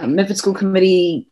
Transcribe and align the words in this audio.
Um, 0.00 0.14
Medford 0.14 0.38
School 0.38 0.54
Committee 0.54 1.28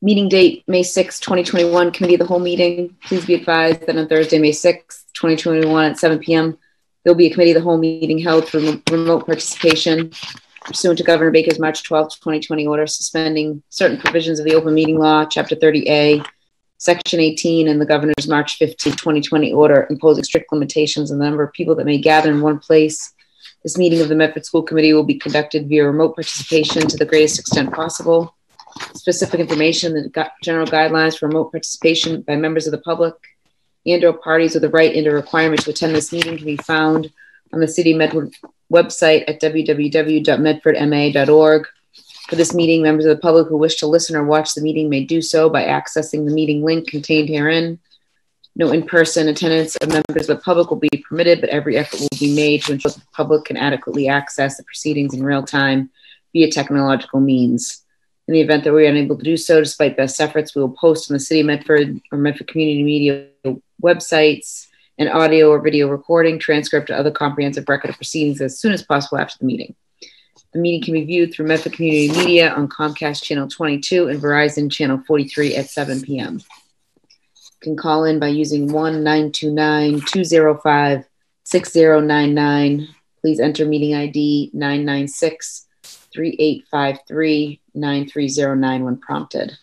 meeting 0.00 0.30
date, 0.30 0.64
May 0.66 0.82
sixth, 0.82 1.20
2021, 1.20 1.92
committee 1.92 2.14
of 2.14 2.20
the 2.20 2.26
whole 2.26 2.38
meeting. 2.38 2.96
Please 3.04 3.26
be 3.26 3.34
advised 3.34 3.86
that 3.86 3.96
on 3.96 4.08
Thursday, 4.08 4.38
May 4.38 4.52
6th, 4.52 5.04
2021 5.12 5.84
at 5.84 5.98
7 5.98 6.18
p.m., 6.18 6.56
there'll 7.02 7.16
be 7.16 7.26
a 7.26 7.30
committee 7.30 7.50
of 7.50 7.56
the 7.56 7.62
whole 7.62 7.76
meeting 7.76 8.18
held 8.18 8.48
for 8.48 8.58
remote 8.90 9.26
participation 9.26 10.12
pursuant 10.64 10.96
to 10.96 11.04
Governor 11.04 11.30
Baker's 11.30 11.58
March 11.58 11.82
12th, 11.82 12.20
2020 12.20 12.66
order 12.66 12.86
suspending 12.86 13.62
certain 13.68 13.98
provisions 13.98 14.38
of 14.38 14.46
the 14.46 14.54
open 14.54 14.72
meeting 14.72 14.98
law, 14.98 15.26
Chapter 15.26 15.54
30A, 15.54 16.26
Section 16.78 17.20
18, 17.20 17.68
and 17.68 17.78
the 17.78 17.86
Governor's 17.86 18.26
March 18.26 18.56
15, 18.56 18.94
2020 18.94 19.52
order 19.52 19.86
imposing 19.90 20.24
strict 20.24 20.50
limitations 20.50 21.12
on 21.12 21.18
the 21.18 21.24
number 21.24 21.42
of 21.42 21.52
people 21.52 21.74
that 21.74 21.84
may 21.84 21.98
gather 21.98 22.30
in 22.30 22.40
one 22.40 22.58
place. 22.58 23.13
This 23.64 23.78
meeting 23.78 24.02
of 24.02 24.10
the 24.10 24.14
Medford 24.14 24.44
School 24.44 24.62
Committee 24.62 24.92
will 24.92 25.04
be 25.04 25.18
conducted 25.18 25.68
via 25.68 25.86
remote 25.86 26.16
participation 26.16 26.86
to 26.86 26.98
the 26.98 27.06
greatest 27.06 27.38
extent 27.38 27.72
possible. 27.72 28.36
Specific 28.94 29.40
information, 29.40 29.94
the 29.94 30.30
general 30.42 30.66
guidelines 30.66 31.18
for 31.18 31.28
remote 31.28 31.50
participation 31.50 32.20
by 32.20 32.36
members 32.36 32.66
of 32.66 32.72
the 32.72 32.78
public 32.78 33.14
and 33.86 34.04
or 34.04 34.12
parties 34.12 34.52
with 34.52 34.64
a 34.64 34.68
right 34.68 34.94
and 34.94 35.06
a 35.06 35.10
requirement 35.10 35.62
to 35.62 35.70
attend 35.70 35.94
this 35.94 36.12
meeting 36.12 36.36
can 36.36 36.44
be 36.44 36.58
found 36.58 37.10
on 37.54 37.60
the 37.60 37.68
City 37.68 37.94
Medford 37.94 38.34
website 38.70 39.24
at 39.28 39.40
www.medfordma.org. 39.40 41.66
For 42.28 42.36
this 42.36 42.54
meeting, 42.54 42.82
members 42.82 43.06
of 43.06 43.16
the 43.16 43.22
public 43.22 43.48
who 43.48 43.56
wish 43.56 43.76
to 43.76 43.86
listen 43.86 44.14
or 44.14 44.24
watch 44.24 44.52
the 44.54 44.60
meeting 44.60 44.90
may 44.90 45.04
do 45.04 45.22
so 45.22 45.48
by 45.48 45.64
accessing 45.64 46.26
the 46.26 46.34
meeting 46.34 46.62
link 46.62 46.88
contained 46.88 47.30
herein. 47.30 47.78
No 48.56 48.70
in-person 48.70 49.26
attendance 49.28 49.74
of 49.76 49.88
members 49.88 50.28
of 50.28 50.36
the 50.36 50.42
public 50.42 50.70
will 50.70 50.78
be 50.78 51.04
permitted, 51.08 51.40
but 51.40 51.50
every 51.50 51.76
effort 51.76 52.00
will 52.00 52.18
be 52.20 52.34
made 52.34 52.62
to 52.62 52.72
ensure 52.72 52.92
the 52.92 53.02
public 53.12 53.46
can 53.46 53.56
adequately 53.56 54.06
access 54.06 54.56
the 54.56 54.62
proceedings 54.62 55.12
in 55.12 55.24
real 55.24 55.42
time 55.42 55.90
via 56.32 56.50
technological 56.50 57.20
means. 57.20 57.82
In 58.28 58.34
the 58.34 58.40
event 58.40 58.64
that 58.64 58.72
we 58.72 58.86
are 58.86 58.90
unable 58.90 59.18
to 59.18 59.24
do 59.24 59.36
so, 59.36 59.60
despite 59.60 59.96
best 59.96 60.20
efforts, 60.20 60.54
we 60.54 60.62
will 60.62 60.70
post 60.70 61.10
on 61.10 61.14
the 61.14 61.20
City 61.20 61.40
of 61.40 61.46
Medford 61.46 62.00
or 62.12 62.18
Medford 62.18 62.46
Community 62.46 62.82
Media 62.82 63.26
websites 63.82 64.68
an 64.98 65.08
audio 65.08 65.50
or 65.50 65.60
video 65.60 65.88
recording, 65.88 66.38
transcript, 66.38 66.90
or 66.90 66.94
other 66.94 67.10
comprehensive 67.10 67.68
record 67.68 67.90
of 67.90 67.96
proceedings 67.96 68.40
as 68.40 68.58
soon 68.58 68.72
as 68.72 68.82
possible 68.82 69.18
after 69.18 69.36
the 69.40 69.46
meeting. 69.46 69.74
The 70.52 70.60
meeting 70.60 70.82
can 70.82 70.94
be 70.94 71.04
viewed 71.04 71.34
through 71.34 71.46
Medford 71.46 71.72
Community 71.72 72.08
Media 72.12 72.54
on 72.54 72.68
Comcast 72.68 73.24
Channel 73.24 73.48
22 73.48 74.06
and 74.06 74.22
Verizon 74.22 74.70
Channel 74.70 75.02
43 75.04 75.56
at 75.56 75.68
7 75.68 76.00
p.m. 76.02 76.40
Can 77.64 77.76
call 77.76 78.04
in 78.04 78.20
by 78.20 78.28
using 78.28 78.70
1 78.70 79.02
929 79.02 80.02
205 80.02 81.08
6099. 81.44 82.88
Please 83.22 83.40
enter 83.40 83.64
meeting 83.64 83.94
ID 83.94 84.50
996 84.52 85.66
3853 86.12 87.62
9309 87.74 88.84
when 88.84 88.98
prompted. 88.98 89.56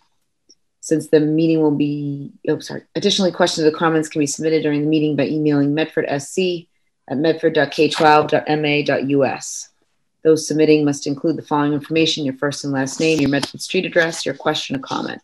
Since 0.79 1.09
the 1.09 1.19
meeting 1.19 1.61
will 1.61 1.75
be, 1.75 2.31
oh, 2.49 2.57
sorry. 2.57 2.81
Additionally, 2.95 3.31
questions 3.31 3.67
or 3.67 3.71
comments 3.71 4.09
can 4.09 4.17
be 4.17 4.25
submitted 4.25 4.63
during 4.63 4.81
the 4.81 4.87
meeting 4.87 5.15
by 5.15 5.27
emailing 5.27 5.75
medfordsc 5.75 6.67
at 7.07 7.17
medford.k12.ma.us. 7.17 9.69
Those 10.23 10.47
submitting 10.47 10.85
must 10.85 11.05
include 11.05 11.37
the 11.37 11.43
following 11.43 11.73
information, 11.73 12.25
your 12.25 12.33
first 12.33 12.63
and 12.63 12.73
last 12.73 12.99
name, 12.99 13.19
your 13.19 13.29
Medford 13.29 13.61
street 13.61 13.85
address, 13.85 14.25
your 14.25 14.33
question 14.33 14.75
or 14.75 14.79
comment. 14.79 15.21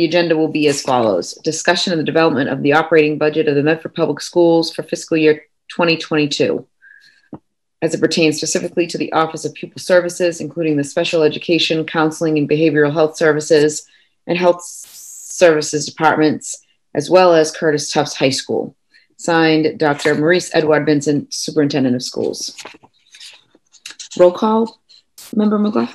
The 0.00 0.06
agenda 0.06 0.34
will 0.34 0.48
be 0.48 0.66
as 0.66 0.80
follows. 0.80 1.34
Discussion 1.44 1.92
of 1.92 1.98
the 1.98 2.04
development 2.04 2.48
of 2.48 2.62
the 2.62 2.72
operating 2.72 3.18
budget 3.18 3.48
of 3.48 3.54
the 3.54 3.62
Medford 3.62 3.94
Public 3.94 4.22
Schools 4.22 4.72
for 4.72 4.82
fiscal 4.82 5.18
year 5.18 5.42
2022 5.68 6.66
as 7.82 7.92
it 7.92 8.00
pertains 8.00 8.38
specifically 8.38 8.86
to 8.86 8.96
the 8.96 9.12
Office 9.12 9.44
of 9.44 9.52
Pupil 9.52 9.78
Services, 9.78 10.40
including 10.40 10.78
the 10.78 10.84
Special 10.84 11.22
Education, 11.22 11.84
Counseling, 11.84 12.38
and 12.38 12.48
Behavioral 12.48 12.94
Health 12.94 13.18
Services 13.18 13.86
and 14.26 14.38
Health 14.38 14.62
Services 14.64 15.84
Departments, 15.84 16.64
as 16.94 17.10
well 17.10 17.34
as 17.34 17.52
Curtis 17.52 17.92
Tufts 17.92 18.16
High 18.16 18.30
School. 18.30 18.74
Signed, 19.18 19.78
Dr. 19.78 20.14
Marice 20.14 20.50
Edouard-Vincent, 20.54 21.34
Superintendent 21.34 21.94
of 21.94 22.02
Schools. 22.02 22.56
Roll 24.18 24.32
call, 24.32 24.80
Member 25.36 25.58
McGrath? 25.58 25.94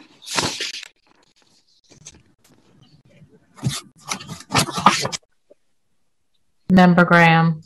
Member 6.76 7.06
Graham. 7.06 7.62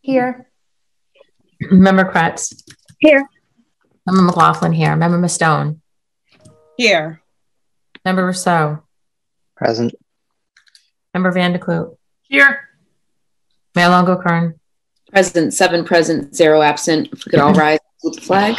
Here. 0.00 0.48
Member 1.60 2.10
Kreatz. 2.10 2.62
Here. 2.98 3.28
Member 4.06 4.22
McLaughlin 4.22 4.72
here. 4.72 4.96
Member 4.96 5.18
Mustone. 5.18 5.80
Here. 6.78 7.20
Member 8.04 8.26
Ruseau. 8.26 8.82
Present. 9.56 9.94
Member 11.12 11.32
Van 11.32 11.52
der 11.52 11.58
Kloot. 11.58 11.98
Here. 12.22 12.60
Mayor 13.74 13.90
Lungo-Koehn. 13.90 14.54
Present, 15.12 15.52
seven 15.52 15.84
present, 15.84 16.34
zero 16.34 16.62
absent. 16.62 17.08
If 17.12 17.26
we 17.26 17.30
could 17.30 17.40
all 17.40 17.52
rise 17.52 17.78
with 18.02 18.14
the 18.14 18.20
flag. 18.22 18.56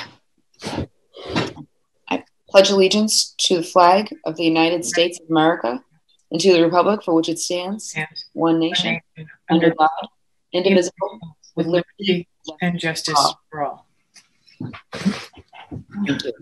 I 2.08 2.24
pledge 2.48 2.70
allegiance 2.70 3.34
to 3.40 3.58
the 3.58 3.64
flag 3.64 4.16
of 4.26 4.36
the 4.38 4.44
United 4.44 4.86
States 4.86 5.20
of 5.20 5.28
America 5.30 5.84
and 6.32 6.42
to 6.42 6.54
the 6.54 6.64
republic 6.64 7.04
for 7.04 7.14
which 7.14 7.30
it 7.30 7.40
stands, 7.40 7.96
one 8.34 8.60
nation, 8.60 9.00
under 9.50 9.74
God, 9.74 9.90
indivisible, 10.54 11.20
with 11.56 11.68
liberty 11.68 12.28
and 12.62 12.80
justice 12.80 13.34
for 13.50 13.64
all. 13.64 13.88
Thank 16.06 16.24
you. 16.24 16.34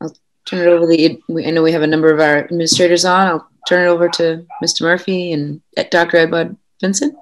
I'll 0.00 0.14
turn 0.44 0.66
it 0.66 0.70
over 0.70 0.86
to 0.86 0.96
the, 0.96 1.46
I 1.46 1.50
know 1.50 1.62
we 1.62 1.72
have 1.72 1.82
a 1.82 1.86
number 1.86 2.12
of 2.12 2.20
our 2.20 2.38
administrators 2.38 3.04
on. 3.04 3.26
I'll 3.26 3.48
turn 3.68 3.86
it 3.86 3.90
over 3.90 4.08
to 4.08 4.46
Mr. 4.62 4.82
Murphy 4.82 5.32
and 5.32 5.60
Dr. 5.90 6.18
Edward 6.18 6.56
Vincent. 6.80 7.14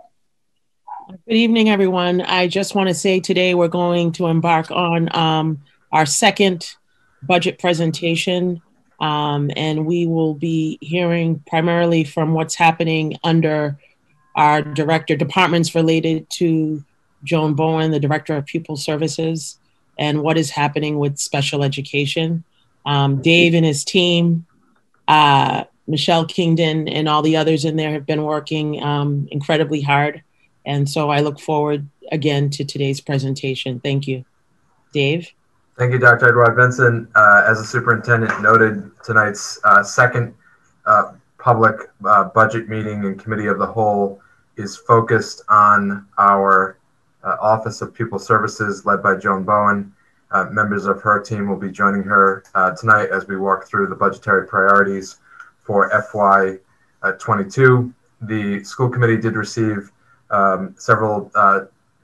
Good 1.08 1.36
evening, 1.36 1.68
everyone. 1.68 2.20
I 2.20 2.48
just 2.48 2.74
want 2.74 2.88
to 2.88 2.94
say 2.94 3.20
today 3.20 3.54
we're 3.54 3.68
going 3.68 4.12
to 4.12 4.26
embark 4.26 4.70
on 4.70 5.14
um, 5.16 5.62
our 5.92 6.06
second 6.06 6.74
budget 7.22 7.58
presentation. 7.58 8.60
Um, 9.00 9.50
and 9.56 9.86
we 9.86 10.06
will 10.06 10.34
be 10.34 10.78
hearing 10.80 11.42
primarily 11.46 12.04
from 12.04 12.32
what's 12.32 12.54
happening 12.54 13.18
under 13.22 13.78
our 14.34 14.62
director 14.62 15.16
departments 15.16 15.74
related 15.74 16.28
to 16.30 16.84
Joan 17.24 17.54
Bowen, 17.54 17.90
the 17.90 18.00
director 18.00 18.36
of 18.36 18.46
pupil 18.46 18.76
services, 18.76 19.58
and 19.98 20.22
what 20.22 20.38
is 20.38 20.50
happening 20.50 20.98
with 20.98 21.18
special 21.18 21.62
education. 21.62 22.44
Um, 22.84 23.20
Dave 23.20 23.54
and 23.54 23.64
his 23.64 23.84
team, 23.84 24.46
uh, 25.08 25.64
Michelle 25.86 26.26
Kingdon, 26.26 26.88
and 26.88 27.08
all 27.08 27.22
the 27.22 27.36
others 27.36 27.64
in 27.64 27.76
there 27.76 27.92
have 27.92 28.06
been 28.06 28.22
working 28.22 28.82
um, 28.82 29.28
incredibly 29.30 29.80
hard. 29.80 30.22
And 30.64 30.88
so 30.88 31.10
I 31.10 31.20
look 31.20 31.40
forward 31.40 31.88
again 32.12 32.50
to 32.50 32.64
today's 32.64 33.00
presentation. 33.00 33.80
Thank 33.80 34.06
you. 34.06 34.24
Dave? 34.92 35.30
Thank 35.78 35.92
you, 35.92 35.98
Dr. 35.98 36.28
Edouard-Vincent. 36.28 37.10
Uh, 37.14 37.44
as 37.46 37.58
the 37.58 37.66
superintendent 37.66 38.40
noted, 38.40 38.90
tonight's 39.04 39.60
uh, 39.62 39.82
second 39.82 40.34
uh, 40.86 41.12
public 41.38 41.90
uh, 42.06 42.24
budget 42.24 42.70
meeting 42.70 43.04
and 43.04 43.20
committee 43.20 43.48
of 43.48 43.58
the 43.58 43.66
whole 43.66 44.18
is 44.56 44.74
focused 44.74 45.42
on 45.50 46.06
our 46.16 46.78
uh, 47.24 47.36
Office 47.42 47.82
of 47.82 47.92
Pupil 47.92 48.18
Services 48.18 48.86
led 48.86 49.02
by 49.02 49.16
Joan 49.16 49.44
Bowen. 49.44 49.92
Uh, 50.30 50.44
members 50.44 50.86
of 50.86 51.02
her 51.02 51.20
team 51.20 51.46
will 51.46 51.58
be 51.58 51.70
joining 51.70 52.04
her 52.04 52.42
tonight 52.80 53.10
as 53.10 53.28
we 53.28 53.36
walk 53.36 53.68
through 53.68 53.88
the 53.88 53.94
budgetary 53.94 54.46
priorities 54.46 55.18
for 55.60 55.90
FY22. 55.90 57.92
The 58.22 58.64
school 58.64 58.88
committee 58.88 59.18
did 59.18 59.36
receive 59.36 59.92
um, 60.30 60.74
several 60.78 61.30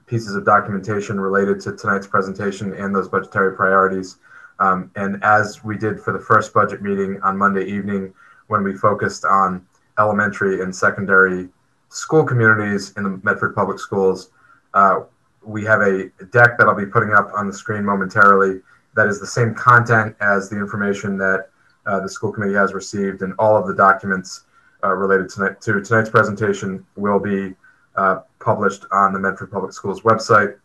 pieces 0.06 0.34
of 0.34 0.44
documentation 0.44 1.20
related 1.20 1.60
to 1.60 1.76
tonight's 1.76 2.06
presentation 2.06 2.74
and 2.74 2.94
those 2.94 3.08
budgetary 3.08 3.54
priorities. 3.56 4.18
Um, 4.58 4.90
and 4.96 5.22
as 5.24 5.64
we 5.64 5.76
did 5.76 6.00
for 6.00 6.12
the 6.12 6.20
first 6.20 6.52
budget 6.52 6.82
meeting 6.82 7.20
on 7.22 7.36
Monday 7.36 7.64
evening, 7.64 8.12
when 8.48 8.62
we 8.62 8.74
focused 8.74 9.24
on 9.24 9.66
elementary 9.98 10.62
and 10.62 10.74
secondary 10.74 11.48
school 11.88 12.24
communities 12.24 12.92
in 12.96 13.04
the 13.04 13.20
Medford 13.22 13.54
Public 13.54 13.78
Schools, 13.78 14.30
uh, 14.74 15.00
we 15.44 15.64
have 15.64 15.80
a 15.80 16.08
deck 16.30 16.58
that 16.58 16.66
I'll 16.68 16.74
be 16.74 16.86
putting 16.86 17.12
up 17.12 17.30
on 17.34 17.46
the 17.46 17.52
screen 17.52 17.84
momentarily 17.84 18.60
that 18.94 19.06
is 19.06 19.20
the 19.20 19.26
same 19.26 19.54
content 19.54 20.14
as 20.20 20.48
the 20.48 20.56
information 20.56 21.16
that 21.18 21.48
uh, 21.86 22.00
the 22.00 22.08
school 22.08 22.32
committee 22.32 22.54
has 22.54 22.74
received, 22.74 23.22
and 23.22 23.34
all 23.38 23.56
of 23.56 23.66
the 23.66 23.74
documents 23.74 24.44
uh, 24.84 24.92
related 24.92 25.28
tonight, 25.28 25.60
to 25.60 25.80
tonight's 25.80 26.10
presentation 26.10 26.84
will 26.96 27.18
be 27.18 27.54
uh, 27.96 28.20
published 28.42 28.84
on 28.92 29.12
the 29.12 29.18
Medford 29.18 29.50
Public 29.50 29.72
Schools 29.72 30.02
website. 30.02 30.56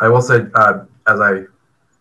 I 0.00 0.08
will 0.08 0.22
say, 0.22 0.46
uh, 0.54 0.84
as 1.06 1.20
I 1.20 1.42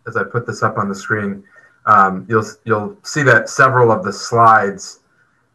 as 0.07 0.17
I 0.17 0.23
put 0.23 0.45
this 0.45 0.63
up 0.63 0.77
on 0.77 0.89
the 0.89 0.95
screen, 0.95 1.43
um, 1.85 2.25
you'll 2.29 2.45
you'll 2.65 2.97
see 3.03 3.23
that 3.23 3.49
several 3.49 3.91
of 3.91 4.03
the 4.03 4.13
slides 4.13 4.99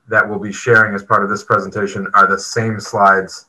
that 0.09 0.27
we'll 0.27 0.39
be 0.39 0.53
sharing 0.53 0.95
as 0.95 1.03
part 1.03 1.23
of 1.23 1.31
this 1.31 1.45
presentation 1.45 2.07
are 2.15 2.27
the 2.27 2.39
same 2.39 2.81
slides. 2.81 3.47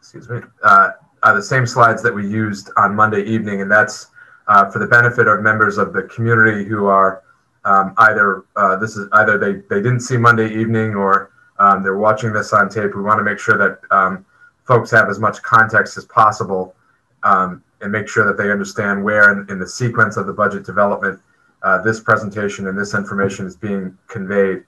Excuse 0.00 0.28
me, 0.28 0.40
uh, 0.62 0.90
are 1.22 1.34
the 1.34 1.42
same 1.42 1.66
slides 1.66 2.02
that 2.02 2.14
we 2.14 2.26
used 2.26 2.70
on 2.76 2.94
Monday 2.94 3.22
evening, 3.22 3.60
and 3.62 3.70
that's 3.70 4.08
uh, 4.46 4.70
for 4.70 4.78
the 4.78 4.86
benefit 4.86 5.26
of 5.28 5.42
members 5.42 5.78
of 5.78 5.92
the 5.92 6.02
community 6.04 6.64
who 6.64 6.86
are 6.86 7.22
um, 7.64 7.94
either 7.98 8.44
uh, 8.56 8.76
this 8.76 8.96
is 8.96 9.08
either 9.12 9.36
they, 9.38 9.54
they 9.68 9.82
didn't 9.82 10.00
see 10.00 10.16
Monday 10.16 10.48
evening 10.54 10.94
or 10.94 11.30
um, 11.58 11.82
they're 11.82 11.98
watching 11.98 12.32
this 12.32 12.52
on 12.52 12.68
tape. 12.68 12.94
We 12.94 13.02
want 13.02 13.18
to 13.18 13.24
make 13.24 13.38
sure 13.38 13.58
that 13.58 13.80
um, 13.94 14.24
folks 14.68 14.90
have 14.90 15.08
as 15.08 15.18
much 15.18 15.42
context 15.42 15.96
as 15.96 16.04
possible 16.04 16.76
um, 17.22 17.64
and 17.80 17.90
make 17.90 18.06
sure 18.06 18.26
that 18.26 18.36
they 18.36 18.52
understand 18.52 19.02
where 19.02 19.32
in, 19.32 19.50
in 19.50 19.58
the 19.58 19.66
sequence 19.66 20.18
of 20.18 20.26
the 20.26 20.32
budget 20.32 20.64
development 20.64 21.18
uh, 21.62 21.80
this 21.82 22.00
presentation 22.00 22.68
and 22.68 22.78
this 22.78 22.94
information 22.94 23.46
is 23.46 23.56
being 23.56 23.96
conveyed. 24.06 24.62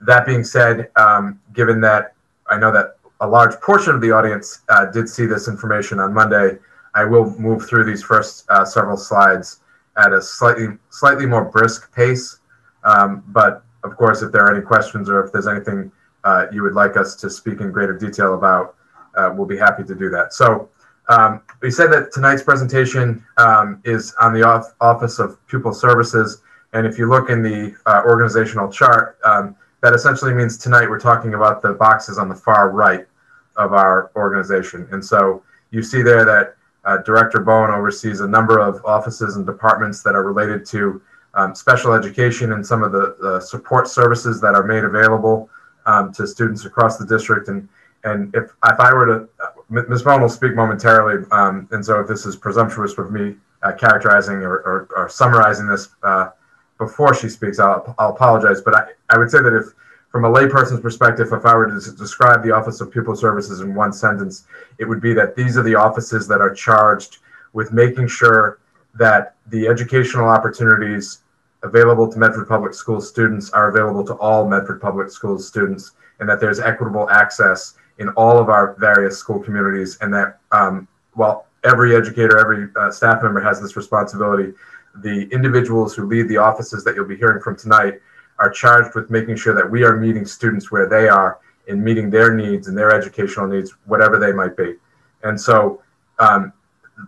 That 0.00 0.26
being 0.26 0.44
said, 0.44 0.90
um, 0.96 1.38
given 1.52 1.80
that 1.82 2.14
I 2.50 2.58
know 2.58 2.72
that 2.72 2.96
a 3.20 3.28
large 3.28 3.54
portion 3.60 3.94
of 3.94 4.00
the 4.00 4.10
audience 4.10 4.62
uh, 4.70 4.86
did 4.86 5.08
see 5.08 5.26
this 5.26 5.46
information 5.46 6.00
on 6.00 6.12
Monday, 6.12 6.58
I 6.94 7.04
will 7.04 7.30
move 7.38 7.68
through 7.68 7.84
these 7.84 8.02
first 8.02 8.46
uh, 8.48 8.64
several 8.64 8.96
slides 8.96 9.60
at 9.96 10.12
a 10.12 10.20
slightly 10.20 10.68
slightly 10.90 11.26
more 11.26 11.44
brisk 11.44 11.94
pace. 11.94 12.40
Um, 12.82 13.22
but 13.28 13.62
of 13.84 13.96
course, 13.96 14.22
if 14.22 14.32
there 14.32 14.42
are 14.42 14.54
any 14.54 14.64
questions 14.64 15.08
or 15.08 15.24
if 15.24 15.32
there's 15.32 15.46
anything 15.46 15.92
uh, 16.24 16.46
you 16.50 16.62
would 16.62 16.74
like 16.74 16.96
us 16.96 17.14
to 17.16 17.30
speak 17.30 17.60
in 17.60 17.70
greater 17.70 17.96
detail 17.96 18.34
about, 18.34 18.74
uh, 19.16 19.32
we'll 19.34 19.46
be 19.46 19.56
happy 19.56 19.84
to 19.84 19.94
do 19.94 20.10
that. 20.10 20.32
So 20.32 20.68
um, 21.08 21.42
we 21.60 21.70
said 21.70 21.88
that 21.92 22.12
tonight's 22.12 22.42
presentation 22.42 23.24
um, 23.36 23.80
is 23.84 24.14
on 24.20 24.32
the 24.32 24.42
off 24.42 24.74
Office 24.80 25.18
of 25.18 25.44
Pupil 25.46 25.72
Services. 25.72 26.40
And 26.72 26.86
if 26.86 26.98
you 26.98 27.08
look 27.08 27.30
in 27.30 27.42
the 27.42 27.74
uh, 27.86 28.02
organizational 28.04 28.70
chart, 28.70 29.18
um, 29.24 29.54
that 29.82 29.92
essentially 29.92 30.32
means 30.32 30.56
tonight 30.56 30.88
we're 30.88 30.98
talking 30.98 31.34
about 31.34 31.60
the 31.60 31.74
boxes 31.74 32.18
on 32.18 32.28
the 32.28 32.34
far 32.34 32.70
right 32.70 33.06
of 33.56 33.72
our 33.72 34.10
organization. 34.16 34.88
And 34.90 35.04
so 35.04 35.42
you 35.70 35.82
see 35.82 36.02
there 36.02 36.24
that 36.24 36.56
uh, 36.84 36.98
Director 36.98 37.40
Bowen 37.40 37.70
oversees 37.70 38.20
a 38.20 38.28
number 38.28 38.58
of 38.58 38.84
offices 38.84 39.36
and 39.36 39.46
departments 39.46 40.02
that 40.02 40.14
are 40.14 40.22
related 40.22 40.66
to 40.66 41.02
um, 41.34 41.54
special 41.54 41.92
education 41.92 42.52
and 42.52 42.64
some 42.64 42.82
of 42.82 42.92
the, 42.92 43.16
the, 43.20 43.40
support 43.40 43.88
services 43.88 44.40
that 44.40 44.54
are 44.54 44.62
made 44.62 44.84
available 44.84 45.50
um, 45.86 46.12
to 46.12 46.26
students 46.26 46.64
across 46.64 46.96
the 46.96 47.06
district. 47.06 47.48
And 47.48 47.68
and 48.04 48.34
if 48.34 48.44
if 48.44 48.80
I 48.80 48.92
were 48.92 49.06
to, 49.06 49.28
uh, 49.42 49.82
Ms. 49.88 50.02
Bowen 50.02 50.20
will 50.20 50.28
speak 50.28 50.54
momentarily. 50.54 51.24
Um, 51.30 51.68
and 51.72 51.84
so 51.84 52.00
if 52.00 52.06
this 52.06 52.26
is 52.26 52.36
presumptuous 52.36 52.96
with 52.96 53.10
me 53.10 53.36
uh, 53.62 53.72
characterizing 53.72 54.36
or, 54.36 54.56
or, 54.58 54.88
or, 54.94 55.08
summarizing 55.08 55.66
this 55.66 55.88
uh, 56.02 56.30
before 56.78 57.14
she 57.14 57.30
speaks, 57.30 57.58
I'll, 57.58 57.94
I'll 57.98 58.10
apologize. 58.10 58.60
But 58.60 58.74
I, 58.74 58.84
I 59.08 59.18
would 59.18 59.30
say 59.30 59.38
that 59.38 59.56
if 59.56 59.72
from 60.10 60.26
a 60.26 60.30
layperson's 60.30 60.80
perspective, 60.80 61.32
if 61.32 61.44
I 61.44 61.56
were 61.56 61.66
to 61.66 61.92
describe 61.96 62.44
the 62.44 62.52
Office 62.52 62.80
of 62.80 62.92
Pupil 62.92 63.16
Services 63.16 63.60
in 63.60 63.74
one 63.74 63.92
sentence, 63.92 64.46
it 64.78 64.84
would 64.84 65.00
be 65.00 65.14
that 65.14 65.34
these 65.34 65.56
are 65.56 65.62
the 65.62 65.74
offices 65.74 66.28
that 66.28 66.40
are 66.40 66.54
charged 66.54 67.18
with 67.52 67.72
making 67.72 68.06
sure 68.06 68.58
that 68.94 69.34
the 69.48 69.66
educational 69.66 70.28
opportunities 70.28 71.22
available 71.64 72.12
to 72.12 72.18
Medford 72.18 72.46
Public 72.46 72.74
Schools 72.74 73.08
students 73.08 73.50
are 73.50 73.70
available 73.70 74.04
to 74.04 74.14
all 74.14 74.46
Medford 74.46 74.80
Public 74.80 75.10
Schools 75.10 75.48
students, 75.48 75.92
and 76.20 76.28
that 76.28 76.38
there's 76.38 76.60
equitable 76.60 77.08
access 77.10 77.74
in 77.98 78.08
all 78.10 78.38
of 78.38 78.48
our 78.48 78.74
various 78.78 79.18
school 79.18 79.38
communities, 79.38 79.98
and 80.00 80.12
that 80.12 80.38
um, 80.52 80.88
while 81.12 81.46
every 81.62 81.94
educator, 81.94 82.38
every 82.38 82.68
uh, 82.76 82.90
staff 82.90 83.22
member 83.22 83.40
has 83.40 83.60
this 83.60 83.76
responsibility, 83.76 84.52
the 84.96 85.28
individuals 85.32 85.94
who 85.94 86.06
lead 86.06 86.28
the 86.28 86.36
offices 86.36 86.84
that 86.84 86.94
you'll 86.94 87.04
be 87.06 87.16
hearing 87.16 87.40
from 87.40 87.56
tonight 87.56 87.94
are 88.38 88.50
charged 88.50 88.94
with 88.94 89.10
making 89.10 89.36
sure 89.36 89.54
that 89.54 89.68
we 89.68 89.84
are 89.84 89.96
meeting 89.96 90.26
students 90.26 90.70
where 90.70 90.88
they 90.88 91.08
are 91.08 91.38
and 91.68 91.82
meeting 91.82 92.10
their 92.10 92.34
needs 92.34 92.68
and 92.68 92.76
their 92.76 92.90
educational 92.90 93.46
needs, 93.46 93.74
whatever 93.86 94.18
they 94.18 94.32
might 94.32 94.56
be. 94.56 94.74
And 95.22 95.40
so, 95.40 95.82
um, 96.18 96.52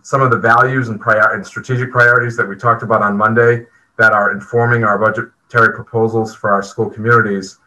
some 0.03 0.21
of 0.21 0.31
the 0.31 0.37
values 0.37 0.89
and, 0.89 0.99
prior- 0.99 1.33
and 1.33 1.45
strategic 1.45 1.91
priorities 1.91 2.35
that 2.37 2.47
we 2.47 2.55
talked 2.55 2.83
about 2.83 3.01
on 3.01 3.15
Monday 3.15 3.65
that 3.97 4.11
are 4.11 4.31
informing 4.31 4.83
our 4.83 4.97
budgetary 4.97 5.73
proposals 5.73 6.35
for 6.35 6.51
our 6.51 6.61
school 6.61 6.89
communities 6.89 7.59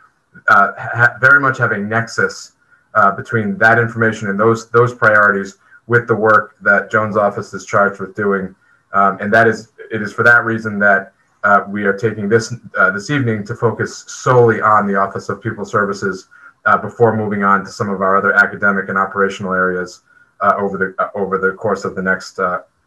uh, 0.49 0.73
ha- 0.77 1.15
very 1.21 1.41
much 1.41 1.59
have 1.59 1.73
a 1.73 1.79
nexus 1.79 2.53
uh, 2.95 3.13
between 3.13 3.57
that 3.59 3.79
information 3.79 4.29
and 4.29 4.39
those 4.39 4.71
those 4.71 4.95
priorities 4.95 5.59
with 5.87 6.07
the 6.07 6.15
work 6.15 6.57
that 6.61 6.91
Joan's 6.91 7.17
office 7.17 7.53
is 7.53 7.67
charged 7.67 8.01
with 8.01 8.15
doing. 8.15 8.55
Um, 8.93 9.19
and 9.21 9.33
that 9.33 9.47
is 9.47 9.73
it 9.91 10.03
is 10.03 10.13
for 10.13 10.23
that 10.23 10.45
reason 10.45 10.79
that 10.79 11.13
uh, 11.43 11.65
we 11.69 11.85
are 11.85 11.97
taking 11.97 12.29
this 12.29 12.55
uh, 12.77 12.91
this 12.91 13.11
evening 13.11 13.45
to 13.47 13.55
focus 13.55 14.05
solely 14.07 14.61
on 14.61 14.87
the 14.87 14.95
Office 14.95 15.29
of 15.29 15.41
Pupil 15.41 15.65
Services 15.65 16.29
uh, 16.67 16.77
before 16.77 17.17
moving 17.17 17.45
on 17.45 17.65
to 17.65 17.71
some 17.71 17.89
of 17.89 18.03
our 18.03 18.17
other 18.17 18.35
academic 18.35 18.89
and 18.89 18.99
operational 18.99 19.53
areas 19.53 20.03
uh, 20.41 20.55
over 20.59 20.77
the 20.77 20.95
uh, 21.03 21.09
over 21.15 21.39
the 21.39 21.53
course 21.53 21.85
of 21.85 21.95
the 21.95 22.03
next 22.03 22.39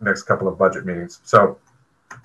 next 0.01 0.23
couple 0.23 0.47
of 0.47 0.57
budget 0.57 0.85
meetings. 0.85 1.19
So, 1.23 1.57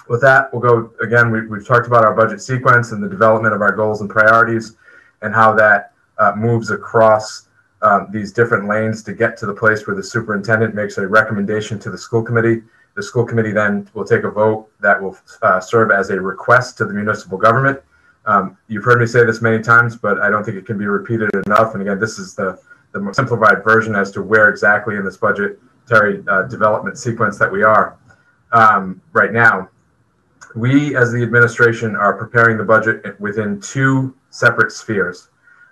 with 0.08 0.20
that, 0.22 0.52
we'll 0.52 0.62
go 0.62 0.92
again. 1.00 1.30
We, 1.30 1.46
we've 1.46 1.66
talked 1.66 1.86
about 1.86 2.04
our 2.04 2.14
budget 2.14 2.42
sequence 2.42 2.92
and 2.92 3.02
the 3.02 3.08
development 3.08 3.54
of 3.54 3.62
our 3.62 3.72
goals 3.72 4.00
and 4.00 4.10
priorities, 4.10 4.76
and 5.22 5.34
how 5.34 5.54
that 5.54 5.92
moves 6.36 6.70
across 6.70 7.47
um, 7.82 8.08
these 8.10 8.32
different 8.32 8.68
lanes 8.68 9.02
to 9.04 9.12
get 9.12 9.36
to 9.38 9.46
the 9.46 9.54
place 9.54 9.86
where 9.86 9.96
the 9.96 10.02
superintendent 10.02 10.74
makes 10.74 10.98
a 10.98 11.06
recommendation 11.06 11.78
to 11.78 11.90
the 11.90 11.98
school 11.98 12.22
committee 12.22 12.62
the 12.98 13.02
school 13.04 13.24
committee 13.24 13.52
then 13.52 13.88
will 13.94 14.04
take 14.04 14.24
a 14.24 14.30
vote 14.30 14.68
that 14.80 15.00
will 15.00 15.16
uh, 15.42 15.60
serve 15.60 15.92
as 15.92 16.10
a 16.10 16.20
request 16.20 16.76
to 16.78 16.84
the 16.84 16.92
municipal 16.92 17.38
government. 17.38 17.80
Um, 18.26 18.58
you've 18.66 18.82
heard 18.82 18.98
me 18.98 19.06
say 19.06 19.24
this 19.24 19.40
many 19.40 19.62
times, 19.62 19.96
but 19.96 20.18
I 20.18 20.28
don't 20.28 20.42
think 20.42 20.56
it 20.56 20.66
can 20.66 20.76
be 20.76 20.86
repeated 20.86 21.30
enough. 21.46 21.74
And 21.74 21.82
again, 21.82 22.00
this 22.00 22.18
is 22.18 22.34
the, 22.34 22.58
the 22.90 23.12
simplified 23.12 23.62
version 23.62 23.94
as 23.94 24.10
to 24.12 24.22
where 24.22 24.48
exactly 24.48 24.96
in 24.96 25.04
this 25.04 25.16
budgetary 25.16 26.24
uh, 26.26 26.42
development 26.48 26.98
sequence 26.98 27.38
that 27.38 27.50
we 27.52 27.62
are 27.62 27.96
um, 28.50 29.00
right 29.12 29.32
now. 29.32 29.68
We, 30.56 30.96
as 30.96 31.12
the 31.12 31.22
administration, 31.22 31.94
are 31.94 32.14
preparing 32.14 32.58
the 32.58 32.64
budget 32.64 33.20
within 33.20 33.60
two 33.60 34.12
separate 34.30 34.72
spheres. 34.72 35.28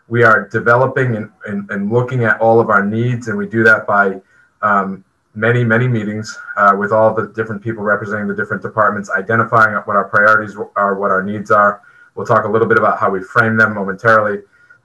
We 0.08 0.23
are 0.23 0.49
developing 0.49 1.17
and, 1.17 1.31
and, 1.47 1.69
and 1.70 1.93
looking 1.93 2.25
at 2.25 2.41
all 2.41 2.61
of 2.61 2.70
our 2.70 2.85
needs, 2.85 3.29
and 3.29 3.37
we 3.37 3.47
do 3.47 3.64
that 3.64 3.87
by 3.87 4.20
um, 4.62 5.05
many, 5.35 5.64
many 5.64 5.87
meetings 5.88 6.38
uh, 6.56 6.75
with 6.79 6.93
all 6.93 7.14
the 7.14 7.29
different 7.29 7.62
people 7.62 7.82
representing 7.82 8.26
the 8.26 8.35
different 8.35 8.62
departments, 8.62 9.11
identifying 9.11 9.75
what 9.75 9.97
our 9.97 10.08
priorities 10.08 10.56
are, 10.76 10.99
what 10.99 11.11
our 11.11 11.23
needs 11.23 11.50
are. 11.50 11.82
We'll 12.14 12.26
talk 12.26 12.44
a 12.44 12.49
little 12.49 12.67
bit 12.67 12.79
about 12.79 12.99
how 12.99 13.11
we 13.11 13.23
frame 13.23 13.56
them 13.56 13.75
momentarily. 13.75 14.43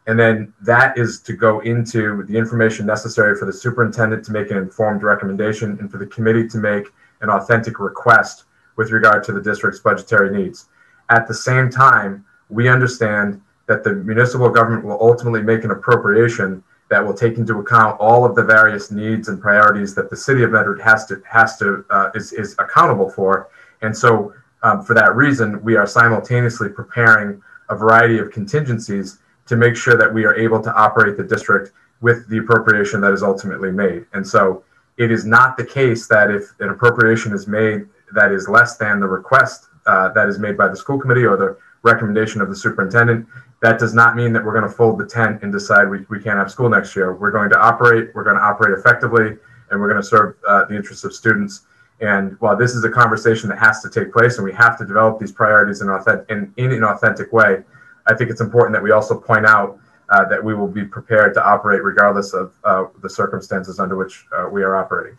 And 0.08 0.20
then 0.20 0.54
that 0.62 0.98
is 0.98 1.22
to 1.22 1.34
go 1.34 1.60
into 1.62 2.24
the 2.24 2.36
information 2.36 2.86
necessary 2.86 3.36
for 3.36 3.46
the 3.46 3.54
superintendent 3.54 4.26
to 4.26 4.32
make 4.32 4.52
an 4.52 4.58
informed 4.58 5.04
recommendation 5.04 5.78
and 5.80 5.90
for 5.90 6.00
the 6.00 6.08
committee 6.08 6.48
to 6.50 6.58
make 6.58 6.88
an 7.22 7.30
authentic 7.30 7.80
request 7.80 8.46
with 8.76 8.92
regard 8.92 9.24
to 9.26 9.32
the 9.32 9.42
district's 9.42 9.80
budgetary 9.80 10.36
needs. 10.36 10.68
At 11.10 11.28
the 11.28 11.34
same 11.34 11.70
time, 11.70 12.26
we 12.50 12.68
understand 12.68 13.42
that 13.72 13.86
the 13.86 13.94
municipal 13.94 14.50
government 14.50 14.84
will 14.84 15.00
ultimately 15.00 15.42
make 15.42 15.64
an 15.64 15.72
appropriation 15.72 16.62
that 16.90 17.04
will 17.06 17.14
take 17.14 17.38
into 17.38 17.58
account 17.60 17.98
all 18.02 18.26
of 18.26 18.36
the 18.36 18.44
various 18.44 18.92
needs 18.92 19.30
and 19.30 19.42
priorities 19.42 19.96
that 19.96 20.10
the 20.10 20.16
city 20.18 20.44
of 20.44 20.52
Medford 20.52 20.82
has 20.82 21.06
to 21.06 21.22
has 21.26 21.58
to 21.60 21.86
uh, 21.90 22.10
is 22.14 22.34
is 22.34 22.54
accountable 22.60 23.10
for. 23.10 23.48
And 23.82 23.96
so, 23.96 24.34
um, 24.62 24.84
for 24.84 24.94
that 24.94 25.16
reason, 25.16 25.64
we 25.64 25.78
are 25.78 25.88
simultaneously 25.88 26.68
preparing 26.68 27.42
a 27.70 27.76
variety 27.76 28.18
of 28.20 28.30
contingencies 28.30 29.20
to 29.46 29.56
make 29.56 29.78
sure 29.78 29.96
that 29.96 30.14
we 30.14 30.26
are 30.26 30.36
able 30.36 30.62
to 30.62 30.74
operate 30.74 31.16
the 31.16 31.24
district 31.24 31.72
with 32.02 32.28
the 32.28 32.40
appropriation 32.40 33.00
that 33.02 33.14
is 33.14 33.24
ultimately 33.24 33.72
made. 33.72 34.06
And 34.12 34.28
so, 34.28 34.66
it 34.98 35.12
is 35.12 35.24
not 35.26 35.56
the 35.56 35.66
case 35.66 36.08
that 36.08 36.30
if 36.30 36.44
an 36.60 36.70
appropriation 36.70 37.32
is 37.32 37.48
made 37.48 37.88
that 38.14 38.34
is 38.34 38.50
less 38.50 38.76
than 38.76 39.00
the 39.00 39.08
request 39.08 39.70
uh, 39.86 40.10
that 40.10 40.28
is 40.28 40.38
made 40.38 40.58
by 40.58 40.68
the 40.68 40.76
school 40.76 41.00
committee 41.00 41.26
or 41.26 41.38
the 41.38 41.58
recommendation 41.84 42.42
of 42.42 42.50
the 42.50 42.56
superintendent, 42.56 43.26
that 43.62 43.80
does 43.80 43.94
not 43.94 44.16
mean 44.16 44.34
that 44.34 44.44
we're 44.44 44.54
going 44.54 44.70
to 44.70 44.76
fold 44.76 45.00
the 45.00 45.06
tent 45.06 45.44
and 45.44 45.54
decide 45.54 45.88
we, 45.88 46.00
we 46.10 46.20
can't 46.22 46.38
have 46.38 46.52
school 46.52 46.68
next 46.68 46.96
year. 46.96 47.16
We're 47.16 47.32
going 47.32 47.50
to 47.52 47.60
operate, 47.60 48.10
we're 48.16 48.24
going 48.24 48.36
to 48.36 48.42
operate 48.42 48.78
effectively, 48.78 49.38
and 49.70 49.80
we're 49.80 49.90
going 49.90 50.02
to 50.02 50.08
serve 50.08 50.36
uh, 50.48 50.66
the 50.66 50.76
interests 50.76 51.04
of 51.04 51.14
students. 51.14 51.62
And 52.02 52.36
while 52.40 52.58
this 52.58 52.74
is 52.74 52.84
a 52.84 52.90
conversation 52.90 53.48
that 53.50 53.60
has 53.60 53.82
to 53.84 53.90
take 53.90 54.12
place 54.12 54.38
and 54.38 54.44
we 54.44 54.52
have 54.54 54.78
to 54.80 54.86
develop 54.86 55.20
these 55.20 55.32
priorities 55.32 55.82
in, 55.82 55.90
authentic, 55.90 56.30
in, 56.32 56.52
in 56.58 56.72
an 56.72 56.84
authentic 56.84 57.32
way, 57.32 57.64
I 58.08 58.16
think 58.16 58.32
it's 58.32 58.42
important 58.42 58.74
that 58.74 58.82
we 58.82 58.92
also 58.92 59.20
point 59.20 59.46
out 59.46 59.78
uh, 60.10 60.26
that 60.26 60.44
we 60.44 60.56
will 60.56 60.68
be 60.68 60.84
prepared 60.84 61.36
to 61.36 61.46
operate 61.46 61.84
regardless 61.84 62.34
of 62.34 62.56
uh, 62.64 62.86
the 63.02 63.10
circumstances 63.10 63.80
under 63.80 63.96
which 63.96 64.26
uh, 64.36 64.50
we 64.52 64.64
are 64.64 64.76
operating. 64.76 65.16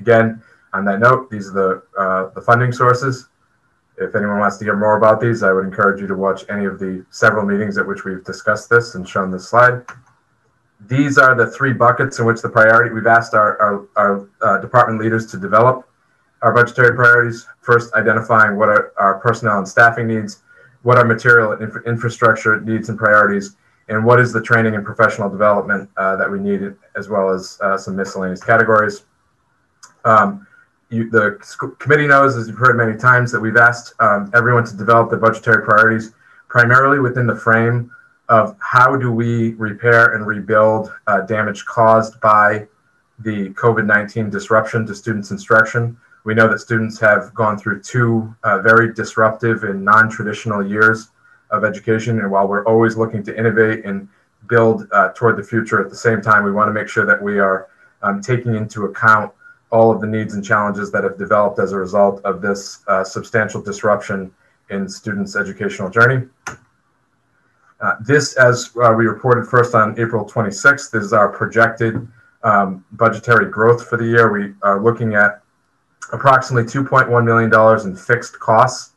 Again, 0.00 0.42
on 0.72 0.84
that 0.86 0.98
note, 0.98 1.30
these 1.30 1.48
are 1.48 1.52
the, 1.52 1.82
uh, 1.96 2.34
the 2.34 2.40
funding 2.40 2.72
sources. 2.72 3.28
If 4.00 4.14
anyone 4.14 4.38
wants 4.38 4.56
to 4.56 4.64
hear 4.64 4.76
more 4.76 4.96
about 4.96 5.20
these, 5.20 5.42
I 5.42 5.52
would 5.52 5.64
encourage 5.64 6.00
you 6.00 6.06
to 6.06 6.14
watch 6.14 6.44
any 6.48 6.64
of 6.64 6.78
the 6.78 7.04
several 7.10 7.44
meetings 7.44 7.76
at 7.76 7.86
which 7.86 8.04
we've 8.04 8.24
discussed 8.24 8.70
this 8.70 8.94
and 8.94 9.06
shown 9.06 9.30
this 9.30 9.48
slide. 9.50 9.82
These 10.86 11.18
are 11.18 11.34
the 11.34 11.50
three 11.50 11.74
buckets 11.74 12.18
in 12.18 12.24
which 12.24 12.40
the 12.40 12.48
priority, 12.48 12.94
we've 12.94 13.06
asked 13.06 13.34
our, 13.34 13.60
our, 13.60 13.86
our 13.96 14.28
uh, 14.40 14.58
department 14.62 15.00
leaders 15.00 15.26
to 15.32 15.36
develop 15.36 15.86
our 16.40 16.54
budgetary 16.54 16.96
priorities. 16.96 17.46
First, 17.60 17.92
identifying 17.92 18.56
what 18.56 18.70
are 18.70 18.92
our 18.96 19.18
personnel 19.18 19.58
and 19.58 19.68
staffing 19.68 20.06
needs, 20.06 20.40
what 20.82 20.96
are 20.96 21.04
material 21.04 21.52
and 21.52 21.62
infra 21.62 21.82
infrastructure 21.86 22.58
needs 22.62 22.88
and 22.88 22.98
priorities, 22.98 23.56
and 23.90 24.02
what 24.02 24.18
is 24.18 24.32
the 24.32 24.40
training 24.40 24.74
and 24.74 24.82
professional 24.82 25.28
development 25.28 25.90
uh, 25.98 26.16
that 26.16 26.30
we 26.30 26.38
need, 26.38 26.74
as 26.96 27.10
well 27.10 27.28
as 27.28 27.58
uh, 27.62 27.76
some 27.76 27.94
miscellaneous 27.96 28.42
categories. 28.42 29.04
Um, 30.06 30.46
you, 30.90 31.08
the 31.08 31.38
committee 31.78 32.06
knows, 32.06 32.36
as 32.36 32.48
you've 32.48 32.58
heard 32.58 32.76
many 32.76 32.98
times, 32.98 33.30
that 33.32 33.40
we've 33.40 33.56
asked 33.56 33.94
um, 34.00 34.30
everyone 34.34 34.64
to 34.64 34.76
develop 34.76 35.10
their 35.10 35.18
budgetary 35.18 35.64
priorities 35.64 36.12
primarily 36.48 36.98
within 36.98 37.26
the 37.26 37.34
frame 37.34 37.90
of 38.28 38.56
how 38.60 38.96
do 38.96 39.10
we 39.12 39.54
repair 39.54 40.14
and 40.14 40.26
rebuild 40.26 40.92
uh, 41.06 41.20
damage 41.22 41.64
caused 41.64 42.20
by 42.20 42.66
the 43.20 43.50
COVID 43.50 43.86
19 43.86 44.30
disruption 44.30 44.84
to 44.86 44.94
students' 44.94 45.30
instruction. 45.30 45.96
We 46.24 46.34
know 46.34 46.48
that 46.48 46.58
students 46.58 46.98
have 47.00 47.32
gone 47.34 47.56
through 47.56 47.82
two 47.82 48.34
uh, 48.42 48.58
very 48.60 48.92
disruptive 48.92 49.64
and 49.64 49.84
non 49.84 50.10
traditional 50.10 50.66
years 50.66 51.08
of 51.50 51.64
education. 51.64 52.18
And 52.18 52.30
while 52.30 52.46
we're 52.46 52.64
always 52.64 52.96
looking 52.96 53.22
to 53.24 53.36
innovate 53.36 53.84
and 53.84 54.08
build 54.48 54.86
uh, 54.92 55.10
toward 55.10 55.36
the 55.36 55.42
future, 55.42 55.82
at 55.82 55.90
the 55.90 55.96
same 55.96 56.20
time, 56.20 56.44
we 56.44 56.52
want 56.52 56.68
to 56.68 56.72
make 56.72 56.88
sure 56.88 57.06
that 57.06 57.20
we 57.20 57.38
are 57.38 57.68
um, 58.02 58.20
taking 58.20 58.54
into 58.54 58.84
account 58.84 59.32
all 59.70 59.90
of 59.90 60.00
the 60.00 60.06
needs 60.06 60.34
and 60.34 60.44
challenges 60.44 60.90
that 60.92 61.04
have 61.04 61.18
developed 61.18 61.58
as 61.58 61.72
a 61.72 61.76
result 61.76 62.20
of 62.24 62.42
this 62.42 62.82
uh, 62.88 63.04
substantial 63.04 63.62
disruption 63.62 64.32
in 64.70 64.88
students' 64.88 65.36
educational 65.36 65.90
journey. 65.90 66.26
Uh, 67.80 67.94
this, 68.00 68.36
as 68.36 68.70
uh, 68.82 68.92
we 68.92 69.06
reported 69.06 69.46
first 69.46 69.74
on 69.74 69.98
April 69.98 70.24
26th, 70.24 70.94
is 70.94 71.12
our 71.12 71.28
projected 71.28 72.06
um, 72.42 72.84
budgetary 72.92 73.50
growth 73.50 73.88
for 73.88 73.96
the 73.96 74.04
year. 74.04 74.32
We 74.32 74.54
are 74.62 74.82
looking 74.82 75.14
at 75.14 75.42
approximately 76.12 76.70
$2.1 76.70 77.24
million 77.24 77.88
in 77.88 77.96
fixed 77.96 78.38
costs. 78.38 78.94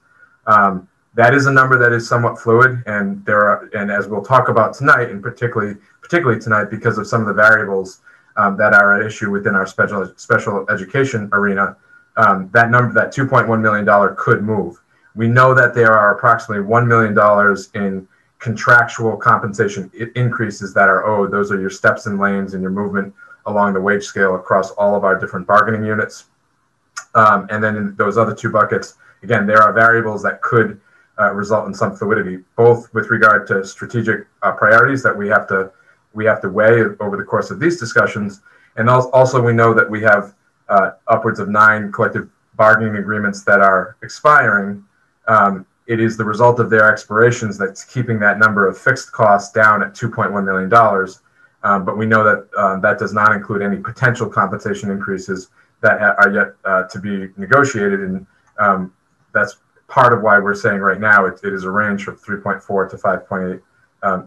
Um, 0.48 0.88
that 1.16 1.34
is 1.34 1.46
a 1.46 1.52
number 1.52 1.78
that 1.78 1.94
is 1.94 2.08
somewhat 2.08 2.40
fluid, 2.40 2.84
and 2.88 3.24
there 3.26 3.42
are, 3.42 3.70
and 3.74 3.92
as 3.92 4.08
we'll 4.08 4.24
talk 4.24 4.50
about 4.50 4.74
tonight, 4.74 5.10
and 5.10 5.22
particularly 5.22 5.76
particularly 6.02 6.40
tonight 6.40 6.66
because 6.70 6.98
of 6.98 7.08
some 7.08 7.22
of 7.22 7.28
the 7.28 7.34
variables 7.34 8.02
um, 8.38 8.58
that 8.58 8.74
are 8.74 9.00
at 9.00 9.06
issue 9.06 9.30
within 9.30 9.56
our 9.56 9.66
special 9.66 10.12
special 10.16 10.66
education 10.70 11.30
arena, 11.34 11.76
um, 12.18 12.50
that 12.54 12.70
number, 12.70 12.94
that 12.94 13.14
2.1 13.14 13.62
million 13.62 13.86
dollar, 13.86 14.16
could 14.16 14.44
move. 14.44 14.82
We 15.16 15.28
know 15.28 15.54
that 15.54 15.76
there 15.76 15.94
are 15.94 16.16
approximately 16.16 16.64
one 16.64 16.88
million 16.88 17.14
dollars 17.14 17.70
in 17.76 18.08
contractual 18.40 19.16
compensation 19.16 19.90
increases 20.16 20.74
that 20.74 20.90
are 20.90 21.06
owed. 21.06 21.32
Those 21.32 21.52
are 21.52 21.60
your 21.60 21.70
steps 21.70 22.08
and 22.08 22.20
lanes 22.20 22.54
and 22.54 22.62
your 22.62 22.72
movement 22.72 23.14
along 23.46 23.74
the 23.74 23.82
wage 23.82 24.04
scale 24.04 24.36
across 24.36 24.72
all 24.72 24.96
of 24.96 25.04
our 25.04 25.18
different 25.18 25.48
bargaining 25.48 25.86
units. 25.86 26.26
Um, 27.16 27.48
and 27.50 27.64
then 27.64 27.76
in 27.76 27.96
those 27.96 28.18
other 28.18 28.36
two 28.36 28.52
buckets, 28.52 28.96
again, 29.22 29.46
there 29.46 29.62
are 29.62 29.72
variables 29.72 30.24
that 30.24 30.42
could 30.42 30.80
uh, 31.20 31.32
result 31.34 31.68
in 31.68 31.74
some 31.74 31.96
fluidity, 31.96 32.40
both 32.56 32.94
with 32.94 33.10
regard 33.10 33.48
to 33.48 33.64
strategic 33.64 34.28
uh, 34.42 34.52
priorities 34.52 35.04
that 35.04 35.16
we 35.16 35.28
have 35.28 35.48
to 35.48 35.72
we 36.14 36.26
have 36.26 36.42
to 36.42 36.50
weigh 36.50 36.84
over 37.00 37.18
the 37.18 37.24
course 37.24 37.52
of 37.52 37.60
these 37.60 37.80
discussions, 37.80 38.42
and 38.76 38.90
also 38.90 39.42
we 39.42 39.54
know 39.54 39.74
that 39.74 39.90
we 39.90 40.02
have 40.02 40.34
uh, 40.70 40.92
upwards 41.08 41.40
of 41.40 41.50
nine 41.50 41.92
collective 41.92 42.30
bargaining 42.56 42.98
agreements 42.98 43.44
that 43.44 43.60
are 43.60 43.98
expiring. 44.04 44.84
Um, 45.28 45.66
it 45.88 46.00
is 46.00 46.16
the 46.16 46.24
result 46.24 46.60
of 46.60 46.70
their 46.70 46.92
expirations 46.92 47.58
that's 47.58 47.84
keeping 47.84 48.20
that 48.20 48.40
number 48.40 48.68
of 48.68 48.78
fixed 48.78 49.12
costs 49.12 49.52
down 49.52 49.84
at 49.84 49.94
$2.1 49.94 50.44
million. 50.46 50.74
Um, 51.64 51.86
but 51.86 51.98
we 51.98 52.06
know 52.06 52.24
that 52.24 52.50
uh, 52.58 52.80
that 52.80 53.00
does 53.00 53.14
not 53.14 53.34
include 53.34 53.62
any 53.62 53.78
potential 53.78 54.30
compensation 54.30 54.90
increases 54.90 55.50
that 55.82 56.00
ha- 56.00 56.16
are 56.20 56.32
yet 56.32 56.48
uh, 56.66 56.84
to 56.84 57.00
be 57.00 57.30
negotiated. 57.38 58.02
And 58.02 58.26
um, 58.60 58.94
that's 59.34 59.58
part 59.88 60.14
of 60.14 60.22
why 60.22 60.40
we're 60.40 60.56
saying 60.56 60.80
right 60.80 61.00
now 61.00 61.26
it, 61.26 61.40
it 61.44 61.54
is 61.54 61.64
a 61.64 61.72
range 61.72 62.08
of 62.08 62.22
3.4 62.22 62.90
to 62.90 62.98
5.8 62.98 63.54
um, 63.54 63.62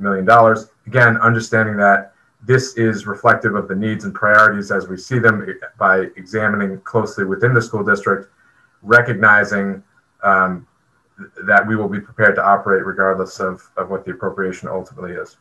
million 0.01 0.25
dollars. 0.25 0.71
Again, 0.87 1.17
understanding 1.19 1.77
that 1.77 2.13
this 2.43 2.77
is 2.77 3.07
reflective 3.07 3.55
of 3.55 3.69
the 3.69 3.75
needs 3.75 4.05
and 4.05 4.15
priorities 4.15 4.71
as 4.71 4.89
we 4.89 4.97
see 4.97 5.19
them 5.19 5.47
by 5.79 6.07
examining 6.17 6.81
closely 6.81 7.25
within 7.25 7.53
the 7.53 7.63
school 7.63 7.83
district, 7.83 8.31
recognizing 8.83 9.83
um, 10.23 10.67
that 11.47 11.67
we 11.67 11.77
will 11.77 11.89
be 11.89 12.01
prepared 12.01 12.37
to 12.37 12.45
operate 12.45 12.85
regardless 12.85 13.41
of, 13.41 13.69
of 13.77 13.91
what 13.91 14.05
the 14.05 14.13
appropriation 14.13 14.69
ultimately 14.69 15.13
is. 15.13 15.37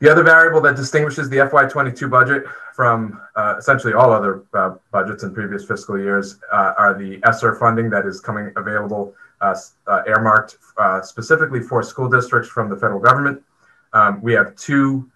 The 0.00 0.10
other 0.10 0.22
variable 0.22 0.60
that 0.60 0.76
distinguishes 0.76 1.28
the 1.28 1.38
FY22 1.38 2.08
budget 2.08 2.44
from 2.74 3.20
uh, 3.34 3.56
essentially 3.58 3.94
all 3.94 4.12
other 4.12 4.44
uh, 4.54 4.74
budgets 4.92 5.24
in 5.24 5.34
previous 5.34 5.64
fiscal 5.64 5.98
years 5.98 6.38
uh, 6.52 6.74
are 6.78 6.94
the 6.96 7.20
ESSER 7.24 7.56
funding 7.56 7.90
that 7.90 8.06
is 8.06 8.20
coming 8.20 8.52
available, 8.56 9.14
earmarked 10.06 10.58
uh, 10.76 11.00
specifically 11.02 11.60
for 11.60 11.82
school 11.82 12.08
districts 12.08 12.48
from 12.48 12.68
the 12.68 12.76
federal 12.76 13.00
government. 13.00 13.42
Um, 13.92 14.20
we 14.22 14.32
have 14.32 14.54
two 14.56 15.10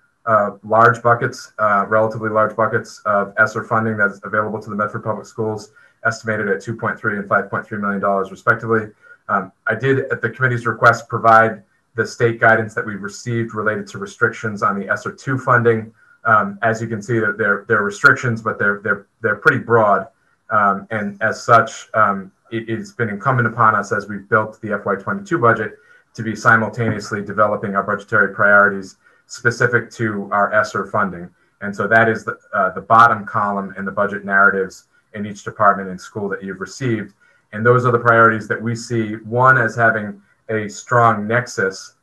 large 0.62 1.02
buckets, 1.02 1.52
relatively 1.58 2.30
large 2.30 2.56
buckets 2.56 3.00
of 3.04 3.34
ESSER 3.38 3.64
funding 3.64 3.96
that's 3.96 4.20
available 4.24 4.60
to 4.60 4.70
the 4.70 4.76
Medford 4.76 5.04
Public 5.04 5.26
Schools, 5.26 5.72
estimated 6.04 6.48
at 6.48 6.58
2.3 6.58 7.18
and 7.18 7.28
5.3 7.28 7.80
million 7.80 8.00
dollars 8.00 8.30
respectively. 8.30 8.88
Um, 9.28 9.52
I 9.66 9.74
did, 9.74 10.10
at 10.12 10.20
the 10.20 10.30
committee's 10.30 10.66
request, 10.66 11.08
provide 11.08 11.62
the 11.94 12.06
state 12.06 12.40
guidance 12.40 12.74
that 12.74 12.84
we've 12.84 13.02
received 13.02 13.54
related 13.54 13.86
to 13.88 13.98
restrictions 13.98 14.62
on 14.62 14.78
the 14.78 14.88
ESSER 14.88 15.12
two 15.12 15.38
funding. 15.38 15.92
Um, 16.24 16.58
as 16.62 16.80
you 16.80 16.88
can 16.88 17.02
see, 17.02 17.18
there 17.18 17.64
there 17.68 17.78
are 17.78 17.84
restrictions, 17.84 18.40
but 18.42 18.58
they're 18.58 18.80
they're 18.82 19.06
they're 19.20 19.36
pretty 19.36 19.58
broad, 19.58 20.08
um, 20.50 20.86
and 20.90 21.20
as 21.22 21.42
such, 21.42 21.88
um, 21.94 22.30
it, 22.52 22.68
has 22.68 22.92
been 22.92 23.08
incumbent 23.08 23.48
upon 23.48 23.74
us 23.74 23.92
as 23.92 24.08
we've 24.08 24.28
built 24.28 24.60
the 24.60 24.68
FY22 24.68 25.40
budget 25.40 25.78
to 26.14 26.22
be 26.22 26.36
simultaneously 26.36 27.22
developing 27.22 27.74
our 27.74 27.82
budgetary 27.82 28.34
priorities 28.34 28.96
specific 29.26 29.90
to 29.90 30.28
our 30.30 30.52
ESSER 30.52 30.86
funding. 30.86 31.30
And 31.62 31.74
so 31.74 31.86
that 31.88 32.08
is 32.08 32.24
the 32.24 32.38
uh, 32.52 32.70
the 32.70 32.80
bottom 32.80 33.24
column 33.24 33.74
in 33.78 33.84
the 33.84 33.92
budget 33.92 34.24
narratives 34.24 34.88
in 35.14 35.26
each 35.26 35.44
department 35.44 35.88
and 35.90 36.00
school 36.00 36.28
that 36.28 36.42
you've 36.42 36.60
received, 36.60 37.14
and 37.52 37.64
those 37.64 37.86
are 37.86 37.92
the 37.92 37.98
priorities 37.98 38.48
that 38.48 38.60
we 38.60 38.74
see. 38.74 39.14
One 39.16 39.58
as 39.58 39.76
having 39.76 40.20
a 40.48 40.68
strong 40.68 41.26
nexus 41.28 41.94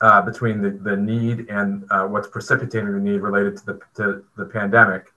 uh, 0.00 0.20
between 0.22 0.60
the, 0.60 0.70
the 0.70 0.96
need 0.96 1.48
and 1.48 1.84
uh, 1.90 2.06
what's 2.06 2.28
precipitating 2.28 2.92
the 2.92 2.98
need 2.98 3.20
related 3.20 3.56
to 3.58 3.66
the, 3.66 3.80
to 3.94 4.24
the 4.36 4.44
pandemic. 4.44 5.12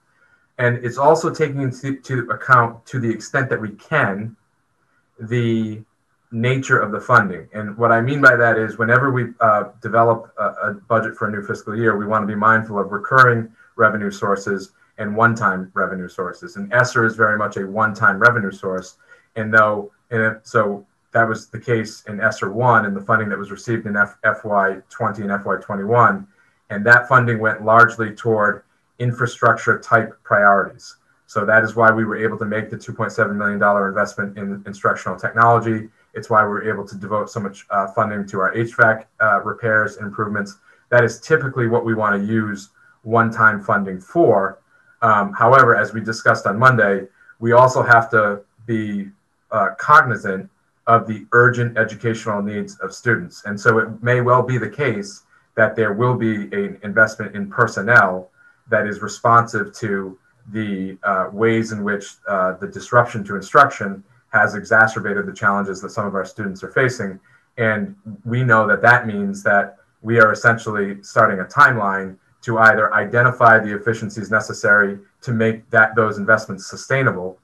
And 0.58 0.84
it's 0.84 0.98
also 0.98 1.32
taking 1.32 1.62
into 1.62 2.28
account, 2.30 2.84
to 2.86 2.98
the 2.98 3.08
extent 3.08 3.48
that 3.50 3.60
we 3.60 3.70
can, 3.70 4.36
the 5.20 5.82
nature 6.30 6.78
of 6.78 6.92
the 6.92 7.00
funding. 7.00 7.48
And 7.54 7.76
what 7.76 7.92
I 7.92 8.00
mean 8.00 8.20
by 8.20 8.36
that 8.36 8.58
is 8.58 8.76
whenever 8.76 9.10
we 9.10 9.28
uh, 9.40 9.70
develop 9.80 10.32
a, 10.38 10.44
a, 10.44 10.74
budget 10.74 11.16
for 11.16 11.28
a 11.28 11.30
new 11.30 11.42
fiscal 11.42 11.76
year, 11.76 11.96
we 11.96 12.06
want 12.06 12.22
to 12.22 12.26
be 12.26 12.34
mindful 12.34 12.78
of 12.78 12.92
recurring 12.92 13.50
revenue 13.76 14.10
sources 14.10 14.72
and 14.98 15.14
one 15.16 15.34
time 15.34 15.70
revenue 15.74 16.08
sources. 16.08 16.56
And 16.56 16.72
ESSER 16.72 17.06
is 17.06 17.16
very 17.16 17.38
much 17.38 17.56
a 17.56 17.66
one 17.66 17.94
time 17.94 18.18
revenue 18.18 18.50
source. 18.50 18.96
And 19.36 19.54
though, 19.54 19.92
and 20.10 20.40
so 20.42 20.86
that 21.12 21.26
was 21.26 21.46
the 21.46 21.60
case 21.60 22.02
in 22.08 22.20
ESSER 22.20 22.50
1 22.50 22.84
and 22.84 22.96
the 22.96 23.00
funding 23.00 23.28
that 23.30 23.38
was 23.38 23.50
received 23.50 23.86
in 23.86 23.96
F- 23.96 24.18
FY20 24.24 25.18
and 25.20 25.30
FY21. 25.30 26.26
And 26.70 26.84
that 26.84 27.08
funding 27.08 27.38
went 27.38 27.64
largely 27.64 28.14
toward 28.14 28.64
infrastructure 28.98 29.78
type 29.78 30.12
priorities. 30.22 30.96
So 31.26 31.44
that 31.44 31.62
is 31.62 31.76
why 31.76 31.90
we 31.90 32.04
were 32.04 32.16
able 32.16 32.38
to 32.38 32.46
make 32.46 32.70
the 32.70 32.76
$2.7 32.76 33.36
million 33.36 33.62
investment 33.88 34.38
in 34.38 34.62
instructional 34.66 35.18
technology. 35.18 35.88
It's 36.14 36.30
why 36.30 36.42
we 36.42 36.48
were 36.48 36.68
able 36.68 36.86
to 36.88 36.96
devote 36.96 37.28
so 37.30 37.40
much 37.40 37.66
uh, 37.70 37.86
funding 37.88 38.26
to 38.28 38.40
our 38.40 38.54
HVAC 38.54 39.04
uh, 39.20 39.42
repairs 39.42 39.98
and 39.98 40.06
improvements. 40.06 40.56
That 40.88 41.04
is 41.04 41.20
typically 41.20 41.68
what 41.68 41.84
we 41.84 41.94
want 41.94 42.18
to 42.18 42.26
use 42.26 42.70
one 43.02 43.30
time 43.30 43.62
funding 43.62 44.00
for. 44.00 44.58
Um, 45.02 45.34
however, 45.34 45.76
as 45.76 45.92
we 45.92 46.00
discussed 46.00 46.46
on 46.46 46.58
Monday, 46.58 47.06
we 47.40 47.52
also 47.52 47.82
have 47.82 48.10
to 48.10 48.40
be 48.66 49.08
uh, 49.50 49.70
cognizant 49.78 50.48
of 50.86 51.06
the 51.06 51.26
urgent 51.32 51.76
educational 51.76 52.40
needs 52.42 52.78
of 52.80 52.94
students. 52.94 53.42
And 53.44 53.60
so 53.60 53.78
it 53.78 54.02
may 54.02 54.22
well 54.22 54.42
be 54.42 54.56
the 54.56 54.70
case 54.70 55.24
that 55.56 55.76
there 55.76 55.92
will 55.92 56.14
be 56.14 56.44
an 56.52 56.78
investment 56.82 57.36
in 57.36 57.50
personnel 57.50 58.30
that 58.70 58.86
is 58.86 59.00
responsive 59.02 59.74
to 59.76 60.18
the 60.52 60.96
uh, 61.02 61.28
ways 61.32 61.72
in 61.72 61.84
which 61.84 62.14
uh, 62.28 62.52
the 62.54 62.66
disruption 62.66 63.22
to 63.24 63.36
instruction 63.36 64.02
has 64.32 64.54
exacerbated 64.54 65.26
the 65.26 65.32
challenges 65.32 65.80
that 65.80 65.90
some 65.90 66.06
of 66.06 66.14
our 66.14 66.24
students 66.24 66.62
are 66.62 66.70
facing. 66.70 67.18
And 67.56 67.96
we 68.24 68.42
know 68.44 68.66
that 68.66 68.82
that 68.82 69.06
means 69.06 69.42
that 69.42 69.78
we 70.02 70.20
are 70.20 70.32
essentially 70.32 71.02
starting 71.02 71.40
a 71.40 71.44
timeline 71.44 72.16
to 72.42 72.58
either 72.58 72.94
identify 72.94 73.58
the 73.58 73.74
efficiencies 73.74 74.30
necessary 74.30 74.98
to 75.22 75.32
make 75.32 75.68
that 75.70 75.94
those 75.96 76.18
investments 76.18 76.66
sustainable 76.66 77.38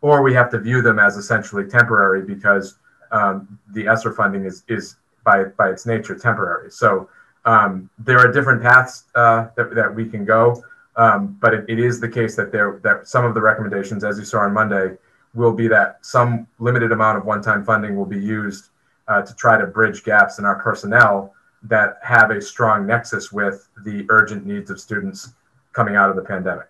or 0.00 0.22
we 0.22 0.32
have 0.34 0.50
to 0.50 0.58
view 0.58 0.82
them 0.82 0.98
as 0.98 1.16
essentially 1.16 1.64
temporary 1.64 2.22
because 2.22 2.78
um, 3.10 3.58
the 3.72 3.86
ESSER 3.88 4.12
funding 4.12 4.44
is 4.44 4.64
is 4.68 4.96
by 5.24 5.44
by 5.44 5.70
its 5.70 5.86
nature 5.86 6.14
temporary. 6.14 6.70
So 6.70 7.08
um, 7.44 7.88
there 7.98 8.18
are 8.18 8.32
different 8.32 8.62
paths 8.62 9.04
uh, 9.14 9.48
that, 9.56 9.74
that 9.74 9.94
we 9.94 10.08
can 10.08 10.24
go, 10.24 10.62
um, 10.96 11.38
but 11.40 11.54
it, 11.54 11.64
it 11.68 11.78
is 11.78 12.00
the 12.00 12.08
case 12.08 12.36
that 12.36 12.52
there 12.52 12.80
that 12.82 13.06
some 13.06 13.24
of 13.24 13.34
the 13.34 13.40
recommendations, 13.40 14.04
as 14.04 14.18
you 14.18 14.24
saw 14.24 14.40
on 14.40 14.52
Monday, 14.52 14.96
will 15.34 15.52
be 15.52 15.68
that 15.68 15.98
some 16.04 16.46
limited 16.58 16.92
amount 16.92 17.18
of 17.18 17.24
one-time 17.24 17.64
funding 17.64 17.96
will 17.96 18.06
be 18.06 18.18
used 18.18 18.70
uh, 19.06 19.22
to 19.22 19.34
try 19.34 19.58
to 19.58 19.66
bridge 19.66 20.04
gaps 20.04 20.38
in 20.38 20.44
our 20.44 20.60
personnel 20.60 21.34
that 21.62 21.98
have 22.02 22.30
a 22.30 22.40
strong 22.40 22.86
nexus 22.86 23.32
with 23.32 23.68
the 23.84 24.06
urgent 24.10 24.46
needs 24.46 24.70
of 24.70 24.80
students 24.80 25.32
coming 25.72 25.96
out 25.96 26.10
of 26.10 26.16
the 26.16 26.22
pandemic. 26.22 26.68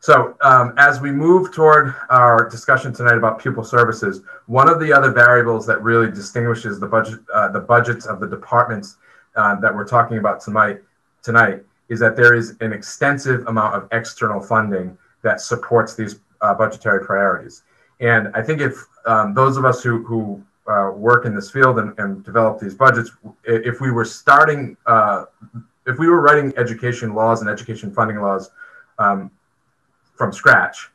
So 0.00 0.34
um, 0.40 0.72
as 0.78 1.00
we 1.00 1.10
move 1.10 1.52
toward 1.52 1.94
our 2.08 2.48
discussion 2.48 2.92
tonight 2.92 3.16
about 3.16 3.38
pupil 3.38 3.62
services, 3.62 4.22
one 4.46 4.68
of 4.68 4.80
the 4.80 4.90
other 4.92 5.12
variables 5.12 5.66
that 5.66 5.82
really 5.82 6.10
distinguishes 6.10 6.80
the 6.80 6.86
budget, 6.86 7.20
uh, 7.32 7.48
the 7.48 7.60
budgets 7.60 8.06
of 8.06 8.18
the 8.18 8.26
departments 8.26 8.96
uh, 9.36 9.54
that 9.60 9.74
we're 9.74 9.86
talking 9.86 10.18
about 10.18 10.40
tonight, 10.40 10.80
tonight 11.22 11.62
is 11.88 11.98
that 12.00 12.16
there 12.16 12.34
is 12.34 12.56
an 12.60 12.72
extensive 12.72 13.46
amount 13.46 13.74
of 13.74 13.88
external 13.92 14.40
funding 14.40 14.96
that 15.22 15.40
supports 15.40 15.94
these 15.94 16.20
uh, 16.40 16.54
budgetary 16.54 17.04
priorities. 17.04 17.62
And 18.00 18.28
I 18.34 18.42
think 18.42 18.60
if 18.60 18.74
um, 19.06 19.34
those 19.34 19.56
of 19.56 19.64
us 19.64 19.82
who, 19.82 20.02
who 20.04 20.42
uh, 20.66 20.92
work 20.94 21.26
in 21.26 21.34
this 21.34 21.50
field 21.50 21.78
and, 21.78 21.98
and, 21.98 22.24
develop 22.24 22.60
these 22.60 22.74
budgets, 22.74 23.10
if 23.44 23.80
we 23.80 23.90
were 23.90 24.04
starting, 24.04 24.76
uh, 24.86 25.24
if 25.86 25.98
we 25.98 26.08
were 26.08 26.20
writing 26.20 26.52
education 26.56 27.14
laws 27.14 27.40
and 27.40 27.50
education 27.50 27.92
funding 27.92 28.20
laws 28.20 28.50
um, 28.98 29.30
from 30.14 30.32
scratch, 30.32 30.90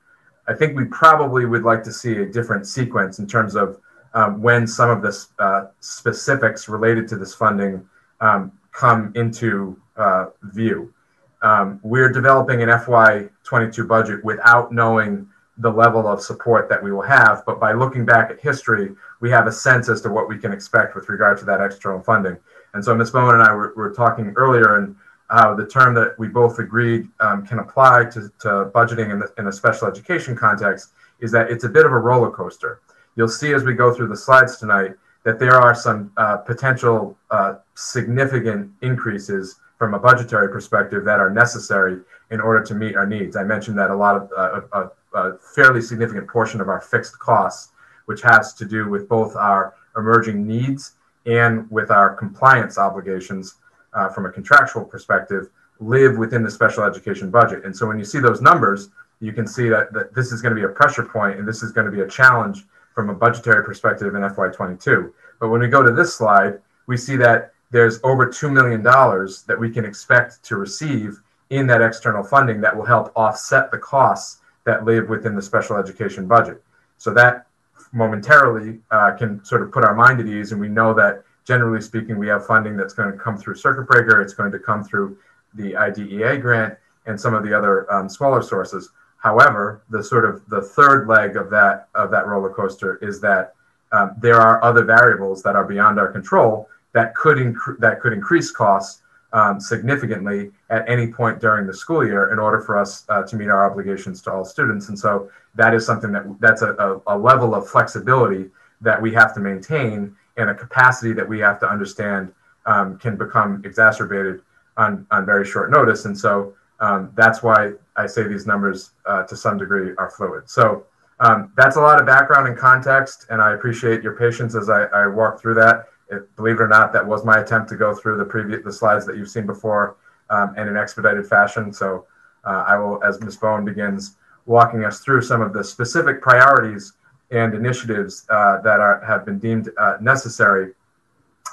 I 0.47 0.53
think 0.53 0.77
we 0.77 0.85
probably 0.85 1.45
would 1.45 1.63
like 1.63 1.83
to 1.83 1.91
see 1.91 2.17
a 2.17 2.25
different 2.25 2.67
sequence 2.67 3.19
in 3.19 3.27
terms 3.27 3.55
of 3.55 3.79
um, 4.13 4.41
when 4.41 4.65
some 4.65 4.89
of 4.89 5.01
the 5.01 5.25
uh, 5.39 5.67
specifics 5.81 6.69
related 6.69 7.07
to 7.09 7.17
this 7.17 7.35
funding 7.35 7.87
um, 8.22 8.51
come 8.72 9.12
into 9.15 9.79
uh, 9.98 10.27
view. 10.43 10.93
Um, 11.41 11.79
we're 11.84 12.12
developing 12.12 12.63
an 12.63 12.69
FY22 12.69 13.88
budget 13.88 14.24
without 14.24 14.72
knowing 14.72 15.27
the 15.57 15.69
level 15.69 16.07
of 16.07 16.22
support 16.22 16.67
that 16.69 16.84
we 16.84 16.91
will 16.91 17.01
have, 17.01 17.43
but 17.45 17.60
by 17.60 17.72
looking 17.72 18.05
back 18.05 18.29
at 18.29 18.41
history, 18.41 18.91
we 19.22 19.29
have 19.29 19.48
a 19.48 19.51
sense 19.51 19.88
as 19.88 20.01
to 20.01 20.10
what 20.10 20.27
we 20.27 20.38
can 20.38 20.51
expect 20.51 20.95
with 20.95 21.07
regard 21.07 21.38
to 21.38 21.45
that 21.45 21.62
external 21.62 22.01
funding. 22.01 22.38
And 22.74 22.84
so 22.84 22.93
Ms. 22.93 23.12
Bowen 23.12 23.36
and 23.36 23.43
I 23.43 23.53
were, 23.53 23.74
were 23.75 23.93
talking 23.93 24.34
earlier, 24.36 24.77
and 24.77 24.95
uh, 25.29 25.55
the 25.55 25.65
term 25.65 25.93
that 25.95 26.19
we 26.19 26.27
both 26.27 26.60
agreed 26.60 27.07
um, 27.22 27.45
can 27.45 27.60
apply 27.60 28.05
to, 28.05 28.29
to 28.39 28.72
budgeting 28.75 29.12
in, 29.12 29.19
the, 29.19 29.34
in 29.38 29.48
a 29.48 29.51
special 29.51 29.88
education 29.88 30.36
context 30.36 30.89
is 31.19 31.31
that 31.31 31.50
it's 31.50 31.63
a 31.63 31.69
bit 31.69 31.86
of 31.86 31.91
a 31.93 31.98
roller 31.98 32.31
coaster. 32.31 32.81
You'll 33.15 33.29
see 33.29 33.53
as 33.53 33.63
we 33.63 33.74
go 33.74 33.93
through 33.93 34.10
the 34.10 34.17
slides 34.17 34.57
tonight 34.57 34.91
that 35.24 35.39
there 35.39 35.55
are 35.55 35.74
some 35.74 36.12
uh, 36.17 36.38
potential 36.38 37.17
uh, 37.31 37.55
significant 37.75 38.72
increases 38.82 39.60
from 39.77 39.94
a 39.94 40.00
budgetary 40.00 40.50
perspective 40.50 41.03
that 41.05 41.20
are 41.20 41.29
necessary 41.29 42.00
in 42.32 42.39
order 42.39 42.63
to 42.63 42.74
meet 42.74 42.96
our 42.96 43.05
needs. 43.05 43.36
I 43.36 43.44
mentioned 43.44 43.77
that 43.77 43.89
a 43.89 43.96
lot 43.96 44.15
of 44.15 44.32
uh, 44.36 44.62
a, 44.74 45.17
a, 45.17 45.38
fairly 45.38 45.82
significant 45.82 46.27
portion 46.27 46.62
of 46.62 46.70
our 46.70 46.82
fixed 46.82 47.20
costs, 47.20 47.74
which 48.05 48.22
has 48.22 48.53
to 48.55 48.65
do 48.65 48.89
with 48.89 49.10
both 49.10 49.36
our 49.36 49.75
emerging 49.98 50.48
needs 50.48 50.94
and 51.25 51.70
with 51.70 51.91
our 51.91 52.15
compliance 52.15 52.77
obligations 52.77 53.55
uh, 53.94 54.10
from 54.10 54.25
a 54.25 54.32
contractual 54.32 54.86
perspective, 54.86 55.50
live 55.79 56.17
within 56.17 56.44
the 56.44 56.51
special 56.51 56.84
education 56.84 57.29
budget. 57.29 57.65
And 57.65 57.75
so 57.75 57.88
when 57.88 58.00
you 58.00 58.05
see 58.05 58.20
those 58.20 58.41
numbers, 58.41 58.89
you 59.20 59.34
can 59.34 59.48
see 59.48 59.70
that, 59.70 59.91
that 59.94 60.13
this 60.13 60.32
is 60.32 60.41
going 60.41 60.55
to 60.55 60.60
be 60.60 60.65
a 60.65 60.70
pressure 60.70 61.03
point 61.03 61.39
and 61.39 61.48
this 61.48 61.63
is 61.63 61.72
going 61.72 61.86
to 61.86 61.91
be 61.91 62.01
a 62.01 62.08
challenge 62.08 62.65
from 62.94 63.10
a 63.10 63.13
budgetary 63.13 63.63
perspective 63.63 64.15
in 64.15 64.22
FY22. 64.22 65.12
But 65.39 65.50
when 65.50 65.60
we 65.62 65.67
go 65.67 65.84
to 65.84 65.91
this 65.91 66.15
slide, 66.15 66.60
we 66.88 66.96
see 66.96 67.17
that 67.17 67.53
there's 67.72 68.00
over 68.03 68.27
$2 68.27 68.51
million 68.51 68.81
that 68.84 69.57
we 69.60 69.69
can 69.69 69.86
expect 69.86 70.43
to 70.43 70.55
receive 70.55 71.22
in 71.50 71.67
that 71.67 71.81
external 71.81 72.24
funding 72.24 72.62
that 72.62 72.75
will 72.75 72.86
help 72.86 73.12
offset 73.15 73.72
the 73.72 73.77
costs 73.77 74.41
that 74.65 74.86
live 74.86 75.10
within 75.10 75.36
the 75.36 75.41
special 75.41 75.77
education 75.77 76.27
budget. 76.27 76.63
So 76.98 77.13
that 77.13 77.48
momentarily 77.91 78.79
uh, 78.91 79.12
can 79.12 79.43
sort 79.45 79.62
of 79.62 79.72
put 79.72 79.84
our 79.84 79.93
mind 79.93 80.19
at 80.19 80.27
ease, 80.27 80.51
and 80.51 80.60
we 80.60 80.69
know 80.69 80.93
that 80.95 81.24
generally 81.45 81.81
speaking, 81.81 82.17
we 82.17 82.27
have 82.27 82.45
funding 82.45 82.75
that's 82.75 82.93
going 82.93 83.12
to 83.12 83.17
come 83.17 83.38
through 83.38 83.55
circuit 83.55 83.88
breaker, 83.88 84.22
it's 84.22 84.34
going 84.34 84.51
to 84.51 84.60
come 84.60 84.84
through 84.84 85.17
the 85.53 85.75
IDEA 85.75 86.38
grant, 86.38 86.75
and 87.05 87.19
some 87.19 87.34
of 87.34 87.43
the 87.43 87.55
other 87.55 87.91
um, 87.93 88.10
smaller 88.10 88.41
sources. 88.41 88.89
However, 89.17 89.84
the 89.89 90.03
sort 90.03 90.25
of 90.25 90.48
the 90.50 90.62
third 90.62 91.07
leg 91.07 91.36
of 91.38 91.50
that 91.51 91.88
of 91.95 92.12
that 92.12 92.27
roller 92.27 92.50
coaster 92.50 92.98
is 93.01 93.22
that 93.22 93.53
um, 93.91 94.15
there 94.19 94.41
are 94.41 94.63
other 94.63 94.84
variables 94.84 95.41
that 95.43 95.55
are 95.55 95.65
beyond 95.65 96.00
our 96.00 96.12
control 96.12 96.68
that 96.96 97.14
could 97.14 97.38
that 97.79 98.00
could 98.01 98.14
increase 98.14 98.50
costs 98.50 99.03
um, 99.34 99.60
significantly 99.60 100.51
at 100.70 100.88
any 100.90 101.08
point 101.12 101.42
during 101.42 101.68
the 101.68 101.74
school 101.74 102.03
year 102.05 102.31
in 102.31 102.40
order 102.40 102.62
for 102.62 102.77
us 102.77 103.03
uh, 103.10 103.22
to 103.24 103.36
meet 103.36 103.50
our 103.50 103.70
obligations 103.70 104.22
to 104.22 104.31
all 104.31 104.46
students. 104.46 104.88
And 104.88 104.98
so 104.98 105.29
that 105.55 105.74
is 105.74 105.86
something 105.86 106.12
that 106.14 106.24
that's 106.40 106.62
a, 106.62 106.72
a, 106.86 107.16
a 107.16 107.18
level 107.18 107.53
of 107.53 107.70
flexibility 107.70 108.50
that 108.79 109.00
we 109.01 109.14
have 109.14 109.34
to 109.36 109.42
maintain 109.42 110.16
and 110.38 110.50
a 110.50 110.55
capacity 110.55 111.12
that 111.14 111.27
we 111.27 111.38
have 111.40 111.60
to 111.60 111.70
understand 111.70 112.34
um, 112.66 112.98
can 112.98 113.18
become 113.18 113.62
exacerbated 113.66 114.42
on, 114.77 115.05
on 115.12 115.25
very 115.25 115.46
short 115.46 115.70
notice. 115.70 116.05
And 116.05 116.18
so 116.18 116.53
um, 116.79 117.12
that's 117.16 117.44
why 117.44 117.74
I 117.98 118.08
say 118.08 118.24
these 118.27 118.48
numbers 118.48 118.92
uh, 119.05 119.24
to 119.24 119.36
some 119.36 119.58
degree 119.58 119.92
are 119.98 120.10
fluid. 120.10 120.50
So 120.50 120.86
um, 121.20 121.51
that's 121.58 121.75
a 121.75 121.81
lot 121.81 122.00
of 122.00 122.05
background 122.05 122.48
and 122.48 122.58
context, 122.58 123.27
and 123.29 123.42
I 123.42 123.53
appreciate 123.53 124.03
your 124.03 124.16
patience 124.16 124.55
as 124.55 124.70
I, 124.70 124.84
I 124.86 125.08
walk 125.08 125.42
through 125.42 125.55
that. 125.55 125.88
It, 126.09 126.35
believe 126.35 126.55
it 126.55 126.61
or 126.61 126.68
not, 126.68 126.94
that 126.94 127.05
was 127.05 127.25
my 127.25 127.39
attempt 127.39 127.70
to 127.70 127.75
go 127.75 127.96
through 127.96 128.18
the 128.18 128.25
previous 128.25 128.63
the 128.63 128.72
slides 128.72 129.05
that 129.05 129.18
you've 129.18 129.29
seen 129.29 129.46
before 129.46 129.98
um, 130.29 130.55
in 130.57 130.68
an 130.68 130.77
expedited 130.77 131.25
fashion. 131.27 131.74
So 131.74 132.05
uh, 132.46 132.65
I 132.68 132.77
will, 132.77 133.03
as 133.03 133.20
Ms. 133.22 133.37
Bowen 133.37 133.65
begins 133.65 134.15
walking 134.46 134.85
us 134.85 135.00
through 135.00 135.22
some 135.22 135.41
of 135.41 135.53
the 135.53 135.63
specific 135.63 136.22
priorities 136.22 136.94
and 137.31 137.55
initiatives 137.55 138.25
uh, 138.29 138.61
that 138.61 138.79
are 138.79 139.03
have 139.05 139.25
been 139.25 139.39
deemed 139.39 139.70
uh, 139.77 139.98
necessary, 140.00 140.74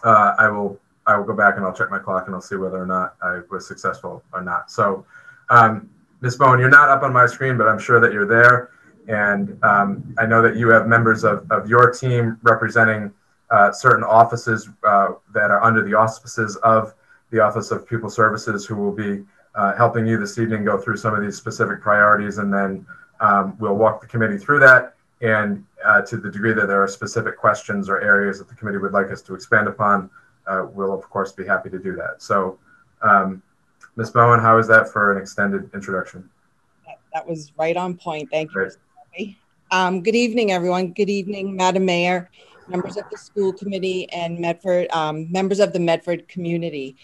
uh, 0.04 0.34
I 0.38 0.48
will 0.48 0.78
I 1.06 1.16
will 1.16 1.24
go 1.24 1.34
back 1.34 1.56
and 1.56 1.64
I'll 1.64 1.72
check 1.72 1.90
my 1.90 1.98
clock 1.98 2.26
and 2.26 2.34
I'll 2.34 2.42
see 2.42 2.56
whether 2.56 2.80
or 2.80 2.86
not 2.86 3.16
I 3.22 3.40
was 3.50 3.66
successful 3.66 4.22
or 4.32 4.42
not. 4.42 4.70
So, 4.70 5.04
um, 5.50 5.90
Ms. 6.20 6.36
Bowen, 6.36 6.60
you're 6.60 6.70
not 6.70 6.88
up 6.88 7.02
on 7.02 7.12
my 7.12 7.26
screen, 7.26 7.56
but 7.56 7.66
I'm 7.66 7.78
sure 7.78 7.98
that 8.00 8.12
you're 8.12 8.26
there. 8.26 8.70
And 9.08 9.58
um, 9.64 10.14
I 10.18 10.26
know 10.26 10.42
that 10.42 10.54
you 10.54 10.68
have 10.68 10.86
members 10.86 11.24
of, 11.24 11.50
of 11.50 11.68
your 11.68 11.90
team 11.90 12.38
representing 12.42 13.12
certain 13.72 14.04
offices 14.04 14.68
uh, 14.84 15.08
that 15.34 15.50
are 15.50 15.62
under 15.62 15.82
the 15.82 15.94
auspices 15.94 16.56
of 16.56 16.94
the 17.30 17.40
Office 17.40 17.70
of 17.70 17.86
Pupil 17.86 18.10
Services 18.10 18.64
who 18.66 18.76
will 18.76 18.92
be 18.92 19.24
uh, 19.54 19.74
helping 19.74 20.06
you 20.06 20.18
this 20.18 20.38
evening 20.38 20.64
go 20.64 20.78
through 20.78 20.96
some 20.96 21.14
of 21.14 21.22
these 21.22 21.36
specific 21.36 21.80
priorities. 21.80 22.38
And 22.38 22.52
then 22.52 22.86
um, 23.20 23.56
we'll 23.58 23.76
walk 23.76 24.00
the 24.00 24.06
committee 24.06 24.38
through 24.38 24.60
that. 24.60 24.94
And 25.20 25.64
uh, 25.84 26.02
to 26.02 26.16
the 26.16 26.30
degree 26.30 26.52
that 26.52 26.66
there 26.66 26.82
are 26.82 26.88
specific 26.88 27.36
questions 27.38 27.88
or 27.88 28.00
areas 28.00 28.38
that 28.38 28.48
the 28.48 28.54
committee 28.54 28.78
would 28.78 28.92
like 28.92 29.10
us 29.10 29.22
to 29.22 29.34
expand 29.34 29.68
upon, 29.68 30.10
uh, 30.46 30.66
we'll 30.72 30.92
of 30.92 31.08
course 31.08 31.32
be 31.32 31.46
happy 31.46 31.70
to 31.70 31.78
do 31.78 31.94
that. 31.96 32.22
So, 32.22 32.58
um, 33.02 33.42
Ms. 33.96 34.10
Bowen, 34.10 34.40
how 34.40 34.58
is 34.58 34.66
that 34.68 34.88
for 34.88 35.12
an 35.12 35.20
extended 35.20 35.70
introduction? 35.74 36.28
That, 36.86 36.98
that 37.12 37.28
was 37.28 37.52
right 37.58 37.76
on 37.76 37.96
point. 37.96 38.30
Thank 38.30 38.50
you. 38.54 39.34
Um, 39.70 40.02
good 40.02 40.14
evening, 40.14 40.50
everyone. 40.50 40.92
Good 40.92 41.10
evening, 41.10 41.54
Madam 41.56 41.84
Mayor, 41.84 42.30
members 42.72 42.96
of 42.96 43.04
the 43.10 43.18
school 43.18 43.52
committee, 43.52 44.10
and 44.10 44.38
Medford 44.38 44.90
um, 44.90 45.30
members 45.30 45.60
of 45.60 45.72
the 45.72 45.78
Medford 45.78 46.26
community. 46.28 46.96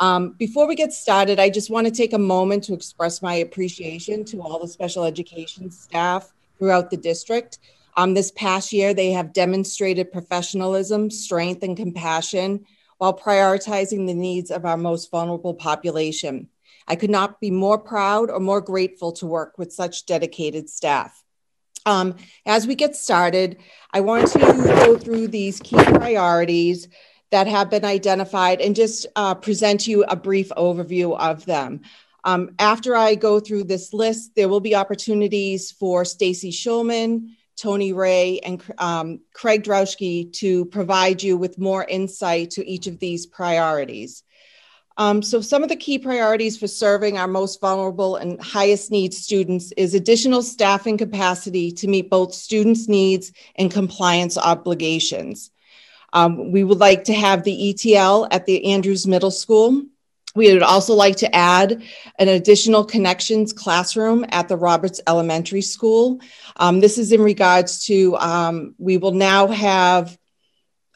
Um, 0.00 0.34
before 0.38 0.68
we 0.68 0.76
get 0.76 0.92
started, 0.92 1.40
I 1.40 1.50
just 1.50 1.70
want 1.70 1.86
to 1.88 1.92
take 1.92 2.12
a 2.12 2.18
moment 2.18 2.64
to 2.64 2.74
express 2.74 3.20
my 3.20 3.34
appreciation 3.34 4.24
to 4.26 4.40
all 4.40 4.60
the 4.60 4.68
special 4.68 5.04
education 5.04 5.70
staff 5.70 6.32
throughout 6.58 6.90
the 6.90 6.96
district. 6.96 7.58
Um, 7.96 8.14
this 8.14 8.30
past 8.30 8.72
year, 8.72 8.94
they 8.94 9.10
have 9.10 9.32
demonstrated 9.32 10.12
professionalism, 10.12 11.10
strength, 11.10 11.64
and 11.64 11.76
compassion 11.76 12.64
while 12.98 13.16
prioritizing 13.16 14.06
the 14.06 14.14
needs 14.14 14.52
of 14.52 14.64
our 14.64 14.76
most 14.76 15.10
vulnerable 15.10 15.54
population. 15.54 16.48
I 16.86 16.94
could 16.94 17.10
not 17.10 17.40
be 17.40 17.50
more 17.50 17.78
proud 17.78 18.30
or 18.30 18.38
more 18.40 18.60
grateful 18.60 19.12
to 19.12 19.26
work 19.26 19.58
with 19.58 19.72
such 19.72 20.06
dedicated 20.06 20.70
staff. 20.70 21.24
Um, 21.86 22.16
as 22.46 22.66
we 22.66 22.74
get 22.74 22.96
started, 22.96 23.58
I 23.92 24.00
want 24.00 24.28
to 24.32 24.38
go 24.38 24.98
through 24.98 25.28
these 25.28 25.60
key 25.60 25.76
priorities 25.76 26.88
that 27.30 27.46
have 27.46 27.70
been 27.70 27.84
identified 27.84 28.60
and 28.60 28.74
just 28.74 29.06
uh, 29.16 29.34
present 29.34 29.86
you 29.86 30.04
a 30.04 30.16
brief 30.16 30.48
overview 30.50 31.18
of 31.18 31.44
them. 31.44 31.80
Um, 32.24 32.50
after 32.58 32.96
I 32.96 33.14
go 33.14 33.40
through 33.40 33.64
this 33.64 33.92
list, 33.92 34.34
there 34.34 34.48
will 34.48 34.60
be 34.60 34.74
opportunities 34.74 35.70
for 35.70 36.04
Stacy 36.04 36.50
Schulman, 36.50 37.30
Tony 37.56 37.92
Ray, 37.92 38.38
and 38.40 38.62
um, 38.78 39.20
Craig 39.32 39.64
Drowski 39.64 40.32
to 40.34 40.64
provide 40.66 41.22
you 41.22 41.36
with 41.36 41.58
more 41.58 41.84
insight 41.84 42.50
to 42.52 42.68
each 42.68 42.86
of 42.86 42.98
these 42.98 43.26
priorities. 43.26 44.22
Um, 44.98 45.22
so 45.22 45.40
some 45.40 45.62
of 45.62 45.70
the 45.70 45.76
key 45.76 45.98
priorities 45.98 46.58
for 46.58 46.66
serving 46.66 47.16
our 47.16 47.26
most 47.26 47.60
vulnerable 47.60 48.16
and 48.16 48.40
highest 48.42 48.90
needs 48.90 49.16
students 49.16 49.72
is 49.76 49.94
additional 49.94 50.42
staffing 50.42 50.98
capacity 50.98 51.72
to 51.72 51.88
meet 51.88 52.10
both 52.10 52.34
students' 52.34 52.88
needs 52.88 53.32
and 53.56 53.70
compliance 53.70 54.36
obligations. 54.36 55.50
Um, 56.12 56.52
we 56.52 56.64
would 56.64 56.78
like 56.78 57.04
to 57.04 57.14
have 57.14 57.44
the 57.44 57.70
ETL 57.70 58.28
at 58.30 58.44
the 58.44 58.72
Andrews 58.72 59.06
Middle 59.06 59.30
School 59.30 59.84
we 60.38 60.52
would 60.52 60.62
also 60.62 60.94
like 60.94 61.16
to 61.16 61.34
add 61.34 61.82
an 62.18 62.28
additional 62.28 62.84
connections 62.84 63.52
classroom 63.52 64.24
at 64.28 64.46
the 64.46 64.56
Roberts 64.56 65.00
Elementary 65.06 65.62
School. 65.62 66.20
Um, 66.56 66.78
this 66.78 66.96
is 66.96 67.10
in 67.10 67.22
regards 67.22 67.86
to, 67.86 68.16
um, 68.16 68.74
we 68.78 68.98
will 68.98 69.12
now 69.12 69.48
have 69.48 70.16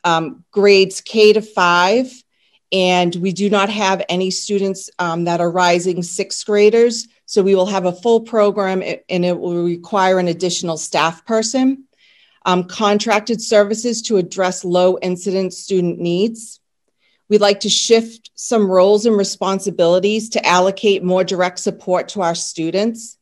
um, 0.04 0.44
grades 0.52 1.00
K 1.00 1.32
to 1.32 1.42
five, 1.42 2.12
and 2.72 3.14
we 3.16 3.32
do 3.32 3.50
not 3.50 3.68
have 3.68 4.02
any 4.08 4.30
students 4.30 4.90
um, 4.98 5.24
that 5.24 5.40
are 5.40 5.50
rising 5.50 6.02
sixth 6.02 6.46
graders. 6.46 7.06
So 7.26 7.42
we 7.42 7.54
will 7.54 7.66
have 7.66 7.84
a 7.84 7.92
full 7.92 8.22
program 8.22 8.82
and 8.82 9.24
it 9.24 9.38
will 9.38 9.62
require 9.62 10.18
an 10.18 10.28
additional 10.28 10.78
staff 10.78 11.24
person. 11.26 11.84
Um, 12.44 12.64
contracted 12.64 13.40
services 13.40 14.02
to 14.02 14.16
address 14.16 14.64
low 14.64 14.98
incidence 15.00 15.58
student 15.58 16.00
needs. 16.00 16.60
We'd 17.28 17.40
like 17.40 17.60
to 17.60 17.68
shift 17.68 18.30
some 18.34 18.68
roles 18.68 19.06
and 19.06 19.16
responsibilities 19.16 20.30
to 20.30 20.44
allocate 20.44 21.04
more 21.04 21.24
direct 21.24 21.60
support 21.60 22.08
to 22.08 22.22
our 22.22 22.34
students. 22.34 23.16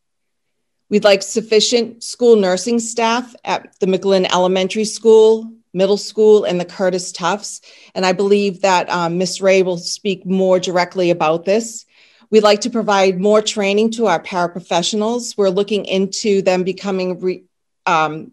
We'd 0.89 1.05
like 1.05 1.23
sufficient 1.23 2.03
school 2.03 2.37
nursing 2.37 2.81
staff 2.81 3.35
at 3.45 3.79
the 3.79 3.87
McGlynn 3.87 4.33
Elementary 4.33 4.85
School, 4.85 5.53
Middle 5.73 5.97
School, 5.97 6.45
and 6.45 6.61
the 6.61 6.65
Curtis 6.65 7.13
Tufts. 7.13 7.61
And 7.95 8.05
I 8.05 8.13
believe 8.13 8.63
that 8.63 8.89
um, 8.91 9.19
Ms. 9.19 9.41
Ray 9.41 9.63
will 9.63 9.79
speak 9.79 10.27
more 10.27 10.59
directly 10.59 11.11
about 11.11 11.45
this. 11.45 11.87
We'd 12.31 12.43
like 12.43 12.61
to 12.63 12.71
provide 12.71 13.21
more 13.21 13.43
training 13.43 13.91
to 13.93 14.07
our 14.07 14.23
paraprofessionals. 14.23 15.37
We're 15.37 15.49
looking 15.49 15.85
into 15.85 16.43
them 16.43 16.63
becoming 16.63 17.19
re, 17.21 17.45
um, 17.87 18.33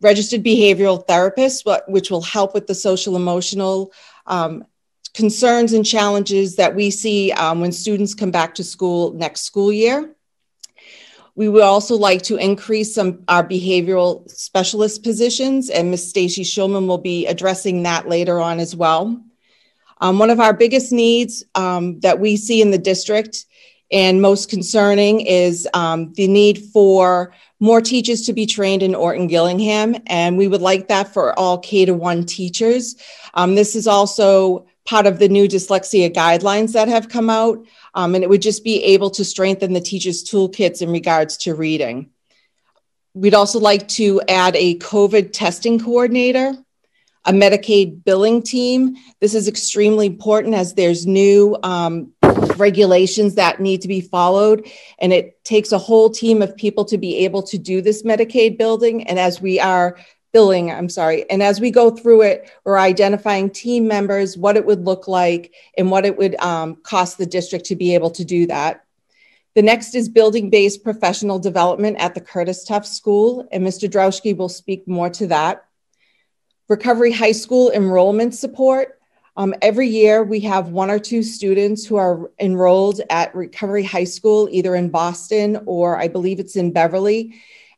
registered 0.00 0.42
behavioral 0.42 1.06
therapists, 1.06 1.64
which 1.88 2.10
will 2.10 2.22
help 2.22 2.54
with 2.54 2.66
the 2.66 2.74
social 2.74 3.14
emotional 3.14 3.92
um, 4.26 4.64
concerns 5.14 5.72
and 5.72 5.86
challenges 5.86 6.56
that 6.56 6.74
we 6.74 6.90
see 6.90 7.32
um, 7.32 7.60
when 7.60 7.72
students 7.72 8.14
come 8.14 8.30
back 8.30 8.54
to 8.56 8.64
school 8.64 9.12
next 9.12 9.42
school 9.42 9.72
year. 9.72 10.14
We 11.34 11.48
would 11.48 11.62
also 11.62 11.96
like 11.96 12.22
to 12.22 12.36
increase 12.36 12.94
some 12.94 13.24
our 13.28 13.46
behavioral 13.46 14.30
specialist 14.30 15.02
positions, 15.02 15.70
and 15.70 15.90
Ms. 15.90 16.08
Stacy 16.08 16.42
Schulman 16.42 16.86
will 16.86 16.98
be 16.98 17.26
addressing 17.26 17.82
that 17.84 18.08
later 18.08 18.40
on 18.40 18.60
as 18.60 18.76
well. 18.76 19.22
Um, 20.00 20.18
one 20.18 20.30
of 20.30 20.40
our 20.40 20.52
biggest 20.52 20.92
needs 20.92 21.44
um, 21.54 22.00
that 22.00 22.18
we 22.18 22.36
see 22.36 22.60
in 22.60 22.70
the 22.70 22.78
district 22.78 23.46
and 23.92 24.22
most 24.22 24.48
concerning 24.48 25.20
is 25.20 25.68
um, 25.74 26.12
the 26.14 26.26
need 26.26 26.58
for 26.72 27.32
more 27.60 27.80
teachers 27.80 28.22
to 28.22 28.32
be 28.32 28.46
trained 28.46 28.82
in 28.82 28.94
Orton 28.94 29.28
Gillingham, 29.28 29.94
and 30.06 30.36
we 30.36 30.48
would 30.48 30.62
like 30.62 30.88
that 30.88 31.12
for 31.12 31.38
all 31.38 31.58
K 31.58 31.84
to 31.84 31.94
one 31.94 32.24
teachers. 32.24 32.96
Um, 33.34 33.54
this 33.54 33.76
is 33.76 33.86
also 33.86 34.66
part 34.84 35.06
of 35.06 35.18
the 35.18 35.28
new 35.28 35.46
dyslexia 35.46 36.12
guidelines 36.12 36.72
that 36.72 36.88
have 36.88 37.08
come 37.08 37.30
out. 37.30 37.64
Um, 37.94 38.14
and 38.14 38.24
it 38.24 38.30
would 38.30 38.42
just 38.42 38.64
be 38.64 38.82
able 38.84 39.10
to 39.10 39.24
strengthen 39.24 39.72
the 39.72 39.80
teachers' 39.80 40.24
toolkits 40.24 40.82
in 40.82 40.90
regards 40.90 41.36
to 41.38 41.54
reading. 41.54 42.10
We'd 43.14 43.34
also 43.34 43.60
like 43.60 43.88
to 43.88 44.22
add 44.28 44.56
a 44.56 44.78
COVID 44.78 45.32
testing 45.32 45.78
coordinator, 45.78 46.54
a 47.24 47.32
Medicaid 47.32 48.04
billing 48.04 48.42
team. 48.42 48.96
This 49.20 49.34
is 49.34 49.48
extremely 49.48 50.06
important 50.06 50.54
as 50.54 50.74
there's 50.74 51.06
new 51.06 51.56
um, 51.62 52.12
regulations 52.56 53.34
that 53.34 53.60
need 53.60 53.82
to 53.82 53.88
be 53.88 54.00
followed. 54.00 54.66
And 54.98 55.12
it 55.12 55.44
takes 55.44 55.72
a 55.72 55.78
whole 55.78 56.08
team 56.08 56.40
of 56.40 56.56
people 56.56 56.86
to 56.86 56.96
be 56.96 57.18
able 57.18 57.42
to 57.44 57.58
do 57.58 57.82
this 57.82 58.02
Medicaid 58.02 58.56
building. 58.56 59.06
And 59.06 59.18
as 59.18 59.40
we 59.40 59.60
are 59.60 59.98
billing, 60.32 60.70
I'm 60.70 60.88
sorry. 60.88 61.28
And 61.30 61.42
as 61.42 61.60
we 61.60 61.70
go 61.70 61.90
through 61.90 62.22
it, 62.22 62.50
we're 62.64 62.78
identifying 62.78 63.50
team 63.50 63.86
members, 63.86 64.36
what 64.36 64.56
it 64.56 64.64
would 64.64 64.84
look 64.84 65.06
like, 65.06 65.54
and 65.76 65.90
what 65.90 66.06
it 66.06 66.16
would 66.16 66.34
um, 66.40 66.76
cost 66.76 67.18
the 67.18 67.26
district 67.26 67.66
to 67.66 67.76
be 67.76 67.94
able 67.94 68.10
to 68.12 68.24
do 68.24 68.46
that. 68.46 68.84
The 69.54 69.62
next 69.62 69.94
is 69.94 70.08
building 70.08 70.48
based 70.48 70.82
professional 70.82 71.38
development 71.38 71.98
at 71.98 72.14
the 72.14 72.22
Curtis 72.22 72.64
Tufts 72.64 72.96
School, 72.96 73.46
and 73.52 73.64
Mr. 73.64 73.88
Drowski 73.88 74.34
will 74.34 74.48
speak 74.48 74.88
more 74.88 75.10
to 75.10 75.26
that. 75.26 75.66
Recovery 76.68 77.12
High 77.12 77.32
School 77.32 77.70
enrollment 77.70 78.34
support. 78.34 78.98
Um, 79.36 79.54
every 79.60 79.88
year, 79.88 80.22
we 80.22 80.40
have 80.40 80.70
one 80.70 80.90
or 80.90 80.98
two 80.98 81.22
students 81.22 81.84
who 81.84 81.96
are 81.96 82.30
enrolled 82.40 83.02
at 83.10 83.34
Recovery 83.34 83.84
High 83.84 84.04
School, 84.04 84.48
either 84.50 84.74
in 84.74 84.88
Boston 84.88 85.62
or 85.66 85.98
I 85.98 86.08
believe 86.08 86.40
it's 86.40 86.56
in 86.56 86.72
Beverly 86.72 87.34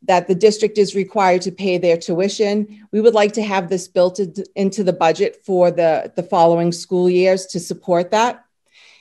that 0.06 0.28
the 0.28 0.34
district 0.34 0.78
is 0.78 0.94
required 0.94 1.42
to 1.42 1.50
pay 1.50 1.78
their 1.78 1.96
tuition. 1.96 2.86
We 2.92 3.00
would 3.00 3.14
like 3.14 3.32
to 3.32 3.42
have 3.42 3.68
this 3.68 3.88
built 3.88 4.20
into 4.54 4.84
the 4.84 4.92
budget 4.92 5.44
for 5.44 5.70
the, 5.70 6.12
the 6.14 6.22
following 6.22 6.72
school 6.72 7.08
years 7.08 7.46
to 7.46 7.60
support 7.60 8.10
that. 8.10 8.44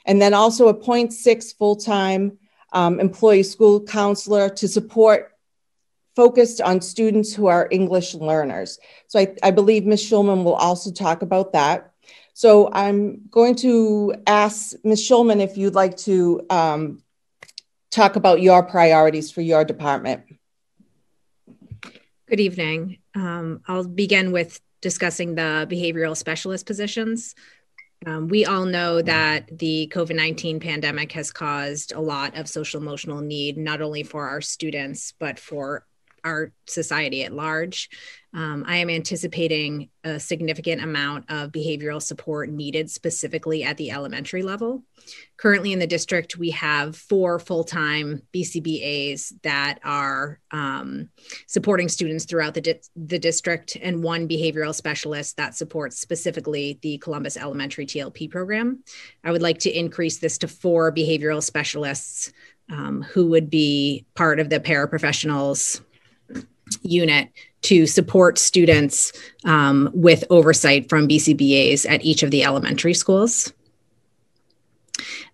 And 0.06 0.22
then 0.22 0.34
also 0.34 0.68
a 0.68 0.74
0.6 0.74 1.58
full-time 1.58 2.38
um, 2.74 3.00
employee 3.00 3.44
school 3.44 3.82
counselor 3.82 4.50
to 4.50 4.68
support 4.68 5.32
focused 6.16 6.62
on 6.62 6.82
students 6.82 7.34
who 7.34 7.48
are 7.48 7.68
English 7.72 8.14
learners. 8.14 8.80
So 9.08 9.20
I, 9.20 9.36
I 9.42 9.52
believe 9.52 9.86
Ms. 9.86 10.04
Schulman 10.04 10.44
will 10.44 10.54
also 10.54 10.92
talk 10.92 11.22
about 11.22 11.54
that. 11.54 11.92
So 12.34 12.70
I'm 12.72 13.28
going 13.30 13.56
to 13.58 14.16
ask 14.28 14.74
Ms. 14.84 15.02
Schulman 15.02 15.42
if 15.42 15.58
you'd 15.58 15.76
like 15.76 15.98
to 15.98 16.42
um, 16.50 17.04
talk 17.92 18.16
about 18.16 18.42
your 18.42 18.64
priorities 18.64 19.32
for 19.32 19.42
your 19.42 19.64
department. 19.64 20.24
Good 22.34 22.40
evening. 22.40 22.98
Um, 23.14 23.62
I'll 23.68 23.88
begin 23.88 24.32
with 24.32 24.60
discussing 24.82 25.36
the 25.36 25.68
behavioral 25.70 26.18
specialist 26.18 26.66
positions. 26.66 27.36
Um, 28.08 28.28
we 28.28 28.44
all 28.44 28.66
know 28.66 29.04
that 29.04 29.56
the 29.60 29.92
COVID 29.94 30.16
19 30.16 30.60
pandemic 30.60 31.12
has 31.12 31.32
caused 31.32 31.92
a 31.92 32.00
lot 32.00 32.36
of 32.36 32.50
social 32.50 32.82
emotional 32.82 33.22
need, 33.22 33.56
not 33.56 33.84
only 33.84 34.02
for 34.02 34.28
our 34.30 34.42
students, 34.42 35.14
but 35.20 35.38
for 35.38 35.86
our 36.24 36.52
society 36.66 37.24
at 37.24 37.34
large. 37.34 37.92
Um, 38.36 38.64
I 38.68 38.78
am 38.78 38.90
anticipating 38.90 39.90
a 40.04 40.20
significant 40.20 40.82
amount 40.82 41.26
of 41.30 41.52
behavioral 41.52 42.02
support 42.02 42.50
needed 42.50 42.90
specifically 42.90 43.64
at 43.64 43.78
the 43.78 43.92
elementary 43.92 44.42
level. 44.42 44.84
Currently 45.38 45.72
in 45.72 45.78
the 45.78 45.86
district, 45.86 46.38
we 46.38 46.50
have 46.52 46.96
four 46.96 47.38
full 47.38 47.64
time 47.64 48.24
BCBAs 48.34 49.34
that 49.44 49.80
are 49.84 50.40
um, 50.50 51.10
supporting 51.46 51.88
students 51.88 52.26
throughout 52.26 52.56
the, 52.56 52.62
di- 52.62 52.80
the 52.96 53.20
district, 53.20 53.78
and 53.80 54.02
one 54.02 54.28
behavioral 54.28 54.74
specialist 54.74 55.38
that 55.38 55.56
supports 55.56 56.00
specifically 56.00 56.80
the 56.82 56.98
Columbus 56.98 57.38
Elementary 57.38 57.86
TLP 57.86 58.32
program. 58.32 58.84
I 59.24 59.32
would 59.32 59.44
like 59.44 59.60
to 59.60 59.72
increase 59.72 60.18
this 60.18 60.40
to 60.40 60.48
four 60.48 60.92
behavioral 60.92 61.44
specialists 61.44 62.34
um, 62.72 63.04
who 63.04 63.28
would 63.28 63.50
be 63.50 64.06
part 64.16 64.40
of 64.40 64.50
the 64.50 64.60
paraprofessionals 64.60 65.82
unit 66.82 67.30
to 67.64 67.88
support 67.88 68.38
students 68.38 69.12
um, 69.46 69.90
with 69.94 70.24
oversight 70.30 70.90
from 70.90 71.08
BCBAs 71.08 71.90
at 71.90 72.04
each 72.04 72.24
of 72.24 72.32
the 72.32 72.44
elementary 72.44 72.94
schools. 72.94 73.52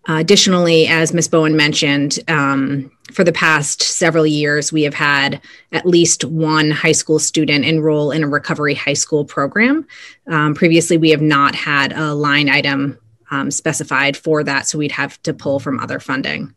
Uh, 0.07 0.17
additionally, 0.17 0.87
as 0.87 1.13
Ms. 1.13 1.27
Bowen 1.27 1.55
mentioned, 1.55 2.19
um, 2.27 2.91
for 3.11 3.23
the 3.23 3.31
past 3.31 3.81
several 3.81 4.25
years, 4.25 4.71
we 4.71 4.83
have 4.83 4.93
had 4.93 5.41
at 5.71 5.85
least 5.85 6.23
one 6.23 6.71
high 6.71 6.93
school 6.93 7.19
student 7.19 7.65
enroll 7.65 8.11
in 8.11 8.23
a 8.23 8.27
recovery 8.27 8.73
high 8.73 8.93
school 8.93 9.25
program. 9.25 9.85
Um, 10.27 10.55
previously, 10.55 10.97
we 10.97 11.09
have 11.09 11.21
not 11.21 11.53
had 11.53 11.91
a 11.93 12.13
line 12.13 12.49
item 12.49 12.97
um, 13.31 13.51
specified 13.51 14.15
for 14.15 14.43
that, 14.43 14.67
so 14.67 14.77
we'd 14.77 14.91
have 14.91 15.21
to 15.23 15.33
pull 15.33 15.59
from 15.59 15.79
other 15.79 15.99
funding. 15.99 16.55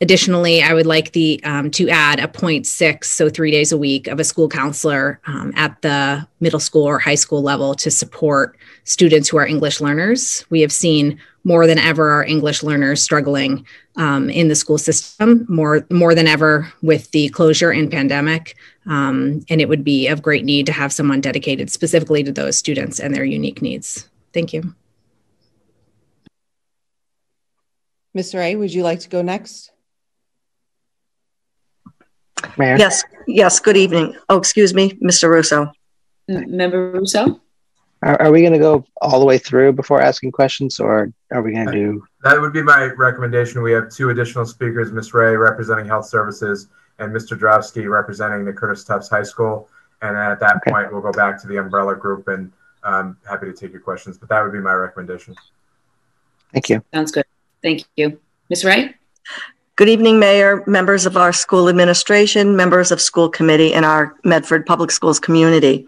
Additionally, 0.00 0.62
I 0.62 0.74
would 0.74 0.86
like 0.86 1.10
the 1.10 1.42
um, 1.42 1.72
to 1.72 1.88
add 1.88 2.20
a 2.20 2.28
0.6, 2.28 3.04
so 3.04 3.28
three 3.28 3.50
days 3.50 3.72
a 3.72 3.76
week 3.76 4.06
of 4.06 4.20
a 4.20 4.24
school 4.24 4.48
counselor 4.48 5.20
um, 5.26 5.52
at 5.56 5.82
the 5.82 6.24
middle 6.38 6.60
school 6.60 6.84
or 6.84 7.00
high 7.00 7.16
school 7.16 7.42
level 7.42 7.74
to 7.74 7.90
support 7.90 8.56
students 8.84 9.28
who 9.28 9.38
are 9.38 9.46
English 9.46 9.80
learners. 9.80 10.44
We 10.50 10.60
have 10.60 10.70
seen 10.70 11.18
more 11.42 11.66
than 11.66 11.78
ever 11.78 12.10
our 12.10 12.24
English 12.24 12.62
learners 12.62 13.02
struggling 13.02 13.66
um, 13.96 14.30
in 14.30 14.46
the 14.46 14.54
school 14.54 14.78
system, 14.78 15.44
more 15.48 15.84
more 15.90 16.14
than 16.14 16.28
ever 16.28 16.72
with 16.80 17.10
the 17.10 17.28
closure 17.30 17.72
and 17.72 17.90
pandemic. 17.90 18.56
Um, 18.86 19.44
and 19.50 19.60
it 19.60 19.68
would 19.68 19.82
be 19.82 20.06
of 20.06 20.22
great 20.22 20.44
need 20.44 20.66
to 20.66 20.72
have 20.72 20.92
someone 20.92 21.20
dedicated 21.20 21.70
specifically 21.70 22.22
to 22.22 22.30
those 22.30 22.56
students 22.56 23.00
and 23.00 23.12
their 23.12 23.24
unique 23.24 23.62
needs. 23.62 24.08
Thank 24.32 24.52
you. 24.52 24.74
Mr. 28.16 28.38
A, 28.38 28.54
would 28.54 28.72
you 28.72 28.84
like 28.84 29.00
to 29.00 29.08
go 29.08 29.22
next? 29.22 29.72
Mayor? 32.58 32.76
Yes, 32.76 33.04
yes, 33.26 33.60
good 33.60 33.76
evening. 33.76 34.16
Oh, 34.28 34.38
excuse 34.38 34.74
me, 34.74 34.92
Mr. 34.94 35.28
Ruseau. 35.28 35.72
Member 36.28 36.92
Ruseau? 36.92 37.40
Are, 38.02 38.20
are 38.22 38.30
we 38.30 38.40
going 38.40 38.52
to 38.52 38.58
go 38.58 38.84
all 39.00 39.18
the 39.18 39.26
way 39.26 39.38
through 39.38 39.72
before 39.72 40.00
asking 40.00 40.32
questions, 40.32 40.78
or 40.78 41.12
are 41.32 41.42
we 41.42 41.52
going 41.52 41.66
to 41.66 41.72
do? 41.72 42.04
That 42.22 42.40
would 42.40 42.52
be 42.52 42.62
my 42.62 42.90
recommendation. 42.96 43.62
We 43.62 43.72
have 43.72 43.90
two 43.90 44.10
additional 44.10 44.46
speakers, 44.46 44.92
Ms. 44.92 45.14
Ray 45.14 45.36
representing 45.36 45.86
Health 45.86 46.06
Services 46.06 46.68
and 46.98 47.12
Mr. 47.12 47.38
Drowski 47.38 47.90
representing 47.90 48.44
the 48.44 48.52
Curtis 48.52 48.84
Tufts 48.84 49.08
High 49.08 49.22
School. 49.22 49.68
And 50.02 50.16
at 50.16 50.38
that 50.40 50.56
okay. 50.56 50.70
point, 50.70 50.92
we'll 50.92 51.00
go 51.00 51.12
back 51.12 51.40
to 51.42 51.48
the 51.48 51.56
umbrella 51.56 51.96
group 51.96 52.28
and 52.28 52.52
I'm 52.84 53.16
happy 53.28 53.46
to 53.46 53.52
take 53.52 53.72
your 53.72 53.80
questions, 53.80 54.16
but 54.18 54.28
that 54.28 54.42
would 54.42 54.52
be 54.52 54.60
my 54.60 54.72
recommendation. 54.72 55.34
Thank 56.52 56.68
you. 56.68 56.82
Sounds 56.94 57.10
good. 57.10 57.24
Thank 57.62 57.84
you. 57.96 58.20
Ms. 58.48 58.64
Ray? 58.64 58.94
Good 59.78 59.88
evening, 59.88 60.18
Mayor, 60.18 60.64
members 60.66 61.06
of 61.06 61.16
our 61.16 61.32
school 61.32 61.68
administration, 61.68 62.56
members 62.56 62.90
of 62.90 63.00
school 63.00 63.28
committee, 63.28 63.72
and 63.72 63.84
our 63.84 64.16
Medford 64.24 64.66
Public 64.66 64.90
Schools 64.90 65.20
community. 65.20 65.86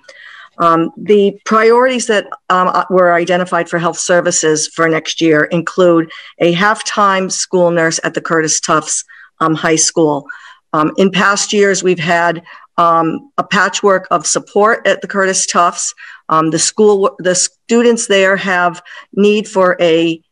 Um, 0.59 0.93
the 0.97 1.37
priorities 1.45 2.07
that 2.07 2.27
um, 2.51 2.69
uh, 2.69 2.85
were 2.89 3.13
identified 3.13 3.69
for 3.69 3.81
health 3.81 3.99
services 3.99 4.69
for 4.69 4.89
next 4.89 5.21
year 5.21 5.43
include 5.47 6.09
a 6.39 6.53
half-time 6.53 7.31
school 7.31 7.73
nurse 7.73 7.99
at 8.05 8.15
the 8.15 8.21
Curtis 8.21 8.61
Tufts 8.61 9.03
um, 9.41 9.57
High 9.57 9.75
School. 9.75 10.25
Um, 10.73 10.93
in 10.97 11.11
past 11.11 11.53
years, 11.53 11.83
we've 11.83 11.99
had 11.99 12.45
um, 12.77 13.33
a 13.39 13.43
patchwork 13.43 14.07
of 14.13 14.25
support 14.25 14.87
at 14.87 15.01
the 15.01 15.09
Curtis 15.09 15.47
Tufts. 15.47 15.97
Um, 16.29 16.51
the 16.51 16.61
school, 16.61 17.17
the 17.19 17.35
students 17.35 18.07
there 18.07 18.37
have 18.37 18.85
need 19.15 19.49
for 19.49 19.77
a 19.81 20.23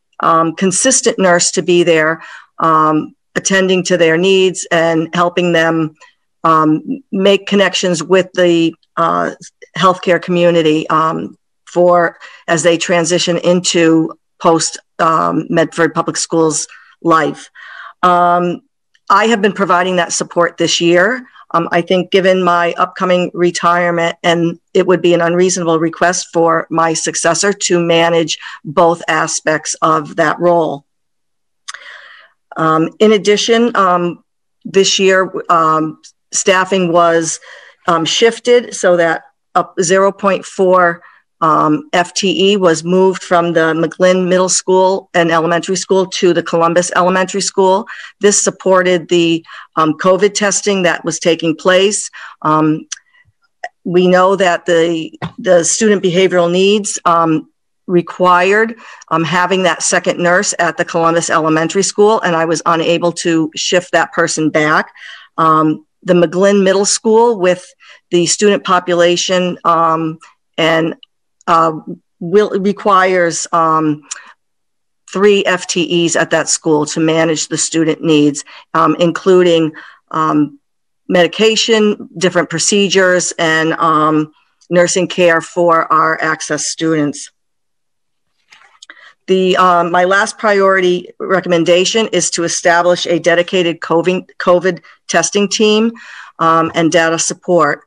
consistent 0.56 1.18
nurse 1.18 1.50
to 1.50 1.62
be 1.62 1.82
there, 1.82 2.22
um, 2.60 3.16
attending 3.38 3.82
to 3.84 3.96
their 3.96 4.18
needs 4.18 4.66
and 4.70 5.08
helping 5.14 5.52
them 5.52 5.94
um, 6.44 6.82
make 7.10 7.46
connections 7.46 8.02
with 8.02 8.30
the 8.34 8.74
uh, 8.96 9.30
healthcare 9.76 10.20
community 10.20 10.88
um, 10.90 11.36
for 11.66 12.18
as 12.46 12.62
they 12.62 12.76
transition 12.76 13.38
into 13.38 14.12
post 14.42 14.78
Medford 15.00 15.94
Public 15.94 16.16
Schools 16.16 16.66
life. 17.02 17.50
I 19.10 19.26
have 19.26 19.40
been 19.40 19.52
providing 19.52 19.96
that 19.96 20.12
support 20.12 20.58
this 20.58 20.80
year. 20.80 21.26
Um, 21.52 21.68
I 21.72 21.80
think, 21.80 22.10
given 22.10 22.42
my 22.42 22.74
upcoming 22.76 23.30
retirement, 23.32 24.16
and 24.22 24.60
it 24.74 24.86
would 24.86 25.00
be 25.00 25.14
an 25.14 25.22
unreasonable 25.22 25.78
request 25.78 26.28
for 26.32 26.66
my 26.68 26.92
successor 26.92 27.54
to 27.54 27.80
manage 27.80 28.38
both 28.64 29.02
aspects 29.08 29.74
of 29.80 30.16
that 30.16 30.38
role. 30.38 30.84
Um, 32.58 32.90
in 32.98 33.12
addition, 33.12 33.74
um, 33.76 34.22
this 34.64 34.98
year, 34.98 35.32
um, 35.48 36.00
staffing 36.32 36.92
was 36.92 37.40
um, 37.86 38.04
shifted 38.04 38.74
so 38.74 38.96
that 38.96 39.22
up 39.54 39.76
0.4 39.78 41.00
um, 41.40 41.88
FTE 41.92 42.58
was 42.58 42.82
moved 42.82 43.22
from 43.22 43.52
the 43.52 43.72
McGlynn 43.72 44.28
Middle 44.28 44.48
School 44.48 45.08
and 45.14 45.30
Elementary 45.30 45.76
School 45.76 46.06
to 46.06 46.34
the 46.34 46.42
Columbus 46.42 46.90
Elementary 46.96 47.40
School. 47.40 47.86
This 48.20 48.42
supported 48.42 49.08
the 49.08 49.46
COVID 49.76 50.34
testing 50.34 50.82
that 50.82 51.04
was 51.04 51.20
taking 51.20 51.54
place. 51.54 52.10
We 53.84 54.08
know 54.08 54.36
that 54.36 54.66
the, 54.66 55.16
the 55.38 55.64
student 55.64 56.02
behavioral 56.02 56.50
needs 56.50 56.98
um, 57.04 57.48
required 57.88 58.78
um, 59.08 59.24
having 59.24 59.64
that 59.64 59.82
second 59.82 60.22
nurse 60.22 60.54
at 60.60 60.76
the 60.76 60.84
Columbus 60.84 61.30
Elementary 61.30 61.82
School, 61.82 62.20
and 62.20 62.36
I 62.36 62.44
was 62.44 62.62
unable 62.66 63.10
to 63.12 63.50
shift 63.56 63.92
that 63.92 64.12
person 64.12 64.50
back. 64.50 64.92
Um, 65.36 65.84
the 66.02 66.14
McGlynn 66.14 66.62
Middle 66.62 66.84
School 66.84 67.40
with 67.40 67.66
the 68.10 68.26
student 68.26 68.62
population 68.62 69.58
and 69.64 70.94
uh, 71.46 71.72
will 72.20 72.50
requires 72.50 73.46
um, 73.52 74.02
three 75.10 75.42
FTEs 75.44 76.16
at 76.16 76.30
that 76.30 76.48
school 76.48 76.84
to 76.86 77.00
manage 77.00 77.48
the 77.48 77.56
student 77.56 78.02
needs, 78.02 78.44
um, 78.74 78.94
including 78.98 79.72
um, 80.10 80.58
medication, 81.08 82.08
different 82.18 82.50
procedures, 82.50 83.32
and 83.38 83.72
um, 83.74 84.32
nursing 84.68 85.08
care 85.08 85.40
for 85.40 85.90
our 85.92 86.20
access 86.20 86.66
students. 86.66 87.30
The, 89.28 89.56
um, 89.58 89.90
my 89.90 90.04
last 90.04 90.38
priority 90.38 91.10
recommendation 91.20 92.08
is 92.08 92.30
to 92.30 92.44
establish 92.44 93.06
a 93.06 93.18
dedicated 93.18 93.80
COVID, 93.80 94.30
COVID 94.38 94.82
testing 95.06 95.48
team 95.48 95.92
um, 96.38 96.72
and 96.74 96.90
data 96.90 97.18
support. 97.18 97.84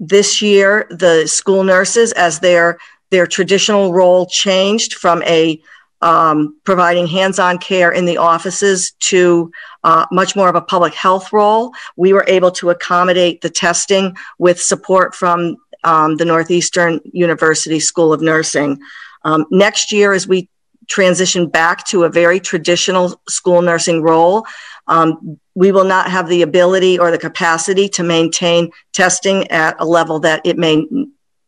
This 0.00 0.42
year, 0.42 0.88
the 0.90 1.26
school 1.28 1.62
nurses, 1.62 2.12
as 2.12 2.40
their 2.40 2.78
their 3.10 3.26
traditional 3.26 3.92
role 3.92 4.26
changed 4.26 4.94
from 4.94 5.22
a 5.24 5.62
um, 6.00 6.58
providing 6.64 7.06
hands-on 7.06 7.58
care 7.58 7.92
in 7.92 8.06
the 8.06 8.16
offices 8.16 8.92
to 9.00 9.52
uh, 9.84 10.06
much 10.10 10.34
more 10.34 10.48
of 10.48 10.56
a 10.56 10.62
public 10.62 10.94
health 10.94 11.32
role. 11.32 11.72
We 11.96 12.12
were 12.12 12.24
able 12.26 12.50
to 12.52 12.70
accommodate 12.70 13.42
the 13.42 13.50
testing 13.50 14.16
with 14.38 14.60
support 14.60 15.14
from 15.14 15.58
um, 15.84 16.16
the 16.16 16.24
Northeastern 16.24 17.00
University 17.12 17.78
School 17.78 18.12
of 18.12 18.22
Nursing. 18.22 18.80
Um, 19.24 19.44
next 19.50 19.92
year, 19.92 20.12
as 20.12 20.26
we 20.26 20.48
transition 20.92 21.48
back 21.48 21.86
to 21.86 22.04
a 22.04 22.10
very 22.10 22.38
traditional 22.38 23.18
school 23.26 23.62
nursing 23.62 24.02
role, 24.02 24.44
um, 24.88 25.38
we 25.54 25.72
will 25.72 25.84
not 25.84 26.10
have 26.10 26.28
the 26.28 26.42
ability 26.42 26.98
or 26.98 27.10
the 27.10 27.18
capacity 27.18 27.88
to 27.88 28.02
maintain 28.02 28.70
testing 28.92 29.50
at 29.50 29.74
a 29.78 29.86
level 29.86 30.20
that 30.20 30.42
it 30.44 30.58
may 30.58 30.86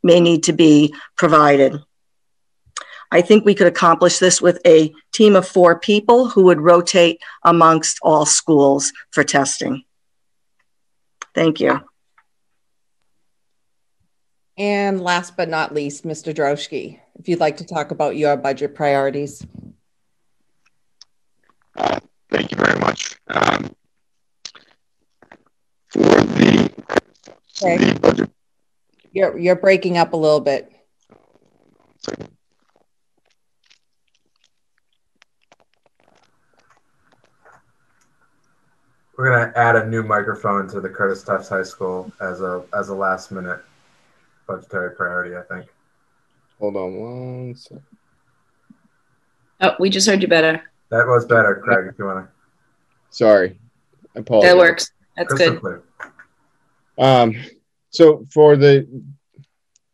may 0.02 0.20
need 0.20 0.42
to 0.44 0.52
be 0.52 0.94
provided. 1.16 1.78
I 3.10 3.20
think 3.20 3.44
we 3.44 3.54
could 3.54 3.66
accomplish 3.66 4.18
this 4.18 4.40
with 4.40 4.58
a 4.66 4.92
team 5.12 5.36
of 5.36 5.46
four 5.46 5.78
people 5.78 6.28
who 6.28 6.44
would 6.44 6.60
rotate 6.60 7.20
amongst 7.42 7.98
all 8.02 8.26
schools 8.26 8.92
for 9.10 9.24
testing. 9.24 9.84
Thank 11.34 11.60
you. 11.60 11.80
And 14.56 15.00
last 15.00 15.36
but 15.36 15.48
not 15.48 15.74
least, 15.74 16.04
Mr. 16.04 16.32
Droshky, 16.32 17.00
if 17.18 17.28
you'd 17.28 17.40
like 17.40 17.56
to 17.56 17.66
talk 17.66 17.90
about 17.90 18.16
your 18.16 18.36
budget 18.36 18.74
priorities. 18.74 19.44
Uh, 21.76 21.98
thank 22.30 22.52
you 22.52 22.56
very 22.56 22.78
much. 22.78 23.16
Um, 23.26 23.74
for 25.88 26.00
the, 26.00 26.72
okay. 27.62 27.78
the 27.78 27.98
budget 28.00 28.30
you're 29.14 29.38
you're 29.38 29.56
breaking 29.56 29.96
up 29.96 30.12
a 30.12 30.16
little 30.16 30.40
bit. 30.40 30.70
We're 39.16 39.30
gonna 39.30 39.52
add 39.54 39.76
a 39.76 39.86
new 39.88 40.02
microphone 40.02 40.68
to 40.68 40.80
the 40.80 40.88
Curtis 40.88 41.22
Tufts 41.22 41.48
High 41.48 41.62
School 41.62 42.12
as 42.20 42.40
a 42.40 42.64
as 42.76 42.88
a 42.88 42.94
last 42.94 43.30
minute 43.30 43.64
budgetary 44.46 44.94
priority. 44.94 45.36
I 45.36 45.42
think. 45.42 45.70
Hold 46.60 46.76
on 46.76 46.96
one 46.96 47.54
second. 47.56 47.82
Oh, 49.60 49.74
we 49.78 49.90
just 49.90 50.08
heard 50.08 50.22
you 50.22 50.28
better. 50.28 50.62
That 50.90 51.06
was 51.06 51.24
better, 51.26 51.60
Craig. 51.64 51.86
If 51.90 51.98
you 51.98 52.04
wanna. 52.06 52.28
Sorry, 53.10 53.58
I 54.16 54.20
apologize. 54.20 54.50
That 54.50 54.58
works. 54.58 54.90
That's 55.16 55.34
Crystal 55.34 55.54
good. 55.54 55.60
Clear. 55.60 55.82
Um, 56.98 57.34
so 57.90 58.24
for 58.32 58.56
the 58.56 58.86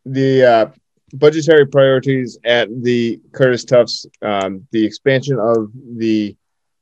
the 0.05 0.43
uh, 0.43 0.65
budgetary 1.13 1.67
priorities 1.67 2.37
at 2.43 2.69
the 2.83 3.19
Curtis 3.31 3.63
Tufts, 3.63 4.05
um, 4.21 4.67
the 4.71 4.85
expansion 4.85 5.39
of 5.39 5.71
the 5.97 6.35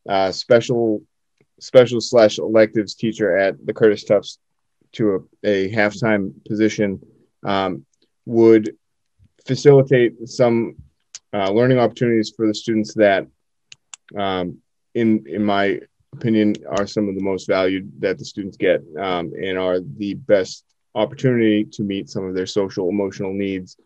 uh, 0.08 0.32
special 0.32 1.01
special 1.60 1.99
slash 1.99 2.38
electives 2.38 2.95
teacher 2.95 3.38
at 3.38 3.65
the 3.65 3.73
Curtis 3.73 4.03
Tufts 4.03 4.39
to 4.93 5.27
a, 5.43 5.49
a 5.49 5.69
half-time 5.69 6.34
position 6.47 6.99
um, 7.45 7.86
would 8.25 8.75
facilitate 9.45 10.28
some 10.28 10.75
uh, 11.34 11.52
learning 11.52 11.80
opportunities 11.80 12.32
for 12.36 12.47
the 12.47 12.54
students 12.54 12.93
that, 12.95 13.28
um, 14.17 14.58
in 14.95 15.23
in 15.28 15.43
my 15.43 15.80
opinion, 16.13 16.56
are 16.67 16.88
some 16.88 17.08
of 17.08 17.15
the 17.15 17.21
most 17.21 17.47
valued 17.47 17.91
that 17.99 18.17
the 18.17 18.25
students 18.25 18.58
get 18.58 18.82
um, 18.99 19.32
and 19.41 19.58
are 19.58 19.80
the 19.80 20.15
best 20.15 20.65
opportunity 20.95 21.63
to 21.63 21.84
meet 21.84 22.10
some 22.10 22.25
of 22.25 22.34
their 22.34 22.47
social 22.47 22.89
emotional 22.89 23.34
needs 23.34 23.78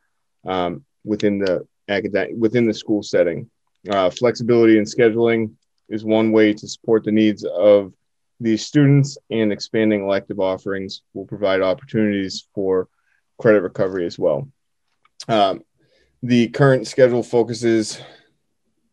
um, 0.45 0.83
within 1.03 1.37
the 1.37 1.65
academic 1.89 2.31
within 2.37 2.65
the 2.65 2.73
school 2.73 3.03
setting. 3.03 3.49
Uh, 3.89 4.09
flexibility 4.09 4.77
in 4.77 4.85
scheduling 4.85 5.51
is 5.89 6.05
one 6.05 6.31
way 6.31 6.53
to 6.53 6.67
support 6.67 7.03
the 7.03 7.11
needs 7.11 7.43
of 7.43 7.93
these 8.39 8.65
students, 8.65 9.17
and 9.29 9.51
expanding 9.51 10.03
elective 10.03 10.39
offerings 10.39 11.01
will 11.13 11.25
provide 11.25 11.61
opportunities 11.61 12.47
for 12.55 12.87
credit 13.43 13.61
recovery 13.61 14.05
as 14.05 14.17
well. 14.17 14.47
Um, 15.27 15.65
the 16.23 16.47
current 16.47 16.87
schedule 16.87 17.21
focuses 17.21 17.99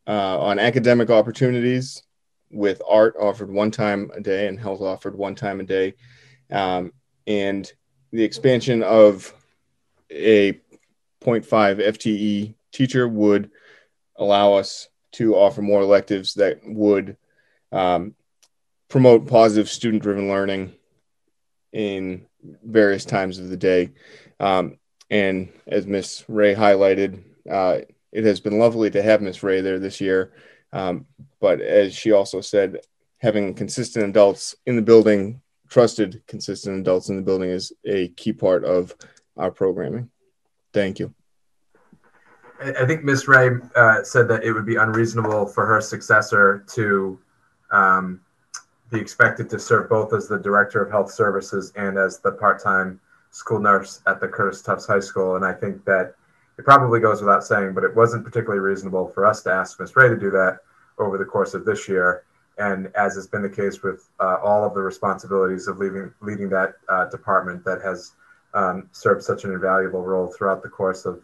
uh, 0.08 0.40
on 0.40 0.58
academic 0.58 1.08
opportunities 1.08 2.02
with 2.50 2.82
art 2.88 3.14
offered 3.20 3.48
one 3.48 3.70
time 3.70 4.10
a 4.12 4.20
day 4.20 4.48
and 4.48 4.58
health 4.58 4.80
offered 4.80 5.16
one 5.16 5.36
time 5.36 5.60
a 5.60 5.62
day. 5.62 5.94
Um, 6.50 6.92
and 7.28 7.72
the 8.10 8.24
expansion 8.24 8.82
of 8.82 9.32
a 10.10 10.54
0.5 11.22 11.44
FTE 11.46 12.54
teacher 12.72 13.06
would 13.06 13.52
allow 14.16 14.54
us 14.54 14.88
to 15.12 15.36
offer 15.36 15.62
more 15.62 15.82
electives 15.82 16.34
that 16.34 16.58
would 16.64 17.16
um, 17.70 18.16
promote 18.88 19.28
positive 19.28 19.68
student 19.68 20.02
driven 20.02 20.28
learning 20.28 20.72
in 21.72 22.26
various 22.64 23.04
times 23.04 23.38
of 23.38 23.48
the 23.48 23.56
day. 23.56 23.90
Um, 24.40 24.79
and 25.11 25.50
as 25.66 25.87
Miss 25.87 26.24
Ray 26.29 26.55
highlighted, 26.55 27.22
uh, 27.48 27.81
it 28.11 28.24
has 28.24 28.40
been 28.40 28.59
lovely 28.59 28.90
to 28.90 29.03
have 29.03 29.22
Miss 29.22 29.42
Ray 29.42 29.61
there 29.61 29.79
this 29.79 30.00
year. 30.00 30.33
Um, 30.72 31.07
but 31.40 31.61
as 31.61 31.94
she 31.94 32.12
also 32.12 32.40
said, 32.40 32.79
having 33.18 33.55
consistent 33.55 34.07
adults 34.07 34.57
in 34.66 34.76
the 34.76 34.83
building 34.83 35.42
trusted, 35.68 36.22
consistent 36.26 36.81
adults 36.81 37.09
in 37.09 37.16
the 37.16 37.22
building 37.22 37.50
is 37.50 37.72
a 37.85 38.09
key 38.09 38.33
part 38.33 38.64
of 38.64 38.94
our 39.37 39.50
programming. 39.50 40.11
Thank 40.72 40.98
you. 40.98 41.14
I 42.61 42.85
think 42.85 43.05
Ms. 43.05 43.26
Ray 43.26 43.50
uh, 43.74 44.03
said 44.03 44.29
that 44.29 44.44
it 44.44 44.53
would 44.53 44.66
be 44.66 44.76
unreasonable 44.76 45.46
for 45.46 45.64
her 45.64 45.81
successor 45.81 46.64
to 46.74 47.18
um, 47.70 48.20
be 48.90 49.00
expected 49.00 49.48
to 49.50 49.59
serve 49.59 49.88
both 49.88 50.12
as 50.12 50.29
the 50.29 50.38
director 50.38 50.83
of 50.83 50.90
health 50.90 51.11
services 51.11 51.72
and 51.76 51.96
as 51.96 52.18
the 52.18 52.33
part-time 52.33 53.00
school 53.31 53.61
nurse 53.61 54.03
at 54.07 54.21
the 54.21 54.29
Curtis 54.29 54.62
Tufts 54.62 54.87
High 54.87 55.01
School. 55.01 55.37
And 55.37 55.45
I 55.45 55.53
think 55.53 55.85
that 55.85 56.14
it 56.59 56.64
probably 56.64 57.01
goes 57.01 57.21
without 57.21 57.45
saying, 57.45 57.73
but 57.75 57.85
it 57.85 57.95
wasn't 57.95 58.25
particularly 58.25 58.61
reasonable 58.61 59.09
for 59.09 59.25
us 59.25 59.43
to 59.43 59.51
ask 59.51 59.81
Ms. 59.81 59.97
Ray 59.97 60.09
to 60.09 60.16
do 60.16 60.31
that 60.31 60.59
over 60.99 61.16
the 61.16 61.25
course 61.25 61.55
of 61.55 61.64
this 61.64 61.88
year. 61.88 62.25
And 62.59 62.93
as 62.95 63.14
has 63.14 63.27
been 63.27 63.43
the 63.43 63.49
case 63.49 63.83
with 63.83 64.11
uh, 64.21 64.37
all 64.43 64.64
of 64.64 64.75
the 64.75 64.83
responsibilities 64.83 65.69
of 65.69 65.79
leaving, 65.79 66.12
leading 66.21 66.51
that 66.51 66.75
uh, 66.88 67.07
department 67.07 67.64
that 67.64 67.81
has 67.83 68.12
um, 68.53 68.88
served 68.93 69.23
such 69.23 69.45
an 69.45 69.53
invaluable 69.53 70.03
role 70.03 70.27
throughout 70.27 70.62
the 70.62 70.69
course 70.69 71.07
of 71.07 71.23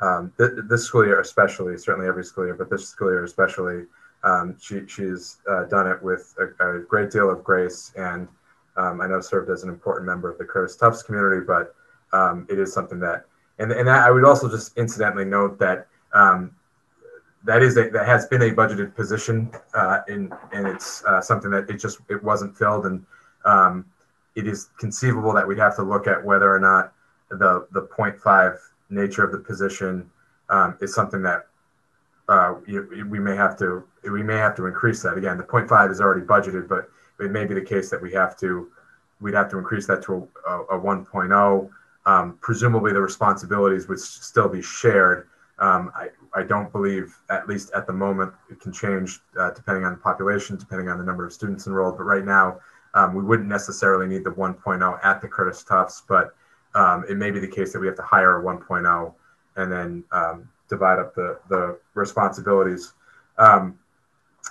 um, 0.00 0.32
th- 0.38 0.52
this 0.68 0.84
school 0.84 1.04
year, 1.04 1.20
especially, 1.20 1.76
certainly 1.78 2.06
every 2.06 2.24
school 2.24 2.44
year, 2.44 2.54
but 2.54 2.70
this 2.70 2.88
school 2.88 3.10
year 3.10 3.24
especially, 3.24 3.86
um, 4.22 4.56
she, 4.60 4.86
she's 4.86 5.38
uh, 5.50 5.64
done 5.64 5.86
it 5.86 6.02
with 6.02 6.34
a, 6.38 6.76
a, 6.76 6.80
great 6.80 7.10
deal 7.10 7.30
of 7.30 7.44
grace 7.44 7.92
and 7.96 8.28
um, 8.76 9.00
I 9.00 9.06
know 9.06 9.20
served 9.20 9.50
as 9.50 9.62
an 9.62 9.68
important 9.68 10.06
member 10.06 10.30
of 10.30 10.38
the 10.38 10.44
Curtis 10.44 10.76
Tufts 10.76 11.02
community, 11.02 11.44
but 11.46 11.74
um, 12.12 12.46
it 12.50 12.58
is 12.58 12.72
something 12.72 13.00
that, 13.00 13.26
and, 13.58 13.72
and 13.72 13.88
I 13.88 14.10
would 14.10 14.24
also 14.24 14.50
just 14.50 14.76
incidentally 14.76 15.24
note 15.24 15.58
that 15.58 15.86
um, 16.12 16.54
that 17.44 17.62
is 17.62 17.76
a, 17.76 17.88
that 17.90 18.06
has 18.06 18.26
been 18.26 18.42
a 18.42 18.50
budgeted 18.50 18.94
position 18.94 19.50
uh, 19.74 20.00
in, 20.08 20.32
and 20.52 20.66
it's 20.66 21.04
uh, 21.04 21.20
something 21.20 21.50
that 21.52 21.70
it 21.70 21.78
just, 21.78 21.98
it 22.08 22.22
wasn't 22.22 22.56
filled. 22.56 22.86
And 22.86 23.06
um, 23.44 23.86
it 24.34 24.46
is 24.46 24.70
conceivable 24.78 25.32
that 25.32 25.46
we'd 25.46 25.58
have 25.58 25.76
to 25.76 25.82
look 25.82 26.06
at 26.06 26.22
whether 26.22 26.52
or 26.52 26.58
not 26.58 26.92
the, 27.30 27.66
the 27.72 27.82
0.5 27.82 28.58
nature 28.90 29.24
of 29.24 29.32
the 29.32 29.38
position 29.38 30.10
um, 30.50 30.76
is 30.80 30.94
something 30.94 31.22
that 31.22 31.46
uh, 32.28 32.54
we 32.66 33.18
may 33.20 33.36
have 33.36 33.56
to 33.56 33.84
we 34.10 34.22
may 34.22 34.36
have 34.36 34.56
to 34.56 34.66
increase 34.66 35.02
that 35.02 35.16
again. 35.16 35.38
The 35.38 35.44
0.5 35.44 35.90
is 35.90 36.00
already 36.00 36.22
budgeted, 36.22 36.68
but 36.68 36.90
it 37.20 37.30
may 37.30 37.44
be 37.44 37.54
the 37.54 37.62
case 37.62 37.90
that 37.90 38.00
we 38.00 38.12
have 38.12 38.36
to 38.38 38.70
we'd 39.20 39.34
have 39.34 39.50
to 39.50 39.58
increase 39.58 39.86
that 39.86 40.02
to 40.02 40.28
a, 40.46 40.60
a 40.76 40.78
1.0. 40.78 41.70
Um, 42.04 42.38
presumably, 42.40 42.92
the 42.92 43.00
responsibilities 43.00 43.88
would 43.88 43.98
still 43.98 44.48
be 44.48 44.62
shared. 44.62 45.28
Um, 45.58 45.90
I, 45.96 46.08
I 46.34 46.42
don't 46.42 46.70
believe, 46.70 47.16
at 47.30 47.48
least 47.48 47.70
at 47.74 47.86
the 47.86 47.92
moment, 47.92 48.32
it 48.50 48.60
can 48.60 48.72
change 48.72 49.20
uh, 49.38 49.50
depending 49.50 49.84
on 49.84 49.92
the 49.92 49.98
population, 49.98 50.56
depending 50.56 50.88
on 50.88 50.98
the 50.98 51.04
number 51.04 51.24
of 51.24 51.32
students 51.32 51.66
enrolled. 51.66 51.96
But 51.96 52.04
right 52.04 52.24
now, 52.24 52.60
um, 52.94 53.14
we 53.14 53.22
wouldn't 53.22 53.48
necessarily 53.48 54.06
need 54.06 54.24
the 54.24 54.30
1.0 54.30 55.04
at 55.04 55.20
the 55.20 55.28
Curtis 55.28 55.62
Tufts, 55.62 56.02
but 56.06 56.34
um, 56.74 57.04
it 57.08 57.16
may 57.16 57.30
be 57.30 57.40
the 57.40 57.48
case 57.48 57.72
that 57.72 57.80
we 57.80 57.86
have 57.86 57.96
to 57.96 58.02
hire 58.02 58.40
a 58.40 58.42
1.0 58.42 59.14
and 59.56 59.72
then 59.72 60.04
um, 60.12 60.48
divide 60.68 60.98
up 60.98 61.14
the, 61.14 61.38
the 61.48 61.78
responsibilities. 61.94 62.92
Um, 63.38 63.78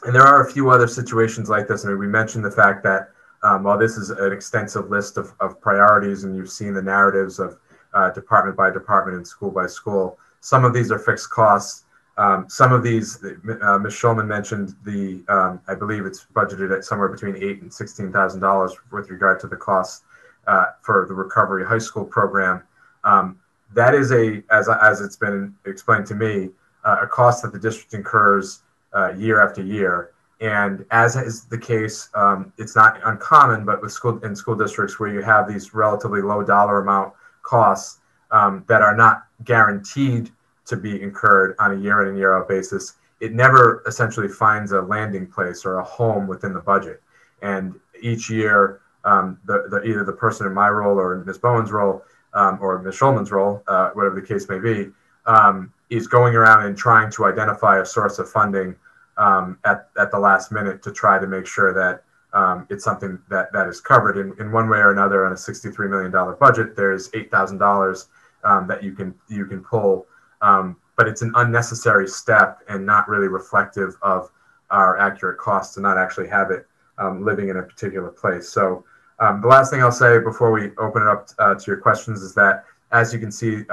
and 0.03 0.13
there 0.13 0.23
are 0.23 0.45
a 0.45 0.51
few 0.51 0.69
other 0.69 0.88
situations 0.88 1.49
like 1.49 1.67
this. 1.67 1.86
I 1.86 1.89
mean, 1.89 1.99
we 1.99 2.08
mentioned 2.08 2.43
the 2.45 2.51
fact 2.51 2.84
that 2.84 3.12
um, 3.43 3.63
while 3.63 3.77
this 3.77 3.97
is 3.97 4.10
an 4.10 4.34
extensive 4.34 4.89
list 4.89 5.17
of, 5.17 5.34
of 5.39 5.62
priorities 5.62 6.23
and 6.23 6.36
you've 6.36 6.51
seen 6.51 6.73
the 6.73 6.81
narratives 6.81 7.39
of 7.39 7.58
uh, 7.93 8.10
department 8.12 8.58
by 8.58 8.69
department 8.69 9.17
and 9.17 9.27
school 9.27 9.51
by 9.51 9.67
school, 9.67 10.17
some 10.41 10.65
of 10.65 10.73
these 10.73 10.91
are 10.91 10.99
fixed 10.99 11.29
costs. 11.29 11.84
Um, 12.17 12.45
some 12.47 12.71
of 12.71 12.81
these, 12.81 13.23
uh, 13.23 13.77
Ms. 13.77 13.93
Schulman 13.93 14.25
mentioned 14.25 14.75
the, 14.86 15.23
um, 15.27 15.60
I 15.67 15.75
believe 15.75 16.05
it's 16.05 16.25
budgeted 16.34 16.75
at 16.75 16.86
somewhere 16.86 17.10
between 17.10 17.36
eight 17.36 17.62
and 17.62 17.73
sixteen 17.73 18.12
thousand 18.12 18.39
dollars 18.39 18.73
with 18.91 19.10
regard 19.10 19.39
to 19.41 19.47
the 19.47 19.58
costs 19.58 20.03
uh, 20.47 20.67
for 20.81 21.05
the 21.08 21.13
recovery 21.13 21.65
high 21.65 21.77
school 21.77 22.05
program. 22.05 22.63
Um, 23.03 23.39
that 23.73 23.93
is 23.93 24.12
a, 24.12 24.41
as, 24.49 24.69
as 24.69 25.01
it's 25.01 25.17
been 25.17 25.53
explained 25.65 26.05
to 26.08 26.15
me, 26.15 26.51
uh, 26.86 26.99
a 27.01 27.08
cost 27.08 27.43
that 27.43 27.51
the 27.51 27.60
district 27.60 27.93
incurs 27.93 28.62
uh, 28.95 29.13
year 29.13 29.41
after 29.41 29.62
year. 29.62 30.12
And 30.41 30.86
as 30.91 31.15
is 31.15 31.45
the 31.45 31.58
case, 31.58 32.10
um, 32.13 32.51
it's 32.58 32.75
not 32.75 32.99
uncommon, 33.05 33.65
but 33.65 33.81
with 33.81 33.91
school 33.91 34.19
in 34.23 34.36
school 34.36 34.55
districts 34.55 34.99
where 34.99 35.10
you 35.10 35.21
have 35.21 35.47
these 35.47 35.73
relatively 35.73 36.21
low 36.21 36.43
dollar 36.43 36.81
amount 36.81 37.13
costs 37.41 37.99
um, 38.31 38.65
that 38.67 38.81
are 38.81 38.95
not 38.95 39.27
guaranteed 39.43 40.31
to 40.65 40.75
be 40.75 41.01
incurred 41.01 41.55
on 41.60 41.71
a 41.71 41.79
year 41.79 42.01
in 42.01 42.10
and 42.10 42.17
year 42.17 42.36
out 42.36 42.49
basis, 42.49 42.93
it 43.21 43.34
never 43.34 43.84
essentially 43.88 44.27
finds 44.27 44.71
a 44.71 44.81
landing 44.81 45.27
place 45.27 45.65
or 45.65 45.77
a 45.77 45.84
home 45.84 46.27
within 46.27 46.53
the 46.53 46.60
budget. 46.60 47.01
And 47.41 47.75
each 48.01 48.29
year, 48.29 48.81
um, 49.05 49.39
the, 49.45 49.67
the, 49.69 49.84
either 49.84 50.03
the 50.03 50.13
person 50.13 50.47
in 50.47 50.53
my 50.53 50.69
role 50.69 50.99
or 50.99 51.13
in 51.13 51.25
Ms. 51.25 51.38
Bowen's 51.38 51.71
role 51.71 52.03
um, 52.34 52.58
or 52.62 52.79
Ms. 52.79 52.95
Schulman's 52.95 53.31
role, 53.31 53.63
uh, 53.67 53.91
whatever 53.91 54.19
the 54.19 54.25
case 54.25 54.49
may 54.49 54.60
be, 54.60 54.89
um, 55.27 55.71
is 55.89 56.08
going 56.08 56.36
around 56.36 56.65
and 56.65 56.77
trying 56.77 57.12
to 57.12 57.25
identify 57.25 57.79
a 57.79 57.86
source 57.86 58.19
of 58.19 58.29
funding 58.29 58.75
um, 59.17 59.58
at, 59.65 59.89
at 59.97 60.12
the 60.12 60.19
last 60.19 60.51
minute 60.51 60.84
to 60.84 60.91
try 60.91 61.19
to 61.19 61.28
make 61.28 61.45
sure 61.45 61.73
that 61.73 62.04
um, 62.34 62.67
it's 62.69 62.84
something 62.84 63.17
that, 63.30 63.51
that 63.54 63.67
is 63.67 63.80
covered 63.80 64.17
in, 64.17 64.34
in 64.39 64.51
one 64.51 64.69
way 64.69 64.80
or 64.80 64.91
another 64.91 65.25
on 65.25 65.32
a 65.32 65.36
$63 65.36 65.89
million 65.89 66.12
budget. 66.39 66.75
There's 66.75 67.10
$8,000 67.12 68.08
um, 68.43 68.67
that 68.67 68.84
you 68.84 68.91
can, 68.91 69.15
you 69.30 69.45
can 69.45 69.63
pull, 69.63 70.06
um, 70.41 70.75
but 70.97 71.08
it's 71.08 71.21
an 71.21 71.32
unnecessary 71.36 72.08
step 72.08 72.60
and 72.67 72.86
not 72.86 73.08
really 73.08 73.30
reflective 73.30 73.95
of 74.01 74.30
our 74.69 74.99
accurate 74.99 75.38
costs 75.38 75.75
to 75.75 75.82
not 75.82 75.97
actually 75.97 76.28
have 76.28 76.51
it 76.51 76.67
um, 76.97 77.23
living 77.23 77.49
in 77.49 77.58
a 77.58 77.63
particular 77.63 78.10
place. 78.10 78.49
So 78.49 78.84
um, 79.19 79.39
the 79.39 79.47
last 79.47 79.71
thing 79.71 79.82
I'll 79.82 79.91
say 79.91 80.19
before 80.19 80.51
we 80.51 80.71
open 80.78 81.04
it 81.04 81.08
up 81.08 81.30
uh, 81.39 81.56
to 81.56 81.63
your 81.67 81.78
questions 81.78 82.21
is 82.21 82.36
that, 82.36 82.65
as 82.91 83.13
you 83.13 83.19
can 83.19 83.32
see, 83.32 83.63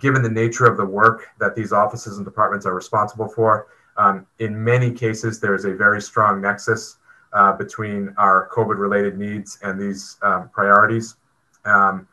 given 0.00 0.22
the 0.22 0.28
nature 0.28 0.66
of 0.66 0.76
the 0.76 0.84
work 0.84 1.28
that 1.38 1.54
these 1.54 1.72
offices 1.72 2.16
and 2.16 2.24
departments 2.24 2.66
are 2.66 2.74
responsible 2.74 3.28
for, 3.28 3.68
um, 3.96 4.26
in 4.38 4.62
many 4.62 4.90
cases, 4.90 5.40
there 5.40 5.54
is 5.54 5.64
a 5.64 5.74
very 5.74 6.00
strong 6.00 6.40
nexus 6.40 6.96
uh, 7.32 7.52
between 7.52 8.14
our 8.16 8.48
COVID 8.52 8.78
related 8.78 9.18
needs 9.18 9.58
and 9.62 9.80
these 9.80 10.16
um, 10.22 10.48
priorities. 10.50 11.16
Um, 11.64 12.06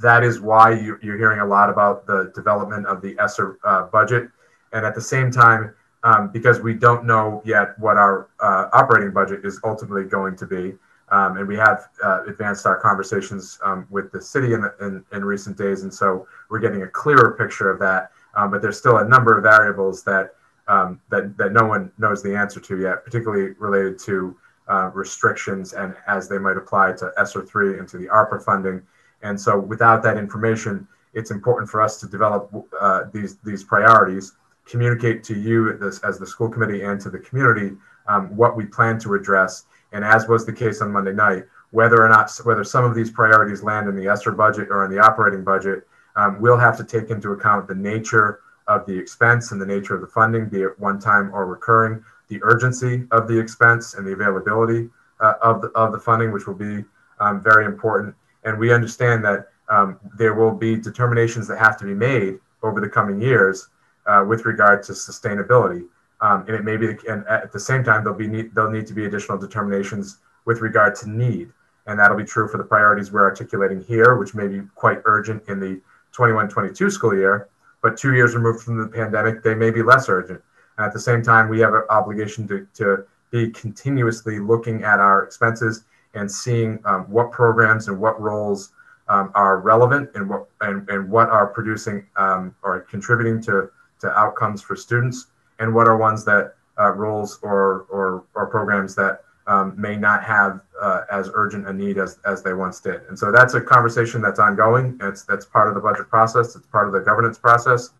that 0.00 0.24
is 0.24 0.40
why 0.40 0.72
you, 0.72 0.94
are 0.94 1.16
hearing 1.16 1.40
a 1.40 1.46
lot 1.46 1.68
about 1.68 2.06
the 2.06 2.32
development 2.34 2.86
of 2.86 3.02
the 3.02 3.16
ESSER 3.18 3.58
uh, 3.64 3.82
budget. 3.84 4.30
And 4.72 4.84
at 4.84 4.94
the 4.94 5.00
same 5.00 5.30
time, 5.30 5.74
um, 6.04 6.30
because 6.30 6.60
we 6.60 6.74
don't 6.74 7.04
know 7.04 7.42
yet 7.44 7.78
what 7.78 7.96
our 7.96 8.28
uh, 8.40 8.68
operating 8.72 9.12
budget 9.12 9.44
is 9.44 9.60
ultimately 9.64 10.04
going 10.04 10.36
to 10.36 10.46
be, 10.46 10.74
um, 11.10 11.38
and 11.38 11.48
we 11.48 11.56
have 11.56 11.88
uh, 12.04 12.24
advanced 12.26 12.66
our 12.66 12.78
conversations 12.78 13.58
um, 13.64 13.86
with 13.90 14.12
the 14.12 14.20
city 14.20 14.52
in, 14.52 14.64
in, 14.80 15.04
in, 15.12 15.24
recent 15.24 15.56
days, 15.56 15.82
and 15.82 15.92
so 15.92 16.26
we're 16.50 16.58
getting 16.58 16.82
a 16.82 16.86
clearer 16.86 17.34
picture 17.38 17.70
of 17.70 17.78
that. 17.80 18.10
Um, 18.34 18.50
but 18.50 18.60
there's 18.60 18.78
still 18.78 18.98
a 18.98 19.08
number 19.08 19.36
of 19.36 19.42
variables 19.42 20.04
that 20.04 20.34
um, 20.68 21.00
that, 21.10 21.36
that 21.36 21.52
no 21.52 21.64
one 21.64 21.90
knows 21.98 22.22
the 22.22 22.36
answer 22.36 22.60
to 22.60 22.80
yet, 22.80 23.04
particularly 23.04 23.54
related 23.58 23.98
to 24.00 24.36
uh, 24.68 24.90
restrictions 24.94 25.72
and 25.72 25.94
as 26.06 26.28
they 26.28 26.38
might 26.38 26.56
apply 26.56 26.92
to 26.92 27.10
ESSER 27.16 27.42
3 27.42 27.78
and 27.78 27.88
to 27.88 27.96
the 27.96 28.06
ARPA 28.06 28.42
funding. 28.44 28.82
And 29.22 29.40
so 29.40 29.58
without 29.58 30.02
that 30.02 30.18
information, 30.18 30.86
it's 31.14 31.30
important 31.30 31.70
for 31.70 31.80
us 31.80 31.98
to 32.00 32.06
develop 32.06 32.50
uh, 32.80 33.04
these, 33.12 33.38
these 33.38 33.64
priorities, 33.64 34.32
communicate 34.66 35.24
to 35.24 35.34
you 35.34 35.78
as, 35.82 36.00
as 36.00 36.18
the 36.18 36.26
school 36.26 36.48
committee 36.48 36.82
and 36.82 37.00
to 37.00 37.08
the 37.08 37.18
community 37.18 37.74
um, 38.06 38.36
what 38.36 38.56
we 38.56 38.66
plan 38.66 38.98
to 39.00 39.14
address. 39.14 39.64
And 39.92 40.04
as 40.04 40.28
was 40.28 40.44
the 40.44 40.52
case 40.52 40.82
on 40.82 40.92
Monday 40.92 41.14
night, 41.14 41.44
whether 41.70 42.02
or 42.02 42.08
not, 42.08 42.30
whether 42.44 42.64
some 42.64 42.84
of 42.84 42.94
these 42.94 43.10
priorities 43.10 43.62
land 43.62 43.88
in 43.88 43.96
the 43.96 44.08
ESSER 44.08 44.32
budget 44.32 44.68
or 44.70 44.84
in 44.84 44.90
the 44.90 44.98
operating 44.98 45.44
budget, 45.44 45.86
um, 46.16 46.40
we'll 46.40 46.58
have 46.58 46.76
to 46.76 46.84
take 46.84 47.10
into 47.10 47.32
account 47.32 47.68
the 47.68 47.74
nature 47.74 48.40
of 48.68 48.86
the 48.86 48.96
expense 48.96 49.50
and 49.50 49.60
the 49.60 49.66
nature 49.66 49.94
of 49.94 50.00
the 50.00 50.06
funding, 50.06 50.48
be 50.48 50.62
it 50.62 50.78
one 50.78 51.00
time 51.00 51.34
or 51.34 51.46
recurring, 51.46 52.04
the 52.28 52.38
urgency 52.42 53.06
of 53.10 53.26
the 53.26 53.38
expense 53.38 53.94
and 53.94 54.06
the 54.06 54.12
availability 54.12 54.88
uh, 55.20 55.34
of, 55.42 55.62
the, 55.62 55.68
of 55.68 55.92
the 55.92 55.98
funding, 55.98 56.30
which 56.30 56.46
will 56.46 56.54
be 56.54 56.84
um, 57.20 57.42
very 57.42 57.64
important. 57.64 58.14
And 58.44 58.58
we 58.58 58.72
understand 58.72 59.24
that 59.24 59.48
um, 59.68 59.98
there 60.16 60.34
will 60.34 60.52
be 60.52 60.76
determinations 60.76 61.48
that 61.48 61.58
have 61.58 61.76
to 61.78 61.84
be 61.84 61.94
made 61.94 62.38
over 62.62 62.80
the 62.80 62.88
coming 62.88 63.20
years 63.20 63.68
uh, 64.06 64.24
with 64.26 64.44
regard 64.44 64.82
to 64.84 64.92
sustainability. 64.92 65.86
Um, 66.20 66.44
and 66.46 66.50
it 66.50 66.64
may 66.64 66.76
be, 66.76 66.96
and 67.08 67.26
at 67.28 67.52
the 67.52 67.60
same 67.60 67.84
time, 67.84 68.04
there'll 68.04 68.18
be 68.18 68.26
need, 68.26 68.54
there'll 68.54 68.70
need 68.70 68.86
to 68.88 68.94
be 68.94 69.06
additional 69.06 69.38
determinations 69.38 70.18
with 70.46 70.60
regard 70.60 70.94
to 70.96 71.10
need, 71.10 71.52
and 71.86 71.98
that'll 71.98 72.16
be 72.16 72.24
true 72.24 72.48
for 72.48 72.58
the 72.58 72.64
priorities 72.64 73.12
we're 73.12 73.24
articulating 73.24 73.82
here, 73.84 74.16
which 74.16 74.34
may 74.34 74.48
be 74.48 74.62
quite 74.74 74.98
urgent 75.04 75.42
in 75.48 75.60
the 75.60 75.80
21-22 76.16 76.90
school 76.90 77.14
year, 77.14 77.48
but 77.82 77.96
two 77.96 78.14
years 78.14 78.34
removed 78.34 78.62
from 78.62 78.78
the 78.78 78.86
pandemic, 78.86 79.42
they 79.42 79.54
may 79.54 79.70
be 79.70 79.82
less 79.82 80.08
urgent. 80.08 80.42
At 80.78 80.92
the 80.92 81.00
same 81.00 81.22
time, 81.22 81.48
we 81.48 81.60
have 81.60 81.74
an 81.74 81.82
obligation 81.90 82.46
to, 82.48 82.66
to 82.74 83.04
be 83.30 83.50
continuously 83.50 84.38
looking 84.38 84.84
at 84.84 85.00
our 85.00 85.22
expenses 85.24 85.84
and 86.14 86.30
seeing 86.30 86.80
um, 86.84 87.04
what 87.10 87.30
programs 87.30 87.88
and 87.88 87.98
what 87.98 88.20
roles 88.20 88.72
um, 89.08 89.30
are 89.34 89.58
relevant 89.58 90.10
and 90.14 90.28
what 90.28 90.46
and, 90.60 90.88
and 90.88 91.10
what 91.10 91.28
are 91.30 91.46
producing 91.46 92.06
um, 92.16 92.54
or 92.62 92.80
contributing 92.80 93.40
to, 93.42 93.70
to 94.00 94.08
outcomes 94.18 94.62
for 94.62 94.76
students 94.76 95.28
and 95.58 95.74
what 95.74 95.88
are 95.88 95.96
ones 95.96 96.24
that 96.24 96.54
uh, 96.78 96.90
roles 96.92 97.38
or, 97.42 97.86
or, 97.90 98.24
or 98.34 98.46
programs 98.46 98.94
that 98.94 99.22
um, 99.46 99.74
may 99.76 99.96
not 99.96 100.22
have 100.22 100.60
uh, 100.80 101.02
as 101.10 101.30
urgent 101.34 101.66
a 101.68 101.72
need 101.72 101.98
as, 101.98 102.18
as 102.24 102.42
they 102.42 102.52
once 102.52 102.80
did. 102.80 103.02
And 103.08 103.18
so 103.18 103.32
that's 103.32 103.54
a 103.54 103.60
conversation 103.60 104.20
that's 104.20 104.38
ongoing. 104.38 104.98
It's, 105.02 105.24
that's 105.24 105.44
part 105.44 105.68
of 105.68 105.74
the 105.74 105.80
budget 105.80 106.08
process. 106.08 106.54
It's 106.56 106.66
part 106.66 106.86
of 106.86 106.92
the 106.92 107.00
governance 107.00 107.38
process. 107.38 107.90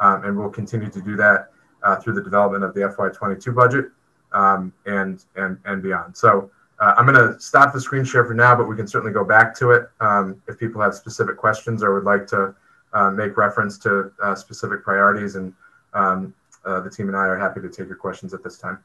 Um, 0.00 0.24
and 0.24 0.38
we'll 0.38 0.50
continue 0.50 0.90
to 0.90 1.00
do 1.00 1.16
that 1.16 1.50
uh, 1.82 1.96
through 1.96 2.14
the 2.14 2.22
development 2.22 2.64
of 2.64 2.74
the 2.74 2.80
FY22 2.80 3.54
budget 3.54 3.86
um, 4.32 4.72
and, 4.86 5.24
and, 5.36 5.58
and 5.64 5.82
beyond. 5.82 6.16
So 6.16 6.50
uh, 6.80 6.94
I'm 6.96 7.06
going 7.06 7.18
to 7.18 7.40
stop 7.40 7.72
the 7.72 7.80
screen 7.80 8.04
share 8.04 8.24
for 8.24 8.34
now, 8.34 8.54
but 8.54 8.68
we 8.68 8.76
can 8.76 8.86
certainly 8.86 9.12
go 9.12 9.24
back 9.24 9.54
to 9.56 9.72
it 9.72 9.88
um, 10.00 10.40
if 10.46 10.58
people 10.58 10.80
have 10.80 10.94
specific 10.94 11.36
questions 11.36 11.82
or 11.82 11.94
would 11.94 12.04
like 12.04 12.26
to 12.28 12.54
uh, 12.92 13.10
make 13.10 13.36
reference 13.36 13.78
to 13.78 14.12
uh, 14.22 14.34
specific 14.34 14.84
priorities. 14.84 15.34
And 15.34 15.52
um, 15.94 16.34
uh, 16.64 16.80
the 16.80 16.90
team 16.90 17.08
and 17.08 17.16
I 17.16 17.26
are 17.26 17.38
happy 17.38 17.60
to 17.60 17.68
take 17.68 17.88
your 17.88 17.96
questions 17.96 18.32
at 18.32 18.44
this 18.44 18.58
time. 18.58 18.78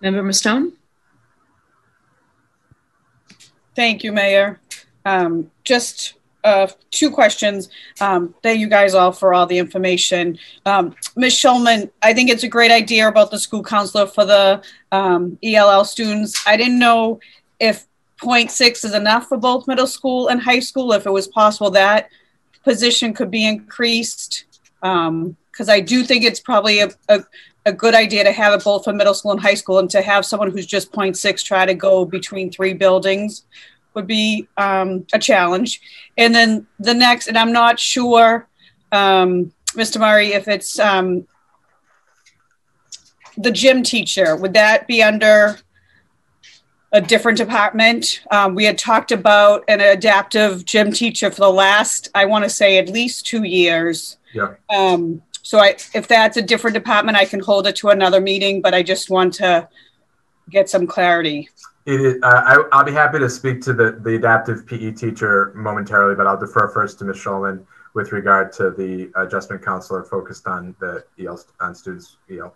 Member 0.00 0.22
Mustone? 0.22 0.72
Thank 3.76 4.02
you, 4.02 4.12
Mayor. 4.12 4.60
Um, 5.04 5.50
just 5.64 6.14
uh, 6.44 6.66
two 6.90 7.10
questions. 7.10 7.68
Um, 8.00 8.34
thank 8.42 8.60
you 8.60 8.68
guys 8.68 8.94
all 8.94 9.12
for 9.12 9.34
all 9.34 9.46
the 9.46 9.58
information. 9.58 10.38
Um, 10.66 10.94
Ms. 11.16 11.34
Schulman, 11.34 11.90
I 12.02 12.14
think 12.14 12.30
it's 12.30 12.42
a 12.42 12.48
great 12.48 12.70
idea 12.70 13.08
about 13.08 13.30
the 13.30 13.38
school 13.38 13.62
counselor 13.62 14.06
for 14.06 14.24
the 14.24 14.62
um, 14.92 15.38
ELL 15.42 15.84
students. 15.84 16.42
I 16.46 16.56
didn't 16.56 16.78
know 16.78 17.20
if 17.58 17.86
0.6 18.20 18.84
is 18.84 18.94
enough 18.94 19.28
for 19.28 19.38
both 19.38 19.66
middle 19.66 19.86
school 19.86 20.28
and 20.28 20.40
high 20.40 20.60
school, 20.60 20.92
if 20.92 21.06
it 21.06 21.10
was 21.10 21.28
possible 21.28 21.70
that 21.70 22.10
position 22.64 23.14
could 23.14 23.30
be 23.30 23.46
increased. 23.46 24.44
Because 24.80 25.08
um, 25.08 25.36
I 25.68 25.80
do 25.80 26.04
think 26.04 26.24
it's 26.24 26.40
probably 26.40 26.80
a, 26.80 26.90
a, 27.08 27.20
a 27.66 27.72
good 27.72 27.94
idea 27.94 28.24
to 28.24 28.32
have 28.32 28.52
it 28.54 28.64
both 28.64 28.84
for 28.84 28.92
middle 28.92 29.14
school 29.14 29.32
and 29.32 29.40
high 29.40 29.54
school 29.54 29.78
and 29.78 29.90
to 29.90 30.00
have 30.00 30.24
someone 30.24 30.50
who's 30.50 30.66
just 30.66 30.92
0.6 30.92 31.44
try 31.44 31.66
to 31.66 31.74
go 31.74 32.04
between 32.04 32.50
three 32.50 32.72
buildings 32.72 33.44
would 33.94 34.06
be 34.06 34.48
um, 34.56 35.06
a 35.12 35.18
challenge. 35.18 35.80
And 36.16 36.34
then 36.34 36.66
the 36.78 36.94
next, 36.94 37.26
and 37.26 37.36
I'm 37.36 37.52
not 37.52 37.78
sure, 37.78 38.48
um, 38.92 39.52
Mr. 39.72 40.00
Murray, 40.00 40.32
if 40.32 40.48
it's 40.48 40.78
um, 40.78 41.26
the 43.36 43.50
gym 43.50 43.82
teacher, 43.82 44.36
would 44.36 44.54
that 44.54 44.86
be 44.86 45.02
under 45.02 45.58
a 46.92 47.00
different 47.00 47.38
department? 47.38 48.22
Um, 48.30 48.54
we 48.54 48.64
had 48.64 48.78
talked 48.78 49.12
about 49.12 49.64
an 49.68 49.80
adaptive 49.80 50.64
gym 50.64 50.92
teacher 50.92 51.30
for 51.30 51.40
the 51.40 51.50
last, 51.50 52.08
I 52.14 52.24
want 52.24 52.44
to 52.44 52.50
say, 52.50 52.78
at 52.78 52.88
least 52.88 53.26
two 53.26 53.44
years. 53.44 54.18
Yeah. 54.32 54.54
Um, 54.74 55.22
so 55.42 55.58
I, 55.58 55.76
if 55.94 56.06
that's 56.06 56.36
a 56.36 56.42
different 56.42 56.74
department, 56.74 57.16
I 57.16 57.24
can 57.24 57.40
hold 57.40 57.66
it 57.66 57.76
to 57.76 57.88
another 57.88 58.20
meeting, 58.20 58.60
but 58.60 58.74
I 58.74 58.82
just 58.82 59.10
want 59.10 59.34
to 59.34 59.68
get 60.50 60.68
some 60.68 60.86
clarity. 60.86 61.48
It 61.86 62.00
is, 62.00 62.22
uh, 62.22 62.58
I, 62.72 62.78
will 62.78 62.84
be 62.84 62.92
happy 62.92 63.18
to 63.18 63.30
speak 63.30 63.62
to 63.62 63.72
the, 63.72 63.92
the 64.02 64.16
adaptive 64.16 64.66
PE 64.66 64.92
teacher 64.92 65.52
momentarily, 65.54 66.14
but 66.14 66.26
I'll 66.26 66.38
defer 66.38 66.68
first 66.68 66.98
to 66.98 67.04
Ms. 67.04 67.16
Schulman 67.16 67.64
with 67.94 68.12
regard 68.12 68.52
to 68.52 68.70
the 68.70 69.10
adjustment 69.16 69.64
counselor 69.64 70.04
focused 70.04 70.46
on 70.46 70.74
the 70.78 71.04
EL 71.18 71.42
on 71.60 71.74
students 71.74 72.16
EL. 72.30 72.54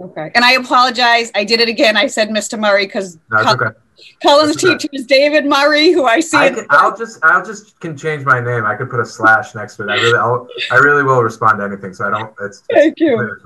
Okay, 0.00 0.30
and 0.34 0.44
I 0.44 0.52
apologize. 0.52 1.32
I 1.34 1.44
did 1.44 1.60
it 1.60 1.68
again. 1.68 1.96
I 1.96 2.06
said 2.06 2.28
Mr. 2.28 2.58
Murray 2.58 2.86
because 2.86 3.18
no, 3.30 3.38
okay. 3.52 3.76
Cullen's 4.22 4.56
teacher 4.56 4.88
is 4.92 5.06
David 5.06 5.44
Murray, 5.44 5.90
who 5.90 6.04
I 6.04 6.20
see. 6.20 6.36
I 6.36 6.50
will 6.50 6.96
just 6.96 7.18
I'll 7.22 7.44
just 7.44 7.78
can 7.80 7.96
change 7.96 8.24
my 8.24 8.38
name. 8.40 8.64
I 8.64 8.76
could 8.76 8.90
put 8.90 9.00
a 9.00 9.06
slash 9.06 9.54
next 9.54 9.76
to 9.76 9.84
it. 9.84 9.90
I 9.90 9.94
really 9.94 10.18
I'll, 10.18 10.48
I 10.70 10.76
really 10.76 11.02
will 11.02 11.22
respond 11.22 11.58
to 11.58 11.64
anything. 11.64 11.92
So 11.94 12.06
I 12.06 12.10
don't. 12.10 12.34
It's, 12.42 12.62
it's 12.68 12.80
thank 12.80 13.00
you. 13.00 13.36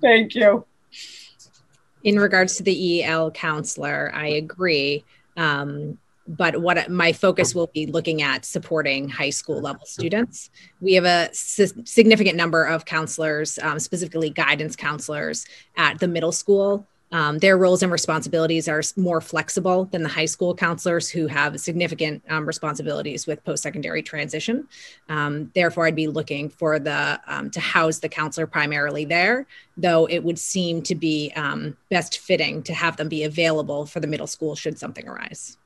Thank 0.00 0.34
you 0.34 0.64
in 2.06 2.20
regards 2.20 2.56
to 2.56 2.62
the 2.62 3.02
EL 3.02 3.32
counselor, 3.32 4.12
I 4.14 4.28
agree. 4.28 5.04
Um, 5.36 5.98
but 6.28 6.60
what 6.60 6.90
my 6.90 7.12
focus 7.12 7.54
will 7.54 7.68
be 7.68 7.86
looking 7.86 8.22
at 8.22 8.44
supporting 8.44 9.08
high 9.08 9.30
school 9.30 9.60
level 9.60 9.86
students. 9.86 10.50
We 10.80 10.94
have 10.94 11.04
a 11.04 11.32
significant 11.32 12.36
number 12.36 12.64
of 12.64 12.84
counselors, 12.84 13.58
um, 13.60 13.78
specifically 13.78 14.30
guidance 14.30 14.76
counselors 14.76 15.46
at 15.76 15.98
the 15.98 16.08
middle 16.08 16.32
school 16.32 16.86
um, 17.12 17.38
their 17.38 17.56
roles 17.56 17.82
and 17.82 17.92
responsibilities 17.92 18.68
are 18.68 18.82
more 18.96 19.20
flexible 19.20 19.84
than 19.86 20.02
the 20.02 20.08
high 20.08 20.26
school 20.26 20.54
counselors 20.54 21.08
who 21.08 21.28
have 21.28 21.60
significant 21.60 22.22
um, 22.28 22.46
responsibilities 22.46 23.26
with 23.26 23.44
post-secondary 23.44 24.02
transition. 24.02 24.66
Um, 25.08 25.50
therefore, 25.54 25.86
I'd 25.86 25.94
be 25.94 26.08
looking 26.08 26.48
for 26.48 26.78
the 26.78 27.20
um, 27.26 27.50
to 27.50 27.60
house 27.60 28.00
the 28.00 28.08
counselor 28.08 28.46
primarily 28.46 29.04
there, 29.04 29.46
though 29.76 30.06
it 30.06 30.24
would 30.24 30.38
seem 30.38 30.82
to 30.82 30.94
be 30.94 31.32
um, 31.36 31.76
best 31.90 32.18
fitting 32.18 32.62
to 32.64 32.74
have 32.74 32.96
them 32.96 33.08
be 33.08 33.22
available 33.22 33.86
for 33.86 34.00
the 34.00 34.08
middle 34.08 34.26
school 34.26 34.56
should 34.56 34.78
something 34.78 35.06
arise. 35.06 35.58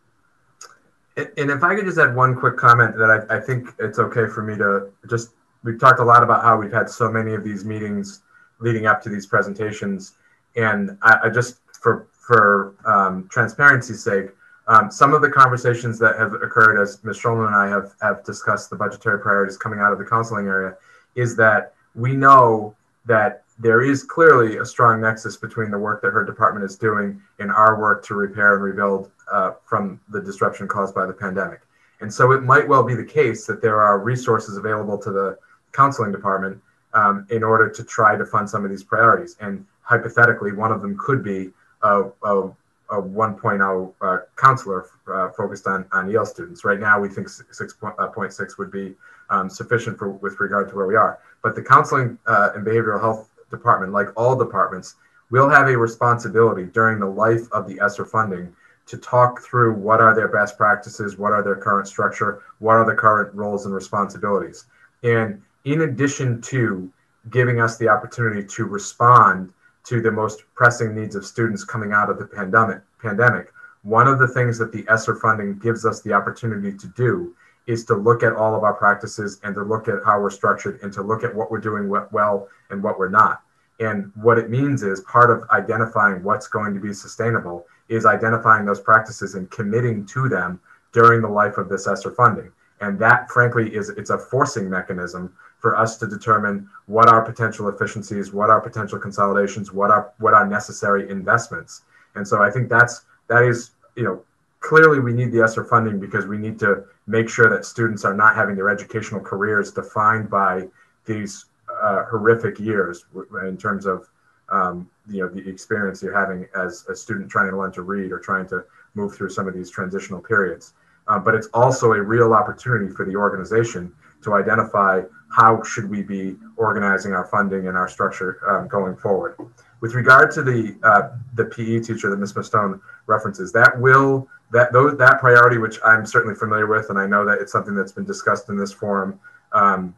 And 1.16 1.50
if 1.50 1.62
I 1.62 1.74
could 1.74 1.84
just 1.84 1.98
add 1.98 2.14
one 2.14 2.34
quick 2.34 2.56
comment 2.56 2.96
that 2.96 3.26
I, 3.30 3.36
I 3.36 3.40
think 3.40 3.68
it's 3.78 3.98
okay 3.98 4.26
for 4.26 4.42
me 4.42 4.56
to 4.56 4.90
just, 5.08 5.30
we've 5.64 5.78
talked 5.78 6.00
a 6.00 6.04
lot 6.04 6.22
about 6.22 6.42
how 6.42 6.56
we've 6.56 6.72
had 6.72 6.88
so 6.88 7.10
many 7.10 7.34
of 7.34 7.44
these 7.44 7.64
meetings 7.64 8.22
leading 8.60 8.86
up 8.86 9.02
to 9.02 9.08
these 9.08 9.26
presentations 9.26 10.14
and 10.56 10.96
I, 11.02 11.18
I 11.24 11.28
just 11.30 11.58
for 11.80 12.08
for 12.12 12.74
um, 12.84 13.28
transparency's 13.28 14.02
sake, 14.02 14.26
um, 14.68 14.90
some 14.90 15.12
of 15.14 15.22
the 15.22 15.28
conversations 15.28 15.98
that 15.98 16.16
have 16.16 16.34
occurred 16.34 16.80
as 16.80 17.02
Ms. 17.02 17.18
Schulman 17.18 17.48
and 17.48 17.56
I 17.56 17.68
have 17.68 17.94
have 18.02 18.24
discussed 18.24 18.70
the 18.70 18.76
budgetary 18.76 19.20
priorities 19.20 19.56
coming 19.56 19.80
out 19.80 19.92
of 19.92 19.98
the 19.98 20.04
counseling 20.04 20.46
area, 20.46 20.76
is 21.14 21.36
that 21.36 21.74
we 21.94 22.14
know 22.14 22.74
that 23.06 23.44
there 23.58 23.82
is 23.82 24.04
clearly 24.04 24.58
a 24.58 24.64
strong 24.64 25.00
nexus 25.00 25.36
between 25.36 25.70
the 25.70 25.78
work 25.78 26.00
that 26.02 26.12
her 26.12 26.24
department 26.24 26.64
is 26.64 26.76
doing 26.76 27.20
and 27.40 27.50
our 27.50 27.78
work 27.78 28.04
to 28.06 28.14
repair 28.14 28.54
and 28.54 28.62
rebuild 28.62 29.10
uh, 29.30 29.52
from 29.64 30.00
the 30.08 30.20
disruption 30.20 30.68
caused 30.68 30.94
by 30.94 31.06
the 31.06 31.12
pandemic. 31.12 31.60
And 32.00 32.12
so 32.12 32.32
it 32.32 32.42
might 32.42 32.66
well 32.66 32.82
be 32.82 32.94
the 32.94 33.04
case 33.04 33.46
that 33.46 33.60
there 33.60 33.80
are 33.80 33.98
resources 33.98 34.56
available 34.56 34.98
to 34.98 35.10
the 35.10 35.38
counseling 35.72 36.12
department 36.12 36.60
um, 36.94 37.26
in 37.30 37.42
order 37.42 37.68
to 37.68 37.84
try 37.84 38.16
to 38.16 38.24
fund 38.24 38.48
some 38.48 38.64
of 38.64 38.70
these 38.70 38.82
priorities. 38.82 39.36
And 39.40 39.66
hypothetically, 39.82 40.52
one 40.52 40.72
of 40.72 40.82
them 40.82 40.96
could 40.98 41.22
be 41.22 41.50
a, 41.82 42.04
a, 42.22 42.48
a 42.90 43.02
1.0 43.02 43.94
uh, 44.00 44.18
counselor 44.36 44.86
uh, 45.12 45.28
focused 45.30 45.66
on, 45.66 45.86
on 45.92 46.14
EL 46.14 46.26
students. 46.26 46.64
Right 46.64 46.80
now, 46.80 46.98
we 46.98 47.08
think 47.08 47.28
6.6 47.28 48.40
uh, 48.40 48.54
would 48.58 48.70
be 48.70 48.94
um, 49.28 49.48
sufficient 49.48 49.98
for 49.98 50.10
with 50.10 50.40
regard 50.40 50.68
to 50.70 50.74
where 50.74 50.86
we 50.86 50.96
are. 50.96 51.20
But 51.42 51.54
the 51.54 51.62
counseling 51.62 52.18
uh, 52.26 52.50
and 52.54 52.66
behavioral 52.66 53.00
health 53.00 53.30
department, 53.50 53.92
like 53.92 54.08
all 54.16 54.36
departments, 54.36 54.96
will 55.30 55.48
have 55.48 55.68
a 55.68 55.76
responsibility 55.76 56.64
during 56.64 56.98
the 56.98 57.06
life 57.06 57.50
of 57.52 57.68
the 57.68 57.80
ESSER 57.80 58.04
funding 58.04 58.54
to 58.90 58.98
talk 58.98 59.40
through 59.40 59.72
what 59.74 60.00
are 60.00 60.14
their 60.14 60.26
best 60.26 60.56
practices, 60.56 61.16
what 61.16 61.32
are 61.32 61.44
their 61.44 61.54
current 61.54 61.86
structure, 61.86 62.42
what 62.58 62.74
are 62.74 62.84
the 62.84 62.94
current 62.94 63.32
roles 63.32 63.64
and 63.64 63.74
responsibilities. 63.74 64.66
And 65.04 65.40
in 65.64 65.82
addition 65.82 66.42
to 66.42 66.92
giving 67.30 67.60
us 67.60 67.78
the 67.78 67.88
opportunity 67.88 68.44
to 68.44 68.64
respond 68.64 69.52
to 69.84 70.00
the 70.00 70.10
most 70.10 70.42
pressing 70.54 70.94
needs 70.94 71.14
of 71.14 71.24
students 71.24 71.64
coming 71.64 71.92
out 71.92 72.10
of 72.10 72.18
the 72.18 72.26
pandemic. 72.26 72.80
Pandemic. 73.00 73.52
One 73.82 74.08
of 74.08 74.18
the 74.18 74.28
things 74.28 74.58
that 74.58 74.72
the 74.72 74.84
ESSER 74.88 75.14
funding 75.16 75.58
gives 75.58 75.86
us 75.86 76.02
the 76.02 76.12
opportunity 76.12 76.76
to 76.76 76.86
do 76.88 77.34
is 77.66 77.84
to 77.84 77.94
look 77.94 78.24
at 78.24 78.34
all 78.34 78.56
of 78.56 78.64
our 78.64 78.74
practices 78.74 79.40
and 79.44 79.54
to 79.54 79.62
look 79.62 79.86
at 79.86 80.00
how 80.04 80.20
we're 80.20 80.30
structured 80.30 80.80
and 80.82 80.92
to 80.94 81.02
look 81.02 81.22
at 81.22 81.32
what 81.32 81.50
we're 81.50 81.60
doing 81.60 81.88
well 81.88 82.48
and 82.70 82.82
what 82.82 82.98
we're 82.98 83.08
not. 83.08 83.42
And 83.78 84.10
what 84.16 84.38
it 84.38 84.50
means 84.50 84.82
is 84.82 85.00
part 85.02 85.30
of 85.30 85.48
identifying 85.50 86.22
what's 86.22 86.48
going 86.48 86.74
to 86.74 86.80
be 86.80 86.92
sustainable 86.92 87.66
is 87.90 88.06
identifying 88.06 88.64
those 88.64 88.80
practices 88.80 89.34
and 89.34 89.50
committing 89.50 90.06
to 90.06 90.28
them 90.28 90.60
during 90.92 91.20
the 91.20 91.28
life 91.28 91.58
of 91.58 91.68
this 91.68 91.86
ESSER 91.86 92.12
funding. 92.12 92.50
And 92.80 92.98
that, 92.98 93.28
frankly, 93.30 93.74
is 93.74 93.90
it's 93.90 94.10
a 94.10 94.16
forcing 94.16 94.70
mechanism 94.70 95.34
for 95.58 95.76
us 95.76 95.98
to 95.98 96.06
determine 96.06 96.68
what 96.86 97.08
are 97.08 97.22
potential 97.22 97.68
efficiencies, 97.68 98.32
what 98.32 98.48
are 98.48 98.60
potential 98.60 98.98
consolidations, 98.98 99.72
what 99.72 99.90
are 99.90 100.12
what 100.18 100.32
are 100.32 100.46
necessary 100.46 101.10
investments. 101.10 101.82
And 102.14 102.26
so 102.26 102.42
I 102.42 102.50
think 102.50 102.70
that's 102.70 103.02
that 103.28 103.42
is 103.42 103.72
you 103.96 104.04
know 104.04 104.22
clearly 104.60 105.00
we 105.00 105.12
need 105.12 105.32
the 105.32 105.42
ESSER 105.42 105.64
funding 105.64 106.00
because 106.00 106.26
we 106.26 106.38
need 106.38 106.58
to 106.60 106.84
make 107.06 107.28
sure 107.28 107.50
that 107.50 107.66
students 107.66 108.04
are 108.04 108.14
not 108.14 108.34
having 108.34 108.56
their 108.56 108.70
educational 108.70 109.20
careers 109.20 109.72
defined 109.72 110.30
by 110.30 110.68
these 111.04 111.46
uh, 111.82 112.04
horrific 112.04 112.58
years 112.58 113.04
in 113.46 113.56
terms 113.56 113.84
of 113.84 114.08
um, 114.50 114.88
you 115.08 115.20
know 115.20 115.28
the 115.28 115.48
experience 115.48 116.02
you're 116.02 116.18
having 116.18 116.46
as 116.56 116.84
a 116.88 116.96
student 116.96 117.30
trying 117.30 117.50
to 117.50 117.56
learn 117.56 117.72
to 117.72 117.82
read 117.82 118.12
or 118.12 118.18
trying 118.18 118.46
to 118.48 118.64
move 118.94 119.14
through 119.14 119.30
some 119.30 119.48
of 119.48 119.54
these 119.54 119.70
transitional 119.70 120.20
periods. 120.20 120.74
Uh, 121.08 121.18
but 121.18 121.34
it's 121.34 121.48
also 121.54 121.92
a 121.92 122.00
real 122.00 122.32
opportunity 122.34 122.92
for 122.92 123.04
the 123.04 123.16
organization 123.16 123.92
to 124.22 124.34
identify 124.34 125.02
how 125.34 125.62
should 125.62 125.88
we 125.88 126.02
be 126.02 126.36
organizing 126.56 127.12
our 127.12 127.26
funding 127.26 127.68
and 127.68 127.76
our 127.76 127.88
structure 127.88 128.40
um, 128.48 128.68
going 128.68 128.96
forward. 128.96 129.36
With 129.80 129.94
regard 129.94 130.30
to 130.32 130.42
the 130.42 130.76
uh, 130.82 131.16
the 131.34 131.46
PE 131.46 131.80
teacher 131.80 132.10
that 132.10 132.18
Ms. 132.18 132.34
Mustone 132.34 132.80
references, 133.06 133.52
that 133.52 133.80
will 133.80 134.28
that 134.52 134.72
those, 134.72 134.98
that 134.98 135.20
priority, 135.20 135.58
which 135.58 135.78
I'm 135.84 136.04
certainly 136.04 136.34
familiar 136.34 136.66
with, 136.66 136.90
and 136.90 136.98
I 136.98 137.06
know 137.06 137.24
that 137.24 137.38
it's 137.38 137.52
something 137.52 137.74
that's 137.74 137.92
been 137.92 138.04
discussed 138.04 138.48
in 138.48 138.58
this 138.58 138.72
forum 138.72 139.18
um, 139.52 139.94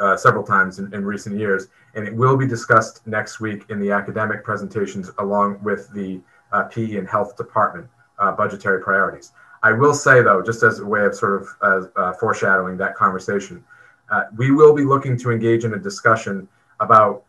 uh, 0.00 0.16
several 0.16 0.44
times 0.44 0.78
in, 0.78 0.92
in, 0.94 1.04
recent 1.04 1.36
years, 1.38 1.68
and 1.94 2.06
it 2.06 2.14
will 2.14 2.36
be 2.36 2.46
discussed 2.46 3.06
next 3.06 3.40
week 3.40 3.64
in 3.68 3.80
the 3.80 3.90
academic 3.90 4.44
presentations 4.44 5.10
along 5.18 5.58
with 5.62 5.92
the 5.92 6.20
uh, 6.52 6.64
PE 6.64 6.96
and 6.96 7.08
health 7.08 7.36
department 7.36 7.88
uh, 8.18 8.32
budgetary 8.32 8.80
priorities. 8.80 9.32
I 9.62 9.72
will 9.72 9.94
say 9.94 10.22
though, 10.22 10.42
just 10.42 10.62
as 10.62 10.78
a 10.78 10.86
way 10.86 11.04
of 11.04 11.14
sort 11.14 11.42
of 11.42 11.48
uh, 11.60 12.00
uh, 12.00 12.12
foreshadowing 12.14 12.76
that 12.78 12.94
conversation, 12.94 13.64
we 14.36 14.52
will 14.52 14.74
be 14.74 14.84
looking 14.84 15.18
to 15.18 15.30
engage 15.30 15.64
in 15.64 15.74
a 15.74 15.78
discussion 15.78 16.48
about 16.80 17.24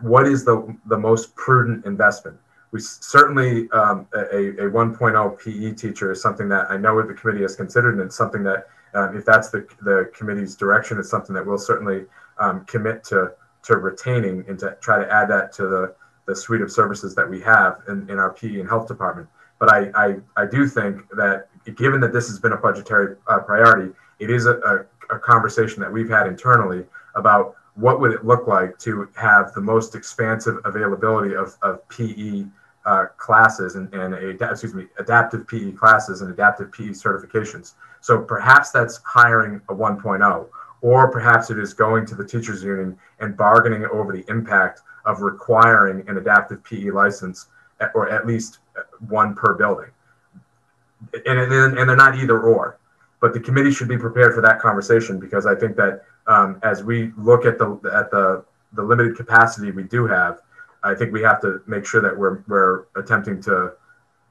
what 0.00 0.26
is 0.26 0.44
the, 0.44 0.76
the 0.86 0.98
most 0.98 1.34
prudent 1.34 1.84
investment? 1.84 2.38
We 2.70 2.80
certainly, 2.80 3.70
um, 3.70 4.06
a, 4.14 4.48
a 4.48 4.70
1.0 4.70 5.44
PE 5.44 5.74
teacher 5.74 6.12
is 6.12 6.22
something 6.22 6.48
that 6.48 6.70
I 6.70 6.76
know 6.76 7.02
the 7.02 7.14
committee 7.14 7.42
has 7.42 7.56
considered, 7.56 7.94
and 7.94 8.02
it's 8.02 8.16
something 8.16 8.42
that, 8.44 8.68
um, 8.94 9.16
if 9.16 9.24
that's 9.24 9.50
the, 9.50 9.66
the 9.82 10.10
committee's 10.14 10.54
direction, 10.54 10.98
it's 10.98 11.10
something 11.10 11.34
that 11.34 11.46
we'll 11.46 11.58
certainly 11.58 12.04
um, 12.38 12.64
commit 12.66 13.04
to, 13.04 13.32
to 13.64 13.76
retaining 13.76 14.44
and 14.48 14.58
to 14.58 14.76
try 14.80 14.98
to 14.98 15.10
add 15.10 15.28
that 15.30 15.52
to 15.54 15.66
the, 15.66 15.94
the 16.26 16.36
suite 16.36 16.60
of 16.60 16.70
services 16.70 17.14
that 17.14 17.28
we 17.28 17.40
have 17.40 17.82
in, 17.88 18.08
in 18.10 18.18
our 18.18 18.32
PE 18.32 18.60
and 18.60 18.68
health 18.68 18.88
department. 18.88 19.28
But 19.58 19.70
I, 19.70 19.90
I, 19.94 20.16
I 20.36 20.46
do 20.46 20.66
think 20.66 21.08
that 21.10 21.48
given 21.76 22.00
that 22.00 22.12
this 22.12 22.28
has 22.28 22.38
been 22.38 22.52
a 22.52 22.56
budgetary 22.56 23.16
uh, 23.28 23.38
priority, 23.40 23.92
it 24.18 24.30
is 24.30 24.46
a, 24.46 24.86
a, 25.10 25.16
a 25.16 25.18
conversation 25.18 25.80
that 25.80 25.92
we've 25.92 26.08
had 26.08 26.26
internally 26.26 26.84
about 27.14 27.54
what 27.74 28.00
would 28.00 28.12
it 28.12 28.24
look 28.24 28.46
like 28.46 28.78
to 28.78 29.08
have 29.14 29.52
the 29.54 29.60
most 29.60 29.94
expansive 29.94 30.58
availability 30.64 31.34
of, 31.34 31.56
of 31.62 31.86
PE 31.88 32.44
uh, 32.84 33.06
classes 33.16 33.76
and, 33.76 33.92
and 33.94 34.14
a, 34.14 34.30
excuse 34.50 34.74
me, 34.74 34.86
adaptive 34.98 35.46
PE 35.46 35.72
classes 35.72 36.20
and 36.20 36.30
adaptive 36.30 36.72
PE 36.72 36.88
certifications. 36.88 37.74
So 38.00 38.20
perhaps 38.20 38.70
that's 38.70 39.00
hiring 39.04 39.60
a 39.68 39.74
1.0, 39.74 40.48
or 40.80 41.10
perhaps 41.10 41.50
it 41.50 41.58
is 41.58 41.72
going 41.74 42.06
to 42.06 42.14
the 42.14 42.24
teachers 42.24 42.62
union 42.62 42.98
and 43.20 43.36
bargaining 43.36 43.84
over 43.86 44.12
the 44.12 44.24
impact 44.28 44.80
of 45.04 45.20
requiring 45.20 46.08
an 46.08 46.16
adaptive 46.16 46.62
PE 46.64 46.90
license, 46.90 47.46
or 47.94 48.08
at 48.10 48.26
least 48.26 48.58
one 49.08 49.34
per 49.34 49.54
building. 49.54 49.90
And, 51.26 51.38
and, 51.38 51.78
and 51.78 51.88
they're 51.88 51.96
not 51.96 52.16
either 52.16 52.40
or, 52.40 52.78
but 53.20 53.32
the 53.32 53.40
committee 53.40 53.70
should 53.70 53.88
be 53.88 53.98
prepared 53.98 54.34
for 54.34 54.40
that 54.40 54.60
conversation 54.60 55.18
because 55.18 55.46
I 55.46 55.54
think 55.54 55.76
that 55.76 56.04
um, 56.26 56.58
as 56.62 56.84
we 56.84 57.12
look 57.16 57.44
at 57.44 57.58
the 57.58 57.72
at 57.92 58.10
the 58.10 58.44
the 58.74 58.82
limited 58.82 59.16
capacity 59.16 59.70
we 59.70 59.82
do 59.82 60.06
have, 60.06 60.40
I 60.84 60.94
think 60.94 61.12
we 61.12 61.22
have 61.22 61.40
to 61.42 61.62
make 61.66 61.86
sure 61.86 62.00
that 62.00 62.16
we're 62.16 62.42
we're 62.48 62.86
attempting 62.96 63.40
to 63.42 63.72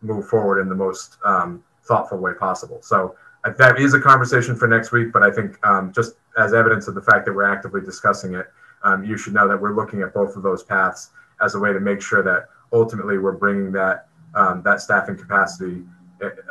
move 0.01 0.27
forward 0.27 0.59
in 0.61 0.69
the 0.69 0.75
most 0.75 1.17
um, 1.23 1.63
thoughtful 1.83 2.17
way 2.17 2.33
possible. 2.33 2.79
So 2.81 3.15
uh, 3.43 3.51
that 3.57 3.79
is 3.79 3.93
a 3.93 3.99
conversation 3.99 4.55
for 4.55 4.67
next 4.67 4.91
week, 4.91 5.11
but 5.11 5.23
I 5.23 5.31
think 5.31 5.63
um, 5.65 5.91
just 5.93 6.15
as 6.37 6.53
evidence 6.53 6.87
of 6.87 6.95
the 6.95 7.01
fact 7.01 7.25
that 7.25 7.33
we're 7.33 7.51
actively 7.51 7.81
discussing 7.81 8.33
it, 8.35 8.47
um, 8.83 9.03
you 9.03 9.17
should 9.17 9.33
know 9.33 9.47
that 9.47 9.59
we're 9.59 9.75
looking 9.75 10.01
at 10.01 10.13
both 10.13 10.35
of 10.35 10.43
those 10.43 10.63
paths 10.63 11.11
as 11.41 11.55
a 11.55 11.59
way 11.59 11.73
to 11.73 11.79
make 11.79 12.01
sure 12.01 12.23
that 12.23 12.49
ultimately 12.73 13.17
we're 13.17 13.31
bringing 13.31 13.71
that 13.71 14.07
um, 14.33 14.61
that 14.63 14.79
staffing 14.79 15.17
capacity 15.17 15.83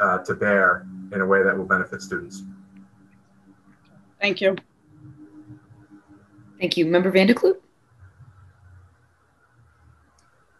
uh, 0.00 0.18
to 0.18 0.34
bear 0.34 0.86
in 1.12 1.20
a 1.20 1.26
way 1.26 1.42
that 1.42 1.56
will 1.56 1.64
benefit 1.64 2.02
students. 2.02 2.42
Thank 4.20 4.40
you. 4.40 4.56
Thank 6.58 6.76
you. 6.76 6.84
Member 6.84 7.10
Van 7.10 7.26
der 7.26 7.34
Kloot? 7.34 7.56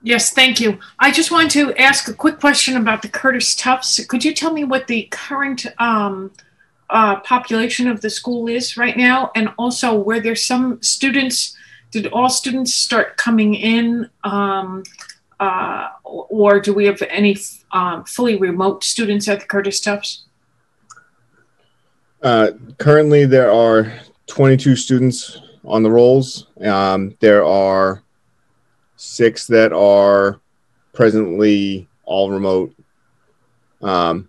Yes, 0.02 0.32
thank 0.32 0.60
you. 0.60 0.78
I 0.98 1.10
just 1.10 1.30
wanted 1.30 1.50
to 1.52 1.74
ask 1.74 2.08
a 2.08 2.14
quick 2.14 2.40
question 2.40 2.76
about 2.76 3.02
the 3.02 3.08
Curtis 3.08 3.54
Tufts. 3.54 4.04
Could 4.06 4.24
you 4.24 4.34
tell 4.34 4.52
me 4.52 4.64
what 4.64 4.86
the 4.86 5.08
current 5.10 5.66
um, 5.78 6.30
uh, 6.88 7.20
population 7.20 7.86
of 7.86 8.00
the 8.00 8.08
school 8.08 8.48
is 8.48 8.78
right 8.78 8.96
now? 8.96 9.30
And 9.34 9.50
also, 9.58 9.94
were 10.00 10.18
there 10.18 10.36
some 10.36 10.82
students, 10.82 11.54
did 11.90 12.06
all 12.06 12.30
students 12.30 12.74
start 12.74 13.18
coming 13.18 13.54
in? 13.54 14.08
Um, 14.24 14.84
uh, 15.38 15.88
or 16.04 16.60
do 16.60 16.72
we 16.72 16.86
have 16.86 17.02
any 17.08 17.36
um, 17.72 18.04
fully 18.04 18.36
remote 18.36 18.84
students 18.84 19.28
at 19.28 19.40
the 19.40 19.46
Curtis 19.46 19.80
Tufts? 19.80 20.24
Uh, 22.22 22.52
currently, 22.78 23.26
there 23.26 23.50
are 23.50 23.92
22 24.26 24.76
students 24.76 25.40
on 25.64 25.82
the 25.82 25.90
rolls. 25.90 26.46
Um, 26.62 27.16
there 27.20 27.44
are 27.44 28.02
six 29.00 29.46
that 29.46 29.72
are 29.72 30.40
presently 30.92 31.88
all 32.04 32.30
remote. 32.30 32.74
Um, 33.80 34.28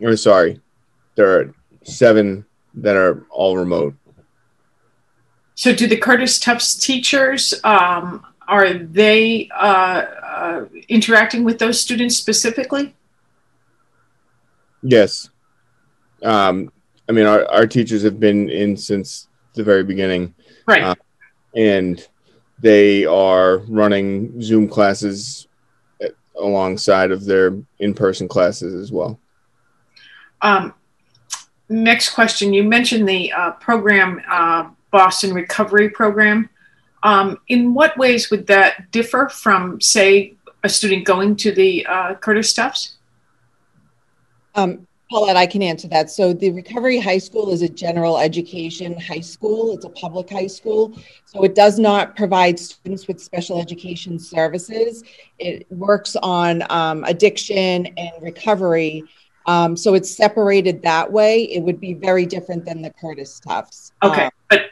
or 0.00 0.16
sorry, 0.16 0.60
there 1.16 1.40
are 1.40 1.54
seven 1.82 2.46
that 2.74 2.94
are 2.94 3.26
all 3.30 3.56
remote. 3.56 3.94
So, 5.56 5.74
do 5.74 5.88
the 5.88 5.96
Curtis 5.96 6.38
Tufts 6.38 6.76
teachers 6.76 7.54
um, 7.64 8.24
are 8.46 8.74
they 8.74 9.48
uh, 9.52 10.04
uh, 10.22 10.64
interacting 10.88 11.42
with 11.42 11.58
those 11.58 11.80
students 11.80 12.16
specifically? 12.16 12.94
Yes. 14.82 15.28
Um, 16.22 16.70
I 17.08 17.12
mean, 17.12 17.26
our, 17.26 17.44
our 17.50 17.66
teachers 17.66 18.02
have 18.04 18.20
been 18.20 18.48
in 18.48 18.76
since 18.76 19.28
the 19.54 19.64
very 19.64 19.82
beginning. 19.82 20.34
Right. 20.66 20.82
Uh, 20.82 20.94
and 21.56 22.06
they 22.58 23.04
are 23.04 23.58
running 23.68 24.40
Zoom 24.40 24.68
classes 24.68 25.48
alongside 26.40 27.10
of 27.10 27.24
their 27.24 27.56
in 27.78 27.94
person 27.94 28.28
classes 28.28 28.74
as 28.74 28.90
well. 28.90 29.18
Um, 30.42 30.74
next 31.68 32.10
question. 32.10 32.52
You 32.52 32.64
mentioned 32.64 33.08
the 33.08 33.32
uh, 33.32 33.52
program, 33.52 34.20
uh, 34.28 34.68
Boston 34.90 35.34
Recovery 35.34 35.90
Program. 35.90 36.48
Um, 37.02 37.38
in 37.48 37.74
what 37.74 37.96
ways 37.98 38.30
would 38.30 38.46
that 38.46 38.90
differ 38.90 39.28
from, 39.28 39.80
say, 39.80 40.34
a 40.62 40.68
student 40.68 41.04
going 41.04 41.36
to 41.36 41.52
the 41.52 41.84
uh, 41.86 42.14
Curtis 42.14 42.54
Tufts? 42.54 42.96
Um, 44.54 44.86
Paulette, 45.14 45.36
I 45.36 45.46
can 45.46 45.62
answer 45.62 45.86
that. 45.88 46.10
So 46.10 46.32
the 46.32 46.50
Recovery 46.50 46.98
High 46.98 47.18
School 47.18 47.52
is 47.52 47.62
a 47.62 47.68
general 47.68 48.18
education 48.18 48.98
high 48.98 49.20
school. 49.20 49.72
It's 49.72 49.84
a 49.84 49.88
public 49.90 50.28
high 50.28 50.48
school. 50.48 50.98
So 51.24 51.44
it 51.44 51.54
does 51.54 51.78
not 51.78 52.16
provide 52.16 52.58
students 52.58 53.06
with 53.06 53.20
special 53.20 53.60
education 53.60 54.18
services. 54.18 55.04
It 55.38 55.70
works 55.70 56.16
on 56.16 56.64
um, 56.68 57.04
addiction 57.04 57.86
and 57.96 58.10
recovery. 58.20 59.04
Um, 59.46 59.76
so 59.76 59.94
it's 59.94 60.10
separated 60.10 60.82
that 60.82 61.12
way. 61.12 61.44
It 61.44 61.60
would 61.62 61.78
be 61.78 61.94
very 61.94 62.26
different 62.26 62.64
than 62.64 62.82
the 62.82 62.90
Curtis 62.90 63.38
Tufts. 63.38 63.92
Okay, 64.02 64.24
um, 64.24 64.30
but 64.50 64.62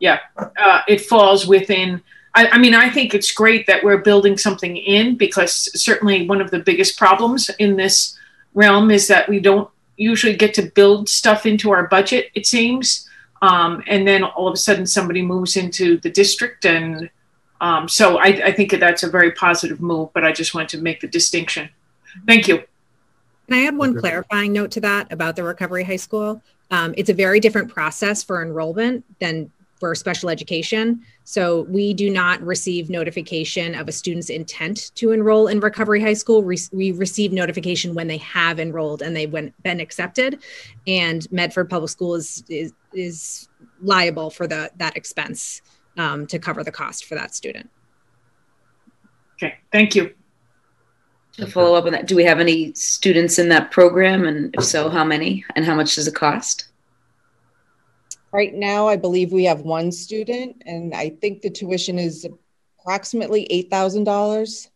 yeah, 0.00 0.18
uh, 0.36 0.80
it 0.88 1.02
falls 1.02 1.46
within. 1.46 2.02
I, 2.34 2.48
I 2.48 2.58
mean, 2.58 2.74
I 2.74 2.90
think 2.90 3.14
it's 3.14 3.30
great 3.30 3.64
that 3.68 3.84
we're 3.84 3.98
building 3.98 4.36
something 4.36 4.76
in 4.76 5.16
because 5.16 5.70
certainly 5.80 6.26
one 6.26 6.40
of 6.40 6.50
the 6.50 6.58
biggest 6.58 6.98
problems 6.98 7.48
in 7.60 7.76
this 7.76 8.18
realm 8.54 8.90
is 8.90 9.06
that 9.06 9.28
we 9.28 9.38
don't 9.38 9.70
usually 9.96 10.36
get 10.36 10.54
to 10.54 10.62
build 10.62 11.08
stuff 11.08 11.46
into 11.46 11.70
our 11.70 11.88
budget, 11.88 12.30
it 12.34 12.46
seems. 12.46 13.08
Um, 13.42 13.82
and 13.86 14.06
then 14.06 14.24
all 14.24 14.48
of 14.48 14.54
a 14.54 14.56
sudden 14.56 14.86
somebody 14.86 15.22
moves 15.22 15.56
into 15.56 15.98
the 15.98 16.10
district. 16.10 16.64
And 16.64 17.10
um, 17.60 17.88
so 17.88 18.18
I, 18.18 18.26
I, 18.26 18.52
think 18.52 18.70
that's 18.78 19.02
a 19.02 19.10
very 19.10 19.32
positive 19.32 19.80
move, 19.80 20.10
but 20.14 20.24
I 20.24 20.32
just 20.32 20.54
wanted 20.54 20.70
to 20.70 20.78
make 20.78 21.00
the 21.00 21.08
distinction. 21.08 21.68
Thank 22.26 22.48
you. 22.48 22.58
Can 23.46 23.58
I 23.58 23.66
add 23.66 23.76
one 23.76 23.98
clarifying 23.98 24.52
note 24.52 24.70
to 24.72 24.80
that 24.80 25.12
about 25.12 25.36
the 25.36 25.42
Recovery 25.42 25.84
High 25.84 25.96
School? 25.96 26.40
Um, 26.70 26.94
it's 26.96 27.10
a 27.10 27.14
very 27.14 27.40
different 27.40 27.68
process 27.68 28.22
for 28.22 28.42
enrollment 28.42 29.04
than 29.18 29.50
for 29.84 29.94
special 29.94 30.30
education. 30.30 30.98
So 31.24 31.64
we 31.68 31.92
do 31.92 32.08
not 32.08 32.40
receive 32.40 32.88
notification 32.88 33.74
of 33.74 33.86
a 33.86 33.92
student's 33.92 34.30
intent 34.30 34.92
to 34.94 35.12
enroll 35.12 35.46
in 35.46 35.60
Recovery 35.60 36.00
High 36.00 36.14
School. 36.14 36.42
We 36.42 36.92
receive 36.92 37.34
notification 37.34 37.94
when 37.94 38.08
they 38.08 38.16
have 38.16 38.58
enrolled 38.58 39.02
and 39.02 39.14
they've 39.14 39.30
been 39.30 39.80
accepted, 39.80 40.42
and 40.86 41.30
Medford 41.30 41.68
Public 41.68 41.90
School 41.90 42.14
is 42.14 42.42
is, 42.48 42.72
is 42.94 43.50
liable 43.82 44.30
for 44.30 44.46
the 44.46 44.70
that 44.76 44.96
expense 44.96 45.60
um, 45.98 46.26
to 46.28 46.38
cover 46.38 46.64
the 46.64 46.72
cost 46.72 47.04
for 47.04 47.14
that 47.14 47.34
student. 47.34 47.68
Okay, 49.34 49.58
thank 49.70 49.94
you. 49.94 50.14
To 51.32 51.46
follow 51.46 51.74
up 51.74 51.84
on 51.84 51.92
that, 51.92 52.06
do 52.06 52.16
we 52.16 52.24
have 52.24 52.40
any 52.40 52.72
students 52.72 53.38
in 53.38 53.50
that 53.50 53.70
program, 53.70 54.24
and 54.24 54.54
if 54.54 54.64
so, 54.64 54.88
how 54.88 55.04
many, 55.04 55.44
and 55.54 55.66
how 55.66 55.74
much 55.74 55.96
does 55.96 56.08
it 56.08 56.14
cost? 56.14 56.68
Right 58.34 58.52
now, 58.52 58.88
I 58.88 58.96
believe 58.96 59.30
we 59.30 59.44
have 59.44 59.60
one 59.60 59.92
student, 59.92 60.60
and 60.66 60.92
I 60.92 61.10
think 61.10 61.40
the 61.40 61.50
tuition 61.50 62.00
is 62.00 62.26
approximately 62.80 63.46
$8,000. 63.70 64.70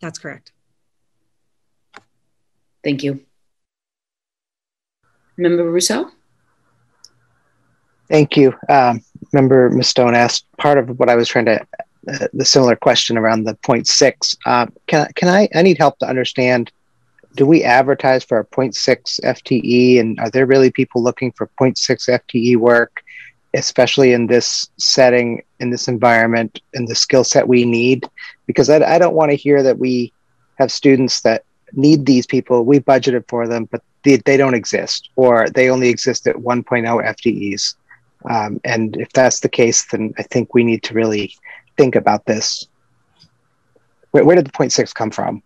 That's 0.00 0.18
correct. 0.18 0.52
Thank 2.82 3.02
you. 3.02 3.22
Member 5.36 5.70
Ruseau? 5.70 6.12
Thank 8.08 8.38
you. 8.38 8.54
Um, 8.70 9.04
Member 9.34 9.68
Mustone 9.68 10.14
asked 10.14 10.46
part 10.56 10.78
of 10.78 10.98
what 10.98 11.10
I 11.10 11.14
was 11.14 11.28
trying 11.28 11.44
to, 11.44 11.60
uh, 11.60 12.28
the 12.32 12.46
similar 12.46 12.74
question 12.74 13.18
around 13.18 13.44
the 13.44 13.58
six. 13.84 14.34
Uh, 14.46 14.68
can, 14.86 15.08
can 15.14 15.28
I, 15.28 15.46
I 15.54 15.60
need 15.60 15.76
help 15.76 15.98
to 15.98 16.08
understand 16.08 16.72
do 17.34 17.46
we 17.46 17.64
advertise 17.64 18.24
for 18.24 18.38
a 18.38 18.44
0.6 18.44 19.20
FTE 19.20 20.00
and 20.00 20.18
are 20.20 20.30
there 20.30 20.46
really 20.46 20.70
people 20.70 21.02
looking 21.02 21.32
for 21.32 21.50
0.6 21.60 21.76
FTE 22.08 22.56
work, 22.56 23.02
especially 23.54 24.12
in 24.12 24.26
this 24.26 24.70
setting, 24.76 25.42
in 25.60 25.70
this 25.70 25.88
environment, 25.88 26.60
and 26.74 26.86
the 26.86 26.94
skill 26.94 27.24
set 27.24 27.48
we 27.48 27.64
need? 27.64 28.08
Because 28.46 28.70
I, 28.70 28.76
I 28.94 28.98
don't 28.98 29.14
want 29.14 29.30
to 29.30 29.36
hear 29.36 29.62
that 29.62 29.78
we 29.78 30.12
have 30.58 30.70
students 30.70 31.22
that 31.22 31.44
need 31.72 32.06
these 32.06 32.26
people, 32.26 32.64
we 32.64 32.78
budgeted 32.78 33.24
for 33.28 33.48
them, 33.48 33.64
but 33.64 33.82
they, 34.04 34.16
they 34.18 34.36
don't 34.36 34.54
exist 34.54 35.10
or 35.16 35.48
they 35.50 35.70
only 35.70 35.88
exist 35.88 36.26
at 36.26 36.36
1.0 36.36 36.64
FTEs. 36.64 37.74
Um, 38.30 38.60
and 38.64 38.96
if 38.96 39.12
that's 39.12 39.40
the 39.40 39.48
case, 39.48 39.86
then 39.86 40.14
I 40.18 40.22
think 40.22 40.54
we 40.54 40.62
need 40.62 40.82
to 40.84 40.94
really 40.94 41.34
think 41.76 41.96
about 41.96 42.26
this 42.26 42.68
Where, 44.12 44.24
where 44.24 44.36
did 44.36 44.46
the 44.46 44.52
0.6 44.52 44.94
come 44.94 45.10
from? 45.10 45.42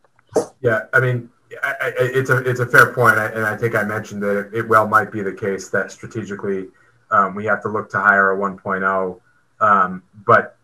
Yeah, 0.60 0.82
I 0.92 1.00
mean, 1.00 1.30
I, 1.62 1.74
I, 1.80 1.92
it's 1.98 2.30
a 2.30 2.38
it's 2.38 2.60
a 2.60 2.66
fair 2.66 2.92
point, 2.92 3.18
and 3.18 3.44
I 3.44 3.56
think 3.56 3.74
I 3.74 3.82
mentioned 3.82 4.22
that 4.22 4.50
it, 4.52 4.68
well 4.68 4.86
might 4.86 5.10
be 5.10 5.22
the 5.22 5.32
case 5.32 5.68
that 5.70 5.90
strategically 5.90 6.68
um, 7.10 7.34
we 7.34 7.44
have 7.46 7.62
to 7.62 7.68
look 7.68 7.90
to 7.90 7.98
hire 7.98 8.32
a 8.32 8.36
1.0, 8.36 9.20
um, 9.60 10.02
but 10.26 10.56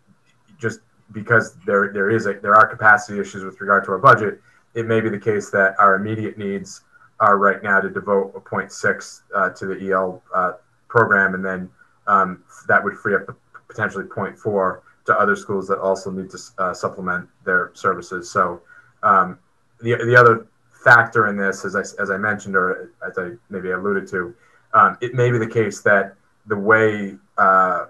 just 0.59 0.80
because 1.12 1.57
there 1.66 1.93
there 1.93 2.11
is 2.11 2.26
a 2.26 2.35
there 2.35 2.55
are 2.55 2.66
capacity 2.66 3.18
issues 3.18 3.45
with 3.45 3.61
regard 3.61 3.85
to 3.85 3.93
our 3.93 3.99
budget, 3.99 4.41
it 4.74 4.87
may 4.87 5.01
be 5.01 5.09
the 5.09 5.18
case 5.18 5.51
that 5.51 5.74
our 5.78 5.95
immediate 5.95 6.37
needs 6.37 6.82
are 7.20 7.39
right 7.39 7.62
now 7.62 7.80
to 7.80 7.89
devote 7.89 8.32
a 8.35 8.41
0.6 8.41 9.20
uh, 9.35 9.51
to 9.51 9.66
the 9.66 9.91
EL 9.91 10.22
uh, 10.35 10.53
program, 10.89 11.35
and 11.35 11.45
then 11.45 11.70
um, 12.07 12.45
that 12.68 12.82
would 12.82 12.95
free 12.95 13.14
up 13.14 13.35
potentially 13.68 14.05
0.4 14.05 14.80
to 15.07 15.18
other 15.18 15.37
schools 15.37 15.66
that 15.68 15.78
also 15.78 16.11
need 16.11 16.30
to 16.30 16.39
uh, 16.59 16.74
supplement 16.74 17.28
their 17.45 17.70
services. 17.74 18.30
So 18.30 18.61
um, 19.03 19.39
the 19.80 19.97
the 20.05 20.16
other 20.16 20.47
factor 20.85 21.28
in 21.28 21.37
this, 21.37 21.64
as 21.64 21.74
I 21.74 21.80
as 22.01 22.11
I 22.11 22.18
mentioned 22.18 22.55
or 22.55 22.93
as 23.07 23.18
I 23.18 23.30
maybe 23.49 23.70
alluded 23.70 24.07
to, 24.09 24.35
um, 24.74 24.99
it 25.01 25.14
may 25.14 25.30
be 25.30 25.39
the 25.39 25.47
case 25.47 25.80
that 25.82 26.14
the 26.47 26.57
way 26.57 27.16
uh, 27.39 27.87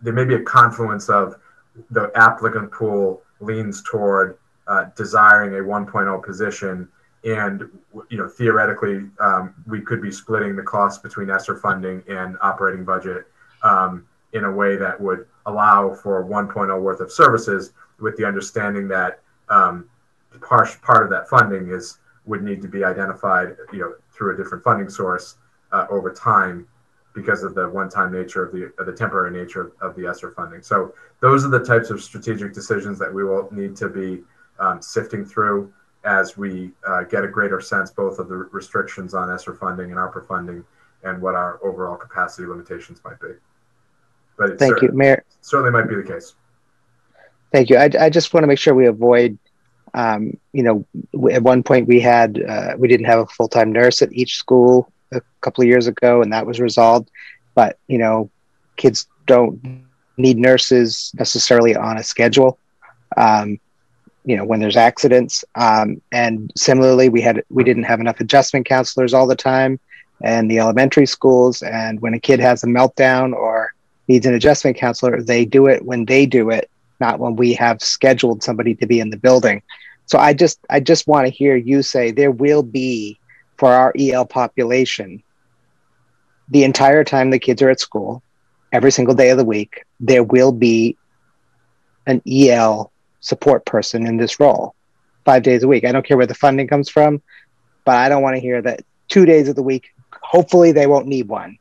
there 0.00 0.14
may 0.14 0.24
be 0.24 0.34
a 0.34 0.42
confluence 0.42 1.08
of 1.10 1.36
the 1.90 2.10
applicant 2.14 2.72
pool 2.72 3.22
leans 3.40 3.82
toward 3.82 4.38
uh, 4.66 4.86
desiring 4.96 5.54
a 5.54 5.62
1.0 5.62 6.24
position 6.24 6.88
and 7.24 7.68
you 8.08 8.16
know 8.16 8.28
theoretically 8.28 9.06
um, 9.20 9.54
we 9.66 9.80
could 9.80 10.00
be 10.00 10.10
splitting 10.10 10.56
the 10.56 10.62
cost 10.62 11.02
between 11.02 11.28
ESSER 11.28 11.56
funding 11.56 12.02
and 12.08 12.36
operating 12.40 12.84
budget 12.84 13.26
um, 13.62 14.06
in 14.32 14.44
a 14.44 14.50
way 14.50 14.76
that 14.76 14.98
would 14.98 15.26
allow 15.46 15.92
for 15.92 16.24
1.0 16.24 16.80
worth 16.80 17.00
of 17.00 17.12
services 17.12 17.72
with 17.98 18.16
the 18.16 18.24
understanding 18.24 18.88
that 18.88 19.20
um, 19.50 19.88
part, 20.40 20.80
part 20.82 21.02
of 21.02 21.10
that 21.10 21.28
funding 21.28 21.70
is 21.70 21.98
would 22.30 22.42
need 22.42 22.62
to 22.62 22.68
be 22.68 22.84
identified 22.84 23.56
you 23.72 23.80
know 23.80 23.94
through 24.12 24.34
a 24.34 24.36
different 24.36 24.64
funding 24.64 24.88
source 24.88 25.36
uh, 25.72 25.86
over 25.90 26.12
time 26.12 26.66
because 27.12 27.42
of 27.42 27.54
the 27.54 27.68
one-time 27.68 28.12
nature 28.12 28.44
of 28.44 28.52
the 28.52 28.72
of 28.78 28.86
the 28.86 28.92
temporary 28.92 29.32
nature 29.32 29.60
of, 29.60 29.72
of 29.90 29.96
the 29.96 30.06
ESSER 30.06 30.30
funding. 30.30 30.62
So 30.62 30.94
those 31.20 31.44
are 31.44 31.48
the 31.48 31.64
types 31.64 31.90
of 31.90 32.02
strategic 32.02 32.54
decisions 32.54 32.98
that 33.00 33.12
we 33.12 33.24
will 33.24 33.48
need 33.50 33.76
to 33.76 33.88
be 33.88 34.22
um, 34.58 34.80
sifting 34.80 35.24
through 35.24 35.72
as 36.04 36.36
we 36.38 36.70
uh, 36.86 37.02
get 37.02 37.24
a 37.24 37.28
greater 37.28 37.60
sense 37.60 37.90
both 37.90 38.18
of 38.18 38.28
the 38.28 38.36
restrictions 38.36 39.12
on 39.12 39.30
ESSER 39.30 39.54
funding 39.54 39.90
and 39.90 39.96
ARPA 39.96 40.26
funding 40.26 40.64
and 41.02 41.20
what 41.20 41.34
our 41.34 41.58
overall 41.64 41.96
capacity 41.96 42.46
limitations 42.46 43.00
might 43.04 43.20
be. 43.20 43.32
But 44.38 44.58
thank 44.58 44.80
you, 44.80 44.90
Mayor. 44.92 45.24
Certainly 45.42 45.72
might 45.72 45.88
be 45.88 45.96
the 45.96 46.02
case. 46.02 46.34
Thank 47.52 47.68
you. 47.68 47.76
I, 47.76 47.90
I 47.98 48.10
just 48.10 48.32
want 48.32 48.44
to 48.44 48.46
make 48.46 48.58
sure 48.58 48.74
we 48.74 48.86
avoid, 48.86 49.38
um, 49.94 50.36
you 50.52 50.62
know, 50.62 50.84
at 51.30 51.42
one 51.42 51.62
point 51.62 51.88
we 51.88 52.00
had 52.00 52.42
uh, 52.42 52.74
we 52.78 52.88
didn't 52.88 53.06
have 53.06 53.20
a 53.20 53.26
full 53.26 53.48
time 53.48 53.72
nurse 53.72 54.02
at 54.02 54.12
each 54.12 54.36
school 54.36 54.92
a 55.12 55.20
couple 55.40 55.62
of 55.62 55.68
years 55.68 55.86
ago, 55.86 56.22
and 56.22 56.32
that 56.32 56.46
was 56.46 56.60
resolved. 56.60 57.10
But 57.54 57.78
you 57.88 57.98
know, 57.98 58.30
kids 58.76 59.06
don't 59.26 59.84
need 60.16 60.38
nurses 60.38 61.12
necessarily 61.18 61.74
on 61.74 61.96
a 61.96 62.02
schedule. 62.02 62.58
Um, 63.16 63.58
you 64.24 64.36
know, 64.36 64.44
when 64.44 64.60
there's 64.60 64.76
accidents, 64.76 65.44
um, 65.54 66.00
and 66.12 66.52
similarly, 66.56 67.08
we 67.08 67.20
had 67.20 67.42
we 67.48 67.64
didn't 67.64 67.84
have 67.84 68.00
enough 68.00 68.20
adjustment 68.20 68.66
counselors 68.66 69.14
all 69.14 69.26
the 69.26 69.36
time, 69.36 69.80
and 70.22 70.50
the 70.50 70.58
elementary 70.58 71.06
schools. 71.06 71.62
And 71.62 72.00
when 72.00 72.14
a 72.14 72.20
kid 72.20 72.40
has 72.40 72.62
a 72.62 72.66
meltdown 72.66 73.32
or 73.32 73.74
needs 74.08 74.26
an 74.26 74.34
adjustment 74.34 74.76
counselor, 74.76 75.22
they 75.22 75.44
do 75.44 75.66
it 75.66 75.84
when 75.84 76.04
they 76.04 76.26
do 76.26 76.50
it, 76.50 76.70
not 77.00 77.18
when 77.18 77.36
we 77.36 77.54
have 77.54 77.82
scheduled 77.82 78.42
somebody 78.42 78.74
to 78.76 78.86
be 78.86 79.00
in 79.00 79.10
the 79.10 79.16
building. 79.16 79.62
So 80.06 80.18
I 80.18 80.34
just 80.34 80.58
I 80.68 80.80
just 80.80 81.06
want 81.06 81.26
to 81.26 81.32
hear 81.32 81.56
you 81.56 81.82
say 81.82 82.10
there 82.10 82.30
will 82.30 82.62
be 82.62 83.18
for 83.56 83.68
our 83.72 83.92
EL 83.98 84.26
population 84.26 85.22
the 86.50 86.64
entire 86.64 87.04
time 87.04 87.30
the 87.30 87.38
kids 87.38 87.62
are 87.62 87.70
at 87.70 87.80
school, 87.80 88.22
every 88.72 88.90
single 88.90 89.14
day 89.14 89.30
of 89.30 89.38
the 89.38 89.44
week, 89.44 89.84
there 90.00 90.24
will 90.24 90.52
be 90.52 90.96
an 92.06 92.20
EL 92.30 92.92
support 93.20 93.64
person 93.64 94.06
in 94.06 94.16
this 94.16 94.40
role 94.40 94.74
five 95.24 95.42
days 95.42 95.62
a 95.62 95.68
week. 95.68 95.84
I 95.84 95.92
don't 95.92 96.04
care 96.04 96.16
where 96.16 96.26
the 96.26 96.34
funding 96.34 96.66
comes 96.66 96.88
from, 96.88 97.22
but 97.84 97.96
I 97.96 98.08
don't 98.08 98.22
want 98.22 98.36
to 98.36 98.40
hear 98.40 98.60
that 98.62 98.82
two 99.08 99.24
days 99.24 99.48
of 99.48 99.54
the 99.54 99.62
week. 99.62 99.90
Hopefully, 100.22 100.72
they 100.72 100.86
won't 100.86 101.06
need 101.06 101.28
one. 101.28 101.56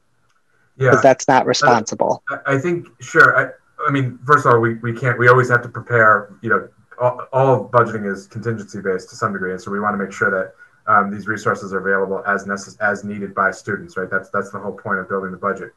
Yeah, 0.78 0.92
because 0.92 1.04
that's 1.04 1.28
not 1.28 1.46
responsible. 1.46 2.24
I, 2.30 2.56
I 2.56 2.58
think 2.58 2.88
sure. 3.02 3.38
I, 3.38 3.52
I, 3.88 3.92
mean, 3.92 4.20
first 4.26 4.46
of 4.46 4.54
all, 4.54 4.60
we, 4.60 4.76
we 4.76 4.94
can't. 4.94 5.18
We 5.18 5.28
always 5.28 5.50
have 5.50 5.62
to 5.64 5.70
prepare. 5.70 6.34
You 6.42 6.50
know, 6.50 6.70
all, 7.00 7.28
all 7.32 7.70
budgeting 7.70 8.12
is 8.12 8.28
contingency 8.28 8.82
based 8.82 9.10
to 9.10 9.16
some 9.16 9.34
degree, 9.34 9.52
and 9.52 9.62
so 9.62 9.72
we 9.72 9.80
want 9.80 9.94
to 9.94 10.04
make 10.04 10.14
sure 10.14 10.30
that 10.32 10.54
um, 10.92 11.12
these 11.12 11.28
resources 11.28 11.74
are 11.74 11.80
available 11.80 12.24
as 12.26 12.46
necess- 12.46 12.80
as 12.82 13.04
needed 13.04 13.34
by 13.36 13.52
students, 13.52 13.96
right? 13.96 14.10
That's 14.10 14.30
that's 14.30 14.52
the 14.52 14.60
whole 14.60 14.74
point 14.74 15.00
of 15.00 15.08
building 15.08 15.32
the 15.32 15.38
budget. 15.38 15.72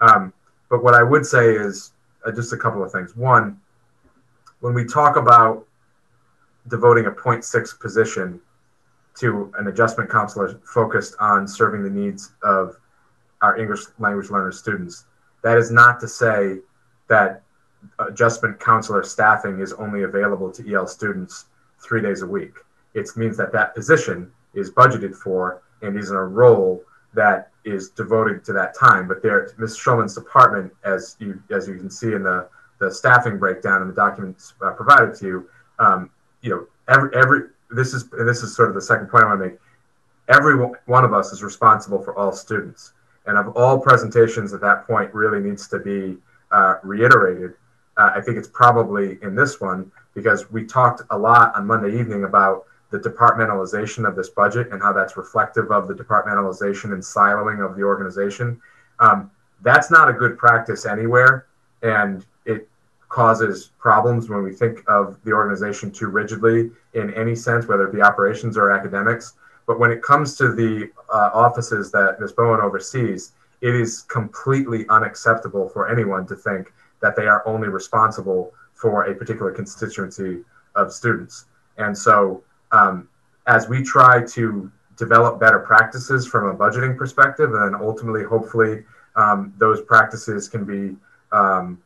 Um, 0.00 0.32
but 0.68 0.82
what 0.82 0.94
I 0.94 1.02
would 1.02 1.24
say 1.24 1.54
is 1.54 1.92
uh, 2.26 2.32
just 2.32 2.52
a 2.52 2.56
couple 2.56 2.82
of 2.82 2.90
things. 2.90 3.16
One, 3.16 3.60
when 4.60 4.74
we 4.74 4.84
talk 4.84 5.16
about 5.16 5.66
devoting 6.68 7.06
a 7.06 7.10
0.6 7.12 7.80
position 7.80 8.40
to 9.14 9.52
an 9.58 9.68
adjustment 9.68 10.10
counselor 10.10 10.60
focused 10.64 11.14
on 11.20 11.46
serving 11.46 11.82
the 11.84 11.90
needs 11.90 12.32
of 12.42 12.76
our 13.40 13.56
English 13.56 13.82
language 13.98 14.30
learner 14.30 14.50
students, 14.50 15.04
that 15.42 15.56
is 15.56 15.70
not 15.70 16.00
to 16.00 16.08
say 16.08 16.58
that 17.08 17.42
adjustment 17.98 18.60
counselor 18.60 19.02
staffing 19.02 19.60
is 19.60 19.72
only 19.74 20.02
available 20.04 20.50
to 20.50 20.74
EL 20.74 20.86
students 20.86 21.46
three 21.80 22.00
days 22.00 22.22
a 22.22 22.26
week. 22.26 22.54
It 22.94 23.08
means 23.16 23.36
that 23.36 23.52
that 23.52 23.74
position 23.74 24.30
is 24.54 24.70
budgeted 24.70 25.14
for 25.14 25.62
and 25.82 25.98
is 25.98 26.10
in 26.10 26.16
a 26.16 26.24
role 26.24 26.82
that 27.14 27.50
is 27.64 27.90
devoted 27.90 28.44
to 28.44 28.52
that 28.52 28.74
time. 28.78 29.08
But 29.08 29.22
there, 29.22 29.52
Ms. 29.58 29.76
Schulman's 29.76 30.14
department, 30.14 30.72
as 30.84 31.16
you 31.18 31.42
as 31.50 31.68
you 31.68 31.76
can 31.76 31.90
see 31.90 32.12
in 32.12 32.22
the 32.22 32.48
the 32.78 32.90
staffing 32.90 33.38
breakdown 33.38 33.82
in 33.82 33.88
the 33.88 33.94
documents 33.94 34.54
uh, 34.62 34.70
provided 34.72 35.14
to 35.16 35.26
you, 35.26 35.50
um, 35.78 36.10
you 36.42 36.50
know, 36.50 36.66
every 36.88 37.10
every 37.14 37.48
this 37.70 37.92
is 37.92 38.08
this 38.10 38.42
is 38.42 38.54
sort 38.54 38.68
of 38.68 38.74
the 38.74 38.80
second 38.80 39.08
point 39.08 39.24
I 39.24 39.28
want 39.28 39.40
to 39.40 39.48
make. 39.48 39.58
Every 40.28 40.56
one 40.86 41.04
of 41.04 41.12
us 41.12 41.32
is 41.32 41.42
responsible 41.42 42.02
for 42.02 42.16
all 42.16 42.32
students, 42.32 42.92
and 43.26 43.38
of 43.38 43.56
all 43.56 43.78
presentations 43.78 44.52
at 44.52 44.60
that 44.60 44.86
point 44.86 45.12
really 45.14 45.40
needs 45.40 45.68
to 45.68 45.78
be 45.78 46.16
uh, 46.50 46.76
reiterated. 46.82 47.54
Uh, 47.96 48.10
I 48.14 48.20
think 48.20 48.36
it's 48.36 48.48
probably 48.48 49.18
in 49.22 49.34
this 49.34 49.60
one 49.60 49.90
because 50.14 50.50
we 50.50 50.64
talked 50.64 51.02
a 51.10 51.18
lot 51.18 51.54
on 51.54 51.66
Monday 51.66 51.98
evening 51.98 52.24
about 52.24 52.66
the 52.90 52.98
departmentalization 52.98 54.06
of 54.06 54.14
this 54.14 54.28
budget 54.28 54.68
and 54.70 54.80
how 54.80 54.92
that's 54.92 55.16
reflective 55.16 55.70
of 55.70 55.88
the 55.88 55.94
departmentalization 55.94 56.92
and 56.92 57.02
siloing 57.02 57.64
of 57.64 57.76
the 57.76 57.82
organization. 57.82 58.60
Um, 59.00 59.30
that's 59.62 59.90
not 59.90 60.08
a 60.08 60.12
good 60.12 60.38
practice 60.38 60.86
anywhere, 60.86 61.46
and 61.82 62.24
it 62.44 62.68
causes 63.08 63.70
problems 63.78 64.28
when 64.28 64.42
we 64.42 64.52
think 64.52 64.82
of 64.88 65.18
the 65.24 65.32
organization 65.32 65.90
too 65.90 66.08
rigidly 66.08 66.70
in 66.94 67.12
any 67.14 67.34
sense, 67.34 67.66
whether 67.66 67.86
it 67.86 67.92
be 67.92 68.02
operations 68.02 68.56
or 68.56 68.70
academics. 68.70 69.34
But 69.66 69.78
when 69.78 69.90
it 69.90 70.02
comes 70.02 70.36
to 70.36 70.52
the 70.52 70.90
uh, 71.12 71.30
offices 71.34 71.90
that 71.92 72.20
Ms. 72.20 72.32
Bowen 72.32 72.60
oversees, 72.60 73.32
it 73.60 73.74
is 73.74 74.02
completely 74.02 74.86
unacceptable 74.88 75.68
for 75.68 75.88
anyone 75.88 76.26
to 76.26 76.36
think 76.36 76.72
that 77.02 77.16
they 77.16 77.26
are 77.26 77.46
only 77.46 77.68
responsible 77.68 78.52
for 78.74 79.04
a 79.04 79.14
particular 79.14 79.52
constituency 79.52 80.42
of 80.74 80.92
students. 80.92 81.46
And 81.78 81.96
so 81.96 82.42
um, 82.72 83.08
as 83.46 83.68
we 83.68 83.82
try 83.82 84.24
to 84.24 84.70
develop 84.96 85.38
better 85.38 85.58
practices 85.58 86.26
from 86.26 86.46
a 86.48 86.54
budgeting 86.54 86.96
perspective, 86.96 87.52
and 87.54 87.74
then 87.74 87.80
ultimately, 87.80 88.24
hopefully, 88.24 88.84
um, 89.14 89.52
those 89.58 89.80
practices 89.82 90.48
can 90.48 90.64
be 90.64 90.96
um, 91.32 91.78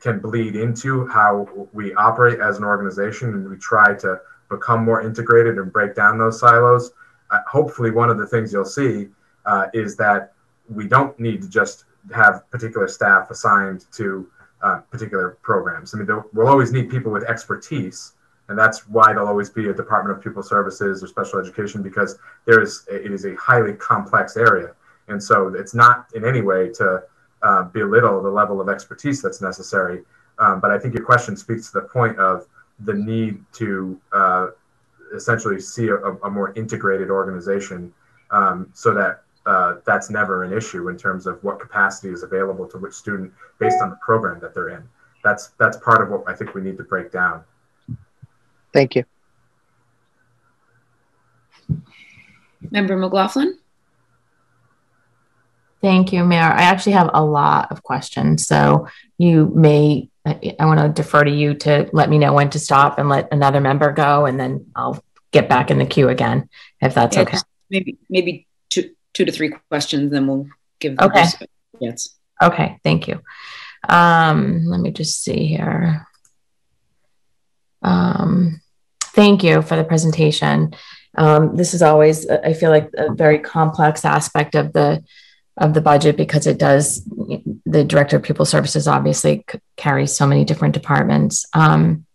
can 0.00 0.20
bleed 0.20 0.54
into 0.54 1.06
how 1.08 1.68
we 1.72 1.92
operate 1.94 2.40
as 2.40 2.58
an 2.58 2.64
organization, 2.64 3.30
and 3.30 3.48
we 3.48 3.56
try 3.56 3.94
to 3.94 4.20
become 4.48 4.84
more 4.84 5.02
integrated 5.02 5.58
and 5.58 5.72
break 5.72 5.94
down 5.94 6.18
those 6.18 6.38
silos. 6.38 6.92
Uh, 7.30 7.38
hopefully, 7.48 7.90
one 7.90 8.10
of 8.10 8.18
the 8.18 8.26
things 8.26 8.52
you'll 8.52 8.64
see 8.64 9.08
uh, 9.44 9.66
is 9.74 9.96
that 9.96 10.32
we 10.68 10.86
don't 10.86 11.18
need 11.18 11.42
to 11.42 11.48
just 11.48 11.84
have 12.14 12.48
particular 12.50 12.88
staff 12.88 13.30
assigned 13.30 13.86
to 13.92 14.28
uh, 14.62 14.78
particular 14.90 15.38
programs. 15.42 15.94
I 15.94 15.98
mean, 15.98 16.08
we'll 16.32 16.48
always 16.48 16.72
need 16.72 16.90
people 16.90 17.12
with 17.12 17.24
expertise 17.24 18.12
and 18.48 18.58
that's 18.58 18.88
why 18.88 19.12
there'll 19.12 19.28
always 19.28 19.50
be 19.50 19.68
a 19.68 19.74
Department 19.74 20.16
of 20.16 20.22
Pupil 20.22 20.42
Services 20.42 21.02
or 21.02 21.06
Special 21.06 21.40
Education 21.40 21.82
because 21.82 22.18
there 22.44 22.60
is 22.60 22.86
it 22.90 23.12
is 23.12 23.24
a 23.24 23.34
highly 23.36 23.74
complex 23.74 24.36
area, 24.36 24.74
and 25.08 25.22
so 25.22 25.48
it's 25.54 25.74
not 25.74 26.06
in 26.14 26.24
any 26.24 26.42
way 26.42 26.68
to 26.74 27.02
uh, 27.42 27.64
belittle 27.64 28.22
the 28.22 28.30
level 28.30 28.60
of 28.60 28.68
expertise 28.68 29.20
that's 29.20 29.40
necessary. 29.40 30.02
Um, 30.38 30.60
but 30.60 30.70
I 30.70 30.78
think 30.78 30.94
your 30.94 31.04
question 31.04 31.36
speaks 31.36 31.70
to 31.72 31.80
the 31.80 31.86
point 31.88 32.18
of 32.18 32.46
the 32.80 32.94
need 32.94 33.42
to 33.54 34.00
uh, 34.12 34.48
essentially 35.14 35.60
see 35.60 35.88
a, 35.88 35.96
a, 35.96 36.30
more 36.30 36.52
integrated 36.54 37.10
organization, 37.10 37.92
um, 38.30 38.68
so 38.74 38.92
that 38.92 39.22
uh, 39.46 39.76
that's 39.86 40.10
never 40.10 40.44
an 40.44 40.52
issue 40.52 40.88
in 40.88 40.96
terms 40.96 41.26
of 41.26 41.42
what 41.42 41.60
capacity 41.60 42.12
is 42.12 42.22
available 42.22 42.66
to 42.66 42.78
which 42.78 42.94
student 42.94 43.32
based 43.58 43.76
on 43.80 43.90
the 43.90 43.96
program 44.04 44.40
that 44.40 44.54
they're 44.54 44.70
in. 44.70 44.82
That's 45.24 45.48
that's 45.58 45.76
part 45.78 46.02
of 46.02 46.10
what 46.10 46.24
I 46.28 46.34
think 46.34 46.54
we 46.54 46.60
need 46.60 46.76
to 46.76 46.84
break 46.84 47.10
down. 47.12 47.44
Thank 48.72 48.94
you. 48.94 49.04
Member 52.70 52.96
McLaughlin? 52.96 53.58
Thank 55.80 56.12
you, 56.12 56.24
Mayor. 56.24 56.40
I 56.40 56.62
actually 56.62 56.92
have 56.92 57.10
a 57.12 57.24
lot 57.24 57.70
of 57.70 57.82
questions, 57.82 58.46
so 58.46 58.88
you 59.18 59.52
may, 59.54 60.08
I 60.24 60.64
want 60.66 60.80
to 60.80 60.88
defer 60.88 61.22
to 61.22 61.30
you 61.30 61.54
to 61.54 61.88
let 61.92 62.10
me 62.10 62.18
know 62.18 62.32
when 62.32 62.50
to 62.50 62.58
stop 62.58 62.98
and 62.98 63.08
let 63.08 63.28
another 63.32 63.60
member 63.60 63.92
go, 63.92 64.26
and 64.26 64.40
then 64.40 64.66
I'll 64.74 65.02
get 65.30 65.48
back 65.48 65.70
in 65.70 65.78
the 65.78 65.86
queue 65.86 66.08
again, 66.08 66.48
if 66.80 66.94
that's 66.94 67.16
Yeah, 67.16 67.22
okay. 67.22 67.38
Maybe, 67.70 67.98
maybe 68.08 68.46
two, 69.16 69.24
to 69.24 69.32
three 69.32 69.52
questions, 69.70 70.10
then 70.10 70.26
we'll 70.26 70.46
give. 70.78 70.98
Okay. 70.98 71.24
Yes. 71.80 72.10
Okay, 72.42 72.78
thank 72.84 73.08
you. 73.08 73.22
Um, 73.88 74.66
let 74.66 74.80
me 74.80 74.90
just 74.90 75.24
see 75.24 75.46
here. 75.46 76.06
Um, 77.82 78.60
thank 79.02 79.42
you 79.42 79.62
for 79.62 79.76
the 79.76 79.84
presentation. 79.84 80.74
Um, 81.16 81.56
this 81.56 81.72
is 81.72 81.82
always, 81.82 82.28
I 82.28 82.52
feel 82.52 82.70
like, 82.70 82.90
a 82.96 83.14
very 83.14 83.38
complex 83.38 84.04
aspect 84.04 84.54
of 84.54 84.72
the 84.72 85.02
of 85.58 85.72
the 85.72 85.80
budget 85.80 86.18
because 86.18 86.46
it 86.46 86.58
does. 86.58 87.02
The 87.64 87.84
director 87.84 88.16
of 88.16 88.22
pupil 88.22 88.44
services 88.44 88.86
obviously 88.86 89.44
c- 89.50 89.58
carries 89.76 90.14
so 90.14 90.26
many 90.26 90.44
different 90.44 90.74
departments. 90.74 91.46
Um, 91.54 92.05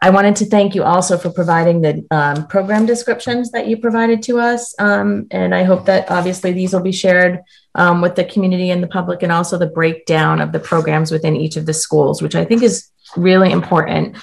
I 0.00 0.10
wanted 0.10 0.36
to 0.36 0.46
thank 0.46 0.74
you 0.74 0.84
also 0.84 1.18
for 1.18 1.30
providing 1.30 1.80
the 1.80 2.06
um, 2.10 2.46
program 2.46 2.86
descriptions 2.86 3.50
that 3.50 3.66
you 3.66 3.76
provided 3.76 4.22
to 4.24 4.38
us, 4.38 4.74
um, 4.78 5.26
and 5.30 5.54
I 5.54 5.64
hope 5.64 5.86
that 5.86 6.10
obviously 6.10 6.52
these 6.52 6.72
will 6.72 6.82
be 6.82 6.92
shared 6.92 7.40
um, 7.74 8.00
with 8.00 8.14
the 8.14 8.24
community 8.24 8.70
and 8.70 8.82
the 8.82 8.88
public, 8.88 9.22
and 9.22 9.32
also 9.32 9.58
the 9.58 9.66
breakdown 9.66 10.40
of 10.40 10.52
the 10.52 10.60
programs 10.60 11.10
within 11.10 11.36
each 11.36 11.56
of 11.56 11.66
the 11.66 11.74
schools, 11.74 12.22
which 12.22 12.34
I 12.34 12.44
think 12.44 12.62
is 12.62 12.90
really 13.16 13.50
important 13.50 14.16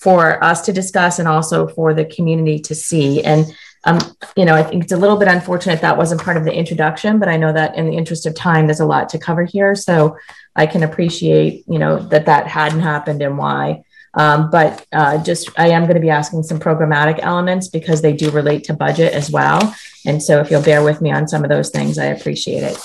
for 0.00 0.42
us 0.42 0.62
to 0.62 0.72
discuss 0.72 1.18
and 1.18 1.28
also 1.28 1.68
for 1.68 1.94
the 1.94 2.04
community 2.04 2.58
to 2.58 2.74
see. 2.74 3.22
And 3.22 3.46
um, 3.84 3.98
you 4.36 4.44
know, 4.44 4.54
I 4.54 4.62
think 4.62 4.84
it's 4.84 4.92
a 4.92 4.96
little 4.96 5.16
bit 5.16 5.28
unfortunate 5.28 5.80
that 5.80 5.96
wasn't 5.96 6.22
part 6.22 6.36
of 6.36 6.44
the 6.44 6.52
introduction, 6.52 7.18
but 7.18 7.28
I 7.28 7.36
know 7.36 7.52
that 7.52 7.74
in 7.76 7.86
the 7.86 7.96
interest 7.96 8.26
of 8.26 8.34
time, 8.34 8.66
there's 8.66 8.80
a 8.80 8.86
lot 8.86 9.08
to 9.10 9.18
cover 9.18 9.44
here, 9.44 9.74
so 9.74 10.16
I 10.54 10.66
can 10.66 10.82
appreciate 10.82 11.64
you 11.66 11.78
know 11.78 11.98
that 11.98 12.26
that 12.26 12.46
hadn't 12.46 12.80
happened 12.80 13.22
and 13.22 13.38
why. 13.38 13.82
Um, 14.14 14.50
but 14.50 14.86
uh, 14.92 15.22
just 15.22 15.48
I 15.58 15.68
am 15.68 15.82
going 15.82 15.94
to 15.94 16.00
be 16.00 16.10
asking 16.10 16.42
some 16.42 16.60
programmatic 16.60 17.18
elements 17.20 17.68
because 17.68 18.02
they 18.02 18.12
do 18.12 18.30
relate 18.30 18.64
to 18.64 18.74
budget 18.74 19.12
as 19.14 19.30
well. 19.30 19.74
And 20.04 20.22
so 20.22 20.40
if 20.40 20.50
you'll 20.50 20.62
bear 20.62 20.82
with 20.82 21.00
me 21.00 21.10
on 21.12 21.28
some 21.28 21.44
of 21.44 21.50
those 21.50 21.70
things, 21.70 21.98
I 21.98 22.06
appreciate 22.06 22.62
it. 22.62 22.78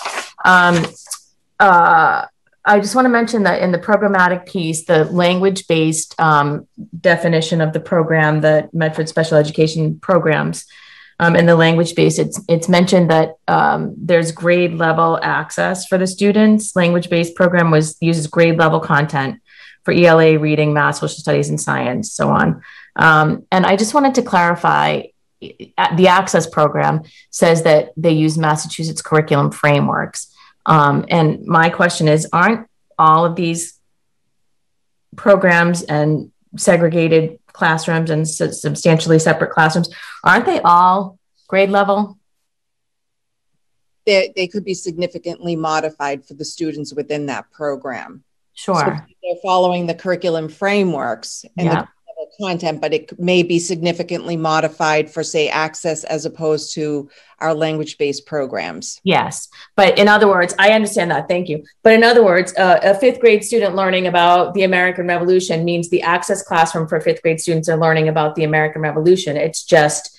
Um, 0.46 0.86
uh, 1.60 2.26
I 2.64 2.80
just 2.80 2.96
want 2.96 3.06
to 3.06 3.10
mention 3.10 3.44
that 3.44 3.62
in 3.62 3.72
the 3.72 3.80
programmatic 3.80 4.46
piece, 4.46 4.86
the 4.86 5.06
language 5.06 5.68
based 5.68 6.20
um, 6.20 6.68
definition 7.00 7.62
of 7.62 7.74
the 7.74 7.80
program, 7.80 8.42
the 8.42 8.70
Medford 8.74 9.10
Special 9.10 9.38
Education 9.38 10.00
programs, 10.00 10.66
um, 11.20 11.36
in 11.36 11.46
the 11.46 11.56
language 11.56 11.96
based, 11.96 12.20
it's, 12.20 12.40
it's 12.48 12.70
mentioned 12.70 13.10
that 13.10 13.36
um, 13.48 13.96
there's 13.98 14.32
grade 14.32 14.74
level 14.74 15.20
access 15.24 15.88
for 15.88 15.98
the 15.98 16.06
students. 16.06 16.76
Language 16.76 17.10
based 17.10 17.36
program 17.36 17.72
was 17.72 17.98
uses 18.02 18.28
grade 18.28 18.58
level 18.58 18.80
content 18.80 19.42
for 19.88 19.94
ELA, 19.94 20.38
reading, 20.38 20.74
math, 20.74 20.96
social 20.96 21.18
studies, 21.18 21.48
and 21.48 21.62
science, 21.62 22.12
so 22.12 22.28
on. 22.28 22.62
Um, 22.98 23.46
and 23.54 23.66
I 23.66 23.78
just 23.78 23.94
wanted 23.94 24.16
to 24.16 24.22
clarify 24.22 25.04
uh, 25.42 25.96
the 25.96 26.10
access 26.10 26.46
program 26.46 27.04
says 27.32 27.64
that 27.64 27.94
they 27.96 28.12
use 28.12 28.38
Massachusetts 28.38 29.02
curriculum 29.02 29.50
frameworks. 29.50 30.36
Um, 30.66 31.06
and 31.08 31.46
my 31.46 31.70
question 31.70 32.10
is 32.10 32.28
aren't 32.34 32.68
all 33.00 33.24
of 33.24 33.38
these 33.38 33.80
programs 35.16 35.84
and 35.84 36.34
segregated 36.58 37.40
classrooms 37.48 38.10
and 38.10 38.28
su- 38.28 38.52
substantially 38.52 39.20
separate 39.20 39.52
classrooms, 39.52 39.90
aren't 40.22 40.46
they 40.46 40.60
all 40.60 41.18
grade 41.48 41.70
level? 41.70 42.20
They, 44.06 44.34
they 44.36 44.48
could 44.48 44.66
be 44.66 44.74
significantly 44.74 45.56
modified 45.56 46.26
for 46.26 46.34
the 46.34 46.44
students 46.44 46.94
within 46.94 47.28
that 47.28 47.50
program. 47.52 48.26
So 48.58 48.74
Sure. 48.74 49.08
they're 49.24 49.36
following 49.44 49.86
the 49.88 49.94
curriculum 49.94 50.50
frameworks 50.50 51.46
and 51.58 51.68
Yeah. 51.68 51.86
the 52.18 52.46
content, 52.46 52.82
but 52.82 52.94
it 52.94 53.18
may 53.20 53.44
be 53.44 53.60
significantly 53.60 54.36
modified 54.36 55.10
for, 55.10 55.24
say, 55.24 55.48
access 55.48 56.04
as 56.04 56.26
opposed 56.26 56.74
to 56.74 57.08
our 57.40 57.54
language-based 57.54 58.26
programs. 58.26 59.00
Yes. 59.04 59.48
But 59.76 60.00
in 60.00 60.08
other 60.08 60.28
words, 60.28 60.56
I 60.58 60.72
understand 60.72 61.12
that. 61.12 61.28
Thank 61.30 61.48
you. 61.48 61.64
But 61.84 61.94
in 61.94 62.04
other 62.04 62.26
words, 62.26 62.56
uh, 62.58 62.80
a 62.82 62.96
fifth 62.96 63.20
grade 63.20 63.44
student 63.44 63.76
learning 63.76 64.08
about 64.08 64.56
the 64.56 64.64
American 64.64 65.06
Revolution 65.08 65.64
means 65.64 65.90
the 65.90 66.02
access 66.02 66.42
classroom 66.42 66.88
for 66.88 67.00
fifth 67.00 67.22
grade 67.22 67.40
students 67.40 67.70
are 67.70 67.78
learning 67.78 68.08
about 68.08 68.34
the 68.36 68.44
American 68.44 68.82
Revolution. 68.82 69.38
It's 69.38 69.64
just 69.64 70.17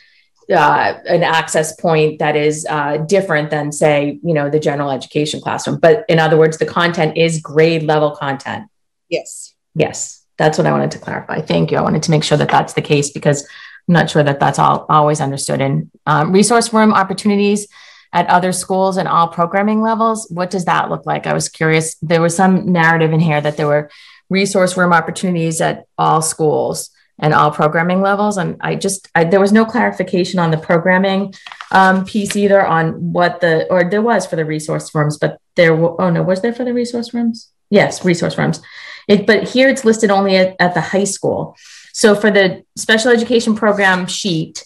uh, 0.50 0.98
an 1.06 1.22
access 1.22 1.74
point 1.76 2.18
that 2.18 2.36
is 2.36 2.66
uh, 2.68 2.98
different 2.98 3.50
than, 3.50 3.70
say, 3.72 4.18
you 4.22 4.34
know, 4.34 4.48
the 4.48 4.60
general 4.60 4.90
education 4.90 5.40
classroom. 5.40 5.78
But 5.78 6.04
in 6.08 6.18
other 6.18 6.36
words, 6.36 6.58
the 6.58 6.66
content 6.66 7.16
is 7.16 7.40
grade 7.40 7.82
level 7.82 8.12
content. 8.16 8.68
Yes. 9.08 9.54
Yes, 9.74 10.24
that's 10.36 10.58
what 10.58 10.66
I 10.66 10.72
wanted 10.72 10.90
to 10.92 10.98
clarify. 10.98 11.40
Thank 11.40 11.70
you. 11.70 11.78
I 11.78 11.82
wanted 11.82 12.02
to 12.04 12.10
make 12.10 12.24
sure 12.24 12.38
that 12.38 12.48
that's 12.48 12.72
the 12.72 12.82
case 12.82 13.10
because 13.10 13.42
I'm 13.88 13.94
not 13.94 14.10
sure 14.10 14.22
that 14.22 14.40
that's 14.40 14.58
all 14.58 14.86
always 14.88 15.20
understood. 15.20 15.60
in 15.60 15.90
um, 16.06 16.32
resource 16.32 16.72
room 16.72 16.92
opportunities 16.92 17.68
at 18.12 18.26
other 18.28 18.52
schools 18.52 18.96
and 18.96 19.06
all 19.06 19.28
programming 19.28 19.82
levels. 19.82 20.26
What 20.30 20.50
does 20.50 20.64
that 20.64 20.90
look 20.90 21.06
like? 21.06 21.26
I 21.26 21.34
was 21.34 21.48
curious. 21.48 21.94
There 21.96 22.22
was 22.22 22.34
some 22.34 22.72
narrative 22.72 23.12
in 23.12 23.20
here 23.20 23.40
that 23.40 23.56
there 23.56 23.66
were 23.66 23.90
resource 24.30 24.76
room 24.76 24.92
opportunities 24.92 25.60
at 25.60 25.86
all 25.96 26.22
schools 26.22 26.90
and 27.18 27.34
all 27.34 27.50
programming 27.50 28.00
levels. 28.00 28.36
And 28.36 28.56
I 28.60 28.76
just, 28.76 29.08
I, 29.14 29.24
there 29.24 29.40
was 29.40 29.52
no 29.52 29.64
clarification 29.64 30.38
on 30.38 30.50
the 30.50 30.56
programming 30.56 31.34
um, 31.72 32.04
piece 32.04 32.36
either 32.36 32.64
on 32.64 33.12
what 33.12 33.40
the, 33.40 33.66
or 33.70 33.84
there 33.84 34.02
was 34.02 34.26
for 34.26 34.36
the 34.36 34.44
resource 34.44 34.94
rooms, 34.94 35.18
but 35.18 35.40
there, 35.56 35.70
w- 35.70 35.96
oh 35.98 36.10
no, 36.10 36.22
was 36.22 36.40
there 36.42 36.52
for 36.52 36.64
the 36.64 36.74
resource 36.74 37.12
rooms? 37.12 37.50
Yes, 37.70 38.04
resource 38.04 38.38
rooms. 38.38 38.60
It, 39.08 39.26
but 39.26 39.48
here 39.48 39.68
it's 39.68 39.84
listed 39.84 40.10
only 40.10 40.36
at, 40.36 40.56
at 40.60 40.74
the 40.74 40.80
high 40.80 41.04
school. 41.04 41.56
So 41.92 42.14
for 42.14 42.30
the 42.30 42.64
special 42.76 43.10
education 43.10 43.56
program 43.56 44.06
sheet, 44.06 44.64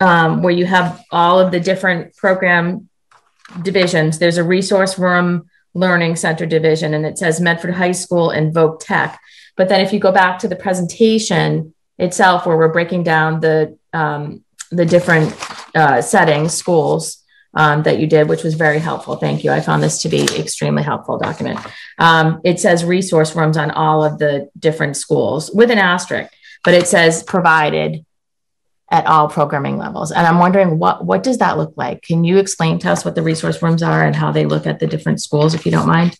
um, 0.00 0.42
where 0.42 0.52
you 0.52 0.66
have 0.66 1.02
all 1.10 1.40
of 1.40 1.50
the 1.50 1.58
different 1.58 2.14
program 2.14 2.88
divisions, 3.62 4.18
there's 4.18 4.38
a 4.38 4.44
resource 4.44 4.98
room 4.98 5.48
learning 5.74 6.16
center 6.16 6.46
division, 6.46 6.94
and 6.94 7.04
it 7.04 7.18
says 7.18 7.40
Medford 7.40 7.74
High 7.74 7.92
School 7.92 8.30
and 8.30 8.54
Voc 8.54 8.78
Tech. 8.80 9.18
But 9.56 9.68
then 9.68 9.80
if 9.80 9.92
you 9.92 9.98
go 9.98 10.12
back 10.12 10.38
to 10.38 10.48
the 10.48 10.56
presentation 10.56 11.74
itself, 11.98 12.46
where 12.46 12.56
we're 12.56 12.72
breaking 12.72 13.02
down 13.02 13.40
the 13.40 13.76
um, 13.92 14.44
the 14.70 14.84
different 14.84 15.34
uh, 15.74 16.02
settings, 16.02 16.54
schools 16.54 17.24
um, 17.54 17.82
that 17.84 17.98
you 17.98 18.06
did, 18.06 18.28
which 18.28 18.44
was 18.44 18.54
very 18.54 18.78
helpful. 18.78 19.16
Thank 19.16 19.44
you. 19.44 19.50
I 19.50 19.60
found 19.60 19.82
this 19.82 20.02
to 20.02 20.08
be 20.08 20.22
extremely 20.36 20.82
helpful 20.82 21.18
document. 21.18 21.58
Um, 21.98 22.40
it 22.44 22.60
says 22.60 22.84
resource 22.84 23.34
rooms 23.34 23.56
on 23.56 23.70
all 23.70 24.04
of 24.04 24.18
the 24.18 24.50
different 24.58 24.96
schools 24.96 25.50
with 25.52 25.70
an 25.70 25.78
asterisk, 25.78 26.32
but 26.64 26.74
it 26.74 26.86
says 26.86 27.22
provided 27.22 28.04
at 28.90 29.06
all 29.06 29.28
programming 29.28 29.76
levels. 29.76 30.10
And 30.10 30.26
I'm 30.26 30.38
wondering 30.38 30.78
what 30.78 31.04
what 31.04 31.22
does 31.22 31.38
that 31.38 31.58
look 31.58 31.74
like? 31.76 32.02
Can 32.02 32.24
you 32.24 32.38
explain 32.38 32.78
to 32.80 32.90
us 32.90 33.04
what 33.04 33.14
the 33.14 33.22
resource 33.22 33.62
rooms 33.62 33.82
are 33.82 34.04
and 34.04 34.16
how 34.16 34.32
they 34.32 34.46
look 34.46 34.66
at 34.66 34.78
the 34.78 34.86
different 34.86 35.20
schools, 35.20 35.54
if 35.54 35.66
you 35.66 35.72
don't 35.72 35.86
mind? 35.86 36.16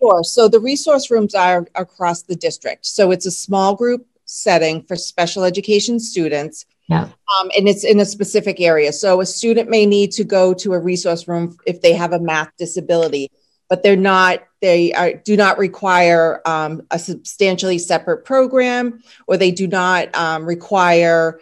Sure. 0.00 0.24
So 0.24 0.48
the 0.48 0.60
resource 0.60 1.10
rooms 1.10 1.34
are 1.34 1.66
across 1.74 2.22
the 2.22 2.34
district. 2.34 2.86
So 2.86 3.10
it's 3.10 3.26
a 3.26 3.30
small 3.30 3.76
group 3.76 4.06
setting 4.30 4.82
for 4.82 4.96
special 4.96 5.44
education 5.44 5.98
students. 5.98 6.64
Yeah. 6.88 7.02
Um, 7.02 7.50
and 7.56 7.68
it's 7.68 7.84
in 7.84 8.00
a 8.00 8.04
specific 8.04 8.60
area. 8.60 8.92
So 8.92 9.20
a 9.20 9.26
student 9.26 9.68
may 9.68 9.86
need 9.86 10.12
to 10.12 10.24
go 10.24 10.54
to 10.54 10.72
a 10.72 10.78
resource 10.78 11.28
room 11.28 11.56
if 11.66 11.82
they 11.82 11.92
have 11.94 12.12
a 12.12 12.20
math 12.20 12.50
disability, 12.56 13.30
but 13.68 13.82
they're 13.82 13.96
not, 13.96 14.42
they 14.60 14.92
are, 14.92 15.14
do 15.14 15.36
not 15.36 15.58
require 15.58 16.40
um, 16.46 16.82
a 16.90 16.98
substantially 16.98 17.78
separate 17.78 18.24
program 18.24 19.02
or 19.26 19.36
they 19.36 19.50
do 19.50 19.66
not 19.66 20.14
um, 20.16 20.46
require 20.46 21.40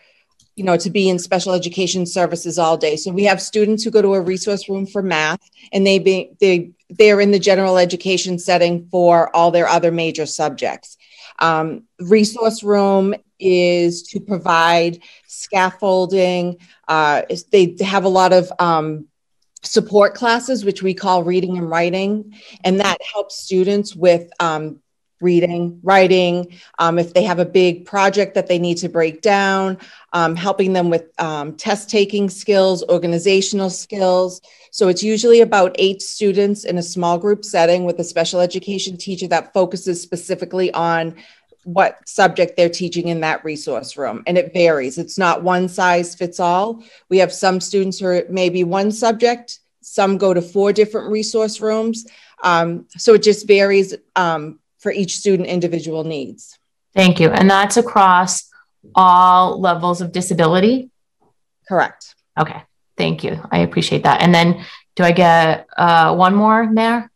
you 0.58 0.64
know, 0.64 0.76
to 0.76 0.90
be 0.90 1.08
in 1.08 1.20
special 1.20 1.52
education 1.52 2.04
services 2.04 2.58
all 2.58 2.76
day. 2.76 2.96
So 2.96 3.12
we 3.12 3.22
have 3.24 3.40
students 3.40 3.84
who 3.84 3.92
go 3.92 4.02
to 4.02 4.14
a 4.14 4.20
resource 4.20 4.68
room 4.68 4.86
for 4.86 5.02
math 5.02 5.38
and 5.72 5.86
they 5.86 6.00
be 6.00 6.32
they 6.40 6.72
they're 6.90 7.20
in 7.20 7.30
the 7.30 7.38
general 7.38 7.78
education 7.78 8.40
setting 8.40 8.88
for 8.90 9.34
all 9.36 9.52
their 9.52 9.68
other 9.68 9.92
major 9.92 10.26
subjects. 10.26 10.96
Um, 11.38 11.84
resource 12.00 12.62
room 12.62 13.14
is 13.38 14.02
to 14.04 14.20
provide 14.20 15.00
scaffolding. 15.26 16.58
Uh, 16.86 17.22
they 17.52 17.76
have 17.80 18.04
a 18.04 18.08
lot 18.08 18.32
of 18.32 18.50
um, 18.58 19.06
support 19.62 20.14
classes, 20.14 20.64
which 20.64 20.82
we 20.82 20.94
call 20.94 21.24
reading 21.24 21.58
and 21.58 21.68
writing, 21.68 22.34
and 22.64 22.80
that 22.80 22.98
helps 23.12 23.38
students 23.38 23.94
with 23.94 24.30
um, 24.40 24.80
reading, 25.20 25.80
writing, 25.82 26.58
um, 26.78 26.98
if 26.98 27.14
they 27.14 27.22
have 27.22 27.38
a 27.38 27.44
big 27.44 27.84
project 27.84 28.34
that 28.34 28.46
they 28.46 28.58
need 28.58 28.76
to 28.78 28.88
break 28.88 29.20
down, 29.20 29.78
um, 30.12 30.36
helping 30.36 30.72
them 30.72 30.90
with 30.90 31.06
um, 31.20 31.56
test 31.56 31.90
taking 31.90 32.30
skills, 32.30 32.84
organizational 32.88 33.70
skills. 33.70 34.40
So 34.70 34.88
it's 34.88 35.02
usually 35.02 35.40
about 35.40 35.74
eight 35.78 36.02
students 36.02 36.64
in 36.64 36.78
a 36.78 36.82
small 36.82 37.18
group 37.18 37.44
setting 37.44 37.84
with 37.84 37.98
a 37.98 38.04
special 38.04 38.40
education 38.40 38.96
teacher 38.96 39.26
that 39.28 39.52
focuses 39.52 40.00
specifically 40.00 40.72
on 40.72 41.16
what 41.64 42.08
subject 42.08 42.56
they're 42.56 42.68
teaching 42.68 43.08
in 43.08 43.20
that 43.20 43.44
resource 43.44 43.96
room. 43.96 44.22
And 44.26 44.38
it 44.38 44.54
varies. 44.54 44.96
It's 44.96 45.18
not 45.18 45.42
one 45.42 45.68
size 45.68 46.14
fits 46.14 46.40
all. 46.40 46.82
We 47.08 47.18
have 47.18 47.32
some 47.32 47.60
students 47.60 47.98
who 47.98 48.06
are 48.06 48.24
maybe 48.30 48.64
one 48.64 48.90
subject, 48.90 49.60
some 49.82 50.16
go 50.16 50.32
to 50.32 50.40
four 50.40 50.72
different 50.72 51.10
resource 51.10 51.60
rooms. 51.60 52.06
Um, 52.42 52.86
so 52.96 53.14
it 53.14 53.22
just 53.22 53.46
varies 53.46 53.94
um, 54.16 54.60
for 54.88 54.92
each 54.92 55.18
student 55.18 55.46
individual 55.46 56.02
needs. 56.02 56.58
Thank 56.94 57.20
you. 57.20 57.28
And 57.28 57.50
that's 57.50 57.76
across 57.76 58.48
all 58.94 59.60
levels 59.60 60.00
of 60.00 60.12
disability? 60.12 60.90
Correct. 61.68 62.14
Okay. 62.40 62.62
Thank 62.96 63.22
you. 63.22 63.38
I 63.52 63.58
appreciate 63.58 64.04
that. 64.04 64.22
And 64.22 64.34
then 64.34 64.64
do 64.96 65.04
I 65.04 65.12
get 65.12 65.66
uh, 65.76 66.14
one 66.16 66.34
more, 66.34 66.70
Mayor? 66.70 67.10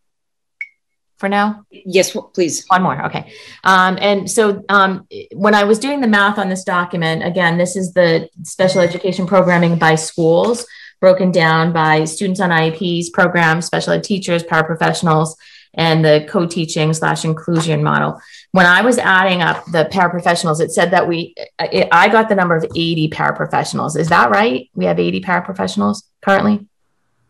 For 1.17 1.31
now? 1.31 1.65
Yes, 1.71 2.15
please. 2.35 2.67
One 2.69 2.83
more. 2.83 3.07
Okay. 3.07 3.33
Um, 3.65 3.97
and 4.03 4.31
so 4.31 4.63
um, 4.69 5.09
when 5.33 5.55
I 5.55 5.65
was 5.65 5.79
doing 5.79 6.03
the 6.03 6.09
math 6.09 6.39
on 6.39 6.51
this 6.51 6.65
document, 6.65 7.25
again, 7.25 7.57
this 7.57 7.75
is 7.75 7.95
the 7.95 8.29
special 8.43 8.83
education 8.83 9.27
programming 9.27 9.79
by 9.79 9.95
schools 9.95 10.67
broken 11.01 11.33
down 11.33 11.73
by 11.73 12.05
students 12.05 12.39
on 12.39 12.51
IEPs, 12.51 13.11
programs, 13.15 13.65
special 13.65 13.95
ed 13.95 14.05
teachers, 14.05 14.43
paraprofessionals, 14.43 15.37
and 15.75 16.05
the 16.05 16.27
co-teaching 16.29 16.93
slash 16.93 17.25
inclusion 17.25 17.83
model. 17.83 18.21
When 18.53 18.67
I 18.67 18.83
was 18.83 18.99
adding 18.99 19.43
up 19.43 19.65
the 19.67 19.89
paraprofessionals, 19.93 20.61
it 20.61 20.71
said 20.71 20.91
that 20.91 21.09
we, 21.09 21.35
it, 21.61 21.89
I 21.93 22.09
got 22.09 22.29
the 22.29 22.35
number 22.35 22.57
of 22.57 22.65
80 22.65 23.09
paraprofessionals. 23.11 23.97
Is 23.97 24.09
that 24.09 24.31
right? 24.31 24.69
We 24.75 24.85
have 24.85 24.99
80 24.99 25.21
paraprofessionals 25.21 26.03
currently? 26.21 26.67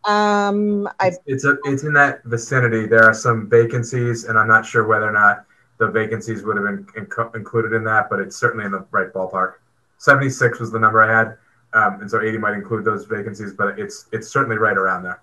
Um, 0.05 0.87
I, 0.99 1.07
it's, 1.07 1.19
it's, 1.25 1.45
a, 1.45 1.57
it's 1.63 1.83
in 1.83 1.93
that 1.93 2.23
vicinity. 2.25 2.85
There 2.85 3.03
are 3.03 3.13
some 3.13 3.49
vacancies, 3.49 4.25
and 4.25 4.37
I'm 4.37 4.47
not 4.47 4.65
sure 4.65 4.85
whether 4.85 5.07
or 5.07 5.13
not 5.13 5.45
the 5.79 5.87
vacancies 5.87 6.43
would 6.43 6.57
have 6.57 6.65
been 6.65 7.05
inc- 7.05 7.35
included 7.35 7.73
in 7.73 7.83
that, 7.85 8.09
but 8.09 8.19
it's 8.19 8.35
certainly 8.35 8.65
in 8.65 8.71
the 8.71 8.85
right 8.91 9.11
ballpark. 9.13 9.53
76 9.99 10.59
was 10.59 10.71
the 10.71 10.79
number 10.79 11.01
I 11.01 11.17
had, 11.17 11.37
um, 11.73 12.01
and 12.01 12.11
so 12.11 12.21
80 12.21 12.37
might 12.37 12.53
include 12.53 12.83
those 12.83 13.05
vacancies, 13.05 13.53
but 13.53 13.79
it's 13.79 14.07
it's 14.11 14.27
certainly 14.27 14.57
right 14.57 14.77
around 14.77 15.03
there. 15.03 15.21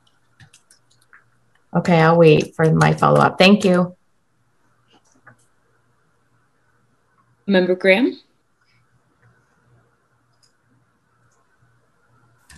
Okay, 1.75 2.01
I'll 2.01 2.19
wait 2.19 2.55
for 2.57 2.73
my 2.73 2.93
follow 2.93 3.21
up. 3.21 3.39
Thank 3.39 3.65
you. 3.65 3.97
Member 7.47 7.75
Graham? 7.75 8.19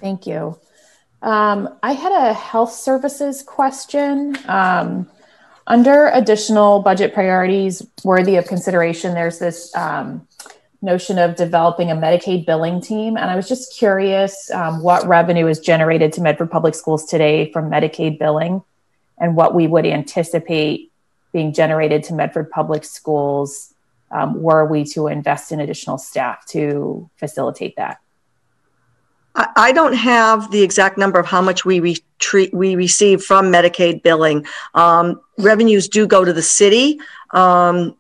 Thank 0.01 0.27
you. 0.27 0.59
Um, 1.21 1.79
I 1.83 1.93
had 1.93 2.13
a 2.13 2.33
health 2.33 2.73
services 2.73 3.43
question. 3.43 4.37
Um, 4.49 5.09
under 5.67 6.09
additional 6.09 6.81
budget 6.81 7.15
priorities 7.15 7.87
worthy 8.03 8.37
of 8.37 8.47
consideration, 8.47 9.15
there's 9.15 9.39
this 9.39 9.75
um, 9.77 10.27
notion 10.81 11.19
of 11.19 11.37
developing 11.37 11.91
a 11.91 11.95
Medicaid 11.95 12.45
billing 12.45 12.81
team. 12.81 13.17
And 13.17 13.31
I 13.31 13.37
was 13.37 13.49
just 13.49 13.77
curious 13.77 14.51
um, 14.51 14.83
what 14.83 15.07
revenue 15.07 15.47
is 15.47 15.61
generated 15.61 16.13
to 16.15 16.21
Medford 16.21 16.51
Public 16.51 16.75
Schools 16.75 17.05
today 17.05 17.53
from 17.53 17.71
Medicaid 17.71 18.19
billing 18.19 18.63
and 19.19 19.37
what 19.37 19.55
we 19.55 19.67
would 19.67 19.87
anticipate 19.87 20.91
being 21.33 21.53
generated 21.53 22.03
to 22.05 22.15
Medford 22.15 22.51
Public 22.51 22.85
Schools 22.85 23.75
um, 24.11 24.43
were 24.43 24.67
we 24.67 24.85
to 24.85 25.07
invest 25.07 25.53
in 25.53 25.61
additional 25.61 25.99
staff 25.99 26.47
to 26.47 27.09
facilitate 27.17 27.77
that. 27.77 27.99
I 29.35 29.73
don't 29.73 29.95
have 29.95 30.51
the 30.51 30.63
exact 30.63 30.99
number 30.99 31.19
of 31.19 31.25
how 31.25 31.41
much 31.41 31.65
we 31.65 31.81
retreat, 31.81 32.53
we 32.53 32.77
receive 32.77 33.23
from 33.23 33.51
Medicaid 33.51 34.03
billing. 34.03 34.45
Um, 34.75 35.23
revenues 35.39 35.89
do 35.89 36.07
go 36.07 36.23
to 36.23 36.35
the 36.35 36.43
city. 36.43 37.01
Um, 37.31 37.97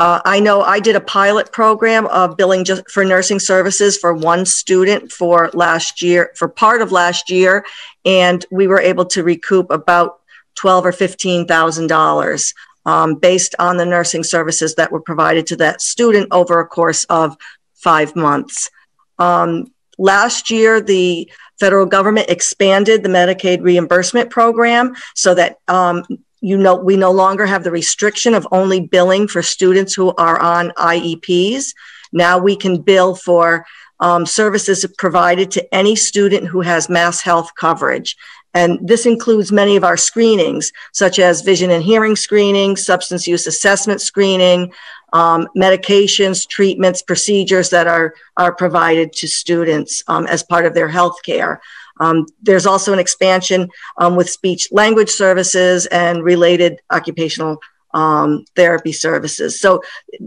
uh, 0.00 0.18
I 0.24 0.40
know 0.40 0.62
I 0.62 0.80
did 0.80 0.96
a 0.96 1.00
pilot 1.00 1.52
program 1.52 2.06
of 2.06 2.38
billing 2.38 2.64
just 2.64 2.88
for 2.90 3.04
nursing 3.04 3.38
services 3.38 3.98
for 3.98 4.14
one 4.14 4.46
student 4.46 5.12
for 5.12 5.50
last 5.52 6.00
year, 6.00 6.32
for 6.36 6.48
part 6.48 6.80
of 6.80 6.90
last 6.90 7.30
year, 7.30 7.66
and 8.06 8.46
we 8.50 8.66
were 8.66 8.80
able 8.80 9.04
to 9.04 9.22
recoup 9.22 9.70
about 9.70 10.20
twelve 10.54 10.86
or 10.86 10.92
fifteen 10.92 11.46
thousand 11.46 11.88
dollars 11.88 12.54
um, 12.86 13.16
based 13.16 13.54
on 13.58 13.76
the 13.76 13.84
nursing 13.84 14.24
services 14.24 14.74
that 14.76 14.90
were 14.90 15.02
provided 15.02 15.46
to 15.48 15.56
that 15.56 15.82
student 15.82 16.28
over 16.30 16.60
a 16.60 16.66
course 16.66 17.04
of 17.04 17.36
five 17.74 18.16
months. 18.16 18.70
Um, 19.18 19.66
last 19.98 20.50
year, 20.50 20.80
the 20.80 21.30
federal 21.58 21.84
government 21.84 22.30
expanded 22.30 23.02
the 23.02 23.10
Medicaid 23.10 23.62
reimbursement 23.62 24.30
program 24.30 24.94
so 25.14 25.34
that 25.34 25.58
um, 25.68 26.04
you 26.40 26.56
know 26.56 26.74
we 26.74 26.96
no 26.96 27.10
longer 27.10 27.46
have 27.46 27.64
the 27.64 27.70
restriction 27.70 28.34
of 28.34 28.46
only 28.52 28.80
billing 28.80 29.28
for 29.28 29.42
students 29.42 29.94
who 29.94 30.14
are 30.16 30.40
on 30.40 30.70
IEPs. 30.70 31.74
Now 32.12 32.38
we 32.38 32.56
can 32.56 32.82
bill 32.82 33.14
for 33.14 33.66
um, 34.00 34.24
services 34.24 34.86
provided 34.98 35.50
to 35.52 35.74
any 35.74 35.94
student 35.94 36.46
who 36.46 36.62
has 36.62 36.86
MassHealth 36.86 37.54
coverage. 37.54 38.16
And 38.54 38.80
this 38.82 39.06
includes 39.06 39.52
many 39.52 39.76
of 39.76 39.84
our 39.84 39.96
screenings, 39.96 40.72
such 40.92 41.18
as 41.18 41.42
vision 41.42 41.70
and 41.70 41.84
hearing 41.84 42.16
screening, 42.16 42.76
substance 42.76 43.26
use 43.26 43.46
assessment 43.46 44.00
screening, 44.00 44.72
um, 45.12 45.46
medications, 45.56 46.48
treatments, 46.48 47.02
procedures 47.02 47.70
that 47.70 47.86
are, 47.86 48.14
are 48.36 48.54
provided 48.54 49.12
to 49.14 49.28
students 49.28 50.02
um, 50.08 50.26
as 50.26 50.42
part 50.42 50.66
of 50.66 50.74
their 50.74 50.88
health 50.88 51.22
care. 51.24 51.60
Um, 52.00 52.26
there's 52.42 52.66
also 52.66 52.92
an 52.92 52.98
expansion 52.98 53.68
um, 53.98 54.16
with 54.16 54.28
speech 54.28 54.68
language 54.72 55.10
services 55.10 55.86
and 55.86 56.24
related 56.24 56.80
occupational 56.90 57.58
um, 57.92 58.44
therapy 58.56 58.92
services. 58.92 59.60
So 59.60 59.82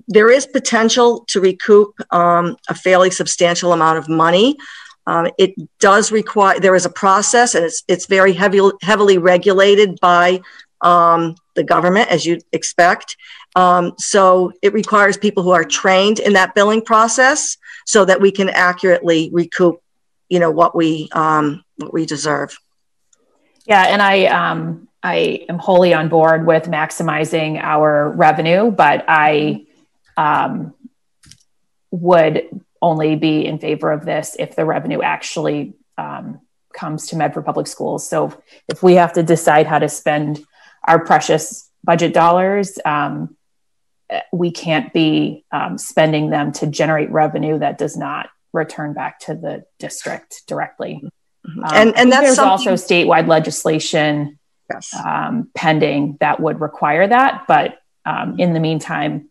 there 0.08 0.30
is 0.30 0.46
potential 0.46 1.26
to 1.30 1.42
recoup 1.42 1.94
um, 2.12 2.58
a 2.70 2.76
fairly 2.76 3.12
substantial 3.12 3.74
amount 3.74 3.98
of 3.98 4.08
money. 4.10 4.58
Um, 5.06 5.30
it 5.38 5.54
does 5.80 6.12
require, 6.12 6.60
there 6.60 6.76
is 6.76 6.86
a 6.86 6.90
process 6.90 7.56
and 7.56 7.66
it's, 7.66 7.84
it's 7.88 8.06
very 8.06 8.34
heavy, 8.34 8.62
heavily 8.82 9.18
regulated 9.18 10.00
by 10.02 10.42
um, 10.82 11.36
the 11.56 11.64
government, 11.64 12.10
as 12.10 12.26
you'd 12.26 12.44
expect. 12.52 13.18
Um, 13.56 13.94
so 13.98 14.52
it 14.62 14.74
requires 14.74 15.18
people 15.18 15.44
who 15.44 15.52
are 15.52 15.64
trained 15.64 16.20
in 16.20 16.34
that 16.34 16.56
billing 16.56 16.82
process 16.82 17.58
so 17.86 18.06
that 18.06 18.22
we 18.22 18.32
can 18.32 18.50
accurately 18.50 19.30
recoup, 19.32 19.82
you 20.34 20.40
know, 20.40 20.50
what 20.50 20.76
we, 20.76 21.10
um, 21.12 21.64
what 21.76 21.94
we 21.94 22.08
deserve. 22.08 22.58
Yeah, 23.68 23.84
and 23.84 24.02
I, 24.02 24.26
um, 24.26 24.88
I 25.04 25.46
am 25.48 25.60
wholly 25.60 25.94
on 25.94 26.10
board 26.10 26.48
with 26.48 26.64
maximizing 26.64 27.62
our 27.62 28.10
revenue, 28.10 28.72
but 28.72 29.06
I 29.08 29.68
um, 30.18 30.74
would 31.92 32.50
only 32.82 33.16
be 33.16 33.46
in 33.46 33.60
favor 33.60 33.92
of 33.92 34.06
this 34.06 34.36
if 34.40 34.56
the 34.56 34.66
revenue 34.66 35.04
actually 35.04 35.76
um, 36.00 36.40
comes 36.74 37.10
to 37.10 37.16
Medford 37.16 37.46
Public 37.46 37.68
Schools. 37.68 38.10
So 38.10 38.36
if 38.68 38.82
we 38.82 38.96
have 38.96 39.14
to 39.14 39.22
decide 39.22 39.68
how 39.68 39.78
to 39.78 39.88
spend 39.88 40.44
our 40.88 41.06
precious 41.06 41.70
budget 41.84 42.12
dollars, 42.12 42.80
um, 42.84 43.38
we 44.32 44.50
can't 44.50 44.92
be 44.94 45.46
um, 45.52 45.78
spending 45.78 46.32
them 46.32 46.54
to 46.54 46.66
generate 46.66 47.12
revenue 47.12 47.60
that 47.60 47.78
does 47.78 47.96
not 47.96 48.32
return 48.54 48.94
back 48.94 49.20
to 49.20 49.36
the 49.36 49.66
district 49.80 50.44
directly. 50.48 51.04
Mm-hmm. 51.46 51.62
and 51.74 51.98
and 51.98 52.10
that's 52.10 52.24
there's 52.24 52.40
also 52.40 52.76
statewide 52.76 53.28
legislation 53.28 54.40
yes. 54.72 54.94
Um, 54.96 55.50
pending 55.54 56.18
that 56.20 56.40
would 56.40 56.62
require 56.62 57.06
that. 57.08 57.46
But 57.48 57.80
um, 58.06 58.40
in 58.40 58.54
the 58.54 58.60
meantime, 58.60 59.30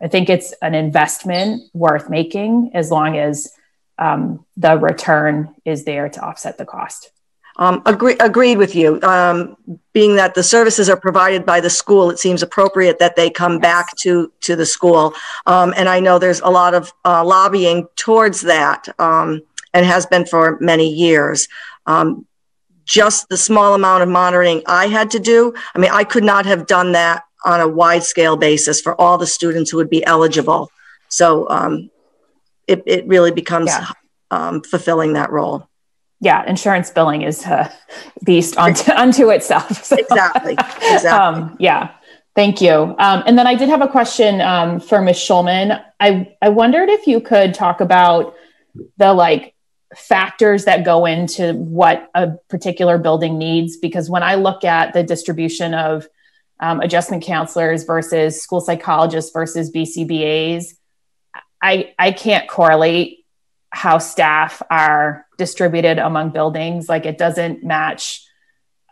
I 0.00 0.08
think 0.08 0.28
it's 0.28 0.52
an 0.62 0.74
investment 0.74 1.62
worth 1.72 2.10
making 2.10 2.72
as 2.74 2.90
long 2.90 3.16
as 3.16 3.52
um, 3.98 4.44
the 4.56 4.76
return 4.76 5.54
is 5.64 5.84
there 5.84 6.08
to 6.08 6.20
offset 6.20 6.58
the 6.58 6.64
cost. 6.64 7.10
Um, 7.56 7.82
agree, 7.84 8.16
agreed 8.18 8.56
with 8.56 8.74
you. 8.74 9.00
Um, 9.02 9.56
being 9.92 10.16
that 10.16 10.34
the 10.34 10.42
services 10.42 10.88
are 10.88 10.96
provided 10.96 11.44
by 11.44 11.60
the 11.60 11.68
school, 11.68 12.10
it 12.10 12.18
seems 12.18 12.42
appropriate 12.42 12.98
that 12.98 13.14
they 13.14 13.28
come 13.28 13.54
yes. 13.54 13.60
back 13.60 13.96
to 13.98 14.32
to 14.40 14.56
the 14.56 14.66
school. 14.66 15.14
Um, 15.46 15.74
and 15.76 15.88
I 15.88 16.00
know 16.00 16.18
there's 16.18 16.40
a 16.40 16.50
lot 16.50 16.74
of 16.74 16.92
uh, 17.04 17.24
lobbying 17.24 17.88
towards 17.96 18.40
that, 18.42 18.88
um, 18.98 19.42
and 19.74 19.84
has 19.84 20.06
been 20.06 20.24
for 20.24 20.58
many 20.60 20.88
years. 20.88 21.48
Um, 21.86 22.26
just 22.84 23.28
the 23.28 23.36
small 23.36 23.74
amount 23.74 24.02
of 24.02 24.08
monitoring 24.08 24.62
I 24.66 24.86
had 24.86 25.10
to 25.12 25.20
do. 25.20 25.54
I 25.74 25.78
mean, 25.78 25.90
I 25.92 26.04
could 26.04 26.24
not 26.24 26.46
have 26.46 26.66
done 26.66 26.92
that 26.92 27.24
on 27.44 27.60
a 27.60 27.68
wide 27.68 28.02
scale 28.02 28.36
basis 28.36 28.80
for 28.80 29.00
all 29.00 29.18
the 29.18 29.26
students 29.26 29.70
who 29.70 29.76
would 29.76 29.90
be 29.90 30.04
eligible. 30.04 30.70
So 31.08 31.48
um, 31.48 31.90
it, 32.66 32.82
it 32.86 33.06
really 33.06 33.30
becomes 33.30 33.68
yeah. 33.68 33.88
um, 34.30 34.62
fulfilling 34.62 35.14
that 35.14 35.30
role. 35.30 35.68
Yeah, 36.22 36.44
insurance 36.46 36.90
billing 36.90 37.22
is 37.22 37.44
a 37.44 37.70
beast 38.24 38.56
unto, 38.56 38.92
unto 38.96 39.28
itself. 39.28 39.84
So, 39.84 39.96
exactly. 39.96 40.56
Exactly. 40.82 41.10
Um, 41.10 41.56
yeah. 41.58 41.90
Thank 42.34 42.62
you. 42.62 42.72
Um, 42.72 43.22
and 43.26 43.36
then 43.36 43.46
I 43.46 43.54
did 43.54 43.68
have 43.68 43.82
a 43.82 43.88
question 43.88 44.40
um, 44.40 44.80
for 44.80 45.02
Ms. 45.02 45.16
Schulman. 45.16 45.84
I, 46.00 46.34
I 46.40 46.48
wondered 46.48 46.88
if 46.88 47.06
you 47.06 47.20
could 47.20 47.52
talk 47.52 47.80
about 47.80 48.34
the 48.96 49.12
like 49.12 49.54
factors 49.94 50.64
that 50.64 50.84
go 50.84 51.04
into 51.04 51.52
what 51.54 52.10
a 52.14 52.32
particular 52.48 52.96
building 52.96 53.36
needs 53.36 53.76
because 53.76 54.08
when 54.08 54.22
I 54.22 54.36
look 54.36 54.64
at 54.64 54.94
the 54.94 55.02
distribution 55.02 55.74
of 55.74 56.06
um, 56.62 56.80
adjustment 56.80 57.24
counselors 57.24 57.82
versus 57.82 58.40
school 58.40 58.60
psychologists 58.60 59.32
versus 59.32 59.70
BCBAs. 59.70 60.74
I, 61.60 61.92
I 61.98 62.12
can't 62.12 62.48
correlate 62.48 63.26
how 63.70 63.98
staff 63.98 64.62
are 64.70 65.26
distributed 65.42 65.98
among 65.98 66.30
buildings. 66.30 66.88
Like 66.88 67.04
it 67.04 67.18
doesn't 67.18 67.64
match 67.64 68.24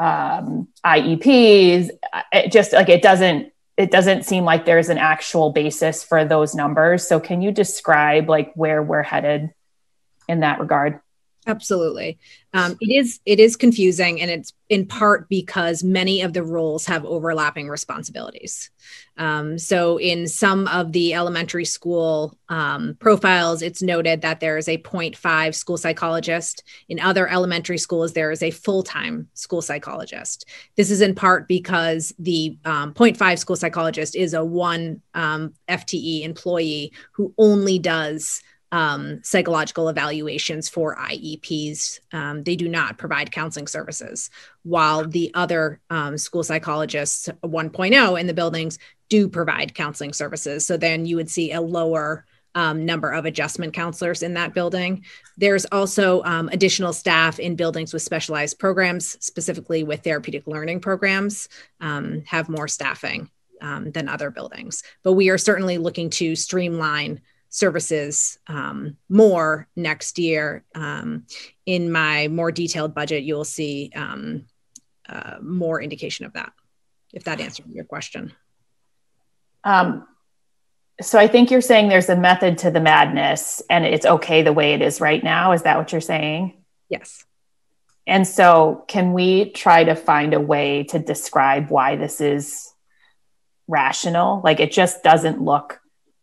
um, 0.00 0.66
IEPs. 0.84 1.90
It 2.32 2.50
just 2.50 2.72
like 2.72 2.88
it 2.88 3.02
doesn't 3.02 3.52
it 3.76 3.92
doesn't 3.92 4.24
seem 4.24 4.44
like 4.44 4.64
there's 4.64 4.88
an 4.88 4.98
actual 4.98 5.52
basis 5.52 6.02
for 6.02 6.24
those 6.24 6.54
numbers. 6.54 7.06
So 7.06 7.20
can 7.20 7.40
you 7.40 7.52
describe 7.52 8.28
like 8.28 8.52
where 8.54 8.82
we're 8.82 9.04
headed 9.04 9.50
in 10.28 10.40
that 10.40 10.58
regard? 10.58 11.00
Absolutely. 11.46 12.18
Um, 12.52 12.76
it 12.80 12.94
is 12.94 13.20
it 13.24 13.40
is 13.40 13.56
confusing, 13.56 14.20
and 14.20 14.30
it's 14.30 14.52
in 14.68 14.84
part 14.84 15.28
because 15.30 15.82
many 15.82 16.20
of 16.20 16.34
the 16.34 16.42
roles 16.42 16.84
have 16.84 17.04
overlapping 17.06 17.68
responsibilities. 17.68 18.70
Um, 19.16 19.58
so, 19.58 19.98
in 19.98 20.28
some 20.28 20.68
of 20.68 20.92
the 20.92 21.14
elementary 21.14 21.64
school 21.64 22.36
um, 22.50 22.96
profiles, 23.00 23.62
it's 23.62 23.80
noted 23.80 24.20
that 24.20 24.40
there 24.40 24.58
is 24.58 24.68
a 24.68 24.76
0.5 24.76 25.54
school 25.54 25.78
psychologist. 25.78 26.62
In 26.90 27.00
other 27.00 27.26
elementary 27.26 27.78
schools, 27.78 28.12
there 28.12 28.30
is 28.30 28.42
a 28.42 28.50
full 28.50 28.82
time 28.82 29.28
school 29.32 29.62
psychologist. 29.62 30.44
This 30.76 30.90
is 30.90 31.00
in 31.00 31.14
part 31.14 31.48
because 31.48 32.12
the 32.18 32.58
um, 32.66 32.92
0.5 32.92 33.38
school 33.38 33.56
psychologist 33.56 34.14
is 34.14 34.34
a 34.34 34.44
one 34.44 35.00
um, 35.14 35.54
FTE 35.68 36.22
employee 36.22 36.92
who 37.12 37.32
only 37.38 37.78
does 37.78 38.42
um, 38.72 39.22
psychological 39.22 39.88
evaluations 39.88 40.68
for 40.68 40.96
IEPs. 40.96 42.00
Um, 42.12 42.42
they 42.42 42.56
do 42.56 42.68
not 42.68 42.98
provide 42.98 43.32
counseling 43.32 43.66
services, 43.66 44.30
while 44.62 45.06
the 45.06 45.30
other 45.34 45.80
um, 45.90 46.16
school 46.16 46.44
psychologists 46.44 47.28
1.0 47.42 48.20
in 48.20 48.26
the 48.26 48.34
buildings 48.34 48.78
do 49.08 49.28
provide 49.28 49.74
counseling 49.74 50.12
services. 50.12 50.64
So 50.64 50.76
then 50.76 51.04
you 51.04 51.16
would 51.16 51.30
see 51.30 51.52
a 51.52 51.60
lower 51.60 52.24
um, 52.54 52.84
number 52.84 53.10
of 53.10 53.26
adjustment 53.26 53.74
counselors 53.74 54.22
in 54.22 54.34
that 54.34 54.54
building. 54.54 55.04
There's 55.36 55.66
also 55.66 56.22
um, 56.24 56.48
additional 56.48 56.92
staff 56.92 57.38
in 57.38 57.56
buildings 57.56 57.92
with 57.92 58.02
specialized 58.02 58.58
programs, 58.58 59.16
specifically 59.24 59.82
with 59.84 60.02
therapeutic 60.02 60.46
learning 60.46 60.80
programs, 60.80 61.48
um, 61.80 62.22
have 62.26 62.48
more 62.48 62.68
staffing 62.68 63.30
than 63.60 64.08
other 64.08 64.30
buildings. 64.30 64.82
But 65.02 65.12
we 65.12 65.28
are 65.28 65.36
certainly 65.36 65.76
looking 65.76 66.08
to 66.10 66.34
streamline 66.34 67.20
services 67.50 68.38
um, 68.46 68.96
more 69.08 69.68
next 69.76 70.18
year. 70.18 70.64
Um, 70.74 71.26
in 71.66 71.92
my 71.92 72.28
more 72.28 72.50
detailed 72.50 72.94
budget, 72.94 73.24
you'll 73.24 73.44
see 73.44 73.90
um, 73.94 74.46
uh, 75.08 75.36
more 75.42 75.82
indication 75.82 76.24
of 76.24 76.32
that, 76.34 76.52
if 77.12 77.24
that 77.24 77.40
answered 77.40 77.66
your 77.68 77.84
question. 77.84 78.32
Um, 79.64 80.06
so 81.02 81.18
I 81.18 81.26
think 81.26 81.50
you're 81.50 81.60
saying 81.60 81.88
there's 81.88 82.08
a 82.08 82.16
method 82.16 82.58
to 82.58 82.70
the 82.70 82.80
madness 82.80 83.62
and 83.68 83.84
it's 83.84 84.06
okay 84.06 84.42
the 84.42 84.52
way 84.52 84.74
it 84.74 84.82
is 84.82 85.00
right 85.00 85.22
now. 85.22 85.52
Is 85.52 85.62
that 85.62 85.76
what 85.76 85.92
you're 85.92 86.00
saying? 86.00 86.62
Yes. 86.88 87.24
And 88.06 88.26
so, 88.26 88.84
can 88.88 89.12
we 89.12 89.50
try 89.50 89.84
to 89.84 89.94
find 89.94 90.34
a 90.34 90.40
way 90.40 90.84
to 90.84 90.98
describe 90.98 91.70
why 91.70 91.96
this 91.96 92.20
is 92.20 92.72
rational? 93.68 94.40
Like, 94.42 94.58
it 94.58 94.72
just 94.72 95.02
doesn't 95.02 95.40
look 95.40 95.79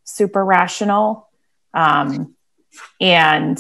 super 0.08 0.44
rational. 0.44 1.30
Um, 1.74 2.36
and 3.00 3.58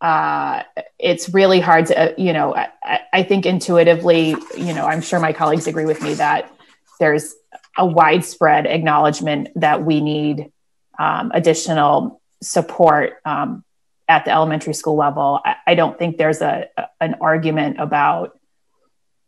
uh, 0.00 0.62
it's 0.98 1.28
really 1.28 1.60
hard 1.60 1.86
to, 1.86 1.98
uh, 1.98 2.14
you 2.16 2.32
know, 2.32 2.54
I, 2.54 3.00
I 3.12 3.22
think 3.22 3.44
intuitively, 3.44 4.30
you 4.56 4.72
know, 4.72 4.86
I'm 4.86 5.02
sure 5.02 5.20
my 5.20 5.32
colleagues 5.32 5.66
agree 5.66 5.84
with 5.84 6.00
me 6.00 6.14
that 6.14 6.50
there's 6.98 7.34
a 7.76 7.84
widespread 7.84 8.66
acknowledgement 8.66 9.48
that 9.56 9.84
we 9.84 10.00
need 10.00 10.50
um, 10.98 11.32
additional 11.34 12.20
support 12.42 13.14
um, 13.24 13.64
at 14.08 14.24
the 14.24 14.30
elementary 14.30 14.74
school 14.74 14.96
level. 14.96 15.40
I, 15.44 15.56
I 15.66 15.74
don't 15.74 15.98
think 15.98 16.16
there's 16.16 16.40
a, 16.40 16.68
a, 16.76 16.86
an 17.00 17.16
argument 17.20 17.78
about 17.78 18.38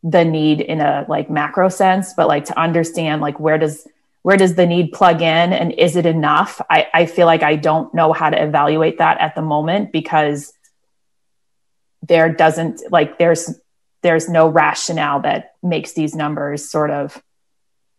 the 0.02 0.24
need 0.24 0.60
in 0.60 0.80
a 0.80 1.04
like 1.08 1.30
macro 1.30 1.68
sense, 1.68 2.14
but 2.14 2.28
like 2.28 2.46
to 2.46 2.58
understand 2.58 3.20
like 3.20 3.38
where 3.38 3.58
does 3.58 3.86
where 4.22 4.36
does 4.36 4.54
the 4.54 4.66
need 4.66 4.92
plug 4.92 5.20
in 5.20 5.52
and 5.52 5.72
is 5.72 5.96
it 5.96 6.06
enough? 6.06 6.60
I, 6.70 6.86
I 6.94 7.06
feel 7.06 7.26
like 7.26 7.42
i 7.42 7.56
don't 7.56 7.92
know 7.94 8.12
how 8.12 8.30
to 8.30 8.42
evaluate 8.42 8.98
that 8.98 9.20
at 9.20 9.34
the 9.34 9.42
moment 9.42 9.92
because 9.92 10.52
there 12.02 12.32
doesn't 12.32 12.82
like 12.90 13.18
there's 13.18 13.58
there's 14.02 14.28
no 14.28 14.48
rationale 14.48 15.20
that 15.20 15.54
makes 15.62 15.92
these 15.92 16.14
numbers 16.14 16.68
sort 16.68 16.90
of 16.90 17.22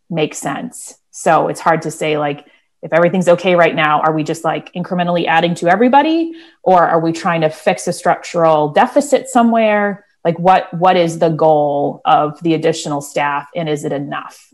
make 0.09 0.35
sense. 0.35 0.95
So 1.11 1.47
it's 1.47 1.61
hard 1.61 1.83
to 1.83 1.91
say 1.91 2.17
like 2.17 2.45
if 2.81 2.91
everything's 2.91 3.29
okay 3.29 3.55
right 3.55 3.73
now 3.73 4.01
are 4.01 4.13
we 4.13 4.23
just 4.23 4.43
like 4.43 4.73
incrementally 4.73 5.25
adding 5.25 5.55
to 5.55 5.69
everybody 5.69 6.33
or 6.61 6.85
are 6.85 6.99
we 6.99 7.13
trying 7.13 7.41
to 7.41 7.49
fix 7.49 7.87
a 7.87 7.93
structural 7.93 8.69
deficit 8.69 9.29
somewhere? 9.29 10.05
Like 10.25 10.37
what 10.37 10.73
what 10.73 10.97
is 10.97 11.19
the 11.19 11.29
goal 11.29 12.01
of 12.05 12.41
the 12.43 12.53
additional 12.53 13.01
staff 13.01 13.49
and 13.55 13.69
is 13.69 13.85
it 13.85 13.93
enough 13.93 14.52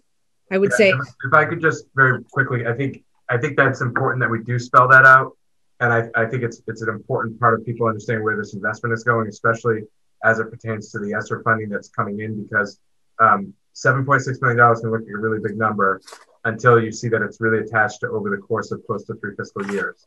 I 0.51 0.57
would 0.57 0.71
yeah, 0.71 0.77
say 0.77 0.89
if 0.89 1.33
I 1.33 1.45
could 1.45 1.61
just 1.61 1.85
very 1.95 2.23
quickly, 2.23 2.65
I 2.67 2.73
think 2.73 3.03
I 3.29 3.37
think 3.37 3.57
that's 3.57 3.81
important 3.81 4.21
that 4.21 4.29
we 4.29 4.43
do 4.43 4.57
spell 4.59 4.87
that 4.87 5.05
out. 5.05 5.37
And 5.79 5.93
I, 5.93 6.09
I 6.15 6.25
think 6.25 6.43
it's 6.43 6.61
it's 6.67 6.81
an 6.81 6.89
important 6.89 7.39
part 7.39 7.59
of 7.59 7.65
people 7.65 7.87
understanding 7.87 8.23
where 8.23 8.37
this 8.37 8.53
investment 8.53 8.93
is 8.93 9.03
going, 9.03 9.27
especially 9.27 9.83
as 10.23 10.39
it 10.39 10.45
pertains 10.45 10.91
to 10.91 10.99
the 10.99 11.13
ESSER 11.13 11.41
funding 11.43 11.69
that's 11.69 11.89
coming 11.89 12.19
in, 12.19 12.43
because 12.43 12.79
um, 13.19 13.53
$7.6 13.75 14.41
million 14.41 14.75
can 14.75 14.91
look 14.91 15.01
like 15.01 15.09
a 15.13 15.17
really 15.17 15.39
big 15.39 15.57
number 15.57 16.01
until 16.43 16.81
you 16.81 16.91
see 16.91 17.07
that 17.09 17.21
it's 17.21 17.39
really 17.39 17.59
attached 17.59 18.01
to 18.01 18.09
over 18.09 18.29
the 18.29 18.37
course 18.37 18.71
of 18.71 18.85
close 18.85 19.05
to 19.05 19.13
three 19.15 19.35
fiscal 19.35 19.65
years. 19.71 20.05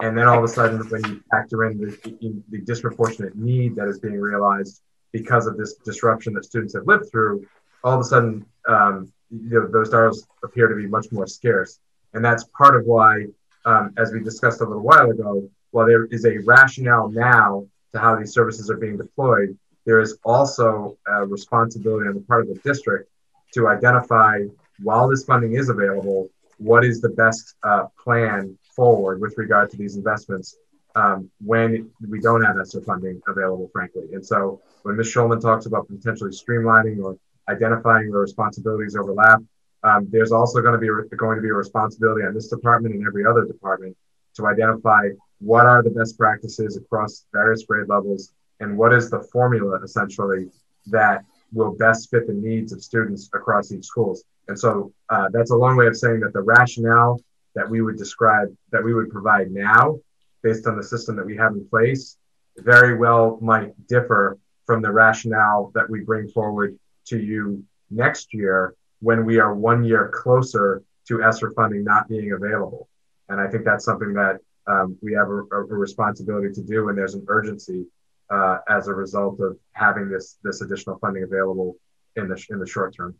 And 0.00 0.16
then 0.16 0.26
all 0.26 0.38
of 0.38 0.44
a 0.44 0.48
sudden, 0.48 0.78
when 0.88 1.04
you 1.04 1.22
factor 1.30 1.64
in 1.64 1.78
the, 1.78 2.42
the 2.50 2.58
disproportionate 2.58 3.36
need 3.36 3.76
that 3.76 3.88
is 3.88 3.98
being 3.98 4.18
realized 4.18 4.82
because 5.12 5.46
of 5.46 5.56
this 5.56 5.74
disruption 5.84 6.34
that 6.34 6.44
students 6.44 6.74
have 6.74 6.86
lived 6.86 7.10
through, 7.10 7.46
all 7.84 7.94
of 7.94 8.00
a 8.00 8.04
sudden, 8.04 8.44
um, 8.68 9.12
you 9.30 9.60
know, 9.60 9.68
those 9.68 9.90
dollars 9.90 10.26
appear 10.42 10.68
to 10.68 10.74
be 10.74 10.86
much 10.86 11.06
more 11.12 11.26
scarce. 11.26 11.78
And 12.12 12.24
that's 12.24 12.44
part 12.56 12.76
of 12.76 12.86
why, 12.86 13.26
um, 13.64 13.92
as 13.96 14.12
we 14.12 14.20
discussed 14.20 14.60
a 14.60 14.64
little 14.64 14.82
while 14.82 15.10
ago, 15.10 15.48
while 15.70 15.86
there 15.86 16.06
is 16.06 16.24
a 16.24 16.38
rationale 16.38 17.08
now 17.10 17.66
to 17.92 17.98
how 17.98 18.16
these 18.16 18.32
services 18.32 18.70
are 18.70 18.76
being 18.76 18.96
deployed, 18.96 19.56
there 19.84 20.00
is 20.00 20.18
also 20.24 20.96
a 21.06 21.26
responsibility 21.26 22.08
on 22.08 22.14
the 22.14 22.20
part 22.20 22.42
of 22.42 22.48
the 22.48 22.60
district 22.60 23.10
to 23.52 23.68
identify, 23.68 24.40
while 24.82 25.08
this 25.08 25.24
funding 25.24 25.54
is 25.54 25.68
available, 25.68 26.28
what 26.58 26.84
is 26.84 27.00
the 27.00 27.10
best 27.10 27.54
uh, 27.62 27.86
plan 28.02 28.56
forward 28.74 29.20
with 29.20 29.36
regard 29.36 29.70
to 29.70 29.76
these 29.76 29.96
investments 29.96 30.56
um, 30.94 31.30
when 31.44 31.90
we 32.08 32.20
don't 32.20 32.44
have 32.44 32.56
ESSER 32.58 32.80
funding 32.82 33.20
available, 33.26 33.68
frankly. 33.72 34.04
And 34.12 34.24
so 34.24 34.60
when 34.82 34.96
Ms. 34.96 35.08
Schulman 35.08 35.40
talks 35.40 35.66
about 35.66 35.88
potentially 35.88 36.30
streamlining 36.30 37.02
or 37.02 37.18
identifying 37.48 38.10
the 38.10 38.18
responsibilities 38.18 38.96
overlap. 38.96 39.40
Um, 39.82 40.08
there's 40.10 40.32
also 40.32 40.60
going 40.62 40.72
to 40.72 40.78
be 40.78 40.90
re- 40.90 41.08
going 41.16 41.36
to 41.36 41.42
be 41.42 41.50
a 41.50 41.54
responsibility 41.54 42.24
on 42.24 42.34
this 42.34 42.48
department 42.48 42.94
and 42.94 43.06
every 43.06 43.26
other 43.26 43.44
department 43.44 43.96
to 44.36 44.46
identify 44.46 45.08
what 45.40 45.66
are 45.66 45.82
the 45.82 45.90
best 45.90 46.18
practices 46.18 46.76
across 46.76 47.26
various 47.32 47.64
grade 47.64 47.88
levels 47.88 48.32
and 48.60 48.76
what 48.76 48.92
is 48.92 49.10
the 49.10 49.20
formula 49.32 49.78
essentially 49.82 50.48
that 50.86 51.24
will 51.52 51.72
best 51.72 52.10
fit 52.10 52.26
the 52.26 52.32
needs 52.32 52.72
of 52.72 52.82
students 52.82 53.28
across 53.34 53.72
each 53.72 53.84
schools. 53.84 54.24
And 54.48 54.58
so 54.58 54.92
uh, 55.10 55.28
that's 55.32 55.50
a 55.50 55.56
long 55.56 55.76
way 55.76 55.86
of 55.86 55.96
saying 55.96 56.20
that 56.20 56.32
the 56.32 56.42
rationale 56.42 57.20
that 57.54 57.68
we 57.68 57.80
would 57.82 57.96
describe 57.96 58.54
that 58.72 58.82
we 58.82 58.94
would 58.94 59.10
provide 59.10 59.50
now 59.50 59.98
based 60.42 60.66
on 60.66 60.76
the 60.76 60.82
system 60.82 61.16
that 61.16 61.24
we 61.24 61.36
have 61.36 61.52
in 61.52 61.66
place 61.68 62.16
very 62.58 62.96
well 62.96 63.38
might 63.40 63.72
differ 63.86 64.38
from 64.66 64.82
the 64.82 64.90
rationale 64.90 65.70
that 65.74 65.88
we 65.88 66.00
bring 66.00 66.28
forward 66.28 66.78
to 67.06 67.18
you 67.18 67.64
next 67.90 68.34
year 68.34 68.74
when 69.00 69.24
we 69.24 69.38
are 69.38 69.54
one 69.54 69.84
year 69.84 70.10
closer 70.14 70.82
to 71.08 71.22
ESSER 71.22 71.52
funding 71.54 71.84
not 71.84 72.08
being 72.08 72.32
available. 72.32 72.88
And 73.28 73.40
I 73.40 73.48
think 73.48 73.64
that's 73.64 73.84
something 73.84 74.14
that 74.14 74.38
um, 74.66 74.96
we 75.02 75.12
have 75.12 75.28
a, 75.28 75.42
a, 75.52 75.62
responsibility 75.62 76.52
to 76.54 76.62
do, 76.62 76.88
and 76.88 76.96
there's 76.96 77.14
an 77.14 77.24
urgency 77.28 77.86
uh, 78.30 78.58
as 78.68 78.88
a 78.88 78.94
result 78.94 79.40
of 79.40 79.58
having 79.72 80.08
this 80.08 80.38
this 80.42 80.62
additional 80.62 80.98
funding 80.98 81.22
available 81.22 81.76
in 82.16 82.28
the 82.28 82.42
in 82.48 82.58
the 82.58 82.66
short 82.66 82.96
term. 82.96 83.14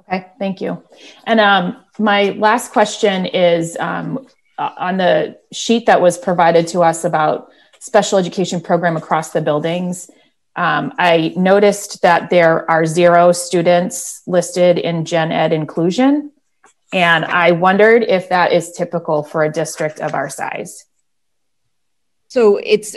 Okay, 0.00 0.28
thank 0.38 0.60
you. 0.60 0.82
And 1.24 1.40
um, 1.40 1.84
my 1.98 2.30
last 2.30 2.72
question 2.72 3.26
is 3.26 3.76
um, 3.80 4.28
on 4.58 4.96
the 4.96 5.38
sheet 5.52 5.86
that 5.86 6.00
was 6.00 6.16
provided 6.18 6.68
to 6.68 6.80
us 6.80 7.04
about 7.04 7.50
special 7.80 8.18
education 8.18 8.60
program 8.60 8.96
across 8.96 9.30
the 9.30 9.40
buildings. 9.40 10.08
Um, 10.58 10.92
I 10.98 11.32
noticed 11.36 12.02
that 12.02 12.30
there 12.30 12.68
are 12.68 12.84
zero 12.84 13.30
students 13.30 14.22
listed 14.26 14.76
in 14.76 15.04
Gen 15.04 15.30
Ed 15.30 15.52
inclusion. 15.52 16.32
And 16.92 17.24
I 17.24 17.52
wondered 17.52 18.02
if 18.02 18.30
that 18.30 18.52
is 18.52 18.72
typical 18.72 19.22
for 19.22 19.44
a 19.44 19.52
district 19.52 20.00
of 20.00 20.14
our 20.14 20.28
size. 20.28 20.84
So 22.26 22.56
it's 22.56 22.96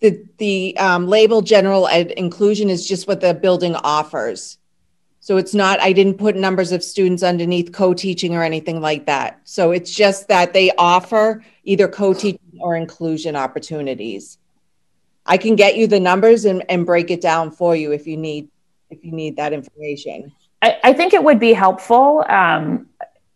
the, 0.00 0.24
the 0.38 0.76
um, 0.78 1.08
label 1.08 1.42
general 1.42 1.88
ed 1.88 2.12
inclusion 2.12 2.70
is 2.70 2.86
just 2.86 3.08
what 3.08 3.20
the 3.20 3.34
building 3.34 3.74
offers. 3.74 4.58
So 5.18 5.38
it's 5.38 5.54
not, 5.54 5.80
I 5.80 5.92
didn't 5.92 6.18
put 6.18 6.36
numbers 6.36 6.70
of 6.70 6.84
students 6.84 7.24
underneath 7.24 7.72
co-teaching 7.72 8.36
or 8.36 8.44
anything 8.44 8.80
like 8.80 9.06
that. 9.06 9.40
So 9.42 9.72
it's 9.72 9.90
just 9.90 10.28
that 10.28 10.52
they 10.52 10.70
offer 10.78 11.42
either 11.64 11.88
co-teaching 11.88 12.60
or 12.60 12.76
inclusion 12.76 13.34
opportunities. 13.34 14.38
I 15.24 15.36
can 15.36 15.56
get 15.56 15.76
you 15.76 15.86
the 15.86 16.00
numbers 16.00 16.44
and, 16.44 16.64
and 16.68 16.84
break 16.84 17.10
it 17.10 17.20
down 17.20 17.50
for 17.50 17.76
you 17.76 17.92
if 17.92 18.06
you 18.06 18.16
need 18.16 18.48
if 18.90 19.04
you 19.04 19.12
need 19.12 19.36
that 19.36 19.52
information. 19.52 20.32
I, 20.60 20.78
I 20.84 20.92
think 20.92 21.14
it 21.14 21.24
would 21.24 21.40
be 21.40 21.54
helpful 21.54 22.24
um, 22.28 22.88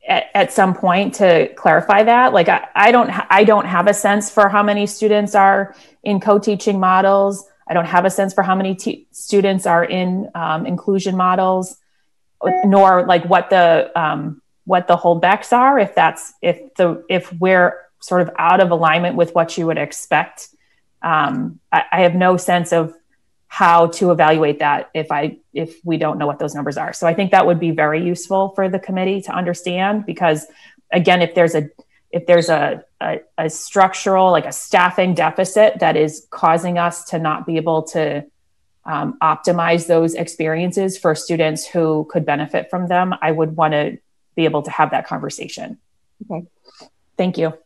at, 0.06 0.26
at, 0.34 0.52
some 0.52 0.74
point 0.74 1.14
to 1.14 1.48
clarify 1.54 2.02
that. 2.02 2.32
Like 2.32 2.48
I, 2.48 2.68
I 2.74 2.92
don't 2.92 3.10
I 3.30 3.44
don't 3.44 3.66
have 3.66 3.86
a 3.86 3.94
sense 3.94 4.30
for 4.30 4.48
how 4.48 4.62
many 4.62 4.86
students 4.86 5.34
are 5.34 5.74
in 6.02 6.20
co-teaching 6.20 6.78
models. 6.78 7.48
I 7.68 7.74
don't 7.74 7.86
have 7.86 8.04
a 8.04 8.10
sense 8.10 8.32
for 8.32 8.42
how 8.42 8.54
many 8.54 9.06
students 9.10 9.66
are 9.66 9.84
in 9.84 10.30
um, 10.34 10.66
inclusion 10.66 11.16
models, 11.16 11.76
nor 12.64 13.04
like 13.06 13.24
what 13.24 13.50
the 13.50 13.90
um, 13.96 14.40
what 14.64 14.86
the 14.86 14.96
holdbacks 14.96 15.52
are. 15.52 15.78
If 15.78 15.94
that's 15.94 16.34
if 16.42 16.74
the 16.74 17.04
if 17.08 17.32
we're 17.32 17.76
sort 18.00 18.22
of 18.22 18.30
out 18.38 18.60
of 18.60 18.70
alignment 18.70 19.16
with 19.16 19.34
what 19.34 19.58
you 19.58 19.66
would 19.66 19.78
expect, 19.78 20.48
um, 21.06 21.60
I, 21.70 21.84
I 21.92 22.00
have 22.00 22.16
no 22.16 22.36
sense 22.36 22.72
of 22.72 22.92
how 23.46 23.86
to 23.86 24.10
evaluate 24.10 24.58
that 24.58 24.90
if 24.92 25.12
I 25.12 25.38
if 25.54 25.76
we 25.84 25.96
don't 25.98 26.18
know 26.18 26.26
what 26.26 26.40
those 26.40 26.54
numbers 26.54 26.76
are. 26.76 26.92
So 26.92 27.06
I 27.06 27.14
think 27.14 27.30
that 27.30 27.46
would 27.46 27.60
be 27.60 27.70
very 27.70 28.04
useful 28.04 28.50
for 28.56 28.68
the 28.68 28.80
committee 28.80 29.22
to 29.22 29.32
understand 29.32 30.04
because 30.04 30.46
again, 30.92 31.22
if 31.22 31.34
there's 31.34 31.54
a 31.54 31.70
if 32.10 32.26
there's 32.26 32.48
a, 32.48 32.84
a, 33.00 33.20
a, 33.36 33.50
structural, 33.50 34.30
like 34.30 34.46
a 34.46 34.52
staffing 34.52 35.12
deficit 35.12 35.80
that 35.80 35.96
is 35.96 36.26
causing 36.30 36.78
us 36.78 37.04
to 37.04 37.18
not 37.18 37.46
be 37.46 37.56
able 37.56 37.82
to 37.82 38.24
um, 38.84 39.18
optimize 39.20 39.86
those 39.86 40.14
experiences 40.14 40.96
for 40.96 41.14
students 41.14 41.66
who 41.66 42.06
could 42.08 42.24
benefit 42.24 42.70
from 42.70 42.86
them, 42.86 43.14
I 43.20 43.32
would 43.32 43.56
want 43.56 43.72
to 43.72 43.98
be 44.36 44.44
able 44.44 44.62
to 44.62 44.70
have 44.70 44.92
that 44.92 45.06
conversation. 45.06 45.78
Okay. 46.30 46.46
Thank 47.18 47.38
you. 47.38 47.58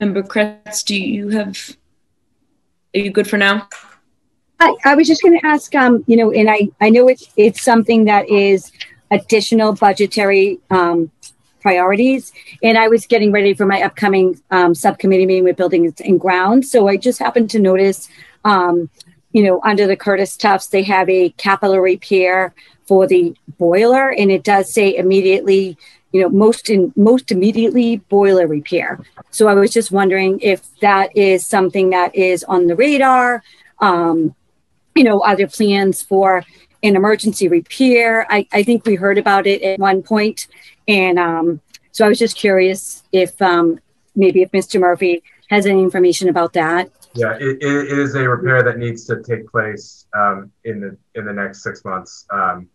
Member 0.00 0.22
Kreatz, 0.22 0.82
do 0.82 0.96
you 0.96 1.28
have, 1.28 1.76
are 2.94 3.00
you 3.00 3.10
good 3.10 3.28
for 3.28 3.36
now? 3.36 3.68
I, 4.58 4.74
I 4.84 4.94
was 4.94 5.06
just 5.06 5.22
going 5.22 5.38
to 5.38 5.46
ask, 5.46 5.74
um, 5.74 6.04
you 6.06 6.16
know, 6.16 6.32
and 6.32 6.50
I, 6.50 6.68
I 6.80 6.88
know 6.88 7.06
it's, 7.06 7.28
it's 7.36 7.62
something 7.62 8.06
that 8.06 8.28
is 8.30 8.72
additional 9.10 9.74
budgetary 9.74 10.58
um, 10.70 11.10
priorities. 11.60 12.32
And 12.62 12.78
I 12.78 12.88
was 12.88 13.06
getting 13.06 13.30
ready 13.30 13.52
for 13.52 13.66
my 13.66 13.82
upcoming 13.82 14.40
um, 14.50 14.74
subcommittee 14.74 15.26
meeting 15.26 15.44
with 15.44 15.56
buildings 15.56 16.00
and 16.00 16.18
grounds. 16.18 16.70
So 16.70 16.88
I 16.88 16.96
just 16.96 17.18
happened 17.18 17.50
to 17.50 17.58
notice, 17.58 18.08
um, 18.44 18.88
you 19.32 19.42
know, 19.42 19.60
under 19.64 19.86
the 19.86 19.96
Curtis 19.96 20.36
Tufts, 20.36 20.68
they 20.68 20.82
have 20.84 21.10
a 21.10 21.28
capital 21.30 21.78
repair 21.78 22.54
for 22.86 23.06
the 23.06 23.36
boiler, 23.58 24.10
and 24.10 24.32
it 24.32 24.42
does 24.42 24.72
say 24.72 24.96
immediately, 24.96 25.76
you 26.12 26.20
know, 26.20 26.28
most 26.28 26.70
in 26.70 26.92
most 26.96 27.30
immediately 27.30 27.96
boiler 27.96 28.46
repair. 28.46 29.00
So 29.30 29.48
I 29.48 29.54
was 29.54 29.72
just 29.72 29.90
wondering 29.90 30.40
if 30.40 30.66
that 30.80 31.16
is 31.16 31.46
something 31.46 31.90
that 31.90 32.14
is 32.14 32.44
on 32.44 32.66
the 32.66 32.76
radar. 32.76 33.42
Um, 33.78 34.34
you 34.94 35.04
know, 35.04 35.22
are 35.22 35.36
there 35.36 35.46
plans 35.46 36.02
for 36.02 36.44
an 36.82 36.96
emergency 36.96 37.48
repair. 37.48 38.26
I, 38.30 38.46
I 38.52 38.62
think 38.62 38.86
we 38.86 38.94
heard 38.94 39.18
about 39.18 39.46
it 39.46 39.62
at 39.62 39.78
one 39.78 40.02
point, 40.02 40.46
and 40.88 41.18
um, 41.18 41.60
so 41.92 42.04
I 42.04 42.08
was 42.08 42.18
just 42.18 42.36
curious 42.36 43.02
if 43.12 43.40
um, 43.42 43.80
maybe 44.16 44.42
if 44.42 44.50
Mr. 44.52 44.80
Murphy 44.80 45.22
has 45.50 45.66
any 45.66 45.82
information 45.82 46.28
about 46.28 46.52
that. 46.54 46.90
Yeah, 47.14 47.36
it, 47.40 47.62
it 47.62 47.98
is 47.98 48.14
a 48.14 48.28
repair 48.28 48.62
that 48.62 48.78
needs 48.78 49.04
to 49.06 49.22
take 49.22 49.48
place 49.50 50.06
um, 50.16 50.52
in 50.64 50.80
the 50.80 50.96
in 51.14 51.26
the 51.26 51.32
next 51.32 51.62
six 51.62 51.84
months. 51.84 52.26
Um, 52.32 52.68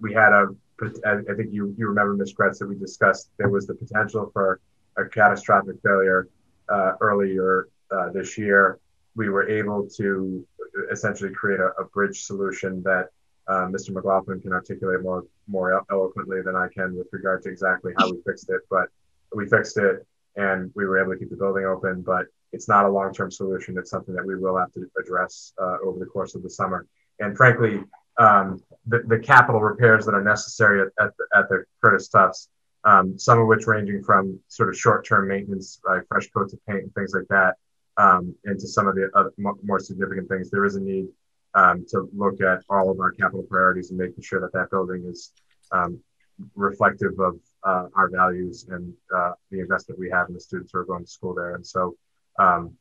we 0.00 0.12
had 0.12 0.32
a, 0.32 0.48
I 0.82 1.34
think 1.34 1.52
you 1.52 1.74
you 1.76 1.88
remember 1.88 2.14
Ms. 2.14 2.34
Kreatz 2.34 2.58
that 2.58 2.68
we 2.68 2.76
discussed. 2.76 3.30
There 3.38 3.48
was 3.48 3.66
the 3.66 3.74
potential 3.74 4.30
for 4.32 4.60
a 4.96 5.04
catastrophic 5.04 5.76
failure 5.82 6.28
uh, 6.68 6.92
earlier 7.00 7.68
uh, 7.90 8.10
this 8.10 8.38
year. 8.38 8.78
We 9.16 9.28
were 9.28 9.48
able 9.48 9.88
to 9.96 10.46
essentially 10.90 11.32
create 11.32 11.60
a, 11.60 11.70
a 11.80 11.84
bridge 11.84 12.22
solution 12.22 12.82
that 12.84 13.08
uh, 13.48 13.66
Mr. 13.66 13.90
McLaughlin 13.90 14.40
can 14.40 14.52
articulate 14.52 15.02
more 15.02 15.24
more 15.48 15.84
eloquently 15.90 16.42
than 16.42 16.56
I 16.56 16.68
can 16.72 16.96
with 16.96 17.08
regard 17.12 17.42
to 17.42 17.48
exactly 17.48 17.92
how 17.98 18.10
we 18.10 18.20
fixed 18.26 18.48
it. 18.50 18.60
But 18.70 18.88
we 19.34 19.48
fixed 19.48 19.76
it, 19.76 20.06
and 20.36 20.70
we 20.74 20.86
were 20.86 21.00
able 21.00 21.12
to 21.12 21.18
keep 21.18 21.30
the 21.30 21.36
building 21.36 21.64
open. 21.64 22.02
But 22.02 22.26
it's 22.52 22.68
not 22.68 22.84
a 22.84 22.88
long 22.88 23.12
term 23.12 23.30
solution. 23.30 23.76
It's 23.78 23.90
something 23.90 24.14
that 24.14 24.24
we 24.24 24.36
will 24.36 24.56
have 24.56 24.72
to 24.72 24.88
address 25.00 25.52
uh, 25.60 25.78
over 25.84 25.98
the 25.98 26.06
course 26.06 26.34
of 26.34 26.42
the 26.42 26.50
summer. 26.50 26.86
And 27.18 27.36
frankly, 27.36 27.82
um, 28.18 28.62
the, 28.86 29.02
the 29.06 29.18
capital 29.18 29.60
repairs 29.60 30.04
that 30.06 30.14
are 30.14 30.22
necessary 30.22 30.82
at, 30.82 30.88
at, 31.04 31.16
the, 31.16 31.38
at 31.38 31.48
the 31.48 31.64
Curtis 31.82 32.08
Tufts, 32.08 32.48
um, 32.84 33.18
some 33.18 33.38
of 33.38 33.46
which 33.46 33.66
ranging 33.66 34.02
from 34.02 34.38
sort 34.48 34.68
of 34.68 34.78
short 34.78 35.06
term 35.06 35.28
maintenance, 35.28 35.80
like 35.86 36.06
fresh 36.08 36.28
coats 36.30 36.52
of 36.52 36.64
paint 36.66 36.82
and 36.82 36.94
things 36.94 37.14
like 37.14 37.28
that, 37.28 37.56
um, 37.96 38.34
into 38.44 38.66
some 38.66 38.86
of 38.86 38.94
the 38.94 39.10
other 39.14 39.32
more 39.36 39.78
significant 39.78 40.28
things. 40.28 40.50
There 40.50 40.64
is 40.64 40.76
a 40.76 40.80
need 40.80 41.08
um, 41.54 41.84
to 41.90 42.08
look 42.14 42.40
at 42.40 42.62
all 42.68 42.90
of 42.90 43.00
our 43.00 43.12
capital 43.12 43.42
priorities 43.42 43.90
and 43.90 43.98
making 43.98 44.22
sure 44.22 44.40
that 44.40 44.52
that 44.52 44.70
building 44.70 45.04
is 45.06 45.32
um, 45.72 46.00
reflective 46.54 47.18
of 47.18 47.38
uh, 47.64 47.86
our 47.94 48.08
values 48.08 48.66
and 48.70 48.92
uh, 49.14 49.32
the 49.50 49.60
investment 49.60 49.98
we 49.98 50.10
have 50.10 50.28
in 50.28 50.34
the 50.34 50.40
students 50.40 50.72
who 50.72 50.78
are 50.78 50.84
going 50.84 51.04
to 51.04 51.10
school 51.10 51.34
there. 51.34 51.54
And 51.54 51.66
so 51.66 51.96
um, 52.38 52.72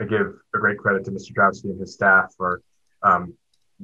I 0.00 0.04
give 0.04 0.34
a 0.54 0.58
great 0.58 0.78
credit 0.78 1.04
to 1.04 1.12
Mr. 1.12 1.32
Drowsky 1.32 1.70
and 1.70 1.78
his 1.78 1.94
staff 1.94 2.34
for 2.36 2.62
um, 3.02 3.34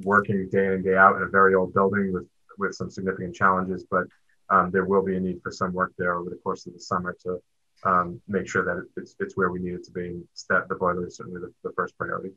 working 0.03 0.49
day 0.49 0.65
in 0.65 0.73
and 0.73 0.83
day 0.83 0.95
out 0.95 1.15
in 1.15 1.23
a 1.23 1.27
very 1.27 1.55
old 1.55 1.73
building 1.73 2.13
with, 2.13 2.27
with 2.57 2.73
some 2.75 2.89
significant 2.89 3.35
challenges, 3.35 3.85
but 3.89 4.05
um, 4.49 4.69
there 4.71 4.85
will 4.85 5.03
be 5.03 5.15
a 5.15 5.19
need 5.19 5.41
for 5.41 5.51
some 5.51 5.71
work 5.73 5.93
there 5.97 6.15
over 6.15 6.29
the 6.29 6.35
course 6.37 6.65
of 6.67 6.73
the 6.73 6.79
summer 6.79 7.15
to 7.23 7.41
um, 7.83 8.21
make 8.27 8.47
sure 8.47 8.63
that 8.65 8.85
it's, 9.01 9.15
it's 9.19 9.35
where 9.37 9.49
we 9.49 9.59
need 9.59 9.73
it 9.73 9.83
to 9.85 9.91
be. 9.91 10.21
That 10.49 10.67
the 10.67 10.75
boiler 10.75 11.07
is 11.07 11.15
certainly 11.17 11.41
the, 11.41 11.53
the 11.63 11.73
first 11.75 11.97
priority. 11.97 12.31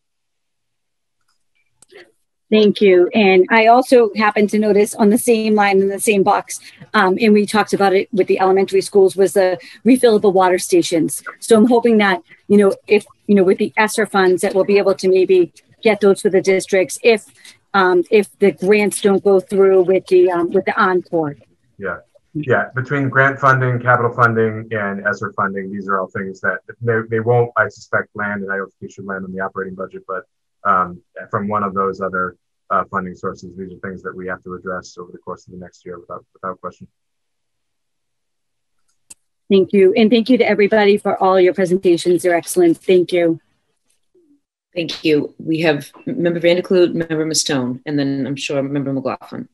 Thank 2.51 2.81
you. 2.81 3.09
And 3.15 3.47
I 3.51 3.67
also 3.67 4.11
happened 4.15 4.51
to 4.51 4.59
notice 4.59 4.95
on 4.95 5.09
the 5.09 5.19
same 5.19 5.55
line 5.55 5.81
in 5.81 5.89
the 5.89 5.99
same 5.99 6.23
box, 6.23 6.61
um, 6.93 7.19
and 7.21 7.33
we 7.33 7.47
talked 7.47 7.73
about 7.73 7.95
it 7.95 8.09
with 8.13 8.29
the 8.29 8.39
elementary 8.39 8.81
schools, 8.81 9.17
was 9.17 9.33
the 9.33 9.59
refillable 9.85 10.33
water 10.33 10.59
stations. 10.59 11.23
So 11.41 11.57
I'm 11.57 11.67
hoping 11.67 11.99
that, 11.99 12.23
you 12.47 12.59
know, 12.59 12.75
if, 12.87 13.07
you 13.27 13.35
know, 13.35 13.43
with 13.43 13.59
the 13.59 13.73
ESSER 13.77 14.07
funds 14.07 14.43
that 14.43 14.55
we'll 14.55 14.65
be 14.65 14.79
able 14.79 14.95
to 14.95 15.09
maybe 15.09 15.53
get 15.85 16.01
those 16.01 16.21
for 16.23 16.31
the 16.31 16.41
districts 16.41 16.99
if 17.03 17.27
um, 17.81 17.99
if 18.11 18.27
the 18.39 18.53
grants 18.53 19.01
don't 19.01 19.23
go 19.23 19.39
through 19.41 19.83
with 19.83 20.07
the 20.07 20.31
um, 20.31 20.51
with 20.51 20.65
the 20.65 20.77
encore. 20.81 21.37
Yeah. 21.79 21.99
Yeah, 22.37 22.71
between 22.75 23.11
grant 23.11 23.39
funding, 23.39 23.79
capital 23.79 24.13
funding, 24.13 24.67
and 24.73 25.07
ESSER 25.07 25.33
funding, 25.37 25.71
these 25.71 25.87
are 25.89 26.01
all 26.01 26.09
things 26.09 26.41
that 26.41 26.59
they, 26.81 26.99
they 27.09 27.21
won't, 27.21 27.53
I 27.57 27.69
suspect, 27.69 28.09
land, 28.17 28.43
and 28.43 28.51
I 28.53 28.57
don't 28.57 28.75
think 28.81 28.91
should 28.91 29.05
land 29.05 29.25
on 29.25 29.31
the 29.31 29.39
operating 29.39 29.77
budget, 29.77 30.03
but 30.09 30.25
um, 30.65 31.01
from 31.31 31.47
one 31.47 31.63
of 31.63 31.75
those 31.75 32.01
other 32.01 32.37
uh, 32.71 32.85
funding 32.91 33.15
sources. 33.15 33.57
These 33.57 33.73
are 33.73 33.79
things 33.89 34.03
that 34.03 34.15
we 34.15 34.27
have 34.27 34.43
to 34.45 34.55
address 34.55 34.97
over 34.99 35.13
the 35.13 35.19
course 35.19 35.47
of 35.47 35.53
the 35.53 35.59
next 35.59 35.85
year 35.85 35.99
without, 35.99 36.25
without 36.33 36.61
question. 36.61 36.89
Thank 39.51 39.73
you. 39.73 39.93
And 39.95 40.11
thank 40.11 40.31
you 40.31 40.39
to 40.39 40.49
everybody 40.49 40.97
for 40.97 41.23
all 41.23 41.39
your 41.39 41.55
presentations. 41.55 42.23
They're 42.23 42.35
excellent. 42.35 42.79
Thank 42.79 43.13
you. 43.13 43.41
Thank 44.75 45.05
you. 45.05 45.35
We 45.39 45.61
have 45.61 45.93
Member 46.05 46.41
Van 46.41 46.57
der 46.57 46.63
Kloot, 46.63 46.95
Member 46.95 47.25
Mustone, 47.25 47.81
and 47.87 47.99
then 47.99 48.27
I'm 48.27 48.37
sure 48.37 48.61
Member 48.63 48.93
McLaughlin. 48.93 49.49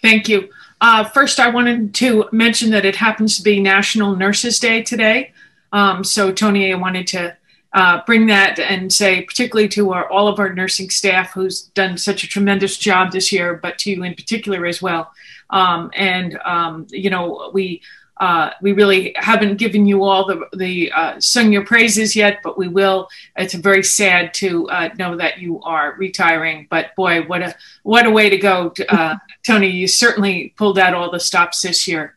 Thank 0.00 0.28
you. 0.28 0.48
Uh, 0.80 1.04
first, 1.04 1.40
I 1.40 1.50
wanted 1.50 1.94
to 1.96 2.28
mention 2.32 2.70
that 2.70 2.84
it 2.84 2.96
happens 2.96 3.36
to 3.36 3.42
be 3.42 3.60
National 3.60 4.16
Nurses 4.16 4.58
Day 4.58 4.82
today. 4.82 5.32
Um, 5.72 6.04
so, 6.04 6.32
Tony, 6.32 6.72
I 6.72 6.76
wanted 6.76 7.06
to 7.08 7.36
uh, 7.74 8.00
bring 8.06 8.26
that 8.26 8.58
and 8.58 8.90
say, 8.90 9.22
particularly 9.22 9.68
to 9.68 9.92
our, 9.92 10.08
all 10.08 10.28
of 10.28 10.38
our 10.38 10.54
nursing 10.54 10.88
staff 10.88 11.32
who's 11.32 11.62
done 11.62 11.98
such 11.98 12.24
a 12.24 12.28
tremendous 12.28 12.78
job 12.78 13.12
this 13.12 13.30
year, 13.30 13.54
but 13.54 13.76
to 13.78 13.90
you 13.90 14.02
in 14.04 14.14
particular 14.14 14.64
as 14.64 14.80
well. 14.80 15.12
Um, 15.50 15.90
and 15.94 16.38
um, 16.44 16.86
you 16.90 17.10
know, 17.10 17.50
we 17.52 17.82
uh, 18.20 18.50
we 18.60 18.72
really 18.72 19.12
haven't 19.16 19.56
given 19.56 19.86
you 19.86 20.04
all 20.04 20.26
the 20.26 20.48
the 20.52 20.90
uh, 20.92 21.20
sung 21.20 21.52
your 21.52 21.64
praises 21.64 22.16
yet, 22.16 22.40
but 22.42 22.58
we 22.58 22.66
will. 22.66 23.08
It's 23.36 23.54
very 23.54 23.84
sad 23.84 24.34
to 24.34 24.68
uh, 24.70 24.90
know 24.98 25.16
that 25.16 25.38
you 25.38 25.60
are 25.62 25.94
retiring, 25.94 26.66
but 26.68 26.94
boy, 26.96 27.22
what 27.22 27.42
a 27.42 27.54
what 27.84 28.06
a 28.06 28.10
way 28.10 28.28
to 28.28 28.36
go, 28.36 28.72
uh, 28.88 29.16
Tony! 29.46 29.68
You 29.68 29.86
certainly 29.86 30.52
pulled 30.56 30.78
out 30.78 30.94
all 30.94 31.10
the 31.10 31.20
stops 31.20 31.62
this 31.62 31.86
year. 31.86 32.16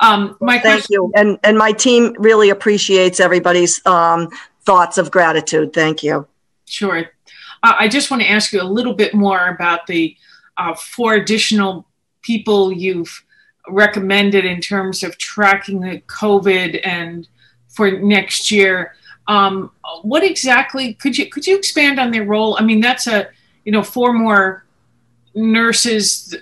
Um, 0.00 0.36
my 0.40 0.58
thank 0.58 0.84
question- 0.84 0.94
you, 0.94 1.12
and 1.16 1.38
and 1.42 1.58
my 1.58 1.72
team 1.72 2.14
really 2.18 2.50
appreciates 2.50 3.18
everybody's 3.18 3.84
um, 3.86 4.28
thoughts 4.62 4.98
of 4.98 5.10
gratitude. 5.10 5.72
Thank 5.72 6.02
you. 6.04 6.26
Sure. 6.66 7.10
Uh, 7.62 7.74
I 7.78 7.88
just 7.88 8.10
want 8.10 8.22
to 8.22 8.30
ask 8.30 8.52
you 8.52 8.62
a 8.62 8.64
little 8.64 8.94
bit 8.94 9.14
more 9.14 9.48
about 9.48 9.86
the 9.88 10.16
uh, 10.56 10.74
four 10.74 11.14
additional 11.14 11.86
people 12.22 12.72
you've 12.72 13.24
recommended 13.70 14.44
in 14.44 14.60
terms 14.60 15.02
of 15.02 15.18
tracking 15.18 15.80
the 15.80 16.00
COVID 16.02 16.80
and 16.84 17.28
for 17.68 17.90
next 17.90 18.50
year. 18.50 18.94
Um, 19.26 19.70
what 20.02 20.24
exactly 20.24 20.94
could 20.94 21.16
you 21.16 21.30
could 21.30 21.46
you 21.46 21.56
expand 21.56 21.98
on 22.00 22.10
their 22.10 22.24
role? 22.24 22.56
I 22.58 22.62
mean, 22.62 22.80
that's 22.80 23.06
a 23.06 23.28
you 23.64 23.72
know 23.72 23.82
four 23.82 24.12
more 24.12 24.64
nurses. 25.34 26.36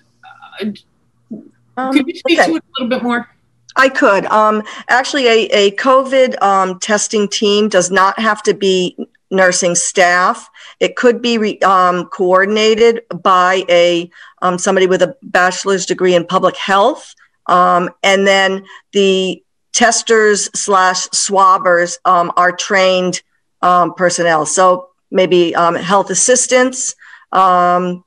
Um, 1.76 1.92
could 1.92 2.06
you 2.08 2.14
speak 2.16 2.38
okay. 2.38 2.50
to 2.50 2.56
it 2.56 2.62
a 2.64 2.82
little 2.82 2.88
bit 2.88 3.02
more? 3.02 3.28
I 3.76 3.88
could. 3.88 4.26
Um, 4.26 4.62
actually, 4.88 5.26
a, 5.28 5.48
a 5.52 5.70
COVID 5.72 6.40
um, 6.42 6.80
testing 6.80 7.28
team 7.28 7.68
does 7.68 7.90
not 7.90 8.18
have 8.18 8.42
to 8.42 8.54
be 8.54 8.96
nursing 9.30 9.74
staff. 9.74 10.48
It 10.80 10.96
could 10.96 11.22
be 11.22 11.38
re, 11.38 11.58
um, 11.60 12.06
coordinated 12.06 13.02
by 13.22 13.64
a 13.68 14.10
um, 14.42 14.58
somebody 14.58 14.86
with 14.86 15.02
a 15.02 15.16
bachelor's 15.22 15.86
degree 15.86 16.14
in 16.14 16.26
public 16.26 16.56
health, 16.56 17.14
um, 17.48 17.90
and 18.02 18.26
then 18.26 18.64
the 18.92 19.42
testers 19.72 20.50
slash 20.54 21.08
swabbers 21.08 21.98
um, 22.04 22.32
are 22.36 22.52
trained 22.52 23.22
um, 23.62 23.94
personnel. 23.94 24.46
So 24.46 24.90
maybe 25.10 25.54
um, 25.54 25.74
health 25.74 26.10
assistants 26.10 26.94
um, 27.32 28.04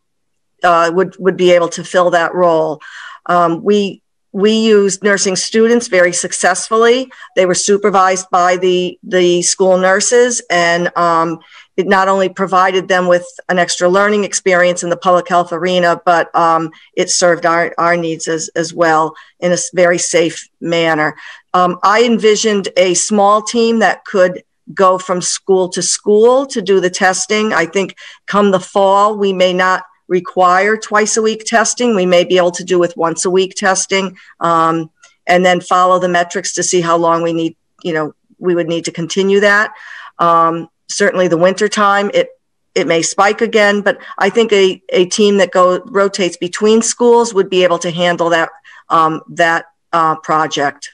uh, 0.63 0.91
would 0.93 1.15
would 1.17 1.37
be 1.37 1.51
able 1.51 1.69
to 1.69 1.83
fill 1.83 2.11
that 2.11 2.33
role. 2.33 2.81
Um, 3.25 3.63
we 3.63 4.01
we 4.31 4.51
used 4.51 5.03
nursing 5.03 5.35
students 5.35 5.87
very 5.87 6.13
successfully. 6.13 7.11
They 7.35 7.45
were 7.45 7.55
supervised 7.55 8.27
by 8.31 8.57
the 8.57 8.97
the 9.03 9.41
school 9.41 9.77
nurses, 9.77 10.41
and 10.49 10.95
um, 10.97 11.39
it 11.77 11.87
not 11.87 12.07
only 12.07 12.29
provided 12.29 12.87
them 12.87 13.07
with 13.07 13.25
an 13.49 13.57
extra 13.57 13.87
learning 13.87 14.23
experience 14.23 14.83
in 14.83 14.89
the 14.89 14.97
public 14.97 15.27
health 15.27 15.53
arena, 15.53 16.01
but 16.05 16.33
um, 16.35 16.71
it 16.95 17.09
served 17.09 17.45
our, 17.45 17.73
our 17.77 17.95
needs 17.95 18.27
as, 18.27 18.49
as 18.55 18.73
well 18.73 19.15
in 19.39 19.51
a 19.51 19.57
very 19.73 19.97
safe 19.97 20.47
manner. 20.59 21.15
Um, 21.53 21.79
I 21.83 22.03
envisioned 22.03 22.69
a 22.77 22.93
small 22.93 23.41
team 23.41 23.79
that 23.79 24.05
could 24.05 24.43
go 24.73 24.97
from 24.97 25.21
school 25.21 25.69
to 25.69 25.81
school 25.81 26.45
to 26.47 26.61
do 26.61 26.79
the 26.79 26.89
testing. 26.89 27.53
I 27.53 27.65
think 27.65 27.95
come 28.25 28.51
the 28.51 28.59
fall, 28.59 29.17
we 29.17 29.33
may 29.33 29.53
not 29.53 29.83
require 30.07 30.75
twice 30.75 31.15
a 31.15 31.21
week 31.21 31.45
testing. 31.45 31.95
We 31.95 32.05
may 32.05 32.25
be 32.25 32.37
able 32.37 32.51
to 32.51 32.65
do 32.65 32.77
with 32.77 32.97
once 32.97 33.23
a 33.23 33.29
week 33.29 33.55
testing 33.55 34.17
um, 34.41 34.91
and 35.25 35.45
then 35.45 35.61
follow 35.61 35.99
the 35.99 36.09
metrics 36.09 36.53
to 36.53 36.63
see 36.63 36.81
how 36.81 36.97
long 36.97 37.23
we 37.23 37.31
need, 37.31 37.55
you 37.81 37.93
know, 37.93 38.13
we 38.37 38.55
would 38.55 38.67
need 38.67 38.85
to 38.85 38.91
continue 38.91 39.39
that. 39.39 39.71
Um, 40.19 40.67
certainly 40.91 41.27
the 41.27 41.37
winter 41.37 41.67
time, 41.67 42.11
it 42.13 42.29
it 42.73 42.87
may 42.87 43.01
spike 43.01 43.41
again, 43.41 43.81
but 43.81 43.97
I 44.17 44.29
think 44.29 44.53
a, 44.53 44.81
a 44.89 45.05
team 45.05 45.37
that 45.37 45.51
go 45.51 45.79
rotates 45.87 46.37
between 46.37 46.81
schools 46.81 47.33
would 47.33 47.49
be 47.49 47.63
able 47.63 47.79
to 47.79 47.91
handle 47.91 48.29
that 48.29 48.49
um, 48.89 49.21
that 49.29 49.65
uh, 49.91 50.15
project. 50.17 50.91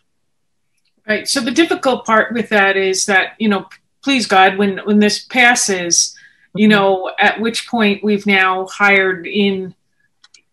Right. 1.08 1.28
So 1.28 1.40
the 1.40 1.52
difficult 1.52 2.06
part 2.06 2.34
with 2.34 2.50
that 2.50 2.76
is 2.76 3.06
that, 3.06 3.34
you 3.38 3.48
know, 3.48 3.68
please 4.04 4.26
God, 4.28 4.58
when 4.58 4.80
when 4.80 5.00
this 5.00 5.24
passes, 5.24 6.16
you 6.56 6.68
know, 6.68 7.12
at 7.20 7.40
which 7.40 7.68
point 7.68 8.04
we've 8.04 8.26
now 8.26 8.66
hired 8.68 9.28
in, 9.28 9.76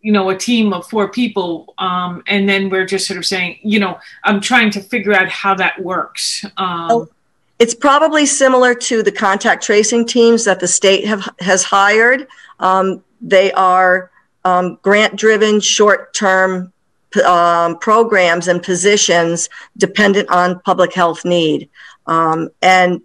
you 0.01 0.13
know, 0.13 0.29
a 0.31 0.37
team 0.37 0.73
of 0.73 0.87
four 0.87 1.09
people, 1.11 1.75
um, 1.79 2.23
and 2.29 2.49
then 2.49 2.69
we're 2.69 2.87
just 2.87 3.07
sort 3.07 3.19
of 3.19 3.25
saying, 3.25 3.59
you 3.63 3.81
know, 3.81 3.99
I'm 4.23 4.41
trying 4.41 4.71
to 4.73 4.81
figure 4.81 5.15
out 5.15 5.29
how 5.29 5.55
that 5.55 5.83
works. 5.83 6.45
Um, 6.59 7.09
It's 7.65 7.75
probably 7.75 8.27
similar 8.27 8.75
to 8.75 9.03
the 9.03 9.11
contact 9.11 9.63
tracing 9.63 10.05
teams 10.05 10.45
that 10.45 10.61
the 10.61 10.69
state 10.69 11.07
have, 11.07 11.27
has 11.41 11.65
hired. 11.65 12.29
Um, 12.59 13.03
they 13.23 13.53
are 13.53 14.11
um, 14.45 14.79
grant-driven, 14.83 15.61
short-term 15.61 16.75
um, 17.25 17.79
programs 17.79 18.49
and 18.49 18.63
positions 18.63 19.49
dependent 19.79 20.29
on 20.29 20.61
public 20.61 20.93
health 20.93 21.25
need. 21.25 21.71
Um, 22.07 22.51
and 22.61 23.01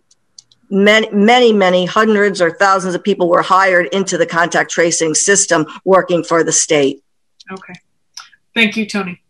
many, 0.69 1.09
many, 1.11 1.53
many 1.53 1.85
hundreds 1.85 2.41
or 2.41 2.51
thousands 2.51 2.95
of 2.95 3.01
people 3.01 3.29
were 3.29 3.41
hired 3.41 3.87
into 3.93 4.17
the 4.17 4.25
contact 4.25 4.71
tracing 4.71 5.15
system 5.15 5.67
working 5.85 6.21
for 6.21 6.43
the 6.43 6.51
state. 6.51 7.01
Okay. 7.49 7.75
Thank 8.53 8.75
you, 8.75 8.85
Tony. 8.85 9.21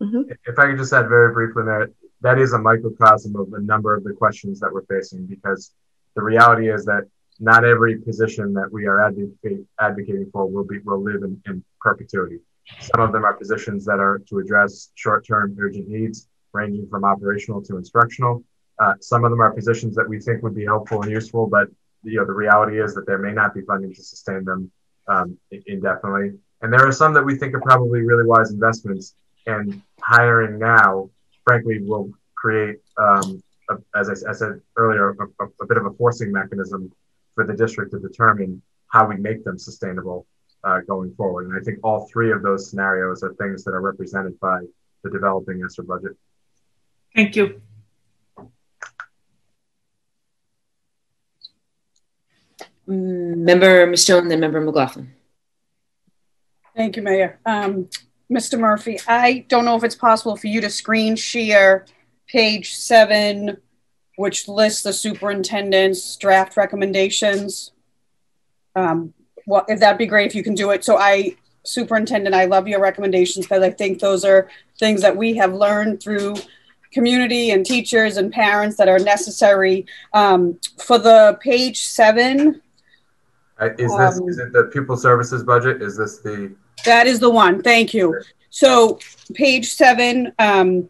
If 0.00 0.58
I 0.58 0.64
could 0.68 0.78
just 0.78 0.94
add 0.94 1.10
very 1.10 1.34
briefly 1.34 1.64
there, 1.66 1.90
that 2.20 2.38
is 2.38 2.52
a 2.52 2.58
microcosm 2.58 3.36
of 3.36 3.52
a 3.52 3.60
number 3.60 3.94
of 3.94 4.04
the 4.04 4.12
questions 4.12 4.60
that 4.60 4.72
we're 4.72 4.86
facing 4.86 5.26
because 5.26 5.72
the 6.14 6.22
reality 6.22 6.70
is 6.70 6.84
that 6.84 7.04
not 7.40 7.64
every 7.64 7.98
position 7.98 8.52
that 8.54 8.70
we 8.72 8.86
are 8.86 9.06
advocate, 9.06 9.64
advocating 9.80 10.28
for 10.32 10.46
will 10.46 10.64
be 10.64 10.78
will 10.80 11.02
live 11.02 11.22
in, 11.22 11.40
in 11.46 11.64
perpetuity. 11.80 12.38
Some 12.80 13.00
of 13.00 13.12
them 13.12 13.24
are 13.24 13.34
positions 13.34 13.84
that 13.86 14.00
are 14.00 14.20
to 14.28 14.38
address 14.38 14.90
short-term 14.94 15.56
urgent 15.58 15.88
needs, 15.88 16.28
ranging 16.52 16.88
from 16.88 17.04
operational 17.04 17.62
to 17.62 17.76
instructional. 17.76 18.42
Uh, 18.78 18.94
some 19.00 19.24
of 19.24 19.30
them 19.30 19.40
are 19.40 19.52
positions 19.52 19.94
that 19.96 20.08
we 20.08 20.20
think 20.20 20.42
would 20.42 20.54
be 20.54 20.64
helpful 20.64 21.02
and 21.02 21.10
useful, 21.10 21.46
but 21.46 21.68
you 22.02 22.16
know 22.16 22.26
the 22.26 22.32
reality 22.32 22.80
is 22.80 22.94
that 22.94 23.06
there 23.06 23.18
may 23.18 23.32
not 23.32 23.54
be 23.54 23.60
funding 23.62 23.94
to 23.94 24.02
sustain 24.02 24.44
them 24.44 24.70
um, 25.08 25.38
indefinitely. 25.66 26.38
And 26.60 26.72
there 26.72 26.86
are 26.86 26.92
some 26.92 27.14
that 27.14 27.24
we 27.24 27.36
think 27.36 27.54
are 27.54 27.60
probably 27.60 28.02
really 28.02 28.26
wise 28.26 28.50
investments. 28.50 29.14
And 29.46 29.80
hiring 30.00 30.58
now, 30.58 31.10
frankly, 31.48 31.78
will 31.80 32.10
create, 32.34 32.76
um, 32.98 33.42
a, 33.70 33.74
as 33.98 34.06
I, 34.10 34.30
I 34.30 34.34
said 34.34 34.60
earlier, 34.76 35.10
a, 35.10 35.44
a, 35.44 35.46
a 35.62 35.66
bit 35.66 35.78
of 35.78 35.86
a 35.86 35.92
forcing 35.92 36.30
mechanism 36.30 36.92
for 37.34 37.46
the 37.46 37.54
district 37.54 37.92
to 37.92 37.98
determine 37.98 38.60
how 38.88 39.08
we 39.08 39.16
make 39.16 39.44
them 39.44 39.58
sustainable 39.58 40.26
uh, 40.64 40.80
going 40.86 41.14
forward. 41.14 41.46
And 41.48 41.58
I 41.58 41.62
think 41.64 41.78
all 41.82 42.06
three 42.12 42.30
of 42.32 42.42
those 42.42 42.68
scenarios 42.68 43.22
are 43.22 43.32
things 43.34 43.64
that 43.64 43.72
are 43.72 43.80
represented 43.80 44.38
by 44.40 44.58
the 45.02 45.10
developing 45.10 45.62
ESSER 45.64 45.84
budget. 45.84 46.12
Thank 47.14 47.36
you. 47.36 47.62
Member 52.86 53.86
Mustone, 53.86 54.28
then 54.28 54.40
Member 54.40 54.60
McLaughlin. 54.60 55.14
Thank 56.76 56.96
you, 56.96 57.02
Mayor. 57.02 57.38
Um, 57.44 57.88
Mr. 58.30 58.58
Murphy, 58.58 58.98
I 59.06 59.46
don't 59.48 59.64
know 59.64 59.76
if 59.76 59.84
it's 59.84 59.94
possible 59.94 60.36
for 60.36 60.48
you 60.48 60.60
to 60.60 60.68
screen 60.68 61.16
share 61.16 61.86
page 62.26 62.74
seven, 62.74 63.56
which 64.16 64.48
lists 64.48 64.82
the 64.82 64.92
superintendent's 64.92 66.16
draft 66.16 66.56
recommendations. 66.56 67.72
Um, 68.76 69.14
well, 69.46 69.64
if 69.68 69.80
that'd 69.80 69.96
be 69.98 70.06
great 70.06 70.26
if 70.26 70.34
you 70.34 70.42
can 70.42 70.54
do 70.54 70.70
it. 70.70 70.84
So 70.84 70.98
I, 70.98 71.36
superintendent, 71.64 72.34
I 72.34 72.44
love 72.44 72.68
your 72.68 72.80
recommendations 72.80 73.46
because 73.46 73.62
I 73.62 73.70
think 73.70 73.98
those 73.98 74.24
are 74.24 74.48
things 74.78 75.00
that 75.00 75.16
we 75.16 75.34
have 75.36 75.54
learned 75.54 76.02
through 76.02 76.34
community 76.92 77.50
and 77.50 77.64
teachers 77.64 78.18
and 78.18 78.30
parents 78.30 78.76
that 78.76 78.88
are 78.88 78.98
necessary. 78.98 79.86
Um, 80.12 80.58
for 80.78 80.98
the 80.98 81.38
page 81.40 81.82
seven, 81.82 82.60
Uh, 83.60 83.70
is 83.78 83.90
this 83.96 84.18
Um, 84.18 84.28
is 84.28 84.38
it 84.38 84.52
the 84.52 84.64
pupil 84.64 84.96
services 84.96 85.42
budget? 85.42 85.82
Is 85.82 85.96
this 85.96 86.18
the 86.18 86.54
That 86.84 87.06
is 87.06 87.18
the 87.20 87.30
one. 87.30 87.62
Thank 87.62 87.94
you. 87.94 88.20
So 88.50 88.98
page 89.34 89.70
seven, 89.70 90.32
um, 90.38 90.88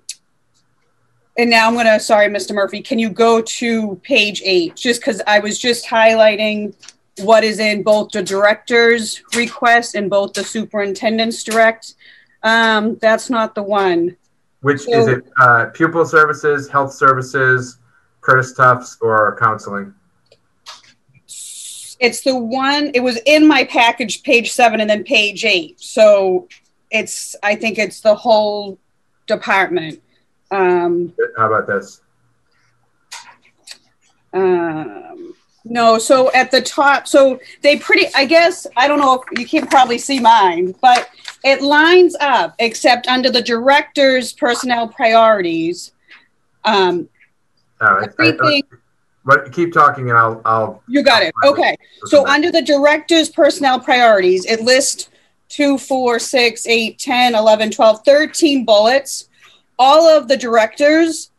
and 1.36 1.50
now 1.50 1.68
I'm 1.68 1.74
gonna, 1.74 2.00
sorry, 2.00 2.28
Mr. 2.28 2.54
Murphy, 2.54 2.82
can 2.82 2.98
you 2.98 3.10
go 3.10 3.40
to 3.40 3.96
page 4.02 4.42
eight? 4.44 4.74
Just 4.74 5.00
because 5.00 5.22
I 5.26 5.38
was 5.38 5.58
just 5.58 5.86
highlighting 5.86 6.74
what 7.20 7.44
is 7.44 7.58
in 7.58 7.82
both 7.82 8.10
the 8.10 8.22
director's 8.22 9.22
request 9.34 9.94
and 9.94 10.08
both 10.10 10.32
the 10.32 10.44
superintendent's 10.44 11.42
direct. 11.44 11.94
Um, 12.42 12.96
that's 12.96 13.30
not 13.30 13.54
the 13.54 13.62
one. 13.62 14.16
which 14.60 14.88
is 14.88 15.06
it 15.08 15.24
uh, 15.40 15.66
pupil 15.66 16.04
services, 16.04 16.68
health 16.68 16.92
services, 16.92 17.78
Curtis 18.20 18.52
Tufts, 18.54 18.96
or 19.00 19.36
counseling? 19.40 19.94
It's 22.00 22.22
the 22.22 22.36
one, 22.36 22.90
it 22.94 23.00
was 23.00 23.18
in 23.26 23.46
my 23.46 23.64
package, 23.64 24.22
page 24.22 24.52
seven 24.52 24.80
and 24.80 24.88
then 24.88 25.04
page 25.04 25.44
eight. 25.44 25.80
So 25.80 26.48
it's, 26.90 27.34
I 27.42 27.56
think 27.56 27.78
it's 27.78 28.00
the 28.00 28.14
whole 28.14 28.78
department. 29.26 30.00
Um, 30.50 31.12
How 31.36 31.52
about 31.52 31.66
this? 31.66 32.00
Um, 34.32 35.34
no, 35.64 35.98
so 35.98 36.32
at 36.32 36.50
the 36.50 36.62
top, 36.62 37.06
so 37.06 37.40
they 37.62 37.76
pretty, 37.76 38.06
I 38.14 38.24
guess, 38.24 38.66
I 38.76 38.88
don't 38.88 38.98
know 38.98 39.22
if 39.30 39.38
you 39.38 39.46
can 39.46 39.66
probably 39.66 39.98
see 39.98 40.20
mine, 40.20 40.74
but 40.80 41.10
it 41.44 41.62
lines 41.62 42.16
up 42.20 42.54
except 42.58 43.06
under 43.08 43.30
the 43.30 43.42
director's 43.42 44.32
personnel 44.32 44.88
priorities. 44.88 45.92
Um, 46.64 47.08
All 47.80 47.94
right. 47.94 48.10
I- 48.18 48.26
everything, 48.26 48.62
but 49.28 49.52
keep 49.52 49.74
talking, 49.74 50.08
and 50.08 50.18
I'll 50.18 50.40
I'll. 50.46 50.82
you 50.88 51.02
got 51.02 51.22
it. 51.22 51.34
Okay. 51.44 51.76
So 52.06 52.26
under 52.26 52.50
the 52.50 52.62
director's 52.62 53.28
personnel 53.28 53.78
priorities, 53.78 54.46
it 54.46 54.62
lists 54.62 55.10
two, 55.50 55.76
four, 55.76 56.18
six, 56.18 56.66
eight, 56.66 56.98
10, 56.98 57.34
11, 57.34 57.70
12, 57.70 58.04
13 58.06 58.64
bullets. 58.64 59.28
All 59.78 60.08
of 60.08 60.28
the 60.28 60.36
directors' 60.36 61.30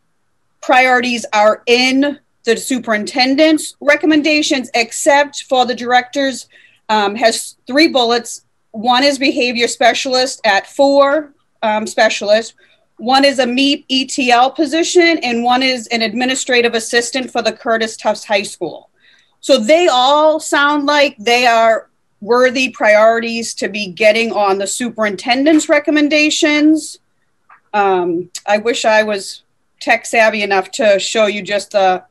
priorities 0.62 1.26
are 1.34 1.64
in 1.66 2.20
the 2.44 2.58
superintendent's 2.58 3.76
recommendations, 3.82 4.70
except 4.76 5.46
for 5.50 5.66
the 5.66 5.76
directors 5.76 6.48
um, 6.90 7.16
has 7.16 7.56
three 7.66 7.88
bullets. 7.88 8.46
One 8.70 9.04
is 9.04 9.18
behavior 9.18 9.68
specialist 9.68 10.42
at 10.46 10.68
four 10.68 11.34
um, 11.64 11.88
specialists. 11.88 12.54
One 13.00 13.24
is 13.24 13.40
a 13.40 13.46
MEEP 13.46 13.86
ETL 13.90 14.52
position, 14.52 15.20
and 15.24 15.44
one 15.44 15.64
is 15.64 15.88
an 15.88 16.02
administrative 16.02 16.76
assistant 16.76 17.32
for 17.32 17.42
the 17.42 17.54
Curtis 17.54 17.96
Tufts 17.96 18.26
High 18.26 18.44
School. 18.44 18.90
So 19.40 19.58
they 19.58 19.88
all 19.88 20.40
sound 20.40 20.86
like 20.86 21.16
they 21.18 21.48
are 21.48 21.90
worthy 22.20 22.70
priorities 22.70 23.54
to 23.56 23.70
be 23.70 23.88
getting 23.88 24.34
on 24.34 24.58
the 24.58 24.68
superintendent's 24.68 25.70
recommendations. 25.70 27.00
Um, 27.74 28.30
I 28.46 28.58
wish 28.58 28.84
I 28.84 29.04
was 29.04 29.44
tech 29.80 30.06
savvy 30.06 30.44
enough 30.44 30.70
to 30.72 31.00
show 31.00 31.28
you 31.28 31.42
just 31.42 31.72
the 31.72 32.04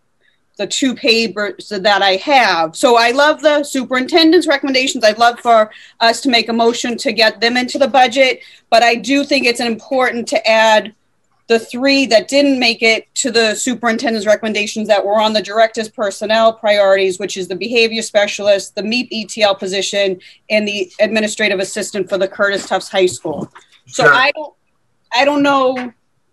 the 0.58 0.66
two 0.66 0.94
papers 0.94 1.68
that 1.68 2.02
I 2.02 2.16
have. 2.16 2.76
So 2.76 2.98
I 2.98 3.12
love 3.12 3.40
the 3.40 3.62
superintendent's 3.62 4.46
recommendations. 4.46 5.04
I'd 5.04 5.18
love 5.18 5.38
for 5.40 5.70
us 6.00 6.20
to 6.22 6.28
make 6.28 6.48
a 6.48 6.52
motion 6.52 6.98
to 6.98 7.12
get 7.12 7.40
them 7.40 7.56
into 7.56 7.78
the 7.78 7.88
budget, 7.88 8.42
but 8.68 8.82
I 8.82 8.96
do 8.96 9.24
think 9.24 9.46
it's 9.46 9.60
important 9.60 10.28
to 10.28 10.48
add 10.48 10.94
the 11.46 11.58
three 11.58 12.04
that 12.06 12.28
didn't 12.28 12.58
make 12.58 12.82
it 12.82 13.12
to 13.14 13.30
the 13.30 13.54
superintendent's 13.54 14.26
recommendations 14.26 14.86
that 14.88 15.04
were 15.04 15.18
on 15.18 15.32
the 15.32 15.40
director's 15.40 15.88
personnel 15.88 16.52
priorities, 16.52 17.18
which 17.18 17.38
is 17.38 17.48
the 17.48 17.56
behavior 17.56 18.02
specialist, 18.02 18.74
the 18.74 18.82
MEEP 18.82 19.08
ETL 19.10 19.54
position, 19.54 20.20
and 20.50 20.68
the 20.68 20.92
administrative 21.00 21.60
assistant 21.60 22.08
for 22.08 22.18
the 22.18 22.28
Curtis 22.28 22.66
Tufts 22.66 22.90
High 22.90 23.06
School. 23.06 23.50
So 23.86 24.04
Sure. 24.04 24.12
I 24.12 24.30
don't, 24.32 24.54
I 25.14 25.24
don't 25.24 25.42
know 25.42 25.92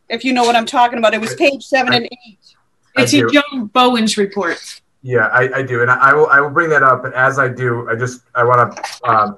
if 0.10 0.26
you 0.26 0.34
know 0.34 0.44
what 0.44 0.56
I'm 0.56 0.66
talking 0.66 1.00
about. 1.00 1.14
It 1.14 1.22
was 1.22 1.34
page 1.36 1.66
seven 1.66 1.94
and 1.94 2.06
eight. 2.06 2.55
I 2.96 3.04
It's 3.04 3.12
do. 3.12 3.30
Joan 3.30 3.68
Bowen's 3.68 4.18
report. 4.18 4.82
Yeah, 5.02 5.28
I, 5.28 5.60
I 5.60 5.62
do, 5.62 5.82
and 5.82 5.92
I 5.92 6.14
will 6.14 6.28
I 6.28 6.40
will 6.40 6.50
bring 6.50 6.70
that 6.70 6.82
up. 6.82 7.04
But 7.04 7.14
as 7.14 7.38
I 7.38 7.48
do, 7.48 7.88
I 7.90 7.96
just 7.96 8.22
I 8.34 8.44
want 8.44 8.76
to 8.76 9.10
um, 9.10 9.38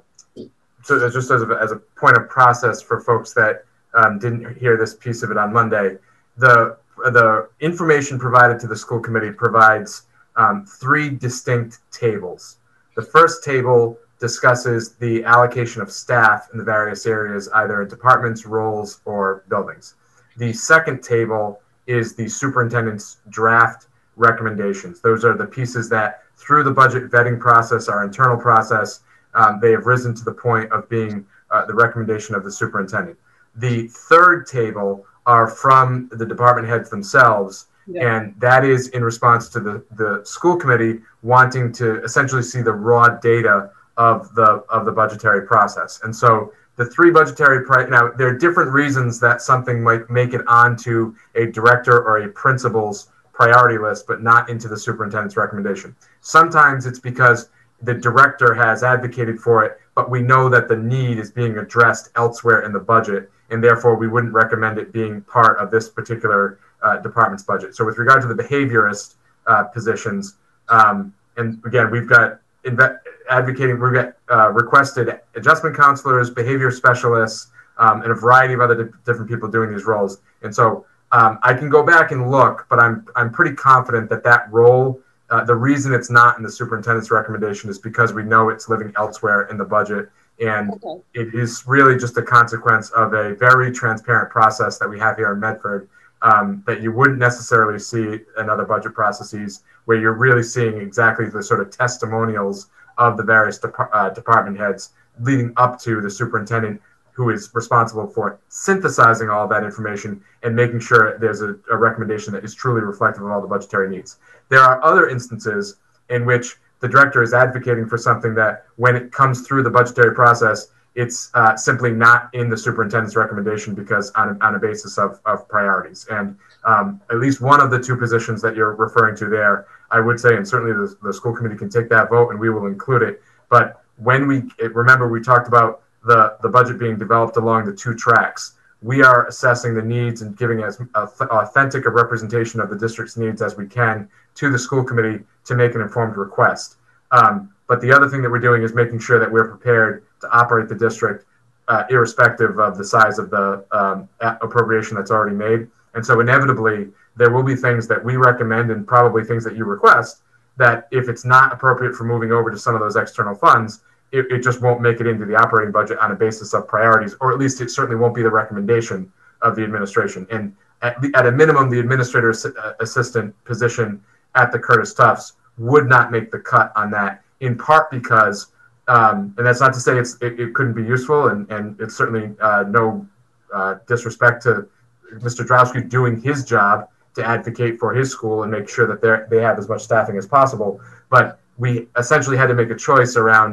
so 0.82 1.10
just 1.10 1.30
as 1.30 1.42
a, 1.42 1.58
as 1.60 1.72
a 1.72 1.76
point 1.76 2.16
of 2.16 2.28
process 2.28 2.80
for 2.80 3.00
folks 3.00 3.34
that 3.34 3.64
um, 3.94 4.18
didn't 4.18 4.56
hear 4.56 4.78
this 4.78 4.94
piece 4.94 5.22
of 5.22 5.30
it 5.30 5.36
on 5.36 5.52
Monday. 5.52 5.96
The 6.38 6.78
the 6.96 7.48
information 7.60 8.18
provided 8.18 8.58
to 8.60 8.66
the 8.66 8.76
school 8.76 9.00
committee 9.00 9.30
provides 9.30 10.02
um, 10.36 10.64
three 10.64 11.10
distinct 11.10 11.80
tables. 11.92 12.56
The 12.96 13.02
first 13.02 13.44
table 13.44 13.98
discusses 14.18 14.94
the 14.94 15.22
allocation 15.24 15.82
of 15.82 15.92
staff 15.92 16.48
in 16.52 16.58
the 16.58 16.64
various 16.64 17.06
areas, 17.06 17.48
either 17.54 17.82
in 17.82 17.88
departments, 17.88 18.46
roles, 18.46 19.00
or 19.04 19.44
buildings. 19.48 19.94
The 20.38 20.52
second 20.52 21.02
table 21.02 21.60
is 21.88 22.14
the 22.14 22.28
superintendent's 22.28 23.18
draft 23.30 23.88
recommendations. 24.14 25.00
Those 25.00 25.24
are 25.24 25.36
the 25.36 25.46
pieces 25.46 25.88
that, 25.88 26.22
through 26.36 26.62
the 26.62 26.70
budget 26.70 27.10
vetting 27.10 27.40
process, 27.40 27.88
our 27.88 28.04
internal 28.04 28.36
process, 28.36 29.00
um, 29.34 29.58
they 29.60 29.72
have 29.72 29.86
risen 29.86 30.14
to 30.14 30.24
the 30.24 30.32
point 30.32 30.70
of 30.70 30.88
being 30.88 31.26
uh, 31.50 31.64
the 31.64 31.74
recommendation 31.74 32.34
of 32.34 32.44
the 32.44 32.52
superintendent. 32.52 33.18
The 33.56 33.88
third 33.88 34.46
table 34.46 35.04
are 35.26 35.48
from 35.48 36.08
the 36.12 36.26
department 36.26 36.68
heads 36.68 36.90
themselves, 36.90 37.66
and 38.02 38.34
that 38.38 38.64
is 38.64 38.88
in 38.88 39.02
response 39.02 39.48
to 39.48 39.60
the, 39.60 39.82
the 39.96 40.22
school 40.24 40.56
committee 40.56 41.00
wanting 41.22 41.72
to 41.72 42.02
essentially 42.04 42.42
see 42.42 42.60
the 42.60 42.72
raw 42.72 43.08
data 43.08 43.70
of 43.96 44.34
the 44.34 44.62
of 44.68 44.84
the 44.84 44.92
budgetary 44.92 45.46
process. 45.46 46.00
And 46.02 46.14
so 46.14 46.52
the 46.78 46.86
three 46.86 47.10
budgetary 47.10 47.64
pri- 47.66 47.88
now 47.88 48.08
there 48.12 48.28
are 48.28 48.38
different 48.38 48.70
reasons 48.70 49.18
that 49.20 49.42
something 49.42 49.82
might 49.82 50.08
make 50.08 50.32
it 50.32 50.46
onto 50.46 51.14
a 51.34 51.46
director 51.46 52.00
or 52.00 52.22
a 52.22 52.28
principal's 52.28 53.10
priority 53.32 53.78
list, 53.78 54.06
but 54.06 54.22
not 54.22 54.48
into 54.48 54.68
the 54.68 54.76
superintendent's 54.76 55.36
recommendation. 55.36 55.94
Sometimes 56.20 56.86
it's 56.86 57.00
because 57.00 57.50
the 57.82 57.94
director 57.94 58.54
has 58.54 58.82
advocated 58.82 59.38
for 59.40 59.64
it, 59.64 59.80
but 59.94 60.08
we 60.08 60.22
know 60.22 60.48
that 60.48 60.68
the 60.68 60.76
need 60.76 61.18
is 61.18 61.30
being 61.30 61.58
addressed 61.58 62.10
elsewhere 62.16 62.62
in 62.62 62.72
the 62.72 62.80
budget, 62.80 63.30
and 63.50 63.62
therefore 63.62 63.96
we 63.96 64.06
wouldn't 64.06 64.32
recommend 64.32 64.78
it 64.78 64.92
being 64.92 65.20
part 65.22 65.58
of 65.58 65.70
this 65.70 65.88
particular 65.88 66.58
uh, 66.82 66.96
department's 66.98 67.42
budget. 67.42 67.74
So, 67.74 67.84
with 67.84 67.98
regard 67.98 68.22
to 68.22 68.28
the 68.28 68.40
behaviorist 68.40 69.14
uh, 69.46 69.64
positions, 69.64 70.36
um, 70.68 71.12
and 71.36 71.60
again, 71.64 71.90
we've 71.90 72.08
got 72.08 72.40
inve- 72.64 72.98
advocating, 73.28 73.80
we've 73.80 73.92
got 73.92 74.14
uh, 74.30 74.50
requested 74.50 75.20
adjustment 75.34 75.76
counselors, 75.76 76.30
behavior 76.30 76.70
specialists, 76.70 77.50
um, 77.78 78.02
and 78.02 78.10
a 78.10 78.14
variety 78.14 78.54
of 78.54 78.60
other 78.60 78.84
di- 78.84 78.90
different 79.04 79.30
people 79.30 79.48
doing 79.48 79.72
these 79.72 79.84
roles. 79.84 80.20
And 80.42 80.54
so, 80.54 80.86
um, 81.12 81.38
I 81.42 81.54
can 81.54 81.70
go 81.70 81.82
back 81.82 82.10
and 82.10 82.30
look, 82.30 82.66
but 82.68 82.78
I'm 82.78 83.06
I'm 83.16 83.32
pretty 83.32 83.54
confident 83.54 84.10
that 84.10 84.22
that 84.24 84.52
role. 84.52 85.00
Uh, 85.30 85.44
the 85.44 85.54
reason 85.54 85.92
it's 85.92 86.10
not 86.10 86.36
in 86.38 86.42
the 86.42 86.50
superintendent's 86.50 87.10
recommendation 87.10 87.68
is 87.68 87.78
because 87.78 88.12
we 88.14 88.22
know 88.22 88.48
it's 88.48 88.68
living 88.68 88.92
elsewhere 88.96 89.46
in 89.50 89.58
the 89.58 89.64
budget, 89.64 90.10
and 90.40 90.70
Okay. 90.72 91.00
it 91.14 91.34
is 91.34 91.64
really 91.66 91.96
just 91.98 92.16
a 92.16 92.22
consequence 92.22 92.90
of 92.90 93.12
a 93.14 93.34
very 93.34 93.70
transparent 93.70 94.30
process 94.30 94.78
that 94.78 94.88
we 94.88 94.98
have 94.98 95.16
here 95.16 95.32
in 95.32 95.40
Medford 95.40 95.88
um, 96.22 96.62
that 96.66 96.82
you 96.82 96.92
wouldn't 96.92 97.18
necessarily 97.18 97.78
see 97.78 98.20
in 98.38 98.50
other 98.50 98.64
budget 98.64 98.94
processes, 98.94 99.62
where 99.84 99.98
you're 99.98 100.14
really 100.14 100.42
seeing 100.42 100.78
exactly 100.78 101.28
the 101.28 101.42
sort 101.42 101.60
of 101.60 101.70
testimonials 101.70 102.68
of 102.98 103.16
the 103.16 103.22
various 103.22 103.58
depar- 103.58 103.88
uh, 103.92 104.10
department 104.10 104.58
heads 104.58 104.90
leading 105.20 105.52
up 105.56 105.80
to 105.80 106.00
the 106.00 106.10
superintendent 106.10 106.80
who 107.12 107.30
is 107.30 107.50
responsible 107.52 108.06
for 108.06 108.38
synthesizing 108.48 109.28
all 109.28 109.48
that 109.48 109.64
information 109.64 110.22
and 110.44 110.54
making 110.54 110.78
sure 110.78 111.18
there's 111.18 111.42
a, 111.42 111.56
a 111.70 111.76
recommendation 111.76 112.32
that 112.32 112.44
is 112.44 112.54
truly 112.54 112.80
reflective 112.80 113.24
of 113.24 113.30
all 113.30 113.40
the 113.40 113.46
budgetary 113.48 113.88
needs. 113.90 114.18
There 114.50 114.60
are 114.60 114.82
other 114.84 115.08
instances 115.08 115.78
in 116.10 116.24
which 116.24 116.56
the 116.80 116.86
director 116.88 117.22
is 117.22 117.34
advocating 117.34 117.86
for 117.88 117.98
something 117.98 118.34
that, 118.36 118.66
when 118.76 118.94
it 118.94 119.10
comes 119.10 119.46
through 119.46 119.64
the 119.64 119.70
budgetary 119.70 120.14
process, 120.14 120.68
it's 120.94 121.30
uh, 121.34 121.56
simply 121.56 121.90
not 121.90 122.28
in 122.34 122.48
the 122.48 122.56
superintendent's 122.56 123.16
recommendation 123.16 123.74
because 123.74 124.10
on 124.12 124.36
a, 124.40 124.44
on 124.44 124.54
a 124.54 124.58
basis 124.58 124.96
of, 124.96 125.20
of 125.26 125.48
priorities. 125.48 126.06
And 126.10 126.36
um, 126.64 127.00
at 127.10 127.18
least 127.18 127.40
one 127.40 127.60
of 127.60 127.70
the 127.70 127.80
two 127.80 127.96
positions 127.96 128.40
that 128.42 128.54
you're 128.54 128.74
referring 128.74 129.16
to 129.16 129.26
there, 129.26 129.66
I 129.90 130.00
would 130.00 130.20
say, 130.20 130.36
and 130.36 130.46
certainly 130.46 130.72
the, 130.72 130.96
the 131.02 131.12
school 131.12 131.34
committee 131.34 131.56
can 131.56 131.70
take 131.70 131.88
that 131.88 132.10
vote 132.10 132.30
and 132.30 132.38
we 132.38 132.50
will 132.50 132.66
include 132.66 133.02
it. 133.02 133.22
But 133.48 133.82
when 133.96 134.26
we 134.26 134.42
remember, 134.60 135.08
we 135.08 135.20
talked 135.20 135.48
about 135.48 135.82
the, 136.04 136.36
the 136.42 136.48
budget 136.48 136.78
being 136.78 136.98
developed 136.98 137.36
along 137.36 137.64
the 137.64 137.72
two 137.72 137.94
tracks. 137.94 138.54
We 138.80 139.02
are 139.02 139.26
assessing 139.26 139.74
the 139.74 139.82
needs 139.82 140.22
and 140.22 140.36
giving 140.36 140.62
as 140.62 140.80
authentic 140.94 141.86
a 141.86 141.90
representation 141.90 142.60
of 142.60 142.70
the 142.70 142.76
district's 142.76 143.16
needs 143.16 143.42
as 143.42 143.56
we 143.56 143.66
can 143.66 144.08
to 144.36 144.50
the 144.50 144.58
school 144.58 144.84
committee 144.84 145.24
to 145.46 145.54
make 145.56 145.74
an 145.74 145.80
informed 145.80 146.16
request. 146.16 146.76
Um, 147.10 147.52
but 147.66 147.80
the 147.80 147.92
other 147.92 148.08
thing 148.08 148.22
that 148.22 148.30
we're 148.30 148.38
doing 148.38 148.62
is 148.62 148.74
making 148.74 149.00
sure 149.00 149.18
that 149.18 149.30
we're 149.30 149.48
prepared 149.48 150.04
to 150.20 150.30
operate 150.30 150.68
the 150.68 150.74
district 150.74 151.24
uh, 151.68 151.84
irrespective 151.90 152.58
of 152.58 152.78
the 152.78 152.84
size 152.84 153.18
of 153.18 153.30
the 153.30 153.64
um, 153.72 154.08
appropriation 154.20 154.96
that's 154.96 155.10
already 155.10 155.36
made. 155.36 155.68
And 155.94 156.04
so 156.04 156.20
inevitably, 156.20 156.88
there 157.18 157.30
will 157.30 157.42
be 157.42 157.56
things 157.56 157.86
that 157.88 158.02
we 158.02 158.16
recommend 158.16 158.70
and 158.70 158.86
probably 158.86 159.24
things 159.24 159.44
that 159.44 159.56
you 159.56 159.64
request 159.64 160.22
that 160.56 160.88
if 160.90 161.08
it's 161.08 161.24
not 161.24 161.52
appropriate 161.52 161.94
for 161.94 162.04
moving 162.04 162.32
over 162.32 162.50
to 162.50 162.58
some 162.58 162.74
of 162.74 162.80
those 162.80 162.96
external 162.96 163.34
funds, 163.34 163.80
it, 164.12 164.26
it 164.30 164.42
just 164.42 164.62
won't 164.62 164.80
make 164.80 165.00
it 165.00 165.06
into 165.06 165.26
the 165.26 165.36
operating 165.36 165.72
budget 165.72 165.98
on 165.98 166.12
a 166.12 166.14
basis 166.14 166.54
of 166.54 166.66
priorities, 166.66 167.14
or 167.20 167.32
at 167.32 167.38
least 167.38 167.60
it 167.60 167.70
certainly 167.70 167.96
won't 168.00 168.14
be 168.14 168.22
the 168.22 168.30
recommendation 168.30 169.12
of 169.42 169.54
the 169.54 169.62
administration. 169.62 170.26
And 170.30 170.54
at, 170.82 171.00
the, 171.00 171.12
at 171.14 171.26
a 171.26 171.32
minimum, 171.32 171.70
the 171.70 171.78
administrator 171.80 172.30
uh, 172.30 172.72
assistant 172.80 173.34
position 173.44 174.02
at 174.34 174.52
the 174.52 174.58
Curtis 174.58 174.94
Tufts 174.94 175.34
would 175.58 175.88
not 175.88 176.10
make 176.10 176.30
the 176.30 176.38
cut 176.38 176.72
on 176.76 176.90
that, 176.92 177.22
in 177.40 177.58
part 177.58 177.90
because, 177.90 178.48
um, 178.86 179.34
and 179.36 179.46
that's 179.46 179.60
not 179.60 179.74
to 179.74 179.80
say 179.80 179.98
it's, 179.98 180.16
it, 180.22 180.38
it 180.40 180.54
couldn't 180.54 180.74
be 180.74 180.82
useful, 180.84 181.28
and, 181.28 181.50
and 181.50 181.80
it's 181.80 181.96
certainly 181.96 182.34
uh, 182.40 182.64
no 182.68 183.06
uh, 183.52 183.76
disrespect 183.86 184.42
to 184.44 184.68
Mr. 185.16 185.46
Drowsky 185.46 185.88
doing 185.88 186.20
his 186.20 186.44
job 186.44 186.88
to 187.18 187.24
advocate 187.36 187.74
for 187.78 187.90
his 187.98 188.10
school 188.10 188.36
and 188.42 188.50
make 188.50 188.68
sure 188.68 188.86
that 188.90 189.00
they 189.02 189.12
they 189.36 189.42
have 189.42 189.58
as 189.58 189.68
much 189.68 189.82
staffing 189.82 190.16
as 190.16 190.26
possible. 190.26 190.80
But 191.10 191.26
we 191.64 191.88
essentially 191.96 192.36
had 192.42 192.48
to 192.52 192.54
make 192.54 192.70
a 192.70 192.76
choice 192.88 193.16
around 193.16 193.50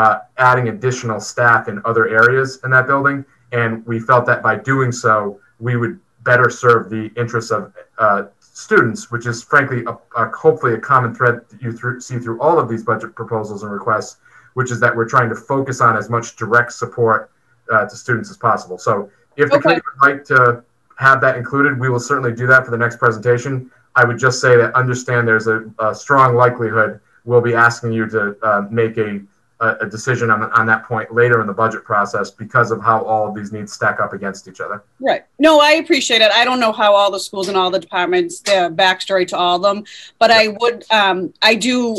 uh, 0.00 0.20
adding 0.48 0.68
additional 0.68 1.20
staff 1.20 1.68
in 1.68 1.80
other 1.84 2.08
areas 2.08 2.60
in 2.64 2.70
that 2.70 2.86
building, 2.86 3.24
and 3.52 3.70
we 3.86 3.96
felt 4.10 4.24
that 4.26 4.42
by 4.42 4.54
doing 4.56 4.92
so, 4.92 5.40
we 5.58 5.76
would 5.76 5.98
better 6.22 6.48
serve 6.50 6.90
the 6.90 7.10
interests 7.16 7.50
of 7.50 7.72
uh, 7.98 8.24
students, 8.40 9.10
which 9.12 9.26
is 9.26 9.42
frankly 9.42 9.84
a, 9.86 9.94
a, 10.20 10.28
hopefully 10.36 10.74
a 10.74 10.78
common 10.78 11.14
thread 11.14 11.40
that 11.48 11.62
you 11.62 11.72
through, 11.72 12.00
see 12.00 12.18
through 12.18 12.38
all 12.40 12.58
of 12.58 12.68
these 12.68 12.82
budget 12.82 13.14
proposals 13.14 13.62
and 13.62 13.72
requests, 13.72 14.18
which 14.54 14.70
is 14.70 14.78
that 14.80 14.94
we're 14.94 15.08
trying 15.08 15.28
to 15.28 15.34
focus 15.52 15.80
on 15.80 15.96
as 15.96 16.10
much 16.10 16.36
direct 16.36 16.72
support 16.72 17.30
uh, 17.72 17.86
to 17.88 17.96
students 17.96 18.30
as 18.30 18.36
possible. 18.36 18.76
So 18.76 19.10
if 19.36 19.48
the 19.48 19.56
Okay. 19.56 19.62
committee 19.62 19.82
would 19.88 20.00
like 20.08 20.24
to 20.26 20.62
have 20.98 21.20
that 21.20 21.36
included, 21.36 21.78
we 21.78 21.88
will 21.88 22.00
certainly 22.00 22.32
do 22.32 22.46
that 22.48 22.64
for 22.64 22.70
the 22.70 22.76
next 22.76 22.98
presentation. 22.98 23.70
I 23.94 24.04
would 24.04 24.18
just 24.18 24.40
say 24.40 24.56
that 24.56 24.74
understand 24.74 25.26
there's 25.26 25.46
a, 25.46 25.70
a 25.78 25.94
strong 25.94 26.34
likelihood 26.34 27.00
we'll 27.24 27.40
be 27.40 27.54
asking 27.54 27.92
you 27.92 28.08
to 28.08 28.36
uh, 28.42 28.66
make 28.70 28.96
a, 28.96 29.20
a 29.60 29.86
decision 29.86 30.30
on, 30.30 30.42
on 30.52 30.66
that 30.66 30.84
point 30.84 31.12
later 31.12 31.40
in 31.40 31.46
the 31.46 31.52
budget 31.52 31.84
process 31.84 32.30
because 32.30 32.70
of 32.70 32.80
how 32.80 33.04
all 33.04 33.28
of 33.28 33.34
these 33.34 33.52
needs 33.52 33.72
stack 33.72 34.00
up 34.00 34.12
against 34.12 34.48
each 34.48 34.60
other. 34.60 34.82
Right. 35.00 35.24
No, 35.38 35.60
I 35.60 35.72
appreciate 35.72 36.22
it. 36.22 36.30
I 36.32 36.44
don't 36.44 36.58
know 36.58 36.72
how 36.72 36.94
all 36.94 37.10
the 37.10 37.20
schools 37.20 37.48
and 37.48 37.56
all 37.56 37.70
the 37.70 37.80
departments, 37.80 38.40
the 38.40 38.72
backstory 38.74 39.26
to 39.28 39.36
all 39.36 39.56
of 39.56 39.62
them, 39.62 39.84
but 40.18 40.30
I 40.30 40.48
would, 40.48 40.84
um, 40.90 41.34
I 41.42 41.54
do 41.54 41.96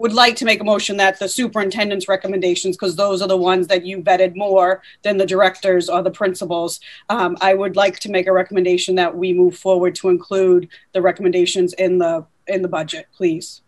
would 0.00 0.12
like 0.12 0.36
to 0.36 0.44
make 0.44 0.60
a 0.60 0.64
motion 0.64 0.96
that 0.98 1.18
the 1.18 1.28
superintendent's 1.28 2.08
recommendations, 2.08 2.76
because 2.76 2.96
those 2.96 3.20
are 3.22 3.28
the 3.28 3.36
ones 3.36 3.66
that 3.66 3.84
you 3.84 4.02
vetted 4.02 4.36
more 4.36 4.82
than 5.02 5.16
the 5.16 5.26
directors 5.26 5.88
or 5.88 6.02
the 6.02 6.10
principals. 6.10 6.80
Um, 7.08 7.36
I 7.40 7.54
would 7.54 7.76
like 7.76 7.98
to 8.00 8.10
make 8.10 8.26
a 8.26 8.32
recommendation 8.32 8.94
that 8.96 9.16
we 9.16 9.32
move 9.32 9.56
forward 9.56 9.94
to 9.96 10.08
include 10.08 10.68
the 10.92 11.02
recommendations 11.02 11.72
in 11.74 11.98
the 11.98 12.26
in 12.46 12.62
the 12.62 12.68
budget, 12.68 13.06
please. 13.14 13.62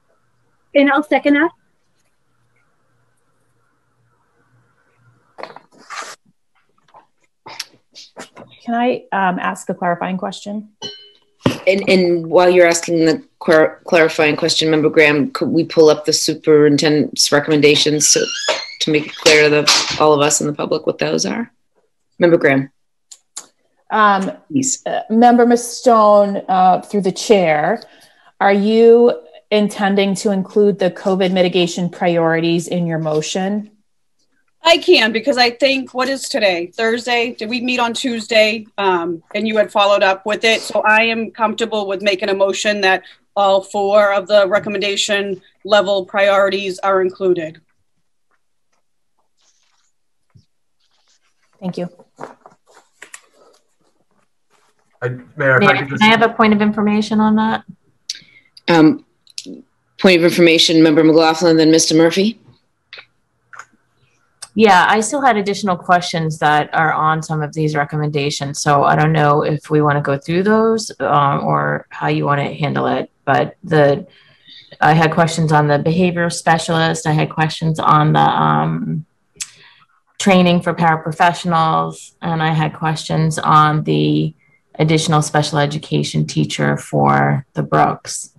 And 0.74 0.90
I'll 0.90 1.02
second 1.02 1.34
that. 1.34 1.50
Can 8.64 8.74
I 8.74 9.04
um, 9.12 9.38
ask 9.38 9.68
a 9.68 9.74
clarifying 9.74 10.16
question? 10.16 10.70
And, 11.70 11.88
and 11.88 12.26
while 12.26 12.50
you're 12.50 12.66
asking 12.66 13.04
the 13.04 13.22
clar- 13.38 13.80
clarifying 13.84 14.36
question, 14.36 14.70
Member 14.70 14.90
Graham, 14.90 15.30
could 15.30 15.48
we 15.48 15.64
pull 15.64 15.88
up 15.88 16.04
the 16.04 16.12
superintendent's 16.12 17.30
recommendations 17.30 18.08
so, 18.08 18.20
to 18.80 18.90
make 18.90 19.06
it 19.06 19.16
clear 19.16 19.44
to 19.44 19.50
the, 19.50 19.96
all 20.00 20.12
of 20.12 20.20
us 20.20 20.40
and 20.40 20.48
the 20.48 20.54
public 20.54 20.86
what 20.86 20.98
those 20.98 21.24
are? 21.24 21.52
Member 22.18 22.36
Graham. 22.36 22.70
Um, 23.90 24.30
uh, 24.86 25.00
Member 25.10 25.46
Mustone, 25.46 26.44
uh, 26.48 26.80
through 26.82 27.02
the 27.02 27.12
chair, 27.12 27.82
are 28.40 28.52
you 28.52 29.20
intending 29.50 30.14
to 30.16 30.30
include 30.30 30.78
the 30.78 30.90
COVID 30.90 31.32
mitigation 31.32 31.88
priorities 31.88 32.68
in 32.68 32.86
your 32.86 32.98
motion? 32.98 33.70
I 34.62 34.78
can 34.78 35.12
because 35.12 35.38
I 35.38 35.50
think 35.50 35.94
what 35.94 36.08
is 36.08 36.28
today? 36.28 36.66
Thursday? 36.66 37.34
Did 37.34 37.48
we 37.48 37.60
meet 37.60 37.80
on 37.80 37.94
Tuesday? 37.94 38.66
Um, 38.76 39.22
and 39.34 39.48
you 39.48 39.56
had 39.56 39.72
followed 39.72 40.02
up 40.02 40.26
with 40.26 40.44
it. 40.44 40.60
So 40.60 40.82
I 40.82 41.02
am 41.04 41.30
comfortable 41.30 41.86
with 41.86 42.02
making 42.02 42.28
a 42.28 42.34
motion 42.34 42.80
that 42.82 43.04
all 43.34 43.62
four 43.62 44.12
of 44.12 44.26
the 44.26 44.46
recommendation 44.46 45.40
level 45.64 46.04
priorities 46.04 46.78
are 46.80 47.00
included. 47.00 47.60
Thank 51.58 51.78
you. 51.78 51.88
I, 55.02 55.08
Mayor, 55.36 55.62
if 55.62 55.68
I 55.68 55.76
can 55.78 55.88
just, 55.88 56.02
I 56.02 56.06
have 56.06 56.22
a 56.22 56.28
point 56.28 56.52
of 56.52 56.60
information 56.60 57.20
on 57.20 57.36
that? 57.36 57.64
Um, 58.68 59.04
point 59.98 60.18
of 60.18 60.24
information, 60.24 60.82
Member 60.82 61.02
McLaughlin, 61.02 61.56
then 61.56 61.70
Mr. 61.70 61.96
Murphy. 61.96 62.38
Yeah, 64.54 64.86
I 64.88 65.00
still 65.00 65.20
had 65.20 65.36
additional 65.36 65.76
questions 65.76 66.38
that 66.38 66.74
are 66.74 66.92
on 66.92 67.22
some 67.22 67.40
of 67.40 67.52
these 67.52 67.76
recommendations. 67.76 68.60
So 68.60 68.82
I 68.84 68.96
don't 68.96 69.12
know 69.12 69.42
if 69.42 69.70
we 69.70 69.80
want 69.80 69.96
to 69.96 70.02
go 70.02 70.18
through 70.18 70.42
those 70.42 70.90
um, 71.00 71.44
or 71.44 71.86
how 71.90 72.08
you 72.08 72.24
want 72.24 72.40
to 72.40 72.52
handle 72.54 72.86
it. 72.86 73.10
But 73.24 73.56
the 73.62 74.06
I 74.80 74.92
had 74.94 75.12
questions 75.12 75.52
on 75.52 75.68
the 75.68 75.78
behavioral 75.78 76.32
specialist. 76.32 77.06
I 77.06 77.12
had 77.12 77.30
questions 77.30 77.78
on 77.78 78.12
the 78.12 78.20
um, 78.20 79.04
training 80.18 80.62
for 80.62 80.74
paraprofessionals, 80.74 82.12
and 82.22 82.42
I 82.42 82.52
had 82.52 82.74
questions 82.74 83.38
on 83.38 83.84
the 83.84 84.34
additional 84.76 85.22
special 85.22 85.58
education 85.58 86.26
teacher 86.26 86.76
for 86.76 87.46
the 87.54 87.62
Brooks. 87.62 88.30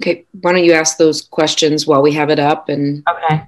Okay, 0.00 0.26
why 0.40 0.52
don't 0.52 0.64
you 0.64 0.72
ask 0.72 0.98
those 0.98 1.22
questions 1.22 1.86
while 1.86 2.02
we 2.02 2.12
have 2.12 2.30
it 2.30 2.38
up 2.38 2.68
and 2.68 3.02
Okay. 3.08 3.42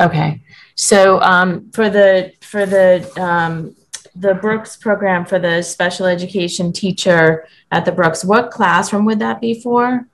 Okay. 0.00 0.40
So 0.74 1.20
um, 1.20 1.70
for 1.70 1.88
the 1.90 2.32
for 2.40 2.66
the 2.66 3.08
um, 3.20 3.76
the 4.14 4.34
Brooks 4.34 4.76
program 4.76 5.24
for 5.24 5.38
the 5.38 5.62
special 5.62 6.06
education 6.06 6.72
teacher 6.72 7.46
at 7.70 7.84
the 7.84 7.92
Brooks, 7.92 8.24
what 8.24 8.50
classroom 8.50 9.04
would 9.06 9.20
that 9.20 9.40
be 9.40 9.60
for? 9.60 10.06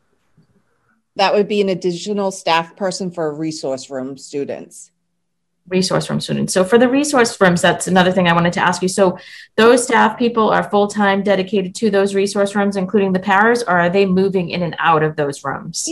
That 1.16 1.34
would 1.34 1.48
be 1.48 1.60
an 1.60 1.68
additional 1.68 2.30
staff 2.30 2.76
person 2.76 3.10
for 3.10 3.34
resource 3.34 3.90
room 3.90 4.16
students. 4.16 4.92
Resource 5.68 6.08
room 6.10 6.20
students. 6.20 6.52
So 6.52 6.64
for 6.64 6.78
the 6.78 6.88
resource 6.88 7.40
rooms, 7.40 7.62
that's 7.62 7.86
another 7.86 8.12
thing 8.12 8.28
I 8.28 8.32
wanted 8.32 8.52
to 8.54 8.60
ask 8.60 8.82
you. 8.82 8.88
So 8.88 9.18
those 9.56 9.84
staff 9.84 10.18
people 10.18 10.48
are 10.50 10.68
full-time 10.68 11.22
dedicated 11.22 11.74
to 11.76 11.90
those 11.90 12.14
resource 12.14 12.54
rooms, 12.54 12.76
including 12.76 13.12
the 13.12 13.20
paras, 13.20 13.62
or 13.62 13.78
are 13.78 13.90
they 13.90 14.06
moving 14.06 14.50
in 14.50 14.62
and 14.62 14.76
out 14.78 15.02
of 15.02 15.16
those 15.16 15.44
rooms? 15.44 15.88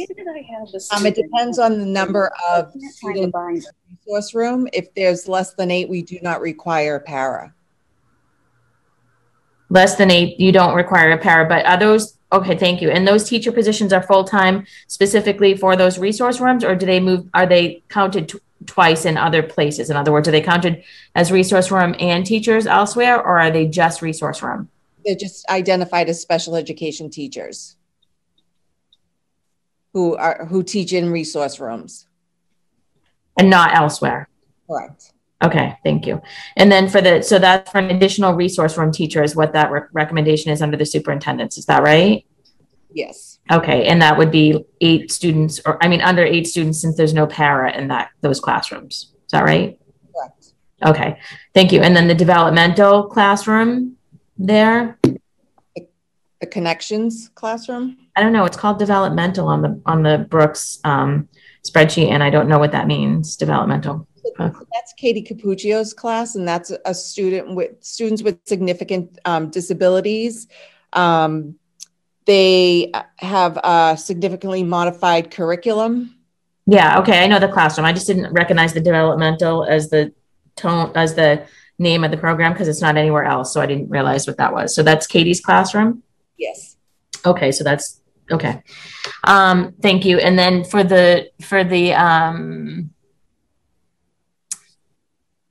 Um, 0.93 1.07
it 1.07 1.15
depends 1.15 1.59
on 1.59 1.79
the 1.79 1.87
number 1.87 2.31
of 2.51 2.73
students 2.91 3.25
in 3.25 3.31
the 3.31 3.73
resource 4.07 4.35
room. 4.35 4.69
If 4.73 4.93
there's 4.95 5.29
less 5.29 5.55
than 5.55 5.71
eight, 5.71 5.89
we 5.89 6.03
do 6.03 6.19
not 6.23 6.41
require 6.41 7.01
para. 7.01 7.53
Less 9.69 9.97
than 9.97 10.13
eight, 10.13 10.39
you 10.39 10.53
don't 10.53 10.77
require 10.77 11.11
a 11.11 11.19
para, 11.19 11.45
but 11.49 11.67
are 11.67 11.77
those, 11.77 12.17
okay, 12.33 12.57
thank 12.57 12.81
you. 12.81 12.91
And 12.91 13.07
those 13.07 13.29
teacher 13.29 13.51
positions 13.51 13.93
are 13.93 14.03
full-time 14.03 14.65
specifically 14.87 15.57
for 15.57 15.75
those 15.75 15.99
resource 15.99 16.39
rooms, 16.39 16.63
or 16.63 16.77
do 16.77 16.87
they 16.87 17.01
move, 17.01 17.29
are 17.35 17.47
they 17.47 17.83
counted 17.89 18.29
tw- 18.29 18.37
twice 18.67 19.05
in 19.05 19.17
other 19.17 19.43
places? 19.43 19.91
In 19.91 19.97
other 19.97 20.13
words, 20.13 20.29
are 20.29 20.33
they 20.33 20.41
counted 20.41 20.83
as 21.15 21.33
resource 21.33 21.71
room 21.71 21.95
and 21.99 22.27
teachers 22.27 22.67
elsewhere, 22.67 23.17
or 23.17 23.39
are 23.39 23.51
they 23.51 23.67
just 23.67 24.03
resource 24.03 24.43
room? 24.43 24.69
They're 25.05 25.15
just 25.15 25.49
identified 25.49 26.09
as 26.09 26.21
special 26.21 26.57
education 26.57 27.11
teachers 27.11 27.77
who 29.93 30.17
are 30.17 30.47
who 30.47 30.63
teach 30.63 30.93
in 30.93 31.11
resource 31.11 31.59
rooms. 31.61 32.07
And 33.39 33.51
not 33.51 33.75
elsewhere? 33.75 34.29
Correct. 34.69 35.13
Okay, 35.45 35.77
thank 35.85 36.07
you. 36.07 36.23
And 36.57 36.73
then 36.73 36.89
for 36.89 37.03
the, 37.03 37.23
so 37.23 37.39
that's 37.39 37.71
for 37.71 37.79
an 37.79 37.91
additional 37.91 38.33
resource 38.33 38.79
room 38.79 38.91
teacher 38.91 39.23
is 39.23 39.37
what 39.37 39.53
that 39.53 39.71
re- 39.71 39.83
recommendation 39.93 40.51
is 40.51 40.63
under 40.63 40.79
the 40.79 40.87
superintendents, 40.87 41.59
is 41.59 41.67
that 41.67 41.83
right? 41.83 42.25
Yes. 42.97 43.41
Okay, 43.53 43.85
and 43.87 44.01
that 44.01 44.17
would 44.17 44.31
be 44.31 44.65
eight 44.81 45.13
students, 45.13 45.61
or 45.67 45.77
I 45.85 45.89
mean, 45.89 46.01
under 46.01 46.25
eight 46.25 46.47
students, 46.47 46.81
since 46.81 46.97
there's 46.97 47.13
no 47.13 47.27
para 47.27 47.71
in 47.77 47.89
that, 47.89 48.09
those 48.23 48.41
classrooms. 48.41 49.13
Is 49.27 49.33
that 49.33 49.45
right? 49.45 49.79
Correct. 50.15 50.55
Okay, 50.83 51.19
thank 51.53 51.73
you. 51.73 51.83
And 51.83 51.95
then 51.95 52.09
the 52.09 52.15
developmental 52.15 53.05
classroom 53.05 53.97
there? 54.39 54.99
The 55.05 56.47
connections 56.51 57.31
classroom. 57.35 57.99
I 58.17 58.23
don't 58.23 58.33
know, 58.33 58.47
it's 58.47 58.57
called 58.57 58.79
developmental 58.79 59.47
on 59.47 59.61
the, 59.61 59.79
on 59.85 60.03
the 60.03 60.27
Brooks 60.31 60.79
um, 60.85 61.29
spreadsheet, 61.69 62.09
and 62.09 62.23
I 62.23 62.31
don't 62.31 62.49
know 62.49 62.59
what 62.59 62.73
that 62.73 62.87
means, 62.87 63.37
developmental. 63.37 64.09
That's 64.39 64.95
Katie 64.97 65.23
Capuccio's 65.23 65.93
class, 65.93 66.35
and 66.35 66.49
that's 66.49 66.73
a 66.87 66.95
student 66.95 67.55
with 67.55 67.73
students 67.85 68.23
with 68.23 68.39
significant 68.47 69.19
um, 69.27 69.51
disabilities. 69.51 70.49
Um, 70.95 71.57
they 72.27 72.93
have 73.17 73.57
a 73.57 73.97
significantly 73.97 74.63
modified 74.63 75.31
curriculum. 75.31 76.15
Yeah, 76.67 76.99
okay, 77.01 77.23
I 77.23 77.27
know 77.29 77.39
the 77.39 77.49
classroom. 77.49 77.87
I 77.87 77.93
just 77.93 78.09
didn't 78.09 78.33
recognize 78.33 78.73
the 78.73 78.81
developmental 78.81 79.65
as 79.65 79.89
the 79.89 80.13
tone, 80.57 80.93
as 80.97 81.15
the 81.15 81.47
name 81.79 82.05
of 82.05 82.11
the 82.11 82.17
program 82.17 82.53
because 82.53 82.69
it's 82.69 82.83
not 82.83 82.97
anywhere 82.97 83.25
else. 83.25 83.53
So 83.53 83.61
I 83.61 83.67
didn't 83.67 83.89
realize 83.89 84.27
what 84.27 84.39
that 84.39 84.53
was. 84.53 84.75
So 84.75 84.83
that's 84.83 85.07
Katie's 85.07 85.41
classroom? 85.41 86.03
Yes. 86.37 86.77
Okay, 87.25 87.53
so 87.53 87.63
that's 87.63 88.01
okay. 88.31 88.63
Um, 89.25 89.75
thank 89.81 90.05
you. 90.05 90.19
And 90.19 90.39
then 90.39 90.65
for 90.65 90.83
the 90.83 91.31
for 91.41 91.63
the 91.63 91.95
um 91.95 92.91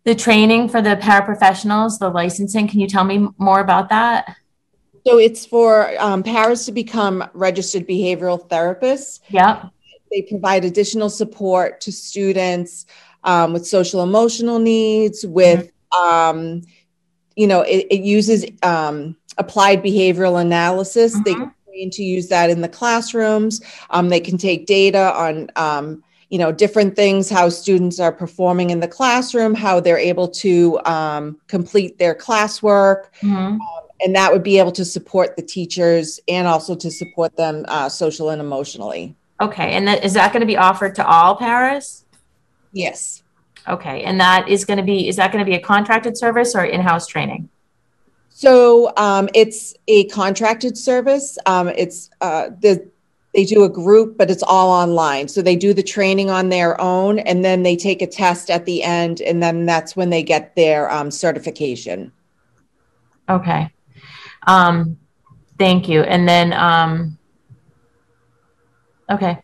the 0.04 0.16
training 0.16 0.70
for 0.70 0.82
the 0.82 0.96
paraprofessionals, 0.98 2.00
the 2.00 2.10
licensing, 2.10 2.68
can 2.68 2.80
you 2.80 2.88
tell 2.88 3.04
me 3.04 3.28
more 3.38 3.60
about 3.60 3.90
that? 3.90 4.36
So 5.06 5.19
it's 5.19 5.45
for 5.45 5.94
um, 5.99 6.23
paras 6.23 6.65
to 6.65 6.72
become 6.72 7.23
registered 7.34 7.88
behavioral 7.88 8.48
therapists. 8.48 9.19
Yep. 9.30 9.69
They 10.11 10.23
provide 10.23 10.65
additional 10.65 11.10
support 11.10 11.80
to 11.82 11.91
students 11.91 12.86
um, 13.23 13.53
with 13.53 13.68
social 13.68 14.02
emotional 14.02 14.60
needs, 14.60 15.26
with, 15.26 15.72
um, 15.99 16.61
you 17.36 17.48
know, 17.48 17.61
it, 17.61 17.88
it 17.91 18.02
uses 18.02 18.45
um, 18.64 19.15
applied 19.38 19.84
behavioral 19.84 20.41
analysis. 20.41 21.19
They 21.26 21.34
can 21.34 21.52
train 21.68 21.90
to 21.91 22.03
use 22.03 22.27
that 22.30 22.49
in 22.49 22.61
the 22.61 22.69
classrooms. 22.69 23.61
Um, 23.90 24.10
they 24.10 24.19
can 24.19 24.38
take 24.38 24.65
data 24.65 25.14
on, 25.14 25.49
um, 25.56 26.03
you 26.30 26.40
know, 26.40 26.52
different 26.52 26.95
things, 26.95 27.30
how 27.30 27.49
students 27.49 27.99
are 27.99 28.11
performing 28.11 28.69
in 28.72 28.80
the 28.80 28.88
classroom, 28.88 29.53
how 29.53 29.80
they're 29.80 29.98
able 29.98 30.27
to 30.30 30.80
um, 30.86 31.40
complete 31.48 31.99
their 31.99 32.15
classwork. 32.15 33.06
Mhm. 33.22 33.60
And 34.02 34.14
that 34.16 34.32
would 34.32 34.44
be 34.44 34.60
able 34.60 34.74
to 34.74 34.84
support 34.84 35.38
the 35.38 35.42
teachers 35.42 36.20
and 36.28 36.48
also 36.48 36.76
to 36.76 36.92
support 36.92 37.36
them 37.38 37.64
uh, 37.68 37.88
social 37.88 38.30
and 38.30 38.42
emotionally. 38.42 39.16
Okay, 39.40 39.72
and 39.72 39.88
that, 39.88 40.04
is 40.04 40.14
that 40.14 40.34
going 40.34 40.42
to 40.42 40.46
be 40.46 40.58
offered 40.58 40.96
to 40.96 41.08
all 41.08 41.36
paras? 41.36 42.06
Yes. 42.74 43.24
Okay, 43.68 44.04
and 44.04 44.20
that 44.20 44.50
is 44.50 44.66
going 44.66 44.78
to 44.78 44.84
be, 44.84 45.08
is 45.08 45.16
that 45.16 45.32
going 45.32 45.44
to 45.44 45.50
be 45.50 45.56
a 45.56 45.62
contracted 45.62 46.18
service 46.18 46.56
or 46.56 46.66
in-house 46.66 47.08
training? 47.08 47.50
So 48.30 48.92
um, 48.98 49.30
it's 49.34 49.74
a 49.88 50.06
contracted 50.10 50.78
service. 50.78 51.38
Um, 51.46 51.70
it's 51.70 52.10
uh, 52.20 52.50
the, 52.60 52.86
they 53.34 53.46
do 53.46 53.64
a 53.64 53.70
group, 53.70 54.18
but 54.18 54.30
it's 54.30 54.44
all 54.44 54.72
online. 54.72 55.30
So 55.30 55.42
they 55.42 55.56
do 55.56 55.74
the 55.74 55.84
training 55.84 56.30
on 56.30 56.50
their 56.50 56.80
own, 56.82 57.20
and 57.20 57.46
then 57.46 57.64
they 57.64 57.78
take 57.78 58.02
a 58.02 58.08
test 58.08 58.50
at 58.50 58.66
the 58.66 58.84
end, 58.84 59.22
and 59.22 59.42
then 59.42 59.66
that's 59.66 59.96
when 59.96 60.10
they 60.10 60.22
get 60.22 60.54
their 60.56 60.92
um, 60.92 61.12
certification. 61.12 62.12
Okay. 63.30 63.72
Um, 64.46 64.98
thank 65.58 65.88
you. 65.88 66.02
And 66.02 66.28
then, 66.28 66.54
um, 66.54 67.18
okay. 69.10 69.40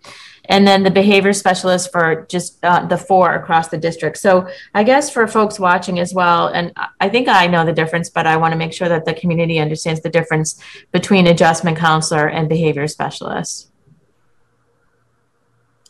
and 0.46 0.68
then 0.68 0.84
the 0.84 0.92
behavior 0.92 1.34
specialist 1.34 1.92
for 1.92 2.26
just 2.30 2.64
uh, 2.64 2.86
the 2.86 2.98
four 2.98 3.34
across 3.34 3.70
the 3.70 3.78
district. 3.78 4.18
So 4.18 4.48
I 4.74 4.84
guess 4.84 5.10
for 5.10 5.28
folks 5.28 5.60
watching 5.60 6.00
as 6.00 6.14
well, 6.14 6.48
and 6.48 6.74
I 7.00 7.10
think 7.10 7.28
I 7.28 7.48
know 7.48 7.66
the 7.66 7.74
difference, 7.74 8.10
but 8.10 8.28
I 8.28 8.38
want 8.38 8.52
to 8.52 8.58
make 8.58 8.74
sure 8.74 8.90
that 8.90 9.06
the 9.06 9.14
community 9.14 9.60
understands 9.60 10.02
the 10.02 10.10
difference 10.10 10.62
between 10.92 11.28
adjustment 11.28 11.78
counselor 11.78 12.28
and 12.28 12.50
behavior 12.50 12.88
specialist. 12.88 13.72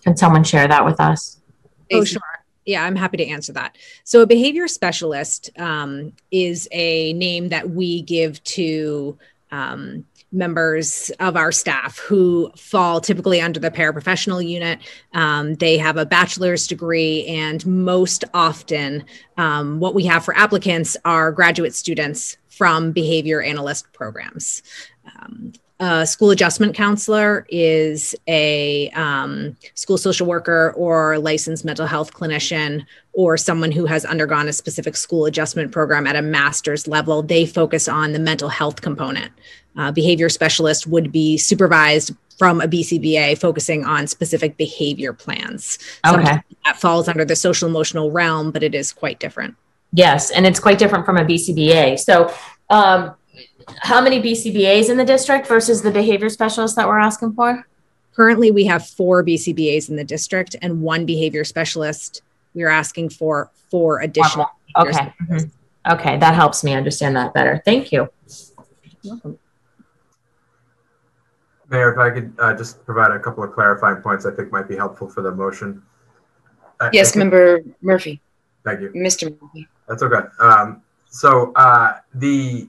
Can 0.04 0.18
someone 0.18 0.44
share 0.44 0.68
that 0.68 0.86
with 0.86 1.00
us? 1.00 1.42
Oh, 1.94 2.04
sure. 2.04 2.22
Yeah, 2.72 2.86
I'm 2.86 2.96
happy 2.96 3.18
to 3.18 3.28
answer 3.28 3.52
that. 3.52 3.78
So, 4.06 4.22
a 4.22 4.26
behavior 4.26 4.68
specialist 4.70 5.50
um, 5.58 6.14
is 6.32 6.70
a 6.72 7.12
name 7.14 7.50
that 7.50 7.72
we 7.72 8.02
give 8.02 8.42
to 8.46 9.18
um, 9.52 10.06
members 10.32 11.12
of 11.20 11.36
our 11.36 11.52
staff 11.52 12.00
who 12.00 12.50
fall 12.56 13.02
typically 13.02 13.42
under 13.42 13.60
the 13.60 13.70
paraprofessional 13.70 14.48
unit. 14.48 14.80
Um, 15.14 15.56
they 15.56 15.78
have 15.78 15.98
a 15.98 16.06
bachelor's 16.06 16.66
degree, 16.66 17.26
and 17.26 17.66
most 17.68 18.24
often, 18.34 19.04
um, 19.36 19.82
what 19.82 19.94
we 19.94 20.06
have 20.06 20.24
for 20.24 20.34
applicants 20.38 20.96
are 21.04 21.34
graduate 21.34 21.76
students 21.76 22.38
from 22.48 22.94
behavior 22.94 23.42
analyst 23.42 23.92
programs. 23.92 24.64
Um, 25.20 25.52
a 25.82 26.06
school 26.06 26.30
adjustment 26.30 26.76
counselor 26.76 27.44
is 27.50 28.14
a 28.28 28.92
um, 28.92 29.58
school 29.74 29.98
social 29.98 30.28
worker 30.28 30.74
or 30.78 31.18
licensed 31.18 31.66
mental 31.66 31.88
health 31.88 32.14
clinician 32.14 32.86
or 33.14 33.36
someone 33.36 33.72
who 33.72 33.88
has 33.88 34.06
undergone 34.06 34.48
a 34.48 34.54
specific 34.54 34.96
school 34.96 35.26
adjustment 35.26 35.72
program 35.72 36.06
at 36.06 36.16
a 36.16 36.22
master's 36.22 36.88
level. 36.88 37.24
They 37.24 37.48
focus 37.48 37.88
on 37.88 38.14
the 38.14 38.20
mental 38.20 38.48
health 38.48 38.82
component. 38.82 39.32
Uh, 39.76 39.92
behavior 39.92 40.30
specialist 40.30 40.86
would 40.86 41.12
be 41.12 41.36
supervised 41.36 42.16
from 42.38 42.62
a 42.62 42.68
BCBA 42.68 43.40
focusing 43.40 43.84
on 43.84 44.06
specific 44.06 44.58
behavior 44.58 45.14
plans. 45.14 45.80
Okay. 46.08 46.42
that 46.64 46.80
falls 46.80 47.08
under 47.08 47.26
the 47.26 47.36
social 47.36 47.68
emotional 47.68 48.12
realm, 48.12 48.52
but 48.52 48.62
it 48.62 48.76
is 48.76 48.94
quite 48.94 49.20
different. 49.20 49.56
Yes, 49.94 50.30
and 50.30 50.46
it's 50.46 50.60
quite 50.60 50.78
different 50.78 51.06
from 51.06 51.18
a 51.18 51.26
BCBA. 51.26 52.00
So, 52.00 52.32
um, 52.70 53.16
how 53.80 54.02
many 54.02 54.22
BCBAs 54.22 54.90
in 54.90 54.98
the 54.98 55.06
district 55.06 55.48
versus 55.48 55.82
the 55.82 55.92
behavior 55.92 56.30
specialists 56.30 56.76
that 56.76 56.88
we're 56.88 57.00
asking 57.00 57.34
for? 57.34 57.66
Currently, 58.16 58.52
we 58.52 58.66
have 58.66 58.88
four 58.88 59.24
BCBAs 59.24 59.90
in 59.90 59.96
the 59.96 60.04
district 60.04 60.56
and 60.62 60.82
one 60.82 61.06
behavior 61.06 61.44
specialist. 61.44 62.22
We're 62.54 62.68
asking 62.70 63.10
for 63.10 63.50
four 63.70 64.02
additional. 64.02 64.48
Okay. 64.78 65.14
Mhm. 65.24 65.50
Okay, 65.90 66.18
that 66.18 66.36
helps 66.36 66.64
me 66.64 66.74
understand 66.74 67.16
that 67.16 67.34
better. 67.34 67.62
Thank 67.66 67.92
you. 67.92 68.10
Mayor, 71.70 71.94
if 71.94 71.98
I 71.98 72.10
could 72.12 72.34
uh, 72.38 72.54
just 72.54 72.86
provide 72.86 73.12
a 73.12 73.20
couple 73.20 73.44
of 73.44 73.54
clarifying 73.54 74.02
points 74.02 74.26
I 74.26 74.32
think 74.32 74.52
might 74.52 74.68
be 74.68 74.76
helpful 74.76 75.08
for 75.08 75.22
the 75.22 75.32
motion. 75.32 75.82
I- 76.80 76.88
I 76.88 76.90
Yes, 76.92 77.12
think- 77.12 77.20
Member 77.20 77.62
Murphy, 77.82 78.22
Thank 78.66 78.82
you. 78.82 78.90
Mr. 78.90 79.36
Murphy. 79.42 79.68
That's 79.88 80.04
okay. 80.04 80.28
Um, 80.40 80.82
so 81.10 81.52
uh, 81.56 81.94
the 82.14 82.68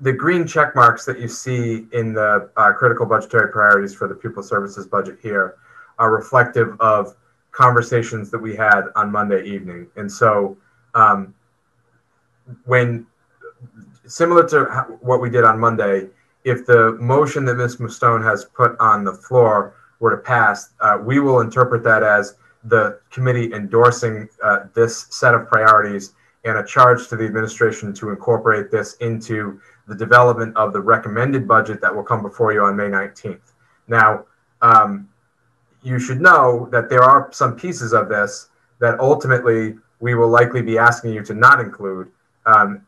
the 0.00 0.12
green 0.12 0.46
check 0.46 0.74
marks 0.74 1.04
that 1.04 1.20
you 1.20 1.28
see 1.28 1.86
in 1.92 2.12
the 2.12 2.50
uh, 2.56 2.72
critical 2.72 3.06
budgetary 3.06 3.50
priorities 3.50 3.94
for 3.94 4.08
the 4.08 4.14
pupil 4.14 4.42
services 4.42 4.86
budget 4.86 5.18
here 5.22 5.56
are 5.98 6.12
reflective 6.12 6.78
of 6.80 7.16
conversations 7.52 8.30
that 8.30 8.38
we 8.38 8.56
had 8.56 8.82
on 8.96 9.12
Monday 9.12 9.44
evening. 9.44 9.86
And 9.96 10.10
so 10.10 10.56
um, 10.94 11.34
when 12.64 13.06
similar 14.06 14.46
to 14.48 14.64
what 15.00 15.20
we 15.20 15.30
did 15.30 15.44
on 15.44 15.58
Monday, 15.58 16.08
if 16.44 16.66
the 16.66 16.92
motion 17.00 17.44
that 17.46 17.54
Ms. 17.54 17.76
Mustone 17.76 18.22
has 18.22 18.44
put 18.44 18.76
on 18.80 19.04
the 19.04 19.12
floor 19.12 19.74
were 20.00 20.10
to 20.10 20.22
pass, 20.22 20.74
uh, 20.80 20.98
we 21.02 21.20
will 21.20 21.40
interpret 21.40 21.82
that 21.84 22.02
as 22.02 22.36
the 22.64 22.98
committee 23.10 23.52
endorsing 23.52 24.28
uh, 24.42 24.64
this 24.74 25.06
set 25.10 25.34
of 25.34 25.46
priorities 25.46 26.14
and 26.44 26.58
a 26.58 26.64
charge 26.64 27.08
to 27.08 27.16
the 27.16 27.24
administration 27.24 27.94
to 27.94 28.10
incorporate 28.10 28.70
this 28.70 28.94
into 28.96 29.60
the 29.86 29.94
development 29.94 30.56
of 30.56 30.72
the 30.72 30.80
recommended 30.80 31.46
budget 31.46 31.80
that 31.80 31.94
will 31.94 32.02
come 32.02 32.22
before 32.22 32.52
you 32.52 32.62
on 32.62 32.76
May 32.76 32.84
19th. 32.84 33.52
Now, 33.88 34.24
um, 34.62 35.08
you 35.82 35.98
should 35.98 36.20
know 36.20 36.68
that 36.72 36.88
there 36.88 37.02
are 37.02 37.28
some 37.32 37.54
pieces 37.56 37.92
of 37.92 38.08
this 38.08 38.48
that 38.80 38.98
ultimately 38.98 39.76
we 40.00 40.14
will 40.14 40.28
likely 40.28 40.62
be 40.62 40.78
asking 40.78 41.12
you 41.12 41.22
to 41.22 41.34
not 41.34 41.60
include 41.60 42.10
um, 42.46 42.82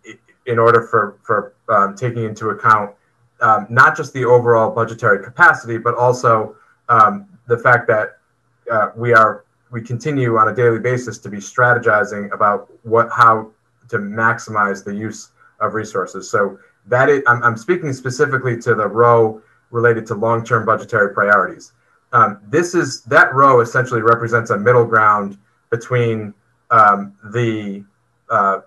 in 0.47 0.59
order 0.59 0.82
for, 0.82 1.18
for 1.23 1.55
um, 1.68 1.94
taking 1.94 2.24
into 2.24 2.51
account 2.51 2.94
um, 3.40 3.66
not 3.68 3.97
just 3.97 4.12
the 4.12 4.24
overall 4.24 4.70
budgetary 4.70 5.23
capacity, 5.23 5.78
but 5.78 5.94
also 5.94 6.56
um, 6.89 7.27
the 7.48 7.59
fact 7.59 7.86
that 7.89 8.18
uh, 8.70 8.90
we 8.97 9.12
are 9.12 9.44
we 9.70 9.82
continue 9.82 10.36
on 10.36 10.48
a 10.48 10.55
daily 10.55 10.78
basis 10.78 11.18
to 11.18 11.28
be 11.28 11.39
strategizing 11.39 12.32
about 12.32 12.70
what 12.85 13.09
how 13.14 13.51
to 13.89 13.98
maximize 13.98 14.85
the 14.85 14.94
use 14.94 15.31
of 15.60 15.74
resources. 15.74 16.31
So 16.31 16.59
that 16.88 17.08
is, 17.08 17.22
I'm, 17.26 17.42
I'm 17.42 17.56
speaking 17.56 17.92
specifically 17.92 18.58
to 18.60 18.74
the 18.74 18.86
row 18.86 19.42
related 19.70 20.06
to 20.06 20.14
long-term 20.14 20.64
budgetary 20.64 21.12
priorities. 21.12 21.72
Um, 22.12 22.38
this 22.48 22.74
is 22.74 23.02
that 23.02 23.34
row 23.34 23.60
essentially 23.60 24.00
represents 24.00 24.50
a 24.50 24.58
middle 24.58 24.84
ground 24.84 25.38
between 25.70 26.32
um, 26.70 27.14
the 27.32 27.84
uh, 28.30 28.60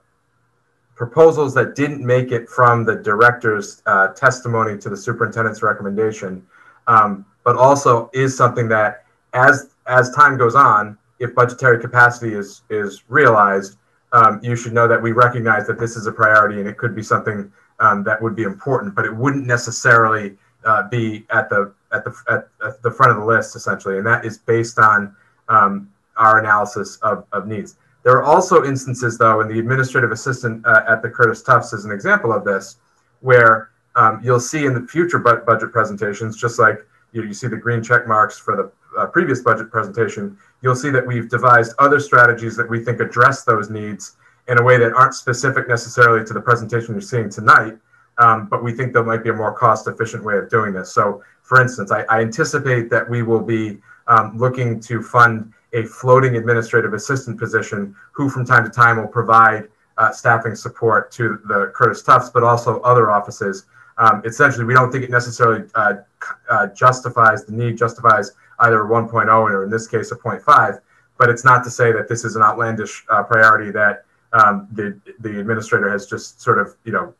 proposals 0.95 1.53
that 1.53 1.75
didn't 1.75 2.05
make 2.05 2.31
it 2.31 2.49
from 2.49 2.83
the 2.83 2.95
director's 2.95 3.81
uh, 3.85 4.09
testimony 4.09 4.77
to 4.77 4.89
the 4.89 4.97
superintendent's 4.97 5.63
recommendation, 5.63 6.45
um, 6.87 7.25
but 7.45 7.55
also 7.55 8.09
is 8.13 8.35
something 8.35 8.67
that 8.67 9.05
as 9.33 9.69
as 9.87 10.11
time 10.11 10.37
goes 10.37 10.55
on, 10.55 10.97
if 11.19 11.33
budgetary 11.33 11.79
capacity 11.79 12.33
is 12.33 12.63
is 12.69 13.03
realized, 13.07 13.77
um, 14.11 14.39
you 14.43 14.55
should 14.55 14.73
know 14.73 14.87
that 14.87 15.01
we 15.01 15.11
recognize 15.13 15.65
that 15.67 15.79
this 15.79 15.95
is 15.95 16.05
a 16.05 16.11
priority 16.11 16.59
and 16.59 16.67
it 16.67 16.77
could 16.77 16.95
be 16.95 17.03
something 17.03 17.51
um, 17.79 18.03
that 18.03 18.21
would 18.21 18.35
be 18.35 18.43
important, 18.43 18.95
but 18.95 19.05
it 19.05 19.15
wouldn't 19.15 19.45
necessarily 19.45 20.35
uh, 20.65 20.87
be 20.89 21.25
at 21.29 21.49
the 21.49 21.73
at 21.91 22.03
the 22.03 22.13
at, 22.29 22.47
at 22.65 22.81
the 22.83 22.91
front 22.91 23.11
of 23.11 23.17
the 23.17 23.25
list 23.25 23.55
essentially, 23.55 23.97
and 23.97 24.05
that 24.05 24.25
is 24.25 24.37
based 24.37 24.77
on 24.79 25.15
um, 25.47 25.89
our 26.17 26.39
analysis 26.39 26.97
of, 26.97 27.25
of 27.31 27.47
needs. 27.47 27.77
There 28.03 28.13
are 28.13 28.23
also 28.23 28.63
instances, 28.63 29.17
though, 29.17 29.41
and 29.41 29.49
the 29.49 29.59
administrative 29.59 30.11
assistant 30.11 30.65
uh, 30.65 30.83
at 30.87 31.01
the 31.01 31.09
Curtis 31.09 31.41
Tufts 31.41 31.73
is 31.73 31.85
an 31.85 31.91
example 31.91 32.31
of 32.31 32.43
this, 32.43 32.77
where 33.21 33.71
um, 33.95 34.21
you'll 34.23 34.39
see 34.39 34.65
in 34.65 34.73
the 34.73 34.81
future 34.87 35.19
bu- 35.19 35.43
budget 35.45 35.71
presentations, 35.71 36.37
just 36.39 36.59
like 36.59 36.85
you, 37.11 37.23
you 37.23 37.33
see 37.33 37.47
the 37.47 37.57
green 37.57 37.83
check 37.83 38.07
marks 38.07 38.37
for 38.37 38.55
the 38.55 38.71
uh, 38.97 39.05
previous 39.07 39.41
budget 39.41 39.69
presentation, 39.69 40.37
you'll 40.61 40.75
see 40.75 40.89
that 40.89 41.05
we've 41.05 41.29
devised 41.29 41.73
other 41.79 41.99
strategies 41.99 42.55
that 42.55 42.69
we 42.69 42.83
think 42.83 42.99
address 42.99 43.43
those 43.43 43.69
needs 43.69 44.15
in 44.49 44.59
a 44.59 44.63
way 44.63 44.77
that 44.77 44.93
aren't 44.93 45.13
specific 45.13 45.67
necessarily 45.67 46.25
to 46.25 46.33
the 46.33 46.41
presentation 46.41 46.95
you're 46.95 47.01
seeing 47.01 47.29
tonight, 47.29 47.77
um, 48.17 48.47
but 48.47 48.63
we 48.63 48.73
think 48.73 48.93
there 48.93 49.03
might 49.03 49.23
be 49.23 49.29
a 49.29 49.33
more 49.33 49.53
cost 49.53 49.87
efficient 49.87 50.23
way 50.23 50.37
of 50.37 50.49
doing 50.49 50.73
this. 50.73 50.91
So, 50.91 51.23
for 51.43 51.61
instance, 51.61 51.91
I, 51.91 52.01
I 52.09 52.21
anticipate 52.21 52.89
that 52.89 53.09
we 53.09 53.21
will 53.23 53.41
be 53.41 53.77
um, 54.07 54.37
looking 54.37 54.79
to 54.81 55.01
fund 55.01 55.53
a 55.73 55.83
floating 55.83 56.35
administrative 56.35 56.93
assistant 56.93 57.39
position 57.39 57.95
who 58.11 58.27
from 58.27 58.45
time 58.45 58.63
to 58.65 58.71
time 58.71 58.97
will 58.97 59.07
provide 59.07 59.69
uh, 59.97 60.11
staffing 60.11 60.55
support 60.55 61.11
to 61.11 61.39
the 61.45 61.71
Curtis 61.75 62.01
Tufts, 62.01 62.29
but 62.29 62.43
also 62.43 62.79
other 62.81 63.11
offices. 63.11 63.67
Um, 63.97 64.21
essentially, 64.25 64.65
we 64.65 64.73
don't 64.73 64.91
think 64.91 65.03
it 65.03 65.11
necessarily 65.11 65.69
uh, 65.75 65.95
uh, 66.49 66.67
justifies 66.67 67.45
the 67.45 67.51
need, 67.51 67.77
justifies 67.77 68.31
either 68.59 68.83
a 68.83 68.87
1.0 68.87 69.27
or 69.29 69.63
in 69.63 69.69
this 69.69 69.87
case 69.87 70.11
a 70.11 70.15
0.5, 70.15 70.79
but 71.17 71.29
it's 71.29 71.43
not 71.45 71.63
to 71.65 71.69
say 71.69 71.91
that 71.91 72.07
this 72.07 72.25
is 72.25 72.35
an 72.35 72.41
outlandish 72.41 73.03
uh, 73.09 73.21
priority 73.23 73.71
that 73.71 74.05
um, 74.33 74.67
the, 74.71 74.99
the 75.19 75.39
administrator 75.39 75.89
has 75.89 76.05
just 76.05 76.41
sort 76.41 76.59
of, 76.59 76.75
you 76.83 76.91
know, 76.91 77.13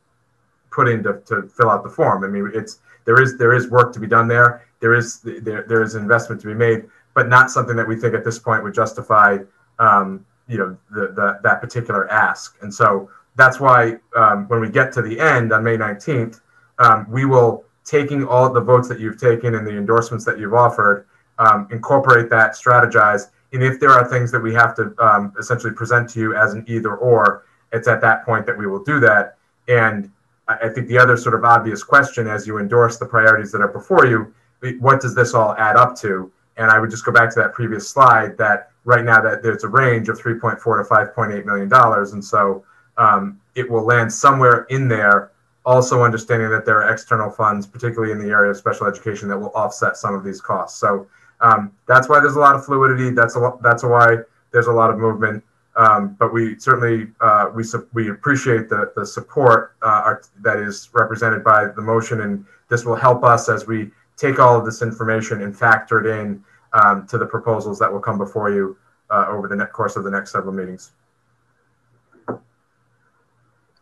put 0.72 0.88
in 0.88 1.04
to, 1.04 1.22
to 1.26 1.44
fill 1.48 1.70
out 1.70 1.84
the 1.84 1.90
form. 1.90 2.24
I 2.24 2.28
mean, 2.28 2.52
it's 2.54 2.80
there 3.06 3.22
is 3.22 3.38
there 3.38 3.54
is 3.54 3.70
work 3.70 3.92
to 3.94 4.00
be 4.00 4.08
done 4.08 4.28
there. 4.28 4.66
There 4.80 4.94
is 4.94 5.20
there, 5.22 5.64
there 5.68 5.82
is 5.82 5.96
investment 5.96 6.42
to 6.42 6.48
be 6.48 6.54
made, 6.54 6.86
but 7.14 7.28
not 7.28 7.50
something 7.50 7.76
that 7.76 7.88
we 7.88 7.96
think 7.96 8.14
at 8.14 8.24
this 8.24 8.38
point 8.38 8.64
would 8.64 8.74
justify 8.74 9.40
um, 9.80 10.26
you 10.48 10.58
know 10.58 10.78
the, 10.92 11.08
the 11.14 11.40
that 11.44 11.62
particular 11.62 12.10
ask. 12.12 12.58
And 12.62 12.74
so 12.74 13.10
that's 13.36 13.60
why 13.60 13.98
um, 14.16 14.48
when 14.48 14.60
we 14.60 14.70
get 14.70 14.92
to 14.94 15.02
the 15.02 15.20
end 15.20 15.52
on 15.54 15.64
May 15.64 15.78
19th, 15.78 16.42
um, 16.80 17.08
we 17.10 17.26
will 17.26 17.64
taking 17.86 18.26
all 18.28 18.52
the 18.52 18.62
votes 18.62 18.88
that 18.88 19.00
you've 19.00 19.20
taken 19.20 19.56
and 19.56 19.66
the 19.66 19.76
endorsements 19.76 20.24
that 20.26 20.38
you've 20.38 20.54
offered, 20.54 21.08
um, 21.40 21.68
incorporate 21.72 22.30
that, 22.30 22.52
strategize, 22.52 23.30
and 23.54 23.64
if 23.64 23.80
there 23.80 23.92
are 23.92 24.08
things 24.08 24.32
that 24.32 24.40
we 24.40 24.54
have 24.54 24.76
to 24.76 24.94
um, 25.00 25.34
essentially 25.40 25.74
present 25.74 26.10
to 26.12 26.20
you 26.20 26.36
as 26.36 26.54
an 26.54 26.64
either 26.68 26.96
or, 26.96 27.46
it's 27.72 27.88
at 27.88 28.02
that 28.02 28.26
point 28.26 28.46
that 28.46 28.58
we 28.58 28.68
will 28.68 28.84
do 28.84 29.00
that. 29.00 29.38
And 29.68 30.12
I 30.48 30.70
think 30.70 30.88
the 30.88 30.98
other 30.98 31.16
sort 31.16 31.36
of 31.36 31.44
obvious 31.44 31.84
question 31.84 32.28
as 32.28 32.48
you 32.48 32.58
endorse 32.58 32.98
the 32.98 33.06
priorities 33.06 33.52
that 33.52 33.62
are 33.62 33.68
before 33.68 34.06
you, 34.08 34.34
what 34.80 35.00
does 35.00 35.14
this 35.14 35.34
all 35.34 35.56
add 35.58 35.76
up 35.76 35.96
to? 35.98 36.32
And 36.58 36.72
I 36.72 36.80
would 36.80 36.90
just 36.90 37.06
go 37.06 37.12
back 37.12 37.32
to 37.34 37.40
that 37.40 37.54
previous 37.54 37.88
slide 37.88 38.38
that 38.38 38.72
right 38.84 39.06
now 39.06 39.22
that 39.22 39.44
there's 39.44 39.64
a 39.64 39.68
range 39.68 40.10
of 40.10 40.20
3.4 40.20 40.58
to 40.58 40.64
5.8 40.64 41.46
million 41.46 41.70
dollars, 41.70 42.14
and 42.14 42.24
so 42.24 42.66
um, 42.98 43.40
it 43.56 43.70
will 43.70 43.84
land 43.84 44.12
somewhere 44.12 44.66
in 44.70 44.88
there. 44.88 45.32
Also 45.66 46.04
understanding 46.04 46.50
that 46.50 46.66
there 46.66 46.82
are 46.82 46.92
external 46.92 47.30
funds, 47.30 47.68
particularly 47.68 48.12
in 48.12 48.18
the 48.18 48.30
area 48.30 48.50
of 48.50 48.58
special 48.58 48.88
education, 48.88 49.30
that 49.30 49.38
will 49.38 49.52
offset 49.54 49.98
some 49.98 50.16
of 50.16 50.24
these 50.24 50.42
costs. 50.42 50.80
So 50.80 51.08
Um, 51.42 51.72
that's 51.88 52.10
why 52.10 52.20
there's 52.20 52.36
a 52.36 52.40
lot 52.40 52.56
of 52.56 52.66
fluidity. 52.66 53.12
That's 53.12 53.36
a 53.36 53.40
lot, 53.40 53.62
that's 53.62 53.84
why 53.84 54.18
there's 54.52 54.68
a 54.68 54.72
lot 54.72 54.90
of 54.90 54.98
movement. 54.98 55.44
Um, 55.76 56.16
but 56.20 56.34
we 56.34 56.60
certainly 56.60 57.08
uh, 57.22 57.52
we 57.56 57.64
we 57.94 58.10
appreciate 58.10 58.68
the 58.70 58.92
the 58.96 59.06
support 59.06 59.76
uh, 59.82 60.02
our, 60.06 60.22
that 60.42 60.58
is 60.58 60.90
represented 60.94 61.44
by 61.44 61.68
the 61.68 61.82
motion, 61.82 62.22
and 62.22 62.46
this 62.70 62.84
will 62.84 62.96
help 62.96 63.24
us 63.24 63.48
as 63.48 63.66
we 63.68 63.92
take 64.18 64.40
all 64.40 64.58
of 64.58 64.66
this 64.66 64.82
information 64.82 65.42
and 65.42 65.58
factor 65.58 66.06
it 66.06 66.20
in 66.20 66.44
um, 66.74 67.08
to 67.08 67.18
the 67.18 67.26
proposals 67.26 67.80
that 67.80 67.92
will 67.92 68.02
come 68.02 68.18
before 68.18 68.52
you 68.52 68.76
uh, 69.10 69.26
over 69.30 69.48
the 69.48 69.66
course 69.68 69.96
of 69.96 70.04
the 70.04 70.12
next 70.12 70.32
several 70.32 70.54
meetings. 70.54 70.92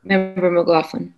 Member 0.04 0.52
McLaughlin. 0.52 1.14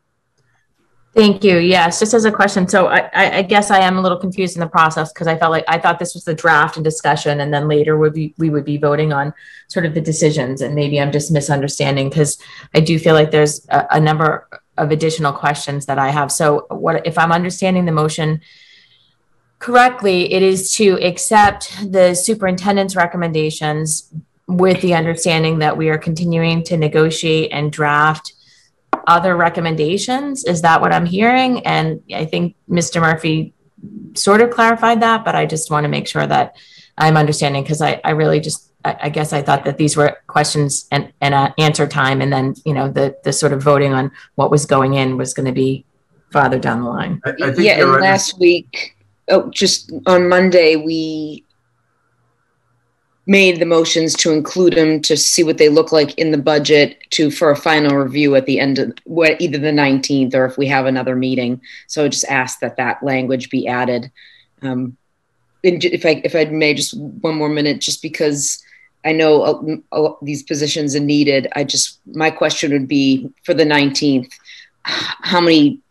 Thank 1.16 1.44
you. 1.44 1.58
Yes, 1.58 2.00
just 2.00 2.14
as 2.14 2.26
a 2.26 2.32
question. 2.32 2.68
So 2.68 2.88
I, 2.88 3.38
I 3.40 3.42
guess 3.42 3.72
I 3.72 3.80
am 3.80 3.98
a 3.98 4.02
little 4.02 4.18
confused 4.18 4.56
in 4.56 4.60
the 4.60 4.68
process 4.68 5.12
because 5.12 5.26
I 5.28 5.38
felt 5.38 5.52
like 5.52 5.66
I 5.68 5.80
thought 5.80 5.98
this 5.98 6.14
was 6.14 6.24
the 6.24 6.36
draft 6.36 6.78
and 6.78 6.84
discussion, 6.84 7.42
and 7.42 7.52
then 7.52 7.68
later 7.68 7.98
would 7.98 8.14
be 8.14 8.34
we 8.38 8.52
would 8.52 8.64
be 8.64 8.78
voting 8.78 9.12
on 9.12 9.34
sort 9.68 9.86
of 9.86 9.96
the 9.96 10.02
decisions. 10.02 10.62
And 10.62 10.76
maybe 10.76 11.02
I'm 11.02 11.12
just 11.12 11.32
misunderstanding 11.32 12.10
because 12.10 12.38
I 12.76 12.80
do 12.80 13.00
feel 13.00 13.16
like 13.16 13.32
there's 13.32 13.66
a, 13.70 13.88
a 13.92 14.00
number 14.00 14.48
of 14.78 14.92
additional 14.92 15.34
questions 15.34 15.88
that 15.88 15.98
I 15.98 16.10
have. 16.10 16.32
So 16.32 16.68
what 16.70 17.06
if 17.08 17.18
I'm 17.18 17.32
understanding 17.32 17.86
the 17.86 17.92
motion 17.92 18.42
correctly? 19.58 20.32
It 20.32 20.44
is 20.44 20.74
to 20.76 21.00
accept 21.02 21.92
the 21.92 22.14
superintendent's 22.14 22.96
recommendations 22.96 24.14
with 24.48 24.80
the 24.82 24.94
understanding 24.94 25.60
that 25.60 25.76
we 25.76 25.90
are 25.90 25.98
continuing 25.98 26.64
to 26.64 26.78
negotiate 26.78 27.52
and 27.52 27.72
draft 27.72 28.34
other 29.08 29.36
recommendations. 29.36 30.44
Is 30.44 30.62
that 30.62 30.82
what 30.82 30.94
I'm 30.94 31.06
hearing? 31.06 31.66
And 31.66 32.02
I 32.14 32.26
think 32.26 32.56
Mr. 32.70 33.02
Murphy 33.02 33.54
sort 34.14 34.42
of 34.42 34.50
clarified 34.50 35.02
that, 35.02 35.24
but 35.24 35.36
I 35.36 35.46
just 35.46 35.72
want 35.72 35.86
to 35.86 35.90
make 35.90 36.08
sure 36.08 36.26
that 36.26 36.56
I'm 36.98 37.18
understanding 37.18 37.64
because 37.64 37.82
I, 37.82 38.02
I 38.04 38.12
really 38.12 38.40
just, 38.40 38.72
I, 38.84 38.98
I, 39.04 39.10
guess 39.10 39.32
I 39.32 39.42
thought 39.42 39.64
that 39.66 39.78
these 39.78 39.96
were 39.96 40.18
questions 40.28 40.86
and, 40.92 41.14
and 41.22 41.34
uh, 41.34 41.54
answer 41.58 41.88
time. 41.88 42.22
And 42.22 42.32
then, 42.32 42.56
you 42.66 42.74
know, 42.74 42.90
the, 42.90 43.18
the 43.24 43.32
sort 43.32 43.54
of 43.54 43.64
voting 43.64 43.94
on 43.94 44.12
what 44.36 44.52
was 44.52 44.66
going 44.66 44.96
in 44.96 45.18
was 45.18 45.34
going 45.34 45.46
to 45.46 45.54
be 45.54 45.86
farther 46.32 46.60
down 46.60 46.84
the 46.84 46.90
line. 46.90 47.22
I, 47.26 47.30
I 47.42 47.54
yeah. 47.58 47.80
And 47.80 47.92
right. 47.92 48.02
last 48.02 48.40
week, 48.40 48.98
oh, 49.30 49.50
just 49.50 49.92
on 50.06 50.28
Monday, 50.28 50.76
we 50.76 51.46
made 53.30 53.60
the 53.60 53.66
motions 53.66 54.16
to 54.16 54.32
include 54.32 54.74
them 54.74 55.00
to 55.00 55.16
see 55.16 55.44
what 55.44 55.60
they 55.60 55.70
look 55.70 55.92
like 55.92 56.18
in 56.18 56.32
the 56.32 56.38
budget 56.38 56.98
to 57.12 57.30
for 57.30 57.52
a 57.52 57.56
final 57.56 57.96
review 57.96 58.36
at 58.36 58.48
the 58.48 58.60
end 58.60 58.80
of 58.80 58.98
what 59.04 59.40
either 59.40 59.60
the 59.60 59.68
19th 59.68 60.34
or 60.34 60.46
if 60.46 60.58
we 60.58 60.66
have 60.66 60.88
another 60.88 61.16
meeting. 61.16 61.62
So 61.86 62.04
I 62.04 62.08
just 62.08 62.26
ask 62.26 62.60
that 62.62 62.78
that 62.78 63.04
language 63.04 63.52
be 63.52 63.68
added. 63.68 64.12
Um, 64.64 64.98
if 65.62 66.06
i 66.06 66.22
if 66.24 66.36
i 66.36 66.46
may 66.46 66.74
just 66.74 66.98
one 66.98 67.36
more 67.36 67.50
minute 67.50 67.82
just 67.82 68.02
because 68.02 68.64
i 69.04 69.12
know 69.12 69.84
these 70.22 70.44
positions 70.44 70.96
are 70.96 71.02
needed. 71.02 71.48
I 71.56 71.66
just 71.66 72.00
my 72.08 72.32
question 72.32 72.72
would 72.72 72.88
be 72.88 73.30
for 73.44 73.54
the 73.54 73.66
19th 73.66 74.32
how 74.84 75.42
many 75.42 75.82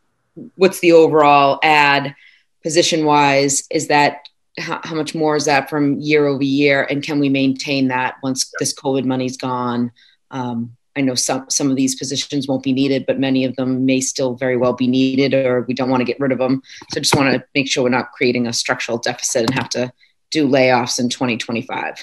what's 0.57 0.81
the 0.81 0.93
overall 0.93 1.61
ad 1.63 2.15
position 2.63 3.05
wise 3.05 3.65
is 3.71 3.89
that 3.89 4.28
how, 4.59 4.81
how, 4.85 4.95
much 4.95 5.15
more 5.15 5.37
is 5.37 5.45
that 5.47 5.71
from 5.71 5.99
year 6.01 6.27
over 6.27 6.43
year? 6.43 6.87
And 6.91 7.03
can 7.03 7.19
we 7.21 7.29
maintain 7.29 7.89
that 7.89 8.17
once 8.23 8.53
this 8.59 8.75
covid 8.75 9.05
money's 9.05 9.37
gone? 9.37 9.93
Um, 10.31 10.77
i 10.97 11.01
know 11.01 11.15
some 11.15 11.49
some 11.49 11.71
of 11.71 11.77
these 11.77 11.95
positions 11.95 12.49
won't 12.49 12.63
be 12.63 12.73
needed 12.73 13.07
but 13.07 13.21
many 13.21 13.45
of 13.45 13.55
them 13.57 13.87
may 13.87 14.01
still 14.01 14.35
very 14.35 14.57
well 14.57 14.73
be 14.73 14.87
needed 14.87 15.33
or 15.33 15.65
we 15.69 15.75
don't 15.75 15.89
want 15.89 16.01
to 16.01 16.05
get 16.05 16.19
rid 16.19 16.33
of 16.33 16.39
them 16.39 16.61
so 16.91 17.01
just 17.01 17.15
want 17.15 17.33
to 17.33 17.43
make 17.55 17.71
sure 17.71 17.85
we're 17.85 17.89
not 17.89 18.11
creating 18.13 18.47
a 18.47 18.53
structural 18.53 18.99
deficit 18.99 19.43
and 19.43 19.55
have 19.55 19.69
to 19.69 19.91
do 20.31 20.49
layoffs 20.49 20.99
in 20.99 21.09
2025 21.09 21.95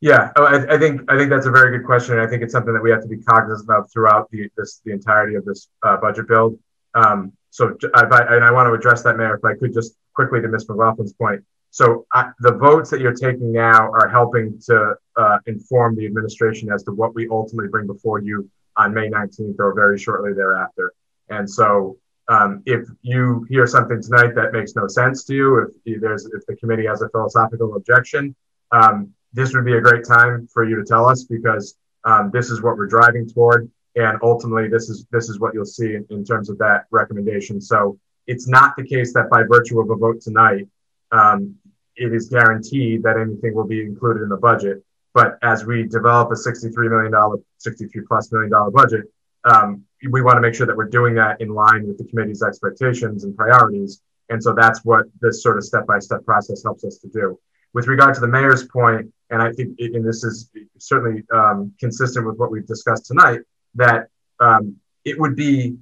yeah 0.00 0.32
oh, 0.36 0.44
I, 0.44 0.74
I, 0.74 0.78
think 0.78 1.02
i 1.08 1.18
think 1.18 1.28
that's 1.28 1.46
a 1.46 1.50
very 1.50 1.76
good 1.76 1.86
question 1.86 2.14
and 2.14 2.22
i 2.22 2.26
think 2.26 2.42
it's 2.42 2.52
something 2.52 2.72
that 2.72 2.82
we 2.82 2.90
have 2.90 3.02
to 3.02 3.08
be 3.08 3.18
cognizant 3.18 3.70
of 3.70 3.90
throughout 3.92 4.30
the 4.30 4.48
this 4.56 4.80
the 4.84 4.92
entirety 4.92 5.34
of 5.34 5.44
this 5.44 5.68
uh, 5.82 5.96
budget 5.98 6.26
build. 6.28 6.58
Um, 6.94 7.32
so 7.50 7.76
I, 7.94 8.04
and 8.34 8.44
I 8.44 8.50
want 8.50 8.68
to 8.68 8.72
address 8.72 9.02
that, 9.02 9.16
Mayor, 9.16 9.36
if 9.36 9.44
I 9.44 9.54
could 9.54 9.72
just 9.72 9.96
quickly 10.16 10.40
to 10.40 10.48
Ms. 10.48 10.66
McLaughlin's 10.66 11.12
point. 11.12 11.44
So 11.70 12.06
I, 12.12 12.30
the 12.40 12.52
votes 12.52 12.90
that 12.90 13.00
you're 13.00 13.14
taking 13.14 13.52
now 13.52 13.92
are 13.92 14.08
helping 14.08 14.58
to 14.66 14.94
uh, 15.16 15.38
inform 15.46 15.94
the 15.94 16.06
administration 16.06 16.72
as 16.72 16.82
to 16.84 16.92
what 16.92 17.14
we 17.14 17.28
ultimately 17.28 17.68
bring 17.68 17.86
before 17.86 18.20
you 18.20 18.50
on 18.76 18.94
May 18.94 19.08
19th 19.08 19.56
or 19.58 19.74
very 19.74 19.98
shortly 19.98 20.32
thereafter. 20.32 20.94
And 21.28 21.48
so 21.48 21.98
um, 22.28 22.62
if 22.66 22.88
you 23.02 23.46
hear 23.48 23.66
something 23.66 24.02
tonight 24.02 24.34
that 24.34 24.52
makes 24.52 24.74
no 24.74 24.88
sense 24.88 25.24
to 25.24 25.34
you, 25.34 25.70
if 25.84 26.00
there's 26.00 26.26
if 26.26 26.44
the 26.46 26.56
committee 26.56 26.86
has 26.86 27.02
a 27.02 27.08
philosophical 27.10 27.76
objection, 27.76 28.34
um, 28.72 29.12
this 29.32 29.54
would 29.54 29.64
be 29.64 29.76
a 29.76 29.80
great 29.80 30.04
time 30.04 30.48
for 30.52 30.64
you 30.64 30.76
to 30.76 30.84
tell 30.84 31.08
us 31.08 31.24
because 31.24 31.76
um, 32.04 32.30
this 32.32 32.50
is 32.50 32.62
what 32.62 32.76
we're 32.76 32.86
driving 32.86 33.28
toward 33.28 33.70
and 33.96 34.18
ultimately 34.22 34.68
this 34.68 34.88
is 34.88 35.06
this 35.10 35.28
is 35.28 35.40
what 35.40 35.54
you'll 35.54 35.64
see 35.64 35.94
in, 35.94 36.06
in, 36.10 36.24
terms 36.24 36.48
of 36.48 36.58
that 36.58 36.84
recommendation 36.90 37.60
so 37.60 37.98
it's 38.26 38.48
not 38.48 38.74
the 38.76 38.84
case 38.84 39.12
that 39.14 39.30
by 39.30 39.42
virtue 39.42 39.80
of 39.80 39.90
a 39.90 39.96
vote 39.96 40.20
tonight 40.20 40.66
um, 41.12 41.54
it 41.96 42.12
is 42.12 42.28
guaranteed 42.28 43.02
that 43.02 43.16
anything 43.16 43.54
will 43.54 43.66
be 43.66 43.80
included 43.80 44.22
in 44.22 44.28
the 44.28 44.36
budget. 44.36 44.82
But 45.14 45.38
as 45.42 45.64
we 45.64 45.84
develop 45.84 46.30
a 46.30 46.36
63 46.36 46.88
million 46.88 47.12
dollar 47.12 47.38
63 47.58 48.02
plus 48.06 48.30
million 48.32 48.50
dollar 48.50 48.70
budget 48.70 49.04
um, 49.44 49.84
we 50.10 50.22
want 50.22 50.36
to 50.36 50.40
make 50.40 50.54
sure 50.54 50.66
that 50.66 50.76
we're 50.76 50.88
doing 50.88 51.14
that 51.14 51.40
in 51.40 51.48
line 51.48 51.86
with 51.86 51.98
the 51.98 52.04
committee's 52.04 52.42
expectations 52.42 53.24
and 53.24 53.36
priorities. 53.36 54.02
And 54.28 54.42
so 54.42 54.52
that's 54.52 54.84
what 54.84 55.06
this 55.20 55.42
sort 55.42 55.56
of 55.56 55.64
step-by-step 55.64 56.24
process 56.24 56.64
helps 56.64 56.84
us 56.84 56.98
to 56.98 57.08
do. 57.08 57.38
With 57.72 57.86
regard 57.86 58.14
to 58.16 58.20
the 58.20 58.26
mayor's 58.26 58.66
point 58.66 59.12
and 59.30 59.42
i 59.42 59.52
think 59.52 59.78
and 59.78 60.06
this 60.06 60.24
is 60.24 60.50
certainly 60.78 61.22
um, 61.32 61.72
consistent 61.80 62.26
with 62.26 62.36
what 62.36 62.50
we've 62.50 62.66
discussed 62.66 63.06
tonight 63.06 63.40
that 63.74 64.08
um, 64.40 64.76
it 65.04 65.18
would 65.18 65.36
be 65.36 65.76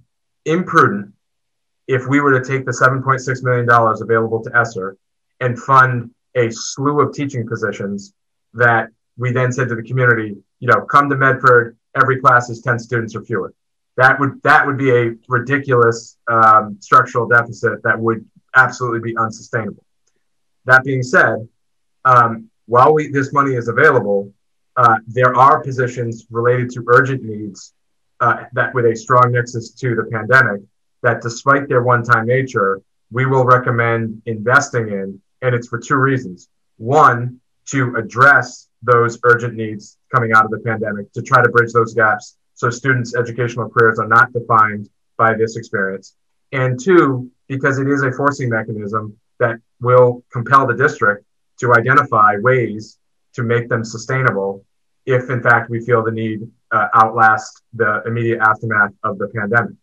imprudent 0.45 1.13
if 1.87 2.07
we 2.07 2.21
were 2.21 2.39
to 2.39 2.45
take 2.47 2.65
the 2.65 2.73
$7.6 2.73 3.43
million 3.43 3.69
available 4.01 4.43
to 4.43 4.57
ESSER 4.57 4.97
and 5.41 5.59
fund 5.59 6.11
a 6.35 6.51
slew 6.51 7.01
of 7.01 7.15
teaching 7.15 7.47
positions 7.47 8.15
that 8.55 8.89
we 9.17 9.33
then 9.33 9.53
said 9.53 9.69
to 9.69 9.75
the 9.75 9.83
community, 9.83 10.37
you 10.61 10.69
know, 10.69 10.83
come 10.83 11.09
to 11.11 11.17
Medford, 11.17 11.77
every 11.95 12.21
class 12.21 12.51
is 12.51 12.61
10 12.63 12.79
students 12.79 13.15
or 13.15 13.23
fewer. 13.23 13.53
That 13.97 14.19
would 14.19 14.43
that 14.43 14.67
would 14.67 14.77
be 14.77 14.91
a 14.91 15.15
ridiculous 15.29 16.17
um, 16.27 16.79
structural 16.81 17.29
deficit 17.29 17.83
that 17.85 17.99
would 17.99 18.25
absolutely 18.57 19.01
be 19.01 19.17
unsustainable. 19.17 19.85
That 20.65 20.83
being 20.83 21.03
said, 21.03 21.49
um, 22.05 22.51
while 22.67 22.93
we, 22.93 23.09
this 23.09 23.33
money 23.33 23.55
is 23.55 23.69
available, 23.69 24.33
uh, 24.77 24.97
there 25.07 25.37
are 25.37 25.63
positions 25.63 26.27
related 26.31 26.71
to 26.71 26.85
urgent 26.89 27.23
needs 27.23 27.75
uh, 28.21 28.45
that 28.55 28.75
with 28.75 28.87
a 28.87 28.97
strong 28.97 29.33
nexus 29.33 29.71
to 29.71 29.95
the 29.95 30.05
pandemic, 30.11 30.63
that 31.05 31.23
despite 31.23 31.69
their 31.69 31.83
one-time 31.83 32.27
nature, 32.27 32.81
we 33.13 33.27
will 33.27 33.45
recommend 33.45 34.21
investing 34.27 34.89
in, 34.89 35.21
and 35.43 35.55
it's 35.55 35.69
for 35.69 35.79
two 35.79 35.97
reasons. 35.97 36.49
One, 36.79 37.41
to 37.67 37.95
address 37.97 38.69
those 38.83 39.19
urgent 39.23 39.55
needs 39.55 39.99
coming 40.13 40.33
out 40.35 40.45
of 40.45 40.51
the 40.51 40.59
pandemic, 40.59 41.13
to 41.13 41.23
try 41.23 41.43
to 41.43 41.49
bridge 41.51 41.73
those 41.73 41.95
gaps 41.95 42.37
so 42.55 42.71
students' 42.71 43.15
educational 43.15 43.69
careers 43.69 43.99
are 43.99 44.09
not 44.09 44.33
defined 44.33 44.89
by 45.17 45.35
this 45.35 45.57
experience. 45.57 46.17
And 46.53 46.81
two, 46.81 47.31
because 47.49 47.79
it 47.79 47.89
is 47.89 48.03
a 48.03 48.13
forcing 48.13 48.49
mechanism 48.49 49.17
that 49.41 49.57
will 49.81 50.25
compel 50.33 50.67
the 50.67 50.75
district 50.75 51.25
to 51.61 51.75
identify 51.75 52.37
ways 52.41 52.99
to 53.35 53.43
make 53.43 53.69
them 53.69 53.85
sustainable 53.85 54.65
if, 55.05 55.29
in 55.29 55.43
fact, 55.43 55.69
we 55.69 55.85
feel 55.85 56.03
the 56.03 56.13
need 56.13 56.49
uh, 56.73 56.89
outlast 56.95 57.63
the 57.75 58.03
immediate 58.07 58.41
aftermath 58.41 58.93
of 59.03 59.19
the 59.19 59.29
pandemic. 59.29 59.75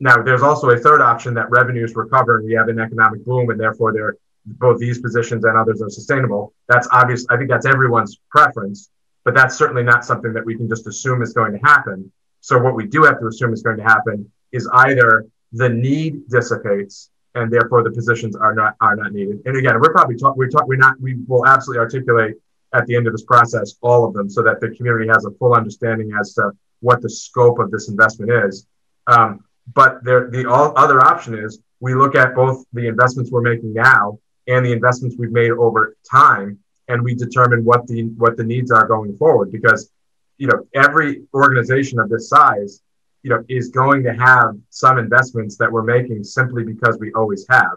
Now, 0.00 0.22
there's 0.22 0.42
also 0.42 0.70
a 0.70 0.78
third 0.78 1.00
option 1.00 1.34
that 1.34 1.50
revenues 1.50 1.94
recover 1.96 2.36
and 2.36 2.46
we 2.46 2.54
have 2.54 2.68
an 2.68 2.78
economic 2.78 3.24
boom, 3.24 3.50
and 3.50 3.58
therefore 3.58 3.92
they're 3.92 4.16
both 4.46 4.78
these 4.78 4.98
positions 5.00 5.44
and 5.44 5.58
others 5.58 5.82
are 5.82 5.90
sustainable. 5.90 6.54
That's 6.68 6.88
obvious. 6.90 7.26
I 7.28 7.36
think 7.36 7.50
that's 7.50 7.66
everyone's 7.66 8.18
preference, 8.30 8.90
but 9.24 9.34
that's 9.34 9.56
certainly 9.56 9.82
not 9.82 10.04
something 10.04 10.32
that 10.32 10.44
we 10.44 10.56
can 10.56 10.68
just 10.68 10.86
assume 10.86 11.22
is 11.22 11.32
going 11.32 11.52
to 11.52 11.58
happen. 11.58 12.10
So 12.40 12.58
what 12.58 12.74
we 12.74 12.86
do 12.86 13.02
have 13.04 13.20
to 13.20 13.26
assume 13.26 13.52
is 13.52 13.62
going 13.62 13.76
to 13.76 13.82
happen 13.82 14.30
is 14.52 14.68
either 14.72 15.26
the 15.52 15.68
need 15.68 16.28
dissipates 16.28 17.10
and 17.34 17.52
therefore 17.52 17.82
the 17.82 17.90
positions 17.90 18.36
are 18.36 18.54
not 18.54 18.74
are 18.80 18.96
not 18.96 19.12
needed. 19.12 19.42
And 19.44 19.56
again, 19.56 19.78
we're 19.80 19.92
probably 19.92 20.16
talk, 20.16 20.36
we're 20.36 20.48
talk, 20.48 20.66
we're 20.66 20.76
not 20.76 21.00
we 21.00 21.16
will 21.26 21.46
absolutely 21.46 21.80
articulate 21.80 22.36
at 22.72 22.86
the 22.86 22.96
end 22.96 23.06
of 23.06 23.12
this 23.12 23.24
process, 23.24 23.74
all 23.80 24.04
of 24.04 24.14
them, 24.14 24.28
so 24.28 24.42
that 24.42 24.60
the 24.60 24.70
community 24.70 25.08
has 25.08 25.24
a 25.24 25.30
full 25.32 25.54
understanding 25.54 26.12
as 26.18 26.34
to 26.34 26.50
what 26.80 27.00
the 27.02 27.10
scope 27.10 27.58
of 27.58 27.70
this 27.70 27.88
investment 27.88 28.30
is. 28.44 28.66
Um, 29.06 29.44
but 29.74 30.02
there, 30.04 30.30
the 30.30 30.48
all 30.48 30.72
other 30.76 31.00
option 31.00 31.34
is 31.38 31.60
we 31.80 31.94
look 31.94 32.14
at 32.14 32.34
both 32.34 32.64
the 32.72 32.86
investments 32.86 33.30
we're 33.30 33.42
making 33.42 33.72
now 33.72 34.18
and 34.46 34.64
the 34.64 34.72
investments 34.72 35.16
we've 35.18 35.32
made 35.32 35.50
over 35.50 35.96
time, 36.10 36.58
and 36.88 37.02
we 37.02 37.14
determine 37.14 37.64
what 37.64 37.86
the 37.86 38.04
what 38.16 38.36
the 38.36 38.44
needs 38.44 38.70
are 38.70 38.86
going 38.86 39.16
forward. 39.16 39.52
Because 39.52 39.90
you 40.38 40.46
know 40.46 40.66
every 40.74 41.24
organization 41.34 41.98
of 41.98 42.08
this 42.08 42.28
size, 42.28 42.82
you 43.22 43.30
know, 43.30 43.44
is 43.48 43.68
going 43.68 44.02
to 44.04 44.14
have 44.14 44.56
some 44.70 44.98
investments 44.98 45.56
that 45.58 45.70
we're 45.70 45.82
making 45.82 46.24
simply 46.24 46.64
because 46.64 46.98
we 46.98 47.12
always 47.12 47.46
have, 47.50 47.76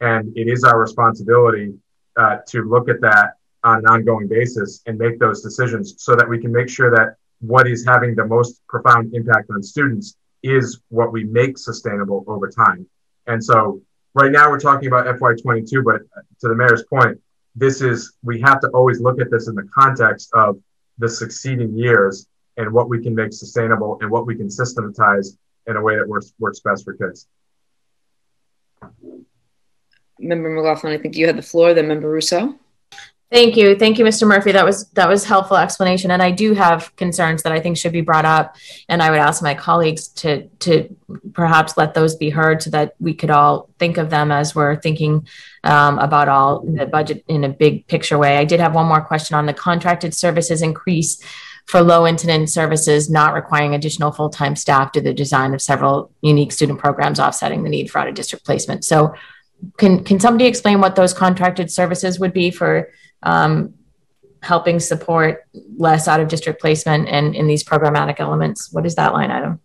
and 0.00 0.36
it 0.36 0.48
is 0.48 0.64
our 0.64 0.78
responsibility 0.78 1.74
uh, 2.16 2.38
to 2.48 2.62
look 2.62 2.88
at 2.88 3.00
that 3.00 3.34
on 3.64 3.78
an 3.78 3.86
ongoing 3.86 4.28
basis 4.28 4.82
and 4.86 4.98
make 4.98 5.18
those 5.18 5.42
decisions 5.42 5.94
so 5.98 6.14
that 6.14 6.28
we 6.28 6.40
can 6.40 6.52
make 6.52 6.68
sure 6.68 6.90
that 6.90 7.16
what 7.40 7.68
is 7.68 7.84
having 7.84 8.14
the 8.14 8.24
most 8.24 8.60
profound 8.68 9.14
impact 9.14 9.50
on 9.50 9.62
students 9.62 10.16
is 10.42 10.80
what 10.88 11.12
we 11.12 11.24
make 11.24 11.58
sustainable 11.58 12.24
over 12.26 12.48
time. 12.48 12.86
And 13.26 13.42
so 13.42 13.82
right 14.14 14.32
now 14.32 14.50
we're 14.50 14.60
talking 14.60 14.88
about 14.88 15.06
FY22, 15.18 15.84
but 15.84 16.02
to 16.40 16.48
the 16.48 16.54
mayor's 16.54 16.84
point, 16.84 17.20
this 17.54 17.82
is, 17.82 18.14
we 18.22 18.40
have 18.40 18.60
to 18.60 18.68
always 18.68 19.00
look 19.00 19.20
at 19.20 19.30
this 19.30 19.48
in 19.48 19.54
the 19.54 19.68
context 19.74 20.30
of 20.34 20.58
the 20.98 21.08
succeeding 21.08 21.76
years 21.76 22.26
and 22.56 22.72
what 22.72 22.88
we 22.88 23.02
can 23.02 23.14
make 23.14 23.32
sustainable 23.32 23.98
and 24.00 24.10
what 24.10 24.26
we 24.26 24.34
can 24.34 24.50
systematize 24.50 25.36
in 25.66 25.76
a 25.76 25.82
way 25.82 25.96
that 25.96 26.08
works, 26.08 26.32
works 26.38 26.60
best 26.60 26.84
for 26.84 26.94
kids. 26.94 27.26
Member 30.18 30.48
McLaughlin, 30.48 30.92
I 30.92 30.98
think 30.98 31.16
you 31.16 31.26
had 31.26 31.36
the 31.36 31.42
floor, 31.42 31.74
then 31.74 31.86
Member 31.86 32.12
Ruseau. 32.12 32.58
Thank 33.30 33.58
you. 33.58 33.76
Thank 33.76 33.98
you, 33.98 34.06
Mr. 34.06 34.26
Murphy. 34.26 34.52
That 34.52 34.64
was 34.64 34.88
that 34.90 35.06
was 35.06 35.24
helpful 35.24 35.58
explanation. 35.58 36.10
And 36.10 36.22
I 36.22 36.30
do 36.30 36.54
have 36.54 36.94
concerns 36.96 37.42
that 37.42 37.52
I 37.52 37.60
think 37.60 37.76
should 37.76 37.92
be 37.92 38.00
brought 38.00 38.24
up. 38.24 38.56
And 38.88 39.02
I 39.02 39.10
would 39.10 39.18
ask 39.18 39.42
my 39.42 39.54
colleagues 39.54 40.08
to 40.08 40.48
to 40.60 40.96
perhaps 41.34 41.76
let 41.76 41.92
those 41.92 42.16
be 42.16 42.30
heard 42.30 42.62
so 42.62 42.70
that 42.70 42.94
we 42.98 43.12
could 43.12 43.30
all 43.30 43.68
think 43.78 43.98
of 43.98 44.08
them 44.08 44.32
as 44.32 44.54
we're 44.54 44.76
thinking 44.76 45.28
um, 45.62 45.98
about 45.98 46.30
all 46.30 46.60
the 46.60 46.86
budget 46.86 47.22
in 47.28 47.44
a 47.44 47.50
big 47.50 47.86
picture 47.86 48.16
way. 48.16 48.38
I 48.38 48.46
did 48.46 48.60
have 48.60 48.74
one 48.74 48.86
more 48.86 49.02
question 49.02 49.36
on 49.36 49.44
the 49.44 49.52
contracted 49.52 50.14
services 50.14 50.62
increase 50.62 51.22
for 51.66 51.82
low 51.82 52.06
incident 52.06 52.48
services 52.48 53.10
not 53.10 53.34
requiring 53.34 53.74
additional 53.74 54.10
full-time 54.10 54.56
staff 54.56 54.90
to 54.92 55.02
the 55.02 55.12
design 55.12 55.52
of 55.52 55.60
several 55.60 56.10
unique 56.22 56.50
student 56.50 56.78
programs 56.78 57.20
offsetting 57.20 57.62
the 57.62 57.68
need 57.68 57.90
for 57.90 57.98
out 57.98 58.08
of 58.08 58.14
district 58.14 58.46
placement. 58.46 58.86
So 58.86 59.12
can 59.76 60.02
can 60.04 60.18
somebody 60.18 60.46
explain 60.46 60.80
what 60.80 60.96
those 60.96 61.12
contracted 61.12 61.70
services 61.70 62.18
would 62.18 62.32
be 62.32 62.50
for 62.50 62.90
um, 63.22 63.74
helping 64.42 64.80
support 64.80 65.44
less 65.76 66.08
out 66.08 66.20
of 66.20 66.28
district 66.28 66.60
placement 66.60 67.08
and 67.08 67.34
in 67.34 67.46
these 67.46 67.64
programmatic 67.64 68.20
elements? 68.20 68.72
What 68.72 68.86
is 68.86 68.94
that 68.96 69.12
line 69.12 69.30
item? 69.30 69.60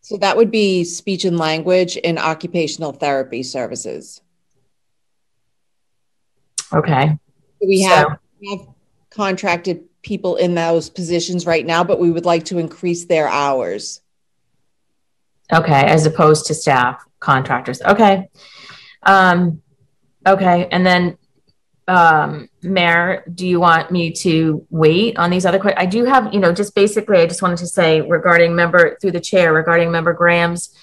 So 0.00 0.16
that 0.16 0.38
would 0.38 0.50
be 0.50 0.84
speech 0.84 1.26
and 1.26 1.36
language 1.36 1.98
and 2.02 2.18
occupational 2.18 2.92
therapy 2.92 3.42
services. 3.42 4.22
Okay. 6.72 7.18
We 7.60 7.82
have, 7.82 8.06
so. 8.08 8.16
we 8.40 8.56
have 8.56 8.66
contracted 9.10 9.84
people 10.02 10.36
in 10.36 10.54
those 10.54 10.88
positions 10.88 11.44
right 11.44 11.66
now, 11.66 11.84
but 11.84 11.98
we 12.00 12.10
would 12.10 12.24
like 12.24 12.46
to 12.46 12.58
increase 12.58 13.04
their 13.04 13.28
hours. 13.28 14.00
Okay, 15.52 15.84
as 15.84 16.06
opposed 16.06 16.46
to 16.46 16.54
staff 16.54 17.04
contractors. 17.20 17.82
Okay. 17.82 18.28
Um, 19.02 19.60
okay, 20.26 20.68
and 20.70 20.84
then 20.84 21.18
um, 21.88 22.50
Mayor, 22.62 23.24
do 23.34 23.46
you 23.46 23.58
want 23.58 23.90
me 23.90 24.12
to 24.12 24.66
wait 24.68 25.18
on 25.18 25.30
these 25.30 25.46
other 25.46 25.58
questions? 25.58 25.82
I 25.82 25.86
do 25.86 26.04
have, 26.04 26.32
you 26.34 26.38
know, 26.38 26.52
just 26.52 26.74
basically, 26.74 27.18
I 27.18 27.26
just 27.26 27.40
wanted 27.40 27.58
to 27.58 27.66
say 27.66 28.02
regarding 28.02 28.54
member 28.54 28.98
through 29.00 29.12
the 29.12 29.20
chair 29.20 29.54
regarding 29.54 29.90
member 29.90 30.12
Graham's 30.12 30.74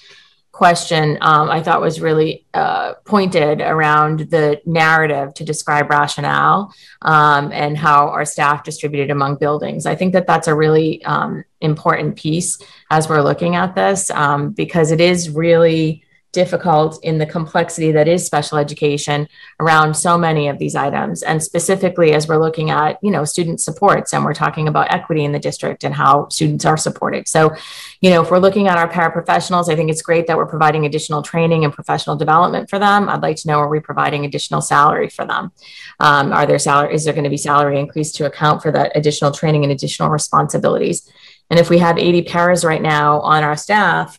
question, 0.50 1.18
um, 1.20 1.50
I 1.50 1.62
thought 1.62 1.80
was 1.80 2.00
really 2.00 2.46
uh, 2.54 2.94
pointed 3.04 3.60
around 3.60 4.30
the 4.30 4.60
narrative 4.64 5.34
to 5.34 5.44
describe 5.44 5.90
rationale 5.90 6.72
um, 7.02 7.52
and 7.52 7.76
how 7.76 8.08
our 8.08 8.24
staff 8.24 8.64
distributed 8.64 9.10
among 9.10 9.36
buildings. 9.36 9.84
I 9.84 9.94
think 9.94 10.14
that 10.14 10.26
that's 10.26 10.48
a 10.48 10.54
really 10.54 11.04
um, 11.04 11.44
important 11.60 12.16
piece 12.16 12.58
as 12.90 13.06
we're 13.08 13.20
looking 13.20 13.54
at 13.54 13.74
this 13.74 14.10
um, 14.10 14.50
because 14.50 14.90
it 14.90 15.00
is 15.00 15.28
really 15.28 16.02
difficult 16.36 17.02
in 17.02 17.16
the 17.16 17.24
complexity 17.24 17.90
that 17.92 18.06
is 18.06 18.26
special 18.26 18.58
education 18.58 19.26
around 19.58 19.94
so 19.96 20.18
many 20.18 20.48
of 20.48 20.58
these 20.58 20.76
items. 20.76 21.22
And 21.22 21.42
specifically 21.42 22.12
as 22.12 22.28
we're 22.28 22.44
looking 22.46 22.68
at 22.68 22.98
you 23.02 23.10
know 23.10 23.24
student 23.24 23.58
supports 23.58 24.12
and 24.12 24.22
we're 24.22 24.34
talking 24.44 24.68
about 24.68 24.92
equity 24.92 25.24
in 25.24 25.32
the 25.32 25.38
district 25.38 25.82
and 25.82 25.94
how 25.94 26.28
students 26.28 26.66
are 26.66 26.76
supported. 26.76 27.26
So 27.26 27.56
you 28.02 28.10
know 28.10 28.20
if 28.22 28.30
we're 28.30 28.46
looking 28.46 28.68
at 28.68 28.76
our 28.76 28.90
paraprofessionals 28.98 29.70
i 29.72 29.74
think 29.76 29.90
it's 29.90 30.02
great 30.02 30.26
that 30.26 30.36
we're 30.36 30.54
providing 30.56 30.84
additional 30.84 31.22
training 31.22 31.64
and 31.64 31.72
professional 31.72 32.16
development 32.16 32.68
for 32.68 32.78
them. 32.78 33.08
I'd 33.08 33.22
like 33.22 33.36
to 33.36 33.48
know 33.48 33.58
are 33.60 33.74
we 33.76 33.80
providing 33.80 34.26
additional 34.26 34.60
salary 34.60 35.08
for 35.08 35.24
them? 35.24 35.52
Um, 36.00 36.34
are 36.34 36.44
there 36.44 36.58
salary 36.58 36.94
is 36.94 37.04
there 37.04 37.14
going 37.14 37.30
to 37.30 37.36
be 37.38 37.46
salary 37.50 37.80
increase 37.80 38.12
to 38.12 38.26
account 38.26 38.60
for 38.62 38.70
that 38.72 38.92
additional 38.94 39.32
training 39.32 39.62
and 39.64 39.72
additional 39.72 40.10
responsibilities? 40.10 41.10
And 41.48 41.58
if 41.58 41.70
we 41.70 41.78
have 41.78 41.96
80 41.96 42.22
paras 42.22 42.62
right 42.62 42.82
now 42.82 43.20
on 43.20 43.42
our 43.42 43.56
staff 43.56 44.18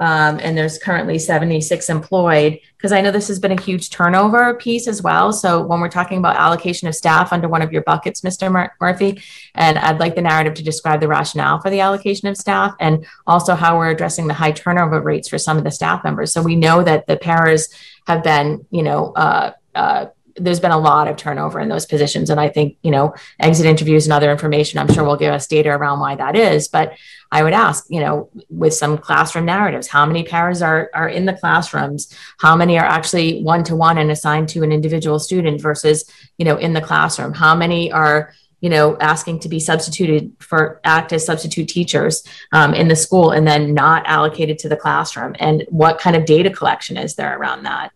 um, 0.00 0.38
and 0.42 0.56
there's 0.56 0.78
currently 0.78 1.18
76 1.18 1.88
employed 1.88 2.60
because 2.76 2.92
I 2.92 3.00
know 3.00 3.10
this 3.10 3.28
has 3.28 3.38
been 3.38 3.52
a 3.52 3.60
huge 3.60 3.90
turnover 3.90 4.54
piece 4.54 4.86
as 4.86 5.02
well. 5.02 5.32
So 5.32 5.64
when 5.64 5.80
we're 5.80 5.88
talking 5.88 6.18
about 6.18 6.36
allocation 6.36 6.88
of 6.88 6.94
staff 6.94 7.32
under 7.32 7.48
one 7.48 7.62
of 7.62 7.72
your 7.72 7.82
buckets, 7.82 8.20
Mr. 8.20 8.50
Mur- 8.52 8.72
Murphy, 8.80 9.22
and 9.54 9.78
I'd 9.78 9.98
like 9.98 10.14
the 10.14 10.22
narrative 10.22 10.54
to 10.54 10.62
describe 10.62 11.00
the 11.00 11.08
rationale 11.08 11.60
for 11.60 11.70
the 11.70 11.80
allocation 11.80 12.28
of 12.28 12.36
staff 12.36 12.74
and 12.78 13.06
also 13.26 13.54
how 13.54 13.78
we're 13.78 13.90
addressing 13.90 14.26
the 14.26 14.34
high 14.34 14.52
turnover 14.52 15.00
rates 15.00 15.28
for 15.28 15.38
some 15.38 15.56
of 15.56 15.64
the 15.64 15.70
staff 15.70 16.04
members. 16.04 16.32
So 16.32 16.42
we 16.42 16.56
know 16.56 16.82
that 16.82 17.06
the 17.06 17.16
paras 17.16 17.68
have 18.06 18.22
been, 18.22 18.66
you 18.70 18.82
know, 18.82 19.12
uh, 19.14 19.52
uh, 19.74 20.06
there's 20.38 20.60
been 20.60 20.70
a 20.70 20.78
lot 20.78 21.08
of 21.08 21.16
turnover 21.16 21.60
in 21.60 21.68
those 21.68 21.86
positions. 21.86 22.30
And 22.30 22.38
I 22.38 22.48
think, 22.48 22.76
you 22.82 22.90
know, 22.90 23.14
exit 23.40 23.66
interviews 23.66 24.06
and 24.06 24.12
other 24.12 24.30
information, 24.30 24.78
I'm 24.78 24.92
sure 24.92 25.04
will 25.04 25.16
give 25.16 25.32
us 25.32 25.46
data 25.46 25.70
around 25.70 26.00
why 26.00 26.14
that 26.16 26.36
is. 26.36 26.68
But 26.68 26.92
I 27.32 27.42
would 27.42 27.52
ask, 27.52 27.86
you 27.88 28.00
know, 28.00 28.30
with 28.48 28.74
some 28.74 28.98
classroom 28.98 29.46
narratives, 29.46 29.88
how 29.88 30.06
many 30.06 30.22
paras 30.22 30.62
are, 30.62 30.90
are 30.94 31.08
in 31.08 31.24
the 31.24 31.32
classrooms? 31.32 32.14
How 32.38 32.54
many 32.54 32.78
are 32.78 32.84
actually 32.84 33.42
one 33.42 33.64
to 33.64 33.76
one 33.76 33.98
and 33.98 34.10
assigned 34.10 34.48
to 34.50 34.62
an 34.62 34.72
individual 34.72 35.18
student 35.18 35.60
versus, 35.60 36.08
you 36.38 36.44
know, 36.44 36.56
in 36.56 36.72
the 36.72 36.80
classroom? 36.80 37.32
How 37.32 37.54
many 37.54 37.90
are, 37.90 38.32
you 38.60 38.70
know, 38.70 38.96
asking 38.98 39.40
to 39.40 39.48
be 39.48 39.60
substituted 39.60 40.32
for 40.38 40.80
act 40.84 41.12
as 41.12 41.26
substitute 41.26 41.68
teachers 41.68 42.22
um, 42.52 42.74
in 42.74 42.88
the 42.88 42.96
school 42.96 43.30
and 43.30 43.46
then 43.46 43.74
not 43.74 44.06
allocated 44.06 44.58
to 44.60 44.68
the 44.68 44.76
classroom? 44.76 45.34
And 45.38 45.64
what 45.68 45.98
kind 45.98 46.14
of 46.14 46.26
data 46.26 46.50
collection 46.50 46.96
is 46.96 47.16
there 47.16 47.38
around 47.38 47.64
that? 47.64 47.92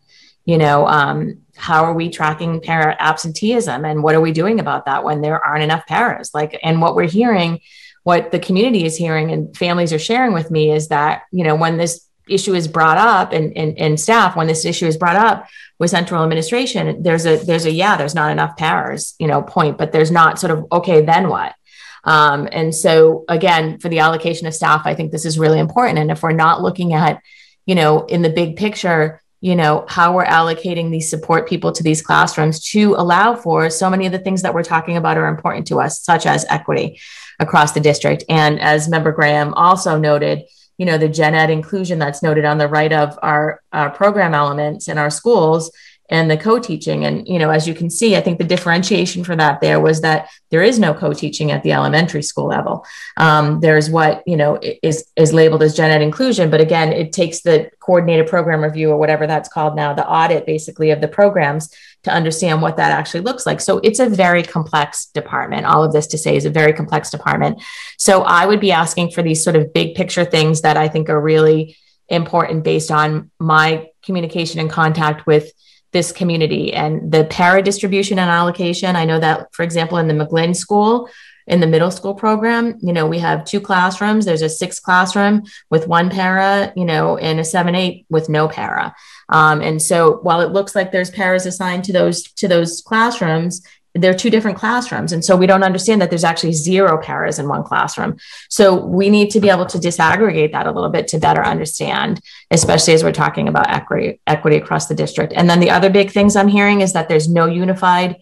You 0.50 0.58
know, 0.58 0.84
um, 0.88 1.42
how 1.54 1.84
are 1.84 1.92
we 1.92 2.10
tracking 2.10 2.60
parent 2.60 2.96
absenteeism 3.00 3.84
and 3.84 4.02
what 4.02 4.16
are 4.16 4.20
we 4.20 4.32
doing 4.32 4.58
about 4.58 4.86
that 4.86 5.04
when 5.04 5.20
there 5.20 5.38
aren't 5.46 5.62
enough 5.62 5.86
paras? 5.86 6.34
Like 6.34 6.58
and 6.64 6.82
what 6.82 6.96
we're 6.96 7.08
hearing 7.08 7.60
what 8.02 8.32
the 8.32 8.40
community 8.40 8.84
is 8.84 8.96
hearing 8.96 9.30
and 9.30 9.56
families 9.56 9.92
are 9.92 9.98
sharing 10.00 10.32
with 10.32 10.50
me 10.50 10.72
is 10.72 10.88
that 10.88 11.22
you 11.30 11.44
know 11.44 11.54
when 11.54 11.76
this 11.76 12.04
issue 12.28 12.54
is 12.54 12.66
brought 12.66 12.98
up 12.98 13.30
and, 13.30 13.56
and, 13.56 13.78
and 13.78 14.00
staff 14.00 14.34
when 14.34 14.48
this 14.48 14.64
issue 14.64 14.86
is 14.86 14.96
brought 14.96 15.14
up 15.14 15.46
with 15.78 15.90
central 15.90 16.24
administration 16.24 17.00
there's 17.00 17.26
a 17.26 17.36
there's 17.44 17.66
a 17.66 17.70
yeah 17.70 17.96
there's 17.96 18.16
not 18.16 18.32
enough 18.32 18.56
paras 18.56 19.14
you 19.20 19.28
know 19.28 19.42
point 19.42 19.78
but 19.78 19.92
there's 19.92 20.10
not 20.10 20.40
sort 20.40 20.50
of 20.50 20.66
okay 20.72 21.00
then 21.00 21.28
what? 21.28 21.54
Um, 22.02 22.48
and 22.50 22.74
so 22.74 23.24
again 23.28 23.78
for 23.78 23.88
the 23.88 24.00
allocation 24.00 24.48
of 24.48 24.54
staff 24.54 24.82
i 24.84 24.96
think 24.96 25.12
this 25.12 25.24
is 25.24 25.38
really 25.38 25.60
important. 25.60 26.00
And 26.00 26.10
if 26.10 26.24
we're 26.24 26.32
not 26.32 26.60
looking 26.60 26.92
at 26.92 27.22
you 27.66 27.76
know 27.76 28.04
in 28.06 28.22
the 28.22 28.30
big 28.30 28.56
picture 28.56 29.20
you 29.40 29.56
know 29.56 29.84
how 29.88 30.14
we're 30.14 30.24
allocating 30.24 30.90
these 30.90 31.08
support 31.08 31.48
people 31.48 31.72
to 31.72 31.82
these 31.82 32.02
classrooms 32.02 32.60
to 32.60 32.94
allow 32.96 33.34
for 33.34 33.70
so 33.70 33.88
many 33.88 34.06
of 34.06 34.12
the 34.12 34.18
things 34.18 34.42
that 34.42 34.52
we're 34.52 34.62
talking 34.62 34.96
about 34.96 35.16
are 35.16 35.28
important 35.28 35.66
to 35.66 35.80
us 35.80 36.00
such 36.00 36.26
as 36.26 36.44
equity 36.50 37.00
across 37.38 37.72
the 37.72 37.80
district. 37.80 38.22
And 38.28 38.60
as 38.60 38.88
member 38.88 39.12
graham 39.12 39.54
also 39.54 39.98
noted 39.98 40.44
you 40.80 40.86
know 40.86 40.96
the 40.96 41.10
gen 41.10 41.34
ed 41.34 41.50
inclusion 41.50 41.98
that's 41.98 42.22
noted 42.22 42.46
on 42.46 42.56
the 42.56 42.66
right 42.66 42.90
of 42.90 43.18
our, 43.22 43.60
our 43.70 43.90
program 43.90 44.32
elements 44.32 44.88
in 44.88 44.96
our 44.96 45.10
schools 45.10 45.70
and 46.10 46.30
the 46.30 46.36
co-teaching. 46.36 47.04
And 47.04 47.26
you 47.26 47.38
know 47.38 47.50
as 47.50 47.66
you 47.66 47.74
can 47.74 47.88
see 47.88 48.16
i 48.16 48.20
think 48.20 48.38
the 48.38 48.44
differentiation 48.44 49.24
for 49.24 49.36
that 49.36 49.60
there 49.60 49.80
was 49.80 50.00
that 50.02 50.28
there 50.50 50.62
is 50.62 50.78
no 50.78 50.92
co-teaching 50.92 51.50
at 51.50 51.62
the 51.62 51.72
elementary 51.72 52.22
school 52.22 52.46
level. 52.46 52.84
Um, 53.16 53.60
there's 53.60 53.88
what 53.88 54.22
you 54.26 54.36
know 54.36 54.58
is 54.82 55.06
is 55.16 55.32
labeled 55.32 55.62
as 55.62 55.76
gen 55.76 55.90
ed 55.90 56.02
inclusion 56.02 56.50
but 56.50 56.60
again 56.60 56.92
it 56.92 57.12
takes 57.12 57.40
the 57.40 57.70
coordinated 57.80 58.26
program 58.26 58.62
review 58.62 58.90
or 58.90 58.98
whatever 58.98 59.26
that's 59.26 59.48
called 59.48 59.76
now 59.76 59.94
the 59.94 60.06
audit 60.06 60.44
basically 60.46 60.90
of 60.90 61.00
the 61.00 61.08
programs 61.08 61.74
to 62.02 62.10
understand 62.10 62.62
what 62.62 62.78
that 62.78 62.92
actually 62.92 63.20
looks 63.20 63.44
like. 63.44 63.60
So 63.60 63.78
it's 63.78 64.00
a 64.00 64.08
very 64.08 64.42
complex 64.42 65.06
department. 65.06 65.66
All 65.66 65.84
of 65.84 65.92
this 65.92 66.06
to 66.08 66.18
say 66.18 66.34
is 66.34 66.46
a 66.46 66.50
very 66.50 66.72
complex 66.72 67.10
department. 67.10 67.62
So 67.96 68.22
i 68.22 68.46
would 68.46 68.60
be 68.60 68.72
asking 68.72 69.10
for 69.10 69.22
these 69.22 69.42
sort 69.42 69.56
of 69.56 69.72
big 69.72 69.94
picture 69.94 70.24
things 70.24 70.62
that 70.62 70.76
i 70.76 70.88
think 70.88 71.08
are 71.08 71.20
really 71.20 71.76
important 72.08 72.64
based 72.64 72.90
on 72.90 73.30
my 73.38 73.88
communication 74.02 74.60
and 74.60 74.70
contact 74.70 75.26
with 75.26 75.52
this 75.92 76.12
community 76.12 76.72
and 76.72 77.10
the 77.10 77.24
para 77.24 77.62
distribution 77.62 78.18
and 78.18 78.30
allocation. 78.30 78.96
I 78.96 79.04
know 79.04 79.18
that, 79.18 79.52
for 79.52 79.62
example, 79.62 79.98
in 79.98 80.08
the 80.08 80.14
McGlynn 80.14 80.54
School, 80.54 81.08
in 81.46 81.58
the 81.58 81.66
middle 81.66 81.90
school 81.90 82.14
program, 82.14 82.78
you 82.80 82.92
know, 82.92 83.06
we 83.06 83.18
have 83.18 83.44
two 83.44 83.60
classrooms. 83.60 84.24
There's 84.24 84.42
a 84.42 84.48
six 84.48 84.78
classroom 84.78 85.42
with 85.68 85.88
one 85.88 86.08
para, 86.08 86.72
you 86.76 86.84
know, 86.84 87.16
and 87.16 87.40
a 87.40 87.44
seven 87.44 87.74
eight 87.74 88.06
with 88.08 88.28
no 88.28 88.46
para. 88.46 88.94
Um, 89.28 89.60
and 89.60 89.82
so 89.82 90.18
while 90.22 90.42
it 90.42 90.52
looks 90.52 90.76
like 90.76 90.92
there's 90.92 91.10
paras 91.10 91.46
assigned 91.46 91.84
to 91.84 91.92
those 91.92 92.22
to 92.34 92.46
those 92.46 92.82
classrooms, 92.82 93.62
they're 93.94 94.14
two 94.14 94.30
different 94.30 94.56
classrooms. 94.56 95.12
And 95.12 95.24
so 95.24 95.36
we 95.36 95.46
don't 95.46 95.64
understand 95.64 96.00
that 96.00 96.10
there's 96.10 96.24
actually 96.24 96.52
zero 96.52 97.00
paras 97.02 97.38
in 97.38 97.48
one 97.48 97.64
classroom. 97.64 98.18
So 98.48 98.76
we 98.76 99.10
need 99.10 99.30
to 99.30 99.40
be 99.40 99.50
able 99.50 99.66
to 99.66 99.78
disaggregate 99.78 100.52
that 100.52 100.66
a 100.66 100.72
little 100.72 100.90
bit 100.90 101.08
to 101.08 101.18
better 101.18 101.44
understand, 101.44 102.20
especially 102.50 102.94
as 102.94 103.02
we're 103.02 103.12
talking 103.12 103.48
about 103.48 103.68
equity, 103.68 104.20
equity 104.26 104.56
across 104.56 104.86
the 104.86 104.94
district. 104.94 105.32
And 105.34 105.50
then 105.50 105.60
the 105.60 105.70
other 105.70 105.90
big 105.90 106.10
things 106.10 106.36
I'm 106.36 106.48
hearing 106.48 106.82
is 106.82 106.92
that 106.92 107.08
there's 107.08 107.28
no 107.28 107.46
unified 107.46 108.16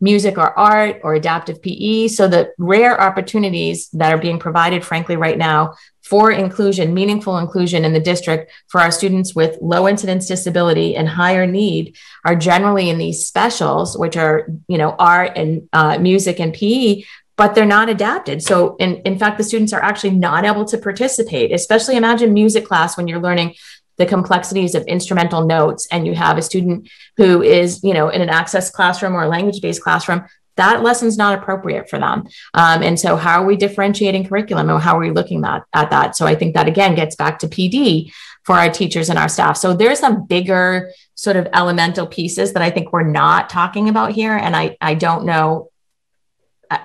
music 0.00 0.36
or 0.36 0.58
art 0.58 1.00
or 1.04 1.14
adaptive 1.14 1.62
PE. 1.62 2.08
So 2.08 2.26
the 2.26 2.52
rare 2.58 3.00
opportunities 3.00 3.88
that 3.90 4.12
are 4.12 4.18
being 4.18 4.38
provided, 4.38 4.84
frankly, 4.84 5.16
right 5.16 5.38
now 5.38 5.74
for 6.12 6.30
inclusion, 6.30 6.92
meaningful 6.92 7.38
inclusion 7.38 7.86
in 7.86 7.94
the 7.94 7.98
district 7.98 8.52
for 8.68 8.82
our 8.82 8.90
students 8.90 9.34
with 9.34 9.56
low 9.62 9.88
incidence 9.88 10.28
disability 10.28 10.94
and 10.94 11.08
higher 11.08 11.46
need 11.46 11.96
are 12.26 12.36
generally 12.36 12.90
in 12.90 12.98
these 12.98 13.24
specials, 13.26 13.96
which 13.96 14.14
are, 14.18 14.46
you 14.68 14.76
know, 14.76 14.94
art 14.98 15.32
and 15.38 15.70
uh, 15.72 15.96
music 15.96 16.38
and 16.38 16.52
PE, 16.52 17.02
but 17.38 17.54
they're 17.54 17.64
not 17.64 17.88
adapted. 17.88 18.42
So 18.42 18.76
in, 18.76 18.96
in 19.06 19.18
fact, 19.18 19.38
the 19.38 19.44
students 19.44 19.72
are 19.72 19.82
actually 19.82 20.10
not 20.10 20.44
able 20.44 20.66
to 20.66 20.76
participate, 20.76 21.50
especially 21.50 21.96
imagine 21.96 22.34
music 22.34 22.66
class 22.66 22.94
when 22.98 23.08
you're 23.08 23.18
learning 23.18 23.54
the 23.96 24.04
complexities 24.04 24.74
of 24.74 24.84
instrumental 24.84 25.46
notes 25.46 25.88
and 25.90 26.06
you 26.06 26.14
have 26.14 26.36
a 26.36 26.42
student 26.42 26.90
who 27.16 27.42
is 27.42 27.82
you 27.84 27.92
know 27.94 28.08
in 28.08 28.20
an 28.22 28.30
access 28.30 28.70
classroom 28.70 29.14
or 29.14 29.24
a 29.24 29.28
language 29.28 29.60
based 29.60 29.82
classroom 29.82 30.24
that 30.56 30.82
lesson's 30.82 31.16
not 31.16 31.38
appropriate 31.38 31.88
for 31.88 31.98
them. 31.98 32.28
Um, 32.54 32.82
and 32.82 32.98
so 32.98 33.16
how 33.16 33.42
are 33.42 33.46
we 33.46 33.56
differentiating 33.56 34.26
curriculum 34.26 34.68
and 34.68 34.80
how 34.80 34.96
are 34.96 35.00
we 35.00 35.10
looking 35.10 35.44
at, 35.44 35.64
at 35.74 35.90
that? 35.90 36.16
So 36.16 36.26
i 36.26 36.34
think 36.34 36.54
that 36.54 36.68
again 36.68 36.94
gets 36.94 37.16
back 37.16 37.38
to 37.40 37.48
pd 37.48 38.12
for 38.44 38.56
our 38.56 38.70
teachers 38.70 39.08
and 39.08 39.18
our 39.18 39.28
staff. 39.28 39.56
So 39.56 39.74
there's 39.74 40.00
some 40.00 40.26
bigger 40.26 40.90
sort 41.14 41.36
of 41.36 41.48
elemental 41.54 42.06
pieces 42.06 42.52
that 42.52 42.62
i 42.62 42.70
think 42.70 42.92
we're 42.92 43.02
not 43.02 43.48
talking 43.48 43.88
about 43.88 44.12
here. 44.12 44.36
And 44.36 44.54
i 44.56 44.76
i 44.80 44.94
don't 44.94 45.24
know 45.24 45.70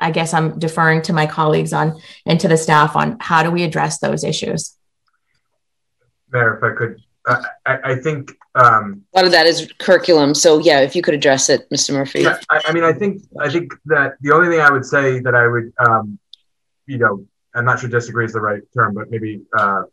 I 0.01 0.11
guess 0.11 0.33
I'm 0.33 0.59
deferring 0.59 1.01
to 1.03 1.13
my 1.13 1.27
colleagues 1.27 1.73
on 1.73 2.01
and 2.25 2.39
to 2.41 2.47
the 2.47 2.57
staff 2.57 2.95
on 2.95 3.17
how 3.19 3.43
do 3.43 3.51
we 3.51 3.63
address 3.63 3.99
those 3.99 4.23
issues. 4.23 4.75
Mayor, 6.29 6.57
if 6.57 6.63
I 6.63 6.75
could, 6.75 7.01
I, 7.27 7.79
I, 7.83 7.95
think 7.95 8.37
um, 8.55 9.03
a 9.13 9.19
lot 9.19 9.25
of 9.25 9.31
that 9.31 9.45
is 9.45 9.71
curriculum. 9.79 10.33
So 10.33 10.59
yeah, 10.59 10.79
if 10.79 10.95
you 10.95 11.01
could 11.01 11.13
address 11.13 11.49
it, 11.49 11.69
Mr. 11.69 11.93
Murphy. 11.93 12.21
Yeah, 12.21 12.39
I, 12.49 12.61
I, 12.65 12.73
mean, 12.73 12.83
I 12.83 12.93
think 12.93 13.23
I 13.39 13.49
think 13.49 13.73
that 13.85 14.13
the 14.21 14.31
only 14.31 14.47
thing 14.49 14.61
I 14.61 14.71
would 14.71 14.85
say 14.85 15.19
that 15.19 15.35
I 15.35 15.47
would, 15.47 15.73
um, 15.85 16.17
you 16.85 16.97
know, 16.97 17.25
I'm 17.53 17.65
not 17.65 17.79
sure 17.79 17.89
disagree 17.89 18.25
is 18.25 18.33
the 18.33 18.41
right 18.41 18.61
term, 18.73 18.93
but 18.93 19.11
maybe 19.11 19.41
uh, 19.57 19.83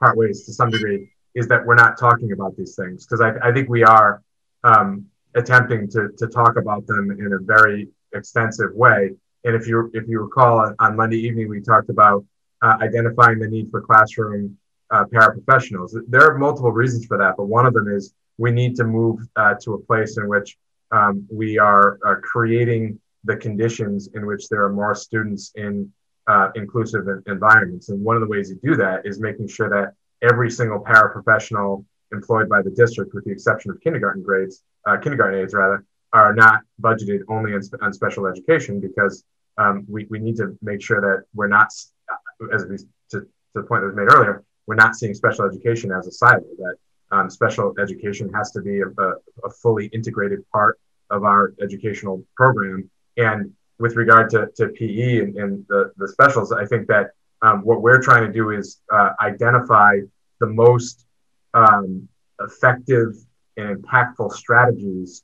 part 0.00 0.16
ways 0.18 0.44
to 0.46 0.52
some 0.52 0.70
degree 0.70 1.10
is 1.34 1.48
that 1.48 1.64
we're 1.64 1.76
not 1.76 1.98
talking 1.98 2.32
about 2.32 2.56
these 2.56 2.74
things 2.76 3.06
because 3.06 3.20
I, 3.20 3.48
I 3.48 3.52
think 3.52 3.68
we 3.70 3.84
are 3.84 4.22
um, 4.64 5.06
attempting 5.34 5.88
to 5.90 6.10
to 6.18 6.26
talk 6.26 6.56
about 6.56 6.86
them 6.86 7.10
in 7.10 7.32
a 7.32 7.38
very 7.38 7.88
extensive 8.14 8.74
way. 8.74 9.12
And 9.44 9.56
if 9.56 9.66
you 9.66 9.90
if 9.94 10.06
you 10.08 10.20
recall 10.20 10.74
on 10.78 10.96
Monday 10.96 11.18
evening, 11.18 11.48
we 11.48 11.62
talked 11.62 11.88
about 11.88 12.24
uh, 12.60 12.76
identifying 12.80 13.38
the 13.38 13.48
need 13.48 13.70
for 13.70 13.80
classroom 13.80 14.58
uh, 14.92 15.04
paraprofessionals. 15.04 15.90
There 16.08 16.22
are 16.22 16.38
multiple 16.38 16.70
reasons 16.70 17.06
for 17.06 17.18
that, 17.18 17.36
but 17.36 17.46
one 17.46 17.66
of 17.66 17.74
them 17.74 17.88
is 17.88 18.14
we 18.38 18.50
need 18.50 18.76
to 18.76 18.84
move 18.84 19.20
uh, 19.36 19.54
to 19.62 19.74
a 19.74 19.78
place 19.78 20.18
in 20.18 20.28
which 20.28 20.56
um, 20.92 21.26
we 21.30 21.58
are 21.58 21.98
uh, 22.06 22.16
creating 22.22 23.00
the 23.24 23.36
conditions 23.36 24.10
in 24.14 24.26
which 24.26 24.48
there 24.48 24.62
are 24.64 24.72
more 24.72 24.94
students 24.94 25.52
in 25.54 25.90
uh, 26.26 26.50
inclusive 26.54 27.06
environments. 27.26 27.88
And 27.88 28.02
one 28.04 28.16
of 28.16 28.20
the 28.20 28.28
ways 28.28 28.50
you 28.50 28.58
do 28.62 28.76
that 28.76 29.06
is 29.06 29.18
making 29.18 29.48
sure 29.48 29.68
that 29.70 29.94
every 30.28 30.50
single 30.50 30.80
paraprofessional 30.80 31.84
employed 32.12 32.48
by 32.48 32.62
the 32.62 32.70
district, 32.70 33.14
with 33.14 33.24
the 33.24 33.30
exception 33.30 33.70
of 33.70 33.80
kindergarten 33.80 34.22
grades, 34.22 34.62
uh, 34.86 34.96
kindergarten 34.98 35.40
aides 35.40 35.54
rather, 35.54 35.84
are 36.12 36.34
not 36.34 36.60
budgeted 36.80 37.20
only 37.28 37.54
on, 37.54 37.62
on 37.80 37.92
special 37.92 38.26
education 38.26 38.80
because 38.80 39.24
um, 39.56 39.84
we, 39.88 40.06
we 40.10 40.18
need 40.18 40.36
to 40.36 40.56
make 40.60 40.82
sure 40.82 41.00
that 41.00 41.24
we're 41.34 41.48
not, 41.48 41.68
as 42.52 42.66
we 42.66 42.76
to, 42.76 42.86
to 43.20 43.26
the 43.54 43.62
point 43.62 43.82
that 43.82 43.86
was 43.86 43.96
made 43.96 44.12
earlier, 44.12 44.44
we're 44.72 44.76
not 44.76 44.96
seeing 44.96 45.12
special 45.12 45.44
education 45.44 45.92
as 45.92 46.06
a 46.06 46.10
silo, 46.10 46.40
that 46.56 46.76
um, 47.10 47.28
special 47.28 47.74
education 47.78 48.32
has 48.32 48.52
to 48.52 48.62
be 48.62 48.80
a, 48.80 48.86
a, 48.86 49.08
a, 49.44 49.50
fully 49.50 49.84
integrated 49.88 50.48
part 50.50 50.80
of 51.10 51.24
our 51.24 51.52
educational 51.60 52.24
program. 52.34 52.90
And 53.18 53.52
with 53.78 53.96
regard 53.96 54.30
to, 54.30 54.48
to 54.56 54.68
PE 54.68 55.18
and, 55.18 55.36
and 55.36 55.66
the, 55.68 55.92
the 55.98 56.08
specials, 56.08 56.52
I 56.52 56.64
think 56.64 56.86
that 56.86 57.10
um, 57.42 57.60
what 57.66 57.82
we're 57.82 58.00
trying 58.00 58.26
to 58.26 58.32
do 58.32 58.48
is 58.48 58.80
uh, 58.90 59.10
identify 59.20 59.98
the 60.40 60.46
most 60.46 61.04
um, 61.52 62.08
effective 62.40 63.14
and 63.58 63.76
impactful 63.76 64.32
strategies 64.32 65.22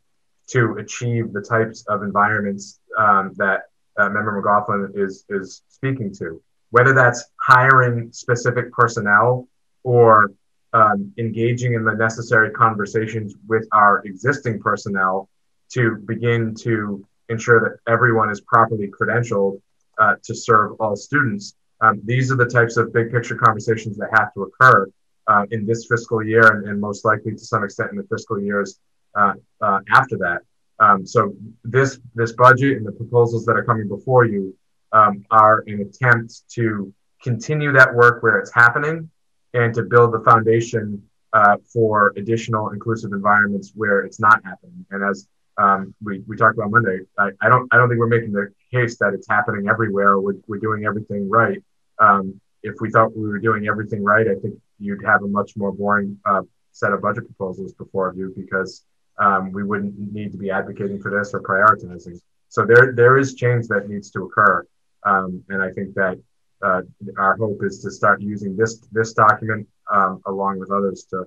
to 0.48 0.76
achieve 0.78 1.32
the 1.32 1.40
types 1.40 1.86
of 1.88 2.02
environments 2.02 2.80
um, 2.98 3.32
that 3.36 3.60
uh, 3.96 4.10
Member 4.10 4.32
McLaughlin 4.32 4.92
is, 4.94 5.24
is 5.30 5.62
speaking 5.70 6.12
to 6.16 6.42
whether 6.70 6.92
that's 6.92 7.24
hiring 7.40 8.12
specific 8.12 8.72
personnel 8.72 9.48
or 9.82 10.32
um, 10.72 11.12
engaging 11.18 11.74
in 11.74 11.84
the 11.84 11.94
necessary 11.94 12.50
conversations 12.50 13.34
with 13.46 13.66
our 13.72 14.02
existing 14.04 14.60
personnel 14.60 15.28
to 15.70 15.96
begin 16.06 16.54
to 16.54 17.06
ensure 17.28 17.60
that 17.60 17.92
everyone 17.92 18.30
is 18.30 18.40
properly 18.40 18.88
credentialed 18.88 19.60
uh, 19.98 20.14
to 20.22 20.34
serve 20.34 20.72
all 20.80 20.96
students. 20.96 21.54
Um, 21.80 22.00
these 22.04 22.30
are 22.30 22.36
the 22.36 22.46
types 22.46 22.76
of 22.76 22.92
big 22.92 23.10
picture 23.10 23.36
conversations 23.36 23.96
that 23.98 24.08
have 24.12 24.32
to 24.34 24.42
occur 24.42 24.88
uh, 25.26 25.44
in 25.50 25.66
this 25.66 25.86
fiscal 25.86 26.22
year 26.22 26.46
and, 26.54 26.68
and, 26.68 26.80
most 26.80 27.04
likely 27.04 27.32
to 27.32 27.38
some 27.38 27.62
extent 27.62 27.90
in 27.90 27.98
the 27.98 28.04
fiscal 28.04 28.40
years 28.40 28.78
uh, 29.14 29.34
uh 29.60 29.80
after 29.92 30.16
that. 30.16 30.40
Um, 30.80 31.06
so 31.06 31.34
this 31.64 32.00
this 32.14 32.32
budget 32.32 32.78
and 32.78 32.86
the 32.86 32.92
proposals 32.92 33.44
that 33.46 33.56
are 33.56 33.64
coming 33.64 33.88
before 33.88 34.24
you 34.24 34.56
um, 34.93 35.24
are 35.31 35.65
an 35.66 35.81
attempt 35.81 36.48
to 36.51 36.93
continue 37.23 37.73
that 37.73 37.94
work 37.94 38.23
where 38.23 38.39
it's 38.39 38.52
happening 38.52 39.10
and 39.55 39.74
to 39.74 39.82
build 39.82 40.12
the 40.12 40.20
foundation 40.20 41.02
uh, 41.32 41.56
for 41.73 42.12
additional 42.16 42.70
inclusive 42.70 43.12
environments 43.12 43.73
where 43.74 44.01
it's 44.01 44.20
not 44.20 44.43
happening. 44.44 44.85
And 44.90 45.05
as 45.05 45.27
um, 45.59 45.94
we, 46.02 46.23
we 46.27 46.36
talked 46.36 46.56
about 46.56 46.70
Monday, 46.70 47.01
I, 47.19 47.31
I, 47.40 47.48
don't 47.48 47.69
I 47.73 47.77
don't 47.77 47.89
think 47.89 47.98
we're 47.98 48.06
making 48.06 48.32
the 48.32 48.52
case 48.73 48.97
that 48.98 49.12
it's 49.15 49.27
happening 49.28 49.69
everywhere. 49.69 50.19
We're, 50.20 50.36
we're 50.47 50.59
doing 50.59 50.85
everything 50.85 51.28
right. 51.28 51.62
Um, 51.98 52.40
if 52.62 52.77
we 52.81 52.90
thought 52.90 53.16
we 53.16 53.28
were 53.28 53.39
doing 53.39 53.66
everything 53.66 54.02
right, 54.02 54.27
I 54.28 54.35
think 54.36 54.55
you'd 54.78 55.05
have 55.05 55.23
a 55.23 55.28
much 55.28 55.56
more 55.56 55.73
boring 55.73 56.19
uh, 56.24 56.43
set 56.73 56.93
of 56.93 57.02
budget 57.02 57.24
proposals 57.24 57.73
before 57.73 58.15
you 58.16 58.32
because 58.36 58.85
um, 59.19 59.52
we 59.52 59.65
wouldn't 59.65 59.98
need 60.12 60.32
to 60.32 60.39
be 60.39 60.51
advocating 60.51 61.01
for 61.01 61.10
this 61.10 61.35
or 61.35 61.40
prioritizing. 61.40 62.20
So 62.48 62.65
there 62.65 62.93
there 62.94 63.19
is 63.19 63.35
change 63.35 63.66
that 63.69 63.89
needs 63.89 64.10
to 64.12 64.24
occur. 64.24 64.66
Um, 65.09 65.43
and 65.48 65.62
I 65.62 65.70
think 65.70 65.94
that 65.94 66.18
uh, 66.62 66.82
our 67.16 67.36
hope 67.36 67.60
is 67.62 67.80
to 67.82 67.90
start 67.90 68.20
using 68.20 68.56
this 68.56 68.80
this 68.93 69.12
document 69.12 69.68
um, 69.90 70.20
along 70.26 70.59
with 70.59 70.70
others 70.70 71.06
to 71.10 71.24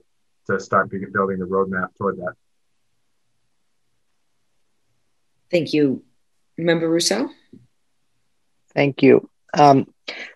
to 0.47 0.59
start 0.59 0.89
building 0.89 1.39
the 1.39 1.45
roadmap 1.45 1.95
toward 1.97 2.17
that. 2.17 2.33
Thank 5.49 5.73
you, 5.73 6.03
Member 6.57 6.89
Ruseau. 6.89 7.29
Thank 8.73 9.01
you. 9.01 9.29
Um, 9.53 9.93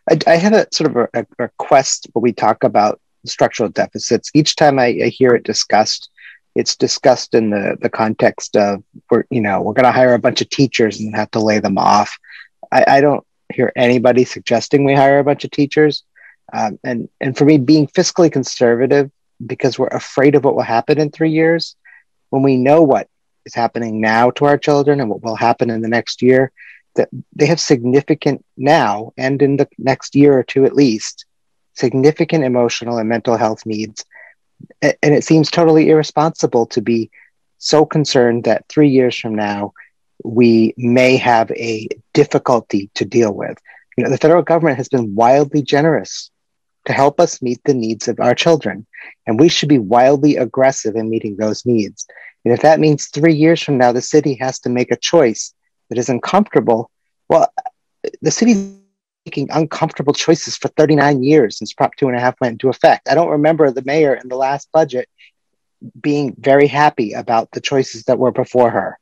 I, 0.10 0.20
I, 0.28 0.36
have 0.36 0.54
a 0.54 0.68
sort 0.74 0.92
of 0.92 0.98
a, 0.98 1.22
a 1.22 1.26
request 1.40 2.08
when 2.12 2.22
we 2.22 2.34
talk 2.34 2.66
about 2.66 3.00
structural 3.26 3.70
deficits. 3.70 4.30
Each 4.34 4.58
time 4.58 4.78
I, 4.78 4.88
I 5.06 5.08
hear 5.08 5.34
it 5.34 5.44
discussed, 5.44 6.10
it's 6.54 6.76
discussed 6.76 7.34
in 7.34 7.50
the 7.50 7.78
the 7.82 7.90
context 7.90 8.56
of 8.58 8.84
we're 9.10 9.26
you 9.30 9.42
know 9.42 9.62
we're 9.62 9.74
going 9.74 9.86
to 9.86 9.92
hire 9.92 10.14
a 10.14 10.20
bunch 10.20 10.42
of 10.42 10.50
teachers 10.50 11.00
and 11.00 11.16
have 11.16 11.32
to 11.32 11.40
lay 11.40 11.60
them 11.60 11.78
off 11.78 12.18
I, 12.72 12.86
I 12.88 13.02
don't 13.02 13.26
hear 13.54 13.72
anybody 13.76 14.26
suggesting 14.26 14.84
we 14.84 14.94
hire 14.94 15.20
a 15.20 15.24
bunch 15.24 15.44
of 15.44 15.52
teachers. 15.52 16.04
Um, 16.54 16.80
and 16.84 17.10
and 17.20 17.38
for 17.38 17.46
me, 17.46 17.58
being 17.58 17.88
fiscally 17.88 18.32
conservative 18.32 19.12
because 19.46 19.78
we're 19.78 19.88
afraid 19.88 20.36
of 20.36 20.44
what 20.44 20.56
will 20.56 20.64
happen 20.64 21.00
in 21.00 21.12
three 21.12 21.32
years, 21.32 21.76
when 22.30 22.44
we 22.44 22.58
know 22.58 22.84
what 22.84 23.08
is 23.46 23.54
happening 23.54 24.00
now 24.00 24.32
to 24.32 24.46
our 24.46 24.58
children 24.58 25.00
and 25.00 25.10
what 25.10 25.24
will 25.24 25.36
happen 25.36 25.70
in 25.70 25.82
the 25.82 25.90
next 25.90 26.22
year, 26.22 26.52
that 26.96 27.10
they 27.36 27.46
have 27.46 27.60
significant 27.60 28.44
now 28.58 29.12
and 29.18 29.42
in 29.42 29.58
the 29.58 29.68
next 29.78 30.16
year 30.16 30.38
or 30.38 30.44
two 30.44 30.66
at 30.66 30.76
least 30.76 31.26
significant 31.74 32.44
emotional 32.44 32.98
and 32.98 33.10
mental 33.10 33.38
health 33.38 33.66
needs. 33.66 34.06
And 34.82 34.96
it 35.02 35.24
seems 35.24 35.52
totally 35.52 35.90
irresponsible 35.90 36.66
to 36.68 36.82
be 36.82 37.12
so 37.58 37.86
concerned 37.86 38.46
that 38.46 38.66
three 38.70 38.90
years 38.90 39.18
from 39.18 39.36
now 39.36 39.74
we 40.26 40.74
may 40.78 41.18
have 41.18 41.52
a 41.52 41.88
difficulty 42.14 42.90
to 42.96 43.06
deal 43.06 43.34
with. 43.34 43.58
You 43.96 44.04
know, 44.04 44.10
the 44.10 44.18
federal 44.18 44.42
government 44.42 44.78
has 44.78 44.90
been 44.90 45.16
wildly 45.16 45.62
generous 45.62 46.32
to 46.86 46.94
help 46.94 47.20
us 47.20 47.42
meet 47.42 47.62
the 47.64 47.74
needs 47.74 48.08
of 48.08 48.20
our 48.20 48.36
children, 48.36 48.86
and 49.26 49.40
we 49.40 49.50
should 49.50 49.70
be 49.70 49.80
wildly 49.80 50.36
aggressive 50.38 50.96
in 50.96 51.10
meeting 51.10 51.36
those 51.38 51.66
needs. 51.66 52.06
And 52.44 52.54
if 52.54 52.62
that 52.62 52.80
means 52.80 53.08
three 53.08 53.34
years 53.34 53.62
from 53.62 53.78
now, 53.78 53.92
the 53.92 54.02
city 54.02 54.36
has 54.36 54.60
to 54.60 54.70
make 54.70 54.92
a 54.92 54.98
choice 54.98 55.54
that 55.90 55.98
is 55.98 56.10
uncomfortable, 56.10 56.92
well, 57.30 57.52
the 58.22 58.32
city's 58.32 58.74
making 59.26 59.50
uncomfortable 59.52 60.14
choices 60.14 60.56
for 60.56 60.68
39 60.70 61.24
years 61.24 61.58
since 61.58 61.74
Prop 61.74 61.96
two 61.96 62.08
and 62.08 62.18
a 62.18 62.20
half 62.20 62.40
went 62.40 62.54
into 62.54 62.70
effect. 62.70 63.10
I 63.10 63.16
don't 63.16 63.30
remember 63.30 63.72
the 63.72 63.84
mayor 63.84 64.14
in 64.14 64.30
the 64.30 64.36
last 64.36 64.70
budget 64.72 65.10
being 66.00 66.36
very 66.38 66.68
happy 66.68 67.14
about 67.14 67.52
the 67.52 67.62
choices 67.62 68.04
that 68.04 68.20
were 68.20 68.32
before 68.32 68.70
her 68.70 69.00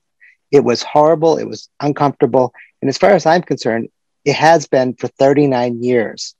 It 0.53 0.63
was 0.63 0.83
horrible. 0.83 1.39
It 1.39 1.47
was 1.47 1.67
uncomfortable. 1.79 2.53
And 2.79 2.87
as 2.87 2.99
far 2.99 3.09
as 3.09 3.25
I'm 3.25 3.41
concerned, 3.41 3.89
it 4.23 4.35
has 4.35 4.67
been 4.67 4.93
for 4.93 5.07
39 5.07 5.81
years. 5.81 6.35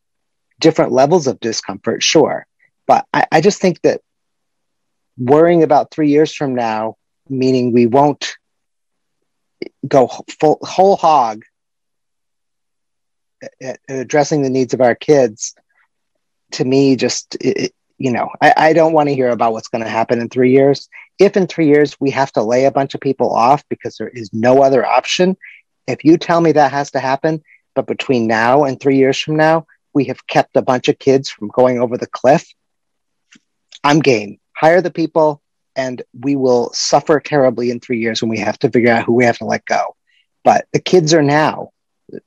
Different 0.60 0.92
levels 0.92 1.26
of 1.26 1.40
discomfort, 1.40 2.04
sure. 2.04 2.46
But 2.86 3.08
I, 3.12 3.26
I 3.32 3.42
just 3.42 3.60
think 3.60 3.82
that 3.82 4.02
worrying 5.18 5.64
about 5.64 5.90
three 5.90 6.10
years 6.10 6.32
from 6.32 6.54
now, 6.54 6.96
meaning 7.28 7.74
we 7.74 7.88
won't 7.88 8.38
go 9.88 10.08
full, 10.40 10.60
whole 10.62 10.96
hog 10.96 11.42
at, 13.42 13.52
at 13.60 13.80
addressing 13.90 14.44
the 14.44 14.52
needs 14.52 14.76
of 14.76 14.82
our 14.82 14.94
kids, 14.94 15.56
to 16.52 16.64
me, 16.64 16.98
just, 16.98 17.36
it, 17.42 17.74
you 17.98 18.12
know, 18.12 18.30
I, 18.42 18.54
I 18.58 18.74
don't 18.74 18.94
want 18.94 19.10
to 19.10 19.16
hear 19.16 19.30
about 19.30 19.54
what's 19.54 19.68
going 19.68 19.84
to 19.84 19.90
happen 19.90 20.20
in 20.20 20.30
three 20.30 20.52
years. 20.52 20.90
If 21.20 21.38
in 21.38 21.48
three 21.48 21.68
years 21.68 22.00
we 22.00 22.10
have 22.12 22.32
to 22.34 22.44
lay 22.44 22.66
a 22.66 22.72
bunch 22.72 22.96
of 22.96 23.02
people 23.02 23.34
off 23.34 23.64
because 23.70 23.98
there 23.98 24.10
is 24.10 24.32
no 24.34 24.62
other 24.64 24.86
option, 24.86 25.38
if 25.88 26.04
you 26.04 26.18
tell 26.18 26.42
me 26.42 26.54
that 26.54 26.72
has 26.72 26.92
to 26.92 27.00
happen, 27.00 27.44
but 27.76 27.88
between 27.88 28.28
now 28.28 28.64
and 28.64 28.80
three 28.80 28.98
years 28.98 29.20
from 29.20 29.36
now, 29.36 29.66
we 29.94 30.06
have 30.06 30.26
kept 30.28 30.56
a 30.56 30.62
bunch 30.62 30.88
of 30.88 31.00
kids 31.00 31.30
from 31.30 31.50
going 31.50 31.80
over 31.80 31.98
the 31.98 32.08
cliff, 32.08 32.48
I'm 33.84 34.00
game. 34.00 34.40
Hire 34.56 34.82
the 34.82 34.92
people, 34.92 35.42
and 35.76 36.02
we 36.20 36.36
will 36.36 36.72
suffer 36.74 37.20
terribly 37.20 37.70
in 37.70 37.80
three 37.80 38.00
years 38.00 38.22
when 38.22 38.30
we 38.30 38.40
have 38.40 38.58
to 38.60 38.70
figure 38.70 38.92
out 38.92 39.06
who 39.06 39.14
we 39.14 39.26
have 39.26 39.38
to 39.40 39.46
let 39.46 39.66
go. 39.66 39.96
But 40.44 40.68
the 40.74 40.80
kids 40.80 41.14
are 41.14 41.24
now. 41.24 41.70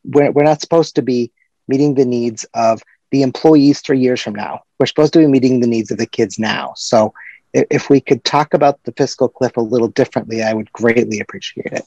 We're, 0.05 0.31
we're 0.31 0.45
not 0.45 0.61
supposed 0.61 0.97
to 0.97 1.03
be 1.03 1.33
meeting 1.69 1.95
the 1.95 2.05
needs 2.05 2.45
of 2.55 2.83
the 3.11 3.23
employees 3.23 3.81
three 3.81 4.01
years 4.01 4.21
from 4.21 4.35
now. 4.35 4.63
We're 4.79 4.87
supposed 4.87 5.13
to 5.15 5.19
be 5.19 5.27
meeting 5.27 5.61
the 5.61 5.67
needs 5.67 5.91
of 5.91 5.99
the 5.99 6.07
kids 6.07 6.39
now. 6.39 6.75
So 6.77 7.15
if, 7.53 7.89
we 7.89 8.01
could 8.01 8.25
talk 8.25 8.53
about 8.55 8.83
the 8.85 8.93
fiscal 8.93 9.29
cliff 9.29 9.57
a 9.57 9.61
little 9.61 9.89
differently, 9.89 10.43
I 10.43 10.53
would 10.53 10.73
greatly 10.73 11.21
appreciate 11.21 11.73
it. 11.73 11.85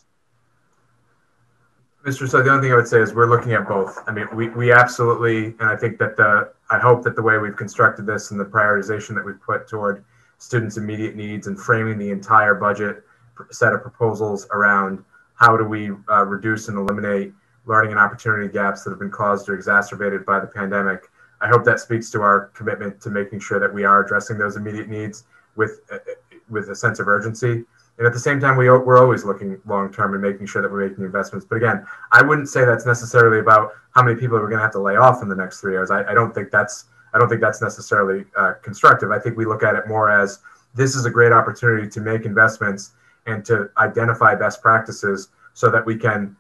Mr. 2.06 2.28
So 2.28 2.42
the 2.42 2.50
only 2.50 2.64
thing 2.64 2.72
I 2.72 2.76
would 2.78 2.88
say 2.88 3.02
is 3.02 3.14
we're 3.14 3.30
looking 3.30 3.52
at 3.54 3.68
both. 3.68 4.00
I 4.08 4.12
mean, 4.12 4.28
we, 4.34 4.50
we 4.50 4.72
absolutely, 4.72 5.48
and 5.60 5.64
I 5.64 5.76
think 5.76 6.00
that 6.00 6.16
the, 6.16 6.52
I 6.70 6.80
hope 6.80 7.04
that 7.04 7.16
the 7.16 7.22
way 7.22 7.38
we've 7.38 7.58
constructed 7.58 8.06
this 8.06 8.32
and 8.32 8.40
the 8.40 8.46
prioritization 8.46 9.16
that 9.16 9.26
we've 9.26 9.42
put 9.42 9.68
toward 9.68 10.04
students' 10.38 10.78
immediate 10.78 11.16
needs 11.16 11.48
and 11.48 11.60
framing 11.60 11.98
the 11.98 12.10
entire 12.10 12.56
budget 12.56 13.04
set 13.52 13.74
of 13.74 13.82
proposals 13.82 14.48
around 14.52 15.04
how 15.36 15.58
do 15.58 15.66
we 15.66 15.92
uh, 16.10 16.26
reduce 16.26 16.70
and 16.70 16.78
eliminate 16.78 17.34
learning 17.66 17.92
and 17.92 18.00
opportunity 18.00 18.52
gaps 18.52 18.84
that 18.84 18.90
have 18.90 19.00
been 19.00 19.12
caused 19.12 19.48
or 19.48 19.54
exacerbated 19.54 20.26
by 20.26 20.40
the 20.40 20.48
pandemic. 20.48 21.09
I 21.42 21.48
hope 21.48 21.64
that 21.66 21.80
speaks 21.80 22.10
to 22.12 22.22
our 22.22 22.48
commitment 22.48 23.02
to 23.02 23.10
making 23.10 23.40
sure 23.40 23.60
that 23.60 23.74
we 23.74 23.84
are 23.84 24.04
addressing 24.04 24.38
those 24.38 24.56
immediate 24.56 24.90
needs 24.90 25.26
with, 25.56 25.82
uh, 25.92 25.98
with 26.50 26.70
a 26.70 26.76
sense 26.76 27.00
of 27.00 27.08
urgency. 27.08 27.64
And 27.98 28.08
at 28.08 28.14
the 28.14 28.20
same 28.20 28.40
time, 28.40 28.56
we, 28.56 28.70
we're 28.70 28.98
always 28.98 29.26
looking 29.26 29.60
long 29.66 29.92
term 29.92 30.14
and 30.14 30.24
making 30.24 30.48
sure 30.48 30.62
that 30.62 30.72
we're 30.72 30.88
making 30.88 31.04
investments. 31.04 31.46
But 31.46 31.58
again, 31.58 31.86
I 32.14 32.22
wouldn't 32.22 32.48
say 32.48 32.64
that's 32.64 32.86
necessarily 32.86 33.40
about 33.40 33.74
how 33.92 34.04
many 34.04 34.18
people 34.18 34.38
we're 34.38 34.48
going 34.48 34.60
to 34.60 34.64
have 34.64 34.72
to 34.74 34.82
lay 34.82 34.96
off 34.96 35.22
in 35.22 35.28
the 35.28 35.36
next 35.36 35.60
three 35.60 35.74
years. 35.74 35.92
I, 35.92 36.04
I 36.10 36.14
don't 36.14 36.34
think 36.34 36.50
that's 36.50 36.86
I 37.14 37.18
don't 37.18 37.28
think 37.28 37.42
that's 37.42 37.62
necessarily 37.62 38.26
uh, 38.38 38.54
constructive. 38.62 39.12
I 39.12 39.20
think 39.20 39.36
we 39.36 39.46
look 39.46 39.64
at 39.64 39.76
it 39.76 39.88
more 39.88 40.10
as 40.10 40.40
this 40.76 40.96
is 40.96 41.06
a 41.06 41.10
great 41.10 41.32
opportunity 41.32 41.90
to 41.90 42.00
make 42.00 42.26
investments 42.26 42.92
and 43.26 43.44
to 43.46 43.70
identify 43.78 44.36
best 44.36 44.62
practices 44.62 45.30
so 45.54 45.70
that 45.72 45.86
we 45.86 45.96
can 45.96 46.36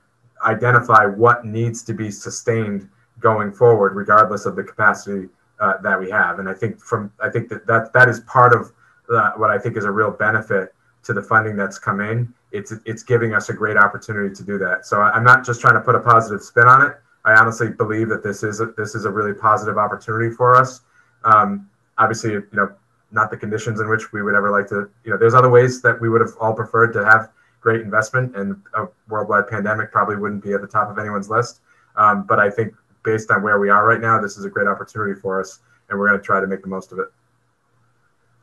identify 0.45 1.05
what 1.05 1.45
needs 1.45 1.83
to 1.83 1.93
be 1.93 2.11
sustained 2.11 2.87
going 3.19 3.51
forward, 3.51 3.95
regardless 3.95 4.45
of 4.45 4.55
the 4.55 4.63
capacity 4.63 5.29
uh, 5.59 5.73
that 5.81 5.99
we 5.99 6.09
have. 6.09 6.39
And 6.39 6.47
I 6.47 6.53
think 6.53 6.79
from 6.79 7.11
I 7.21 7.29
think 7.29 7.49
that 7.49 7.67
that, 7.67 7.93
that 7.93 8.09
is 8.09 8.21
part 8.21 8.53
of 8.53 8.71
uh, 9.09 9.31
what 9.37 9.49
I 9.49 9.57
think 9.57 9.77
is 9.77 9.85
a 9.85 9.91
real 9.91 10.11
benefit 10.11 10.73
to 11.03 11.13
the 11.13 11.21
funding 11.21 11.55
that's 11.55 11.79
come 11.79 12.01
in, 12.01 12.33
it's 12.51 12.73
it's 12.85 13.03
giving 13.03 13.33
us 13.33 13.49
a 13.49 13.53
great 13.53 13.77
opportunity 13.77 14.33
to 14.35 14.43
do 14.43 14.57
that. 14.59 14.85
So 14.85 15.01
I'm 15.01 15.23
not 15.23 15.45
just 15.45 15.61
trying 15.61 15.75
to 15.75 15.81
put 15.81 15.95
a 15.95 15.99
positive 15.99 16.41
spin 16.41 16.67
on 16.67 16.85
it. 16.85 16.93
I 17.25 17.33
honestly 17.33 17.69
believe 17.69 18.09
that 18.09 18.23
this 18.23 18.43
is 18.43 18.61
a, 18.61 18.67
this 18.77 18.95
is 18.95 19.05
a 19.05 19.09
really 19.09 19.33
positive 19.33 19.77
opportunity 19.77 20.33
for 20.33 20.55
us. 20.55 20.81
Um, 21.25 21.69
obviously, 21.97 22.31
you 22.31 22.47
know, 22.53 22.71
not 23.11 23.29
the 23.29 23.37
conditions 23.37 23.79
in 23.79 23.89
which 23.89 24.13
we 24.13 24.21
would 24.21 24.35
ever 24.35 24.51
like 24.51 24.67
to. 24.69 24.89
You 25.03 25.11
know, 25.11 25.17
there's 25.17 25.33
other 25.33 25.49
ways 25.49 25.81
that 25.81 25.99
we 25.99 26.09
would 26.09 26.21
have 26.21 26.31
all 26.39 26.53
preferred 26.53 26.93
to 26.93 27.03
have 27.05 27.29
great 27.59 27.81
investment, 27.81 28.35
and 28.35 28.61
a 28.75 28.85
worldwide 29.09 29.47
pandemic 29.47 29.91
probably 29.91 30.15
wouldn't 30.15 30.43
be 30.43 30.53
at 30.53 30.61
the 30.61 30.67
top 30.67 30.89
of 30.89 30.97
anyone's 30.97 31.29
list. 31.29 31.59
Um, 31.95 32.23
but 32.23 32.39
I 32.39 32.49
think 32.49 32.73
based 33.09 33.31
on 33.31 33.41
where 33.41 33.59
we 33.59 33.69
are 33.69 33.87
right 33.87 34.01
now, 34.01 34.21
this 34.21 34.37
is 34.37 34.45
a 34.45 34.49
great 34.49 34.67
opportunity 34.67 35.19
for 35.19 35.39
us, 35.41 35.59
and 35.89 35.97
we're 35.97 36.07
going 36.07 36.19
to 36.19 36.25
try 36.25 36.39
to 36.39 36.47
make 36.47 36.61
the 36.61 36.67
most 36.67 36.91
of 36.91 36.99
it. 36.99 37.07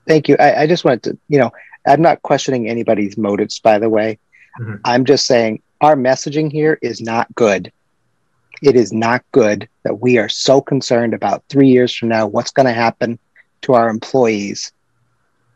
Thank 0.09 0.29
you. 0.29 0.37
I, 0.41 0.63
I 0.63 0.67
just 0.67 0.85
wanted 0.85 1.03
to, 1.05 1.19
you 1.29 1.39
know, 1.39 1.53
I'm 1.87 2.03
not 2.03 2.23
questioning 2.23 2.69
anybody's 2.69 3.17
motives, 3.17 3.61
by 3.61 3.79
the 3.79 3.89
way. 3.89 4.19
Mm-hmm. 4.61 4.77
I'm 4.85 5.05
just 5.05 5.27
saying 5.27 5.63
our 5.81 5.95
messaging 5.95 6.51
here 6.51 6.79
is 6.83 7.01
not 7.01 7.33
good. 7.37 7.73
It 8.63 8.75
is 8.75 8.93
not 8.93 9.25
good 9.33 9.69
that 9.85 10.01
we 10.01 10.19
are 10.19 10.29
so 10.29 10.61
concerned 10.61 11.15
about 11.15 11.45
three 11.49 11.69
years 11.69 11.95
from 11.95 12.09
now 12.09 12.27
what's 12.27 12.51
going 12.51 12.67
to 12.67 12.73
happen 12.73 13.19
to 13.63 13.75
our 13.75 13.89
employees 13.89 14.73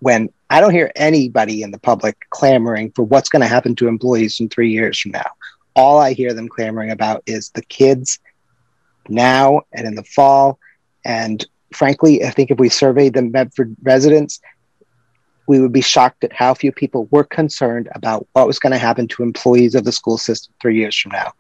when 0.01 0.29
I 0.51 0.61
don't 0.61 0.73
hear 0.73 0.93
anybody 0.95 1.63
in 1.63 1.71
the 1.71 1.79
public 1.79 2.17
clamoring 2.31 2.93
for 2.93 3.03
what's 3.03 3.29
going 3.29 3.43
to 3.43 3.49
happen 3.49 3.75
to 3.77 3.89
employees 3.89 4.39
in 4.39 4.49
three 4.49 4.71
years 4.71 5.01
from 5.01 5.13
now. 5.13 5.31
All 5.75 5.99
I 5.99 6.13
hear 6.13 6.35
them 6.35 6.49
clamoring 6.49 6.91
about 6.91 7.23
is 7.27 7.51
the 7.51 7.63
kids 7.63 8.19
now 9.09 9.63
and 9.73 9.87
in 9.87 9.95
the 9.95 10.05
fall. 10.05 10.59
And 11.05 11.45
frankly, 11.73 12.25
I 12.25 12.31
think 12.31 12.51
if 12.51 12.59
we 12.59 12.69
surveyed 12.69 13.15
the 13.15 13.23
Medford 13.23 13.75
residents, 13.83 14.41
we 15.47 15.61
would 15.61 15.73
be 15.73 15.81
shocked 15.81 16.23
at 16.23 16.33
how 16.33 16.55
few 16.55 16.71
people 16.71 17.09
were 17.11 17.25
concerned 17.25 17.89
about 17.95 18.27
what 18.33 18.47
was 18.47 18.59
going 18.59 18.73
to 18.73 18.79
happen 18.79 19.09
to 19.09 19.23
employees 19.23 19.75
of 19.75 19.85
the 19.85 19.93
school 19.93 20.17
system 20.17 20.55
three 20.61 20.77
years 20.77 20.97
from 20.97 21.13
now. 21.13 21.33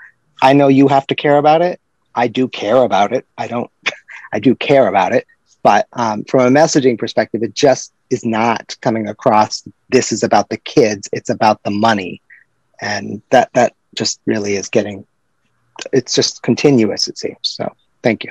I 0.42 0.52
know 0.52 0.68
you 0.68 0.88
have 0.88 1.06
to 1.08 1.14
care 1.14 1.36
about 1.36 1.62
it. 1.62 1.80
I 2.14 2.26
do 2.26 2.48
care 2.48 2.82
about 2.82 3.12
it. 3.12 3.26
I 3.38 3.46
don't, 3.46 3.70
I 4.32 4.40
do 4.40 4.54
care 4.54 4.88
about 4.88 5.12
it. 5.12 5.26
But 5.62 5.86
um, 5.92 6.24
from 6.24 6.40
a 6.40 6.58
messaging 6.58 6.98
perspective, 6.98 7.42
it 7.42 7.54
just 7.54 7.92
is 8.08 8.24
not 8.24 8.76
coming 8.80 9.08
across. 9.08 9.66
This 9.90 10.12
is 10.12 10.22
about 10.22 10.48
the 10.48 10.56
kids. 10.56 11.08
It's 11.12 11.30
about 11.30 11.62
the 11.62 11.70
money, 11.70 12.22
and 12.80 13.22
that 13.30 13.52
that 13.52 13.74
just 13.94 14.20
really 14.26 14.56
is 14.56 14.68
getting. 14.68 15.06
It's 15.92 16.14
just 16.14 16.42
continuous. 16.42 17.08
It 17.08 17.18
seems 17.18 17.38
so. 17.42 17.72
Thank 18.02 18.24
you. 18.24 18.30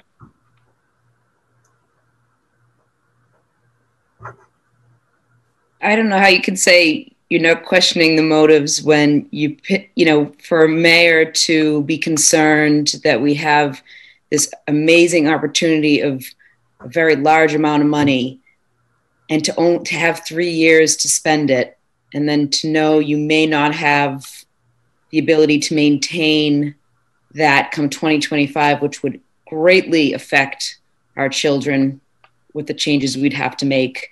I 5.81 5.95
don't 5.95 6.09
know 6.09 6.19
how 6.19 6.27
you 6.27 6.41
can 6.41 6.57
say 6.57 7.15
you're 7.30 7.41
not 7.41 7.63
questioning 7.63 8.15
the 8.15 8.23
motives 8.23 8.81
when 8.84 9.27
you 9.31 9.55
you 9.95 10.05
know 10.05 10.34
for 10.43 10.63
a 10.63 10.69
mayor 10.69 11.31
to 11.31 11.84
be 11.84 11.97
concerned 11.97 12.95
that 13.03 13.21
we 13.21 13.35
have 13.35 13.81
this 14.30 14.51
amazing 14.67 15.27
opportunity 15.27 16.01
of 16.01 16.23
a 16.81 16.88
very 16.88 17.15
large 17.15 17.53
amount 17.53 17.84
of 17.84 17.89
money 17.89 18.39
and 19.30 19.43
to 19.45 19.55
own, 19.57 19.84
to 19.84 19.95
have 19.95 20.26
3 20.26 20.49
years 20.49 20.97
to 20.97 21.07
spend 21.07 21.49
it 21.49 21.77
and 22.13 22.27
then 22.27 22.49
to 22.49 22.67
know 22.67 22.99
you 22.99 23.17
may 23.17 23.45
not 23.45 23.73
have 23.73 24.26
the 25.11 25.19
ability 25.19 25.59
to 25.59 25.76
maintain 25.76 26.76
that 27.34 27.72
come 27.72 27.89
2025 27.89 28.81
which 28.81 29.03
would 29.03 29.19
greatly 29.47 30.14
affect 30.14 30.80
our 31.18 31.30
children 31.30 31.99
with 32.53 32.68
the 32.68 32.73
changes 32.73 33.18
we'd 33.18 33.34
have 33.34 33.56
to 33.57 33.65
make 33.65 34.10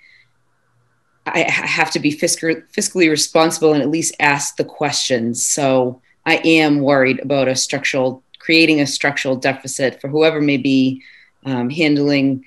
I 1.34 1.40
have 1.50 1.90
to 1.92 2.00
be 2.00 2.10
fiscal, 2.10 2.54
fiscally 2.74 3.10
responsible 3.10 3.72
and 3.72 3.82
at 3.82 3.90
least 3.90 4.14
ask 4.20 4.56
the 4.56 4.64
questions. 4.64 5.44
So 5.44 6.00
I 6.26 6.36
am 6.44 6.80
worried 6.80 7.20
about 7.20 7.48
a 7.48 7.56
structural, 7.56 8.22
creating 8.38 8.80
a 8.80 8.86
structural 8.86 9.36
deficit 9.36 10.00
for 10.00 10.08
whoever 10.08 10.40
may 10.40 10.56
be 10.56 11.02
um, 11.44 11.70
handling 11.70 12.44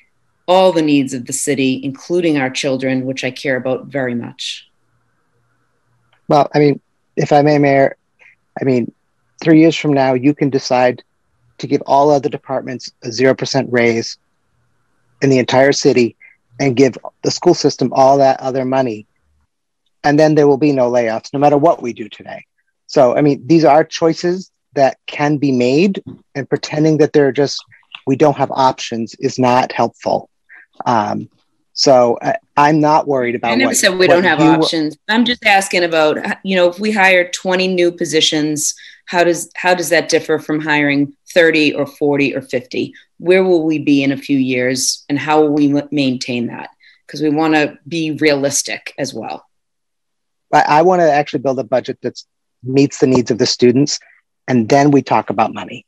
all 0.47 0.71
the 0.71 0.81
needs 0.81 1.13
of 1.13 1.25
the 1.25 1.33
city, 1.33 1.79
including 1.83 2.37
our 2.37 2.49
children, 2.49 3.05
which 3.05 3.23
I 3.23 3.31
care 3.31 3.55
about 3.55 3.85
very 3.85 4.15
much. 4.15 4.67
Well, 6.27 6.49
I 6.53 6.59
mean, 6.59 6.81
if 7.15 7.31
I 7.31 7.41
may, 7.41 7.57
Mayor, 7.57 7.97
I 8.59 8.63
mean, 8.63 8.91
three 9.41 9.59
years 9.59 9.75
from 9.75 9.93
now, 9.93 10.13
you 10.13 10.33
can 10.33 10.49
decide 10.49 11.03
to 11.57 11.67
give 11.67 11.81
all 11.85 12.09
other 12.09 12.29
departments 12.29 12.91
a 13.03 13.07
0% 13.07 13.67
raise 13.69 14.17
in 15.21 15.29
the 15.29 15.39
entire 15.39 15.71
city 15.71 16.15
and 16.59 16.75
give 16.75 16.97
the 17.23 17.31
school 17.31 17.53
system 17.53 17.91
all 17.93 18.17
that 18.17 18.39
other 18.39 18.65
money. 18.65 19.07
And 20.03 20.19
then 20.19 20.35
there 20.35 20.47
will 20.47 20.57
be 20.57 20.71
no 20.71 20.89
layoffs, 20.89 21.33
no 21.33 21.39
matter 21.39 21.57
what 21.57 21.81
we 21.81 21.93
do 21.93 22.09
today. 22.09 22.45
So, 22.87 23.15
I 23.15 23.21
mean, 23.21 23.45
these 23.45 23.63
are 23.63 23.83
choices 23.83 24.51
that 24.73 24.97
can 25.05 25.37
be 25.37 25.51
made, 25.51 26.01
and 26.33 26.47
pretending 26.47 26.97
that 26.97 27.13
they're 27.13 27.31
just, 27.31 27.63
we 28.07 28.15
don't 28.15 28.37
have 28.37 28.51
options 28.51 29.15
is 29.19 29.37
not 29.37 29.71
helpful. 29.71 30.29
Um, 30.85 31.29
so 31.73 32.17
I, 32.57 32.69
am 32.69 32.79
not 32.79 33.07
worried 33.07 33.35
about. 33.35 33.51
I 33.51 33.55
never 33.55 33.69
what, 33.69 33.77
said 33.77 33.97
we 33.97 34.07
don't 34.07 34.23
have 34.23 34.39
options. 34.39 34.97
I'm 35.09 35.25
just 35.25 35.45
asking 35.45 35.83
about, 35.83 36.17
you 36.43 36.55
know, 36.55 36.69
if 36.69 36.79
we 36.79 36.91
hire 36.91 37.29
20 37.29 37.67
new 37.69 37.91
positions, 37.91 38.75
how 39.11 39.25
does 39.25 39.51
how 39.55 39.73
does 39.73 39.89
that 39.89 40.07
differ 40.07 40.39
from 40.39 40.61
hiring 40.61 41.13
30 41.33 41.73
or 41.73 41.85
40 41.85 42.33
or 42.33 42.41
50? 42.41 42.93
Where 43.17 43.43
will 43.43 43.65
we 43.65 43.77
be 43.77 44.03
in 44.03 44.13
a 44.13 44.17
few 44.17 44.37
years, 44.37 45.03
and 45.09 45.19
how 45.19 45.41
will 45.41 45.53
we 45.53 45.67
maintain 45.91 46.47
that? 46.47 46.69
Because 47.05 47.21
we 47.21 47.29
want 47.29 47.55
to 47.55 47.77
be 47.85 48.11
realistic 48.11 48.93
as 48.97 49.13
well. 49.13 49.45
I, 50.53 50.61
I 50.61 50.81
want 50.83 51.01
to 51.01 51.11
actually 51.11 51.39
build 51.39 51.59
a 51.59 51.65
budget 51.65 51.97
that 52.03 52.23
meets 52.63 52.99
the 52.99 53.07
needs 53.07 53.31
of 53.31 53.37
the 53.37 53.45
students, 53.45 53.99
and 54.47 54.69
then 54.69 54.91
we 54.91 55.01
talk 55.01 55.29
about 55.29 55.53
money. 55.53 55.85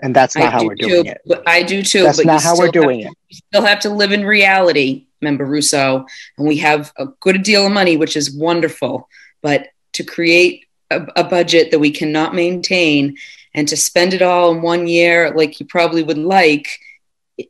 And 0.00 0.14
that's 0.14 0.36
not 0.36 0.48
I 0.48 0.50
how 0.50 0.58
do 0.58 0.66
we're 0.66 0.74
doing 0.74 1.04
too, 1.04 1.10
it. 1.12 1.22
but 1.24 1.48
I 1.48 1.62
do 1.62 1.82
too. 1.82 2.02
That's 2.02 2.18
but 2.18 2.26
not 2.26 2.42
how 2.42 2.58
we're 2.58 2.70
doing 2.70 3.00
to- 3.00 3.06
it. 3.06 3.14
You 3.30 3.38
still 3.48 3.62
have 3.64 3.80
to 3.80 3.88
live 3.88 4.12
in 4.12 4.22
reality, 4.26 5.06
member 5.22 5.46
Ruseau, 5.46 6.04
and 6.36 6.46
we 6.46 6.58
have 6.58 6.92
a 6.98 7.06
good 7.20 7.42
deal 7.42 7.64
of 7.64 7.72
money, 7.72 7.96
which 7.96 8.18
is 8.18 8.36
wonderful. 8.36 9.08
But 9.40 9.68
to 9.94 10.04
create 10.04 10.65
a, 10.90 11.06
a 11.16 11.24
budget 11.24 11.70
that 11.70 11.78
we 11.78 11.90
cannot 11.90 12.34
maintain 12.34 13.16
and 13.54 13.66
to 13.68 13.76
spend 13.76 14.12
it 14.12 14.22
all 14.22 14.52
in 14.52 14.62
one 14.62 14.86
year, 14.86 15.32
like 15.34 15.58
you 15.58 15.66
probably 15.66 16.02
would 16.02 16.18
like, 16.18 16.78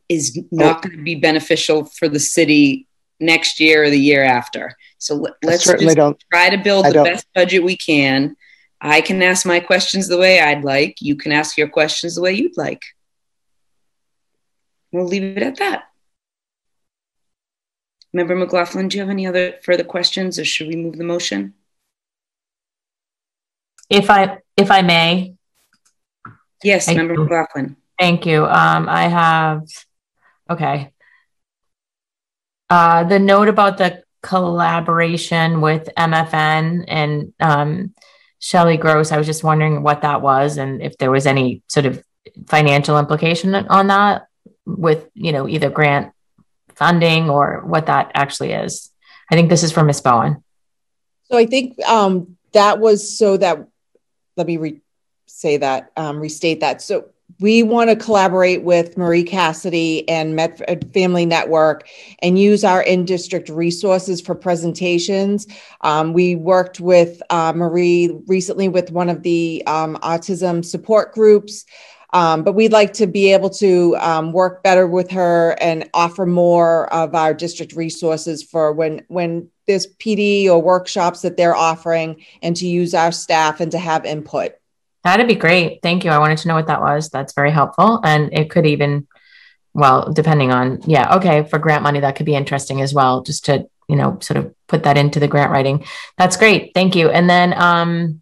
is 0.07 0.39
not 0.51 0.81
going 0.81 0.97
to 0.97 1.03
be 1.03 1.15
beneficial 1.15 1.85
for 1.85 2.07
the 2.07 2.19
city 2.19 2.87
next 3.19 3.59
year 3.59 3.83
or 3.83 3.89
the 3.89 3.99
year 3.99 4.23
after. 4.23 4.75
So 4.99 5.27
let's 5.43 5.63
try 5.63 6.49
to 6.49 6.57
build 6.57 6.85
I 6.85 6.91
the 6.91 7.03
best 7.03 7.27
budget 7.35 7.63
we 7.63 7.75
can. 7.75 8.35
I 8.79 9.01
can 9.01 9.21
ask 9.21 9.45
my 9.45 9.59
questions 9.59 10.07
the 10.07 10.17
way 10.17 10.39
I'd 10.39 10.63
like. 10.63 11.01
You 11.01 11.15
can 11.15 11.31
ask 11.31 11.57
your 11.57 11.67
questions 11.67 12.15
the 12.15 12.21
way 12.21 12.33
you'd 12.33 12.57
like. 12.57 12.83
We'll 14.91 15.07
leave 15.07 15.23
it 15.23 15.43
at 15.43 15.57
that. 15.57 15.83
Member 18.13 18.35
McLaughlin, 18.35 18.87
do 18.87 18.97
you 18.97 19.01
have 19.01 19.09
any 19.09 19.27
other 19.27 19.55
further 19.63 19.83
questions 19.83 20.39
or 20.39 20.45
should 20.45 20.67
we 20.67 20.75
move 20.75 20.97
the 20.97 21.03
motion? 21.03 21.53
If 23.89 24.09
I, 24.09 24.39
if 24.57 24.71
I 24.71 24.81
may, 24.81 25.37
Yes, 26.63 26.85
Thank 26.85 26.97
Member 26.97 27.13
you. 27.13 27.19
McLaughlin. 27.21 27.75
Thank 27.99 28.25
you. 28.25 28.45
Um, 28.45 28.89
I 28.89 29.03
have, 29.03 29.63
okay. 30.49 30.91
Uh, 32.69 33.03
the 33.03 33.19
note 33.19 33.47
about 33.47 33.77
the 33.77 34.03
collaboration 34.21 35.61
with 35.61 35.89
MFN 35.97 36.85
and 36.87 37.33
um, 37.39 37.93
Shelley 38.39 38.77
Gross, 38.77 39.11
I 39.11 39.17
was 39.17 39.27
just 39.27 39.43
wondering 39.43 39.83
what 39.83 40.01
that 40.01 40.21
was 40.21 40.57
and 40.57 40.81
if 40.81 40.97
there 40.97 41.11
was 41.11 41.25
any 41.25 41.63
sort 41.67 41.85
of 41.85 42.03
financial 42.47 42.97
implication 42.97 43.55
on 43.55 43.87
that 43.87 44.27
with, 44.65 45.07
you 45.13 45.31
know, 45.31 45.47
either 45.47 45.69
grant 45.69 46.11
funding 46.75 47.29
or 47.29 47.63
what 47.65 47.85
that 47.85 48.11
actually 48.13 48.51
is. 48.51 48.91
I 49.31 49.35
think 49.35 49.49
this 49.49 49.63
is 49.63 49.71
for 49.71 49.83
Ms. 49.83 50.01
Bowen. 50.01 50.43
So 51.25 51.37
I 51.37 51.45
think 51.45 51.81
um, 51.83 52.37
that 52.53 52.79
was 52.79 53.17
so 53.17 53.37
that, 53.37 53.67
let 54.37 54.47
me 54.47 54.57
re- 54.57 54.81
say 55.25 55.57
that, 55.57 55.91
um, 55.97 56.19
restate 56.19 56.61
that. 56.61 56.81
So 56.81 57.09
we 57.39 57.61
want 57.61 57.89
to 57.89 57.95
collaborate 57.95 58.63
with 58.63 58.97
Marie 58.97 59.23
Cassidy 59.23 60.07
and 60.07 60.35
Medford 60.35 60.91
Family 60.93 61.25
Network 61.25 61.87
and 62.19 62.39
use 62.39 62.63
our 62.63 62.81
in-district 62.81 63.49
resources 63.49 64.21
for 64.21 64.33
presentations. 64.33 65.45
Um, 65.81 66.13
we 66.13 66.35
worked 66.35 66.79
with 66.79 67.21
uh, 67.29 67.53
Marie 67.53 68.17
recently 68.27 68.69
with 68.69 68.91
one 68.91 69.09
of 69.09 69.23
the 69.23 69.61
um, 69.67 69.97
autism 69.97 70.63
support 70.63 71.13
groups. 71.13 71.65
Um, 72.13 72.43
but 72.43 72.53
we'd 72.53 72.71
like 72.71 72.93
to 72.93 73.05
be 73.05 73.33
able 73.33 73.49
to 73.51 73.97
um, 73.97 74.31
work 74.31 74.63
better 74.63 74.87
with 74.87 75.11
her 75.11 75.57
and 75.59 75.89
offer 75.93 76.25
more 76.25 76.91
of 76.93 77.13
our 77.13 77.33
district 77.33 77.73
resources 77.73 78.41
for 78.41 78.71
when 78.71 79.03
when 79.09 79.49
there's 79.67 79.87
PD 79.97 80.47
or 80.47 80.61
workshops 80.61 81.21
that 81.21 81.37
they're 81.37 81.55
offering, 81.55 82.23
and 82.41 82.55
to 82.55 82.67
use 82.67 82.93
our 82.93 83.11
staff 83.11 83.59
and 83.59 83.71
to 83.71 83.77
have 83.77 84.05
input. 84.05 84.53
That'd 85.03 85.27
be 85.27 85.35
great. 85.35 85.79
Thank 85.81 86.03
you. 86.03 86.11
I 86.11 86.17
wanted 86.17 86.39
to 86.39 86.47
know 86.47 86.55
what 86.55 86.67
that 86.67 86.81
was. 86.81 87.09
That's 87.09 87.33
very 87.33 87.51
helpful. 87.51 88.01
And 88.03 88.33
it 88.33 88.49
could 88.49 88.65
even, 88.65 89.07
well, 89.73 90.11
depending 90.11 90.51
on, 90.51 90.81
yeah, 90.85 91.15
okay, 91.15 91.43
for 91.43 91.59
grant 91.59 91.83
money, 91.83 92.01
that 92.01 92.15
could 92.15 92.25
be 92.25 92.35
interesting 92.35 92.81
as 92.81 92.93
well, 92.93 93.21
just 93.21 93.45
to, 93.45 93.69
you 93.87 93.95
know, 93.95 94.17
sort 94.21 94.37
of 94.37 94.53
put 94.67 94.83
that 94.83 94.97
into 94.97 95.19
the 95.19 95.27
grant 95.27 95.51
writing. 95.51 95.85
That's 96.17 96.35
great. 96.35 96.71
Thank 96.73 96.95
you. 96.95 97.09
And 97.09 97.29
then, 97.29 97.53
um, 97.53 98.21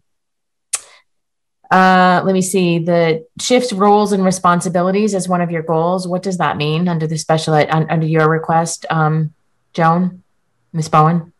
uh, 1.70 2.22
let 2.24 2.32
me 2.32 2.42
see 2.42 2.78
the 2.78 3.26
shift 3.40 3.72
roles 3.72 4.12
and 4.12 4.24
responsibilities 4.24 5.12
as 5.12 5.28
one 5.28 5.40
of 5.40 5.50
your 5.50 5.62
goals. 5.62 6.06
What 6.06 6.22
does 6.22 6.38
that 6.38 6.56
mean 6.56 6.86
under 6.86 7.08
the 7.08 7.18
special 7.18 7.54
ed, 7.54 7.68
un, 7.70 7.88
under 7.90 8.06
your 8.06 8.30
request, 8.30 8.86
um, 8.90 9.34
Joan, 9.72 10.22
Ms. 10.72 10.88
Bowen? 10.88 11.32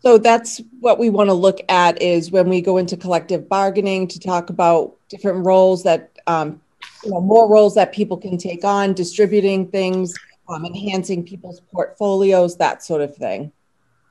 So 0.00 0.18
that's 0.18 0.60
what 0.80 0.98
we 0.98 1.10
want 1.10 1.28
to 1.28 1.34
look 1.34 1.60
at 1.68 2.00
is 2.00 2.30
when 2.30 2.48
we 2.48 2.60
go 2.60 2.78
into 2.78 2.96
collective 2.96 3.48
bargaining 3.48 4.08
to 4.08 4.18
talk 4.18 4.50
about 4.50 4.96
different 5.08 5.44
roles 5.44 5.82
that, 5.82 6.10
um, 6.26 6.60
you 7.04 7.10
know, 7.10 7.20
more 7.20 7.48
roles 7.50 7.74
that 7.74 7.92
people 7.92 8.16
can 8.16 8.38
take 8.38 8.64
on, 8.64 8.94
distributing 8.94 9.68
things, 9.68 10.14
um, 10.48 10.64
enhancing 10.64 11.22
people's 11.24 11.60
portfolios, 11.72 12.56
that 12.56 12.82
sort 12.82 13.02
of 13.02 13.14
thing. 13.14 13.52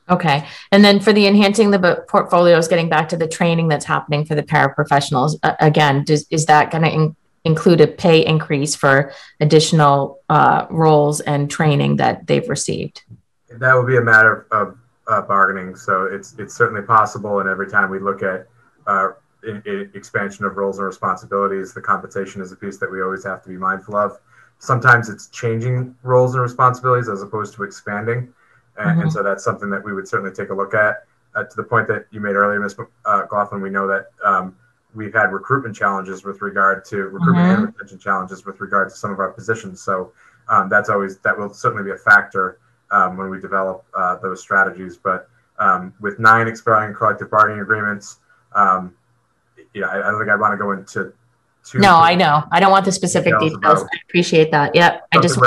Okay. 0.10 0.48
And 0.72 0.84
then 0.84 1.00
for 1.00 1.14
the 1.14 1.28
enhancing 1.28 1.72
the 1.72 2.04
portfolios, 2.08 2.68
getting 2.68 2.90
back 2.90 3.10
to 3.10 3.18
the 3.18 3.28
training 3.28 3.68
that's 3.68 3.86
happening 3.86 4.26
for 4.26 4.36
the 4.36 4.44
paraprofessionals, 4.44 5.38
uh, 5.44 5.56
again, 5.60 6.04
does, 6.04 6.26
is 6.32 6.46
that 6.48 6.72
going 6.72 6.84
to 6.84 6.92
in- 6.92 7.16
include 7.46 7.82
a 7.82 7.88
pay 7.88 8.26
increase 8.26 8.76
for 8.76 9.14
additional 9.40 10.20
uh, 10.30 10.66
roles 10.70 11.20
and 11.22 11.50
training 11.50 11.98
that 11.98 12.26
they've 12.26 12.50
received? 12.50 13.04
That 13.50 13.76
would 13.76 13.88
be 13.88 13.98
a 13.98 14.02
matter 14.02 14.48
of 14.52 14.79
uh, 15.10 15.22
bargaining. 15.22 15.76
So 15.76 16.06
it's 16.06 16.36
it's 16.38 16.54
certainly 16.54 16.82
possible. 16.84 17.40
And 17.40 17.50
every 17.50 17.70
time 17.70 17.90
we 17.90 18.00
look 18.00 18.22
at 18.24 18.48
uh, 18.88 19.10
in, 19.44 19.62
in 19.66 19.92
expansion 19.96 20.46
of 20.46 20.56
roles 20.56 20.78
and 20.78 20.86
responsibilities, 20.86 21.74
the 21.74 21.82
compensation 21.82 22.42
is 22.42 22.52
a 22.52 22.56
piece 22.56 22.78
that 22.78 22.92
we 22.92 23.02
always 23.02 23.24
have 23.26 23.42
to 23.44 23.50
be 23.50 23.58
mindful 23.58 23.96
of. 23.96 24.20
Sometimes 24.60 25.10
it's 25.10 25.28
changing 25.28 25.96
roles 26.04 26.34
and 26.34 26.44
responsibilities 26.44 27.10
as 27.10 27.22
opposed 27.22 27.54
to 27.56 27.64
expanding. 27.64 28.34
And, 28.78 29.02
and 29.02 29.10
Mhm. 29.10 29.12
so 29.12 29.24
that's 29.24 29.44
something 29.44 29.70
that 29.70 29.84
we 29.84 29.94
would 29.94 30.08
certainly 30.08 30.32
take 30.32 30.50
a 30.50 30.54
look 30.54 30.74
at. 30.74 31.06
Uh, 31.36 31.44
to 31.44 31.56
the 31.56 31.64
point 31.64 31.88
that 31.88 32.06
you 32.12 32.20
made 32.20 32.36
earlier, 32.36 32.60
Ms. 32.60 32.76
Uh, 33.06 33.26
Goffin, 33.28 33.62
we 33.62 33.70
know 33.70 33.88
that 33.88 34.08
um, 34.24 34.56
we've 34.96 35.14
had 35.14 35.32
recruitment 35.32 35.76
challenges 35.76 36.24
with 36.24 36.42
regard 36.42 36.84
to 36.86 37.04
recruitment 37.04 37.48
and 37.48 37.66
retention 37.68 38.00
challenges 38.00 38.46
with 38.46 38.60
regard 38.60 38.90
to 38.90 38.96
some 38.96 39.12
of 39.12 39.20
our 39.20 39.32
positions. 39.32 39.82
So 39.82 40.12
um, 40.50 40.70
that's 40.70 40.90
always 40.90 41.18
that 41.20 41.38
will 41.38 41.54
certainly 41.54 41.84
be 41.84 41.92
a 41.92 41.98
factor 41.98 42.58
um, 42.92 43.18
when 43.18 43.30
we 43.30 43.40
develop 43.40 43.86
uh, 43.96 44.18
those 44.18 44.42
strategies. 44.42 44.98
But 44.98 45.30
um, 45.60 45.94
with 46.00 46.20
nine 46.20 46.48
expiring 46.48 46.96
collective 46.96 47.30
bargaining 47.30 47.62
agreements, 47.62 48.18
um, 48.54 48.96
yeah, 49.74 49.88
I, 49.88 50.08
I 50.08 50.12
don't 50.12 50.20
think 50.20 50.32
I 50.32 50.36
want 50.36 50.54
to 50.54 50.58
go 50.58 50.72
into 50.72 51.14
too. 51.64 51.80
No, 51.80 51.96
I 51.98 52.16
know. 52.16 52.44
I 52.52 52.60
don't 52.60 52.72
want 52.72 52.86
the 52.86 52.92
specific 52.92 53.34
Details 53.40 53.54
details. 53.54 53.84
I 53.84 53.98
appreciate 54.08 54.52
that. 54.52 54.74
Yep. 54.76 55.08
I 55.14 55.20
just, 55.20 55.40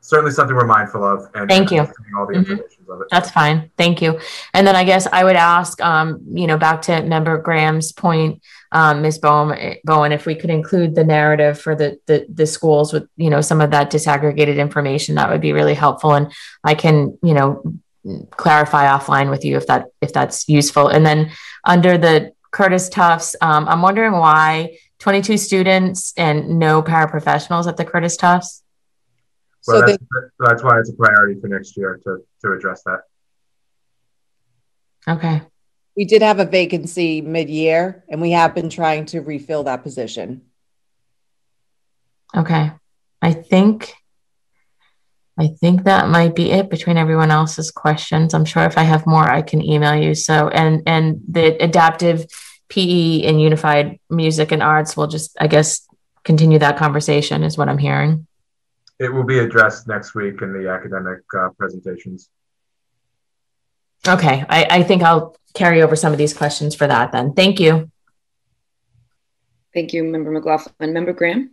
certainly 0.00 0.32
something 0.32 0.56
we're 0.56 0.66
mindful 0.66 1.04
of. 1.04 1.28
And 1.34 1.48
Thank 1.48 1.70
you. 1.70 1.80
All 2.16 2.26
the 2.26 2.34
Mhm. 2.34 2.36
implications 2.36 2.88
of 2.88 3.00
it. 3.02 3.08
That's 3.10 3.30
fine. 3.30 3.70
Thank 3.76 4.00
you. 4.00 4.18
And 4.54 4.66
then 4.66 4.74
I 4.74 4.84
guess 4.84 5.06
I 5.12 5.24
would 5.24 5.36
ask, 5.36 5.80
um, 5.82 6.20
you 6.30 6.46
know, 6.46 6.56
back 6.56 6.82
to 6.82 7.02
member 7.02 7.36
Graham's 7.38 7.92
point, 7.92 8.42
um, 8.72 9.02
Ms. 9.02 9.18
Bowen, 9.18 9.76
Bowen, 9.84 10.12
if 10.12 10.26
we 10.26 10.34
could 10.34 10.50
include 10.50 10.94
the 10.94 11.04
narrative 11.04 11.60
for 11.60 11.74
the, 11.74 11.98
the, 12.06 12.26
the 12.32 12.46
schools 12.46 12.92
with, 12.92 13.08
you 13.16 13.30
know, 13.30 13.40
some 13.40 13.60
of 13.60 13.70
that 13.70 13.90
disaggregated 13.90 14.58
information, 14.58 15.14
that 15.14 15.30
would 15.30 15.40
be 15.40 15.52
really 15.52 15.74
helpful. 15.74 16.14
And 16.14 16.32
I 16.62 16.74
can, 16.74 17.18
you 17.22 17.34
know, 17.34 17.62
clarify 18.30 18.86
offline 18.86 19.30
with 19.30 19.44
you 19.44 19.56
if 19.56 19.66
that, 19.66 19.86
if 20.00 20.12
that's 20.12 20.48
useful. 20.48 20.88
And 20.88 21.04
then 21.04 21.30
under 21.64 21.98
the 21.98 22.32
Curtis 22.50 22.88
Tufts, 22.88 23.36
um, 23.40 23.68
I'm 23.68 23.82
wondering 23.82 24.12
why 24.12 24.78
22 24.98 25.36
students 25.38 26.12
and 26.16 26.58
no 26.58 26.82
paraprofessionals 26.82 27.66
at 27.66 27.76
the 27.76 27.84
Curtis 27.84 28.16
Tufts? 28.16 28.62
Well, 29.66 29.80
So 29.80 29.86
that's, 29.86 30.04
that's 30.38 30.62
why 30.62 30.78
it's 30.80 30.90
a 30.90 30.94
priority 30.94 31.40
for 31.40 31.48
next 31.48 31.76
year 31.76 32.00
to, 32.04 32.18
to 32.42 32.52
address 32.52 32.82
that. 32.84 33.00
Okay. 35.06 35.42
We 35.98 36.04
did 36.04 36.22
have 36.22 36.38
a 36.38 36.44
vacancy 36.44 37.20
mid-year, 37.22 38.04
and 38.08 38.20
we 38.20 38.30
have 38.30 38.54
been 38.54 38.70
trying 38.70 39.06
to 39.06 39.20
refill 39.20 39.64
that 39.64 39.82
position. 39.82 40.42
Okay. 42.36 42.70
I 43.20 43.32
think 43.32 43.94
I 45.36 45.48
think 45.48 45.82
that 45.82 46.08
might 46.08 46.36
be 46.36 46.52
it 46.52 46.70
between 46.70 46.98
everyone 46.98 47.32
else's 47.32 47.72
questions. 47.72 48.32
I'm 48.32 48.44
sure 48.44 48.62
if 48.62 48.78
I 48.78 48.84
have 48.84 49.08
more 49.08 49.28
I 49.28 49.42
can 49.42 49.60
email 49.60 49.96
you. 49.96 50.14
So 50.14 50.46
and 50.46 50.84
and 50.86 51.20
the 51.26 51.60
adaptive 51.60 52.26
PE 52.68 53.22
and 53.22 53.42
unified 53.42 53.98
music 54.08 54.52
and 54.52 54.62
arts 54.62 54.96
will 54.96 55.08
just 55.08 55.36
I 55.40 55.48
guess 55.48 55.84
continue 56.22 56.60
that 56.60 56.76
conversation 56.76 57.42
is 57.42 57.58
what 57.58 57.68
I'm 57.68 57.78
hearing. 57.78 58.28
It 59.00 59.12
will 59.12 59.24
be 59.24 59.40
addressed 59.40 59.88
next 59.88 60.14
week 60.14 60.42
in 60.42 60.52
the 60.52 60.70
academic 60.70 61.22
uh, 61.36 61.48
presentations. 61.58 62.30
Okay. 64.06 64.44
I, 64.48 64.66
I 64.70 64.82
think 64.82 65.02
I'll 65.02 65.36
carry 65.54 65.82
over 65.82 65.96
some 65.96 66.12
of 66.12 66.18
these 66.18 66.34
questions 66.34 66.74
for 66.74 66.86
that 66.86 67.12
then. 67.12 67.32
Thank 67.32 67.58
you. 67.60 67.90
Thank 69.74 69.92
you, 69.92 70.04
Member 70.04 70.30
McLaughlin. 70.30 70.92
Member 70.92 71.12
Graham? 71.12 71.50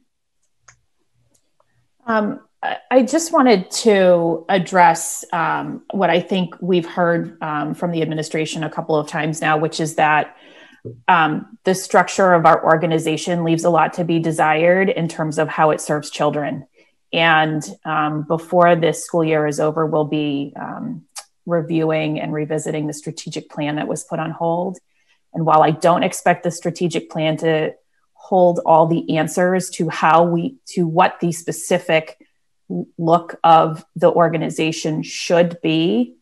Um, 2.05 2.41
I- 2.63 2.77
I 2.89 3.03
just 3.03 3.31
wanted 3.33 3.69
to 3.71 4.45
address 4.49 5.25
um, 5.33 5.83
what 5.91 6.09
I 6.09 6.19
think 6.19 6.55
we've 6.61 6.85
heard 6.85 7.41
um, 7.41 7.73
from 7.75 7.91
the 7.91 8.01
administration 8.01 8.63
a 8.63 8.69
couple 8.69 8.95
of 8.95 9.07
times 9.07 9.41
now, 9.41 9.57
which 9.57 9.79
is 9.79 9.95
that 9.95 10.35
um, 11.07 11.57
the 11.63 11.75
structure 11.75 12.33
of 12.33 12.45
our 12.45 12.63
organization 12.63 13.43
leaves 13.43 13.63
a 13.63 13.69
lot 13.69 13.93
to 13.93 14.03
be 14.03 14.19
desired 14.19 14.89
in 14.89 15.07
terms 15.07 15.37
of 15.39 15.47
how 15.47 15.71
it 15.71 15.81
serves 15.81 16.09
children. 16.09 16.65
And 17.11 17.63
um, 17.85 18.23
before 18.27 18.75
this 18.75 19.03
school 19.03 19.23
year 19.23 19.47
is 19.47 19.59
over, 19.59 19.85
we'll 19.85 20.05
be 20.05 20.53
um, 20.55 21.05
reviewing 21.45 22.19
and 22.19 22.33
revisiting 22.33 22.87
the 22.87 22.93
strategic 22.93 23.49
plan 23.49 23.75
that 23.75 23.87
was 23.87 24.03
put 24.03 24.19
on 24.19 24.31
hold. 24.31 24.77
And 25.33 25.45
while 25.45 25.61
I 25.61 25.71
don't 25.71 26.03
expect 26.03 26.43
the 26.43 26.51
strategic 26.51 27.09
plan 27.09 27.37
to 27.37 27.75
hold 28.13 28.59
all 28.65 28.87
the 28.87 29.17
answers 29.17 29.69
to 29.71 29.89
how 29.89 30.23
we, 30.23 30.55
to 30.67 30.87
what 30.87 31.19
the 31.19 31.31
specific 31.31 32.17
look 32.97 33.35
of 33.43 33.85
the 33.95 34.11
organization 34.11 35.03
should 35.03 35.59
be, 35.61 36.15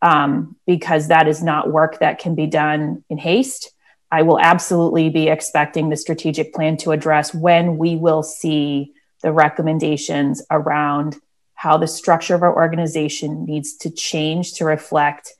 um, 0.00 0.56
because 0.66 1.08
that 1.08 1.26
is 1.26 1.42
not 1.42 1.72
work 1.72 1.98
that 1.98 2.18
can 2.18 2.34
be 2.34 2.46
done 2.46 3.04
in 3.10 3.18
haste. 3.18 3.72
I 4.10 4.22
will 4.22 4.38
absolutely 4.38 5.10
be 5.10 5.28
expecting 5.28 5.88
the 5.88 5.96
strategic 5.96 6.54
plan 6.54 6.76
to 6.78 6.92
address 6.92 7.34
when 7.34 7.76
we 7.76 7.96
will 7.96 8.22
see 8.22 8.92
the 9.22 9.32
recommendations 9.32 10.42
around 10.50 11.16
how 11.58 11.76
the 11.76 11.88
structure 11.88 12.36
of 12.36 12.44
our 12.44 12.54
organization 12.54 13.44
needs 13.44 13.78
to 13.78 13.90
change 13.90 14.52
to 14.52 14.64
reflect 14.64 15.34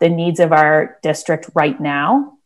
the 0.00 0.08
needs 0.08 0.40
of 0.40 0.50
our 0.50 0.98
district 1.04 1.48
right 1.54 1.80
now 1.80 2.36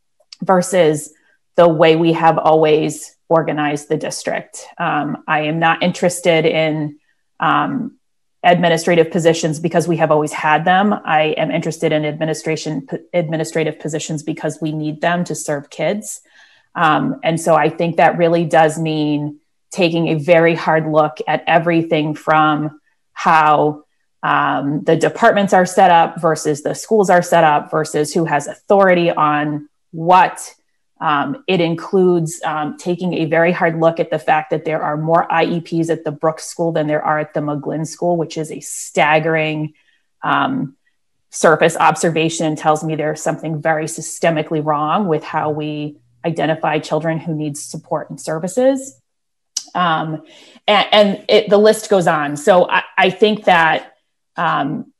versus 0.42 1.10
the 1.56 1.66
way 1.66 1.96
we 1.96 2.12
have 2.12 2.36
always 2.36 3.16
organized 3.30 3.88
the 3.88 3.96
district. 3.96 4.66
Um, 4.76 5.24
I 5.26 5.44
am 5.44 5.58
not 5.58 5.82
interested 5.82 6.44
in 6.44 6.98
um, 7.40 7.96
administrative 8.44 9.10
positions 9.10 9.60
because 9.60 9.88
we 9.88 9.96
have 9.96 10.10
always 10.10 10.34
had 10.34 10.66
them. 10.66 10.92
I 10.92 11.34
am 11.38 11.50
interested 11.50 11.92
in 11.92 12.04
administration 12.04 12.86
administrative 13.14 13.78
positions 13.78 14.22
because 14.22 14.58
we 14.60 14.72
need 14.72 15.00
them 15.00 15.24
to 15.24 15.34
serve 15.34 15.70
kids. 15.70 16.20
Um, 16.74 17.18
and 17.24 17.40
so 17.40 17.54
I 17.54 17.70
think 17.70 17.96
that 17.96 18.18
really 18.18 18.44
does 18.44 18.78
mean 18.78 19.40
taking 19.70 20.08
a 20.08 20.16
very 20.16 20.54
hard 20.54 20.86
look 20.86 21.16
at 21.26 21.44
everything 21.46 22.14
from 22.14 22.79
how 23.12 23.84
um, 24.22 24.82
the 24.84 24.96
departments 24.96 25.52
are 25.52 25.66
set 25.66 25.90
up 25.90 26.20
versus 26.20 26.62
the 26.62 26.74
schools 26.74 27.10
are 27.10 27.22
set 27.22 27.44
up 27.44 27.70
versus 27.70 28.12
who 28.12 28.24
has 28.24 28.46
authority 28.46 29.10
on 29.10 29.68
what. 29.92 30.54
Um, 31.02 31.44
it 31.48 31.62
includes 31.62 32.42
um, 32.44 32.76
taking 32.76 33.14
a 33.14 33.24
very 33.24 33.52
hard 33.52 33.80
look 33.80 33.98
at 34.00 34.10
the 34.10 34.18
fact 34.18 34.50
that 34.50 34.66
there 34.66 34.82
are 34.82 34.98
more 34.98 35.26
IEPs 35.28 35.88
at 35.88 36.04
the 36.04 36.12
Brooks 36.12 36.44
School 36.44 36.72
than 36.72 36.88
there 36.88 37.02
are 37.02 37.18
at 37.18 37.32
the 37.32 37.40
McGlynn 37.40 37.86
School, 37.86 38.18
which 38.18 38.36
is 38.36 38.52
a 38.52 38.60
staggering 38.60 39.72
um, 40.22 40.76
surface 41.30 41.74
observation. 41.78 42.54
Tells 42.54 42.84
me 42.84 42.96
there's 42.96 43.22
something 43.22 43.62
very 43.62 43.86
systemically 43.86 44.62
wrong 44.62 45.08
with 45.08 45.24
how 45.24 45.48
we 45.48 45.96
identify 46.22 46.78
children 46.78 47.18
who 47.18 47.34
need 47.34 47.56
support 47.56 48.10
and 48.10 48.20
services. 48.20 48.99
Um, 49.74 50.22
and, 50.66 50.86
and 50.92 51.24
it, 51.28 51.50
the 51.50 51.58
list 51.58 51.90
goes 51.90 52.06
on. 52.06 52.36
So 52.36 52.68
I, 52.68 52.82
I 52.96 53.10
think 53.10 53.44
that 53.44 53.94
um, 54.36 54.92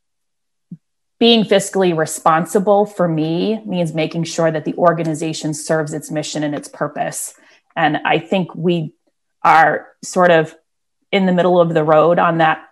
being 1.19 1.45
fiscally 1.45 1.97
responsible 1.97 2.87
for 2.87 3.07
me 3.07 3.63
means 3.67 3.95
making 3.95 4.25
sure 4.25 4.51
that 4.51 4.65
the 4.65 4.75
organization 4.75 5.55
serves 5.55 5.93
its 5.93 6.11
mission 6.11 6.43
and 6.43 6.55
its 6.55 6.69
purpose. 6.69 7.35
And 7.77 7.99
I 7.99 8.19
think 8.19 8.55
we 8.55 8.95
are 9.43 9.89
sort 10.03 10.31
of 10.31 10.55
in 11.13 11.27
the 11.27 11.33
middle 11.33 11.61
of 11.61 11.75
the 11.75 11.85
road 11.85 12.19
on 12.19 12.39
that 12.39 12.67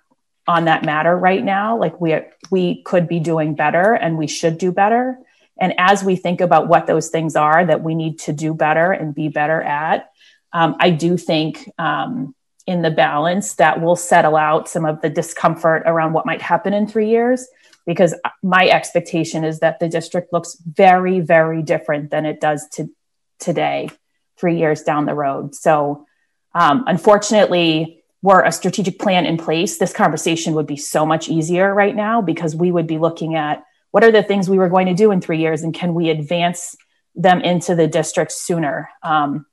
on 0.47 0.65
that 0.65 0.83
matter 0.83 1.15
right 1.15 1.45
now. 1.45 1.79
Like 1.79 2.01
we 2.01 2.19
we 2.51 2.83
could 2.83 3.07
be 3.07 3.20
doing 3.20 3.55
better 3.55 3.93
and 3.93 4.16
we 4.16 4.27
should 4.27 4.57
do 4.57 4.73
better. 4.73 5.19
And 5.61 5.75
as 5.77 6.03
we 6.03 6.16
think 6.16 6.41
about 6.41 6.69
what 6.69 6.87
those 6.87 7.09
things 7.09 7.37
are 7.37 7.66
that 7.66 7.83
we 7.83 7.95
need 7.95 8.20
to 8.20 8.33
do 8.33 8.55
better 8.55 8.93
and 8.93 9.15
be 9.15 9.29
better 9.29 9.61
at, 9.61 10.11
um, 10.53 10.77
I 10.81 10.91
do 10.91 11.16
think 11.16 11.70
um, 11.79 12.35
in 12.66 12.83
the 12.83 12.91
balance 12.91 13.55
that 13.55 13.81
will 13.81 13.97
settle 13.97 14.37
out 14.37 14.69
some 14.69 14.85
of 14.85 15.01
the 15.01 15.11
discomfort 15.11 15.83
around 15.87 16.12
what 16.12 16.27
might 16.27 16.43
happen 16.43 16.75
in 16.75 16.87
three 16.87 17.09
years 17.09 17.47
because 17.87 18.15
my 18.43 18.69
expectation 18.69 19.45
is 19.45 19.61
that 19.61 19.81
the 19.81 19.89
district 19.89 20.33
looks 20.33 20.57
very, 20.61 21.20
very 21.20 21.62
different 21.62 22.11
than 22.11 22.27
it 22.27 22.41
does 22.41 22.69
to 22.69 22.91
today, 23.39 23.89
three 24.37 24.59
years 24.59 24.83
down 24.83 25.07
the 25.07 25.15
road. 25.15 25.55
So, 25.55 26.07
um, 26.55 26.85
unfortunately, 26.87 28.03
were 28.20 28.43
a 28.43 28.53
strategic 28.53 28.99
plan 28.99 29.25
in 29.27 29.37
place, 29.37 29.79
this 29.79 29.93
conversation 29.93 30.55
would 30.55 30.66
be 30.66 30.77
so 30.77 31.07
much 31.07 31.29
easier 31.29 31.73
right 31.73 31.95
now 31.95 32.20
because 32.20 32.55
we 32.55 32.73
would 32.73 32.87
be 32.87 32.99
looking 32.99 33.37
at 33.37 33.62
what 33.91 34.05
are 34.05 34.12
the 34.12 34.23
things 34.23 34.51
we 34.51 34.59
were 34.59 34.69
going 34.69 34.87
to 34.87 34.95
do 34.95 35.11
in 35.11 35.20
three 35.20 35.39
years 35.39 35.62
and 35.62 35.73
can 35.73 35.95
we 35.95 36.11
advance 36.11 36.77
them 37.15 37.41
into 37.41 37.75
the 37.75 37.87
district 37.87 38.33
sooner, 38.33 38.91
um, 39.03 39.47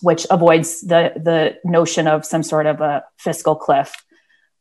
which 0.00 0.26
avoids 0.30 0.80
the, 0.80 1.12
the 1.16 1.58
notion 1.64 2.06
of 2.06 2.24
some 2.24 2.42
sort 2.42 2.66
of 2.66 2.80
a 2.80 3.04
fiscal 3.16 3.54
cliff. 3.54 3.94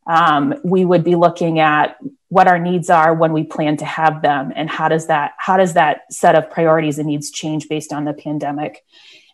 Um, 0.08 0.56
we 0.64 0.86
would 0.86 1.04
be 1.04 1.16
looking 1.16 1.60
at 1.60 1.98
what 2.30 2.48
our 2.48 2.60
needs 2.60 2.90
are 2.90 3.14
when 3.14 3.34
we 3.34 3.44
plan 3.44 3.78
to 3.78 3.86
have 3.86 4.22
them 4.22 4.52
and 4.56 4.70
how 4.70 4.88
does 4.90 5.08
that 5.08 5.34
how 5.38 5.58
does 5.58 5.74
that 5.74 6.12
set 6.12 6.36
of 6.36 6.50
priorities 6.50 6.98
and 6.98 7.08
needs 7.08 7.32
change 7.32 7.70
based 7.70 7.94
on 7.94 8.06
the 8.06 8.14
pandemic? 8.14 8.84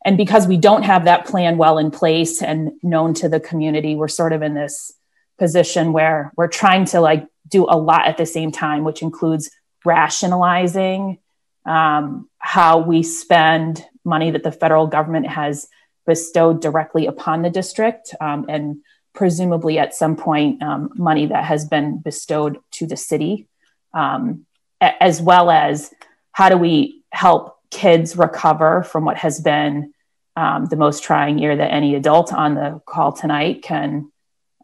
And 0.06 0.18
because 0.18 0.48
we 0.48 0.58
don't 0.58 0.84
have 0.84 1.06
that 1.06 1.26
plan 1.26 1.58
well 1.58 1.78
in 1.78 1.92
place 1.92 2.42
and 2.42 2.74
known 2.84 3.14
to 3.16 3.30
the 3.30 3.40
community 3.40 3.96
we're 3.96 4.08
sort 4.08 4.34
of 4.34 4.42
in 4.42 4.54
this 4.54 4.92
position 5.40 5.94
where 5.94 6.32
we're 6.36 6.48
trying 6.48 6.86
to 6.86 7.02
like 7.02 7.28
do 7.48 7.66
a 7.68 7.78
lot 7.78 8.08
at 8.08 8.18
the 8.18 8.26
same 8.26 8.52
time 8.52 8.84
which 8.84 9.02
includes 9.02 9.50
rationalizing 9.86 11.20
um, 11.66 12.30
how 12.38 12.80
we 12.80 13.04
spend 13.04 13.84
money 14.06 14.32
that 14.32 14.44
the 14.44 14.52
federal 14.52 14.88
government 14.88 15.28
has 15.28 15.68
bestowed 16.06 16.62
directly 16.62 17.08
upon 17.08 17.42
the 17.42 17.50
district 17.50 18.14
um, 18.20 18.46
and 18.50 18.82
presumably 19.14 19.78
at 19.78 19.94
some 19.94 20.16
point 20.16 20.62
um, 20.62 20.90
money 20.96 21.28
that 21.28 21.44
has 21.46 21.66
been 21.66 22.00
bestowed 22.00 22.58
to 22.72 22.88
the 22.88 22.98
city, 22.98 23.48
um, 23.94 24.46
as 24.82 25.22
well 25.22 25.50
as 25.50 25.94
how 26.32 26.50
do 26.50 26.58
we 26.58 27.04
help 27.12 27.58
kids 27.70 28.18
recover 28.18 28.84
from 28.84 29.06
what 29.06 29.18
has 29.18 29.40
been 29.40 29.94
um, 30.36 30.66
the 30.66 30.76
most 30.76 31.04
trying 31.04 31.38
year 31.38 31.56
that 31.56 31.72
any 31.72 31.96
adult 31.96 32.34
on 32.34 32.56
the 32.56 32.82
call 32.86 33.12
tonight 33.12 33.62
can 33.62 34.12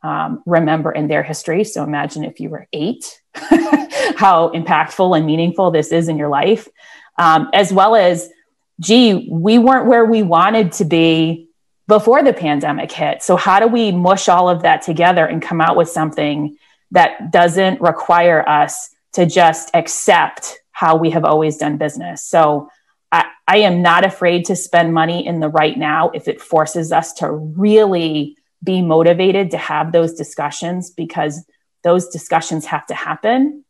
um, 0.01 0.41
remember 0.45 0.91
in 0.91 1.07
their 1.07 1.23
history. 1.23 1.63
So 1.63 1.83
imagine 1.83 2.23
if 2.23 2.39
you 2.39 2.49
were 2.49 2.67
eight, 2.73 3.21
how 3.33 4.49
impactful 4.49 5.15
and 5.15 5.25
meaningful 5.25 5.71
this 5.71 5.91
is 5.91 6.07
in 6.07 6.17
your 6.17 6.29
life, 6.29 6.67
um, 7.17 7.49
as 7.53 7.71
well 7.71 7.95
as, 7.95 8.29
gee, 8.79 9.27
we 9.29 9.57
weren't 9.57 9.87
where 9.87 10.05
we 10.05 10.23
wanted 10.23 10.71
to 10.73 10.85
be 10.85 11.49
before 11.87 12.23
the 12.23 12.33
pandemic 12.33 12.91
hit. 12.91 13.23
So, 13.23 13.35
how 13.35 13.59
do 13.59 13.67
we 13.67 13.91
mush 13.91 14.29
all 14.29 14.49
of 14.49 14.61
that 14.61 14.81
together 14.81 15.25
and 15.25 15.41
come 15.41 15.59
out 15.61 15.75
with 15.75 15.89
something 15.89 16.57
that 16.91 17.31
doesn't 17.31 17.81
require 17.81 18.47
us 18.47 18.89
to 19.13 19.25
just 19.25 19.71
accept 19.73 20.59
how 20.71 20.95
we 20.95 21.09
have 21.09 21.25
always 21.25 21.57
done 21.57 21.77
business? 21.77 22.23
So, 22.23 22.69
I, 23.11 23.25
I 23.47 23.57
am 23.57 23.81
not 23.81 24.05
afraid 24.05 24.45
to 24.45 24.55
spend 24.55 24.93
money 24.93 25.25
in 25.25 25.39
the 25.39 25.49
right 25.49 25.77
now 25.77 26.11
if 26.11 26.27
it 26.27 26.41
forces 26.41 26.91
us 26.91 27.13
to 27.13 27.31
really 27.31 28.37
be 28.63 28.81
motivated 28.81 29.51
to 29.51 29.57
have 29.57 29.91
those 29.91 30.13
discussions 30.13 30.91
because 30.91 31.43
those 31.83 32.09
discussions 32.09 32.65
have 32.65 32.85
to 32.87 32.93
happen. 32.93 33.63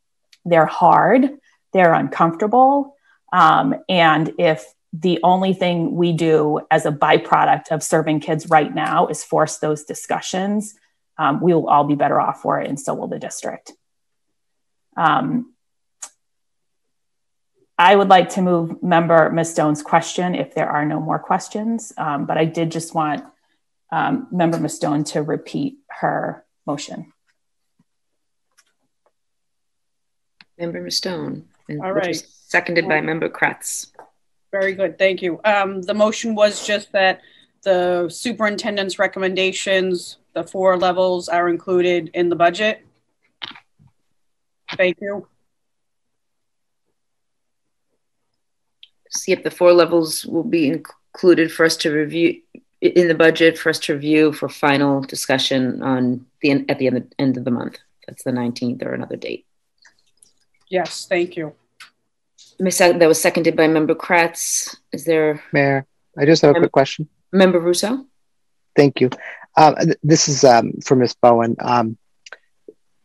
They're 0.46 0.66
hard, 0.66 1.30
they're 1.74 1.94
uncomfortable. 1.94 2.96
Um, 3.32 3.76
and 3.88 4.34
if 4.40 4.66
the 4.92 5.20
only 5.24 5.54
thing 5.54 5.96
we 5.96 6.14
do 6.14 6.62
as 6.72 6.86
a 6.86 6.92
byproduct 6.92 7.72
of 7.72 7.84
serving 7.84 8.22
kids 8.22 8.50
right 8.50 8.74
now 8.74 9.08
is 9.08 9.24
force 9.24 9.58
those 9.58 9.84
discussions, 9.84 10.76
um, 11.18 11.42
we 11.42 11.54
will 11.54 11.68
all 11.68 11.84
be 11.84 11.96
better 11.96 12.20
off 12.20 12.42
for 12.42 12.60
it, 12.60 12.68
and 12.68 12.80
so 12.80 12.94
will 12.94 13.08
the 13.08 13.20
district. 13.20 13.74
Um, 14.98 15.54
I 17.78 17.96
would 17.96 18.10
like 18.10 18.30
to 18.30 18.42
move 18.42 18.84
member 18.84 19.30
Mustone's 19.30 19.82
question 19.82 20.36
if 20.36 20.54
there 20.54 20.70
are 20.70 20.86
no 20.86 21.00
more 21.00 21.20
questions, 21.20 21.94
um, 21.98 22.26
but 22.26 22.38
I 22.38 22.46
did 22.46 22.72
just 22.72 22.94
want 22.94 23.24
um, 23.92 24.28
member 24.32 24.58
Mustone 24.58 25.06
to 25.14 25.22
repeat 25.22 25.78
her 25.90 26.46
motion. 26.66 27.14
Member 30.58 30.86
Mustone. 30.86 31.44
All 31.82 31.94
right. 31.94 32.16
Seconded 32.48 32.88
by 32.88 33.00
member 33.00 33.30
Kreatz. 33.30 33.92
Very 34.52 34.74
good, 34.74 34.98
thank 34.98 35.22
you. 35.22 35.40
Um, 35.46 35.82
the 35.82 35.94
motion 35.94 36.36
was 36.36 36.66
just 36.66 36.92
that 36.92 37.22
the 37.64 38.10
superintendent's 38.10 38.98
recommendations, 38.98 40.18
the 40.34 40.44
four 40.44 40.78
levels 40.78 41.30
are 41.30 41.50
included 41.50 42.10
in 42.14 42.30
the 42.30 42.36
budget. 42.36 42.86
Thank 44.76 44.98
you. 45.02 45.28
See 49.12 49.32
if 49.32 49.44
the 49.44 49.52
four 49.52 49.74
levels 49.74 50.26
will 50.26 50.44
be 50.44 50.68
included 50.68 51.52
for 51.52 51.66
us 51.66 51.76
to 51.78 51.92
review 51.92 52.42
in 52.82 53.08
the 53.08 53.16
budget 53.16 53.58
for 53.58 53.70
us 53.70 53.80
to 53.80 53.94
review 53.94 54.32
for 54.32 54.48
final 54.48 55.02
discussion 55.02 55.82
on 55.82 56.26
the 56.42 56.66
at 56.70 56.80
the 56.80 56.88
end, 56.88 57.14
end 57.20 57.38
of 57.38 57.44
the 57.44 57.52
month. 57.52 57.78
That's 58.08 58.24
the 58.24 58.32
19th 58.32 58.84
or 58.86 58.94
another 58.94 59.18
date. 59.18 59.46
Yes, 60.70 61.06
thank 61.08 61.36
you. 61.36 61.54
That 62.60 63.08
was 63.08 63.22
seconded 63.22 63.56
by 63.56 63.68
Member 63.68 63.96
Kreatz. 63.96 64.76
Is 64.92 65.06
there? 65.06 65.42
Mayor, 65.54 65.86
I 66.18 66.26
just 66.26 66.42
have 66.42 66.56
a 66.56 66.60
quick 66.60 66.72
question. 66.72 67.08
Member 67.32 67.60
Ruseau? 67.60 68.06
Thank 68.76 69.02
you. 69.02 69.10
Uh, 69.56 69.86
this 70.04 70.28
is 70.28 70.44
um, 70.44 70.74
for 70.84 70.96
Ms. 70.96 71.16
Bowen. 71.22 71.56
Um, 71.60 71.98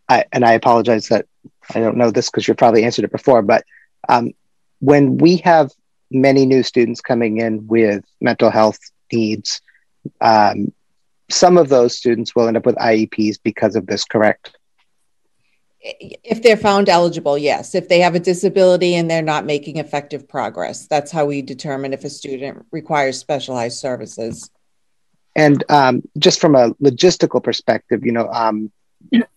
I, 0.09 0.25
and 0.33 0.45
I 0.45 0.53
apologize 0.53 1.09
that 1.09 1.27
I 1.75 1.81
don't 1.81 1.97
know 1.97 2.11
this 2.11 2.31
because 2.31 2.47
you've 2.47 2.57
probably 2.57 2.85
answered 2.85 3.05
it 3.05 3.13
before, 3.13 3.43
but 3.43 3.65
um, 4.09 4.33
when 4.81 5.17
we 5.17 5.39
have 5.39 5.71
many 6.11 6.47
new 6.47 6.63
students 6.63 7.01
coming 7.01 7.39
in 7.39 7.67
with 7.67 8.05
mental 8.21 8.51
health 8.51 8.79
needs. 9.15 9.61
Um, 10.21 10.73
some 11.31 11.57
of 11.57 11.69
those 11.69 11.97
students 11.97 12.35
will 12.35 12.49
end 12.49 12.57
up 12.57 12.67
with 12.67 12.77
IEPs 12.77 13.39
because 13.43 13.77
of 13.77 13.87
this, 13.87 14.05
correct? 14.05 14.57
If 15.87 16.43
they're 16.43 16.57
found 16.57 16.89
eligible, 16.89 17.37
yes. 17.37 17.75
If 17.75 17.89
they 17.89 18.01
have 18.01 18.15
a 18.15 18.21
disability 18.21 18.95
and 18.95 19.11
they're 19.11 19.21
not 19.21 19.45
making 19.45 19.77
effective 19.77 20.27
progress, 20.27 20.87
that's 20.87 21.13
how 21.13 21.27
we 21.27 21.43
determine 21.43 21.93
if 21.93 22.05
a 22.05 22.11
student 22.11 22.65
requires 22.73 23.19
specialized 23.19 23.79
services. 23.79 24.51
And 25.37 25.63
um, 25.69 26.03
just 26.19 26.41
from 26.41 26.55
a 26.55 26.71
logistical 26.75 27.43
perspective, 27.43 28.07
you 28.07 28.13
know, 28.13 28.29
um, 28.33 28.73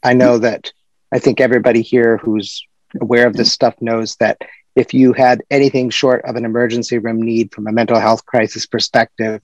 I 0.03 0.13
know 0.13 0.37
that 0.37 0.71
I 1.11 1.19
think 1.19 1.41
everybody 1.41 1.81
here 1.81 2.17
who's 2.17 2.65
aware 3.01 3.27
of 3.27 3.35
this 3.35 3.51
stuff 3.51 3.75
knows 3.81 4.15
that 4.17 4.41
if 4.75 4.93
you 4.93 5.11
had 5.11 5.43
anything 5.49 5.89
short 5.89 6.23
of 6.23 6.35
an 6.35 6.45
emergency 6.45 6.97
room 6.97 7.21
need 7.21 7.51
from 7.51 7.67
a 7.67 7.71
mental 7.71 7.99
health 7.99 8.25
crisis 8.25 8.65
perspective, 8.65 9.41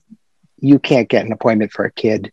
you 0.58 0.78
can't 0.78 1.08
get 1.08 1.26
an 1.26 1.32
appointment 1.32 1.72
for 1.72 1.84
a 1.84 1.92
kid, 1.92 2.32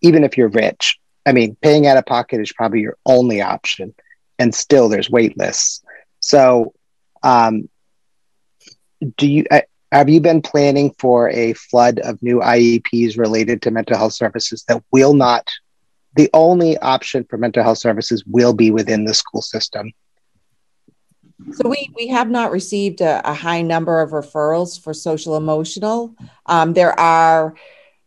even 0.00 0.24
if 0.24 0.38
you're 0.38 0.48
rich. 0.48 0.98
I 1.26 1.32
mean, 1.32 1.56
paying 1.60 1.86
out 1.86 1.96
of 1.96 2.06
pocket 2.06 2.40
is 2.40 2.52
probably 2.52 2.80
your 2.80 2.96
only 3.04 3.42
option, 3.42 3.94
and 4.38 4.54
still 4.54 4.88
there's 4.88 5.10
wait 5.10 5.36
lists. 5.36 5.82
So, 6.20 6.72
um, 7.22 7.68
do 9.16 9.26
you 9.26 9.44
uh, 9.50 9.60
have 9.92 10.08
you 10.08 10.20
been 10.20 10.42
planning 10.42 10.94
for 10.98 11.30
a 11.30 11.52
flood 11.54 11.98
of 12.00 12.22
new 12.22 12.40
IEPs 12.40 13.18
related 13.18 13.62
to 13.62 13.70
mental 13.70 13.96
health 13.96 14.14
services 14.14 14.64
that 14.68 14.82
will 14.90 15.14
not? 15.14 15.48
The 16.16 16.30
only 16.32 16.78
option 16.78 17.24
for 17.28 17.36
mental 17.36 17.62
health 17.62 17.78
services 17.78 18.24
will 18.26 18.54
be 18.54 18.70
within 18.70 19.04
the 19.04 19.14
school 19.14 19.42
system. 19.42 19.92
So 21.52 21.68
we 21.68 21.90
we 21.94 22.08
have 22.08 22.30
not 22.30 22.50
received 22.50 23.00
a, 23.02 23.28
a 23.28 23.34
high 23.34 23.62
number 23.62 24.00
of 24.00 24.10
referrals 24.10 24.80
for 24.82 24.94
social 24.94 25.36
emotional. 25.36 26.14
Um, 26.46 26.72
there 26.72 26.98
are 26.98 27.54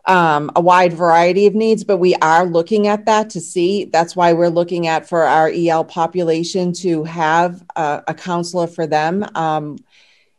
um, 0.06 0.52
a 0.56 0.62
wide 0.62 0.94
variety 0.94 1.46
of 1.46 1.56
needs, 1.56 1.84
but 1.84 1.98
we 1.98 2.16
are 2.16 2.46
looking 2.46 2.88
at 2.88 3.06
that 3.06 3.30
to 3.32 3.42
see. 3.42 3.86
That's 3.86 4.16
why 4.16 4.34
we're 4.34 4.50
looking 4.50 4.88
at 4.88 5.08
for 5.08 5.24
our 5.24 5.52
EL 5.54 5.84
population 5.86 6.74
to 6.74 7.04
have 7.04 7.64
a, 7.76 8.04
a 8.08 8.14
counselor 8.14 8.68
for 8.68 8.88
them. 8.88 9.26
Um, 9.36 9.78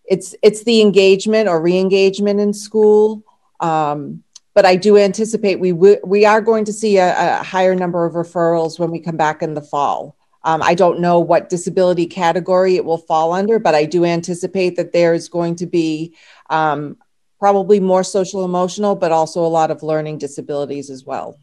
it's 0.04 0.34
it's 0.42 0.64
the 0.64 0.80
engagement 0.80 1.48
or 1.48 1.60
re-engagement 1.60 2.40
in 2.40 2.52
school. 2.52 3.22
Um, 3.60 4.24
but 4.54 4.66
I 4.66 4.76
do 4.76 4.98
anticipate 4.98 5.60
we 5.60 5.72
we 5.72 6.24
are 6.24 6.40
going 6.40 6.64
to 6.64 6.72
see 6.72 6.98
a, 6.98 7.40
a 7.40 7.42
higher 7.42 7.74
number 7.74 8.04
of 8.04 8.14
referrals 8.14 8.78
when 8.78 8.90
we 8.90 8.98
come 8.98 9.16
back 9.16 9.42
in 9.42 9.54
the 9.54 9.62
fall. 9.62 10.16
Um, 10.42 10.62
I 10.62 10.74
don't 10.74 11.00
know 11.00 11.20
what 11.20 11.50
disability 11.50 12.06
category 12.06 12.76
it 12.76 12.84
will 12.84 12.98
fall 12.98 13.32
under, 13.32 13.58
but 13.58 13.74
I 13.74 13.84
do 13.84 14.04
anticipate 14.04 14.76
that 14.76 14.92
there 14.92 15.12
is 15.14 15.28
going 15.28 15.56
to 15.56 15.66
be 15.66 16.14
um, 16.48 16.96
probably 17.40 17.80
more 17.80 18.04
social 18.04 18.44
emotional, 18.44 18.94
but 18.94 19.10
also 19.10 19.44
a 19.44 19.48
lot 19.48 19.70
of 19.70 19.82
learning 19.82 20.18
disabilities 20.18 20.90
as 20.90 21.04
well. 21.04 21.38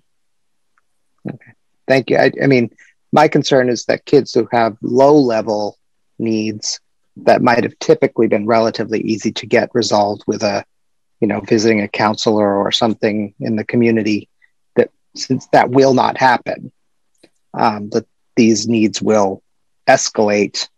Okay, 1.28 1.52
thank 1.88 2.10
you. 2.10 2.18
I, 2.18 2.32
I 2.42 2.48
mean, 2.48 2.70
my 3.12 3.28
concern 3.28 3.68
is 3.70 3.86
that 3.86 4.06
kids 4.06 4.34
who 4.34 4.48
have 4.52 4.78
low 4.82 5.18
level 5.18 5.78
needs 6.20 6.80
that 7.18 7.42
might 7.42 7.64
have 7.64 7.78
typically 7.80 8.28
been 8.28 8.46
relatively 8.46 9.02
easy 9.02 9.32
to 9.32 9.48
get 9.48 9.72
resolved 9.74 10.24
with 10.28 10.44
a, 10.44 10.64
you 11.20 11.28
know, 11.28 11.42
visiting 11.42 11.82
a 11.82 11.88
counselor 11.88 12.56
or 12.56 12.72
something 12.72 13.34
in 13.40 13.56
the 13.56 13.66
community, 13.66 14.30
that 14.76 14.92
since 15.16 15.48
that 15.48 15.72
will 15.72 15.96
not 15.96 16.18
happen, 16.18 16.72
um, 17.56 17.90
that 17.90 18.06
these 18.36 18.68
needs 18.68 19.02
will 19.02 19.42
escalate 19.90 20.70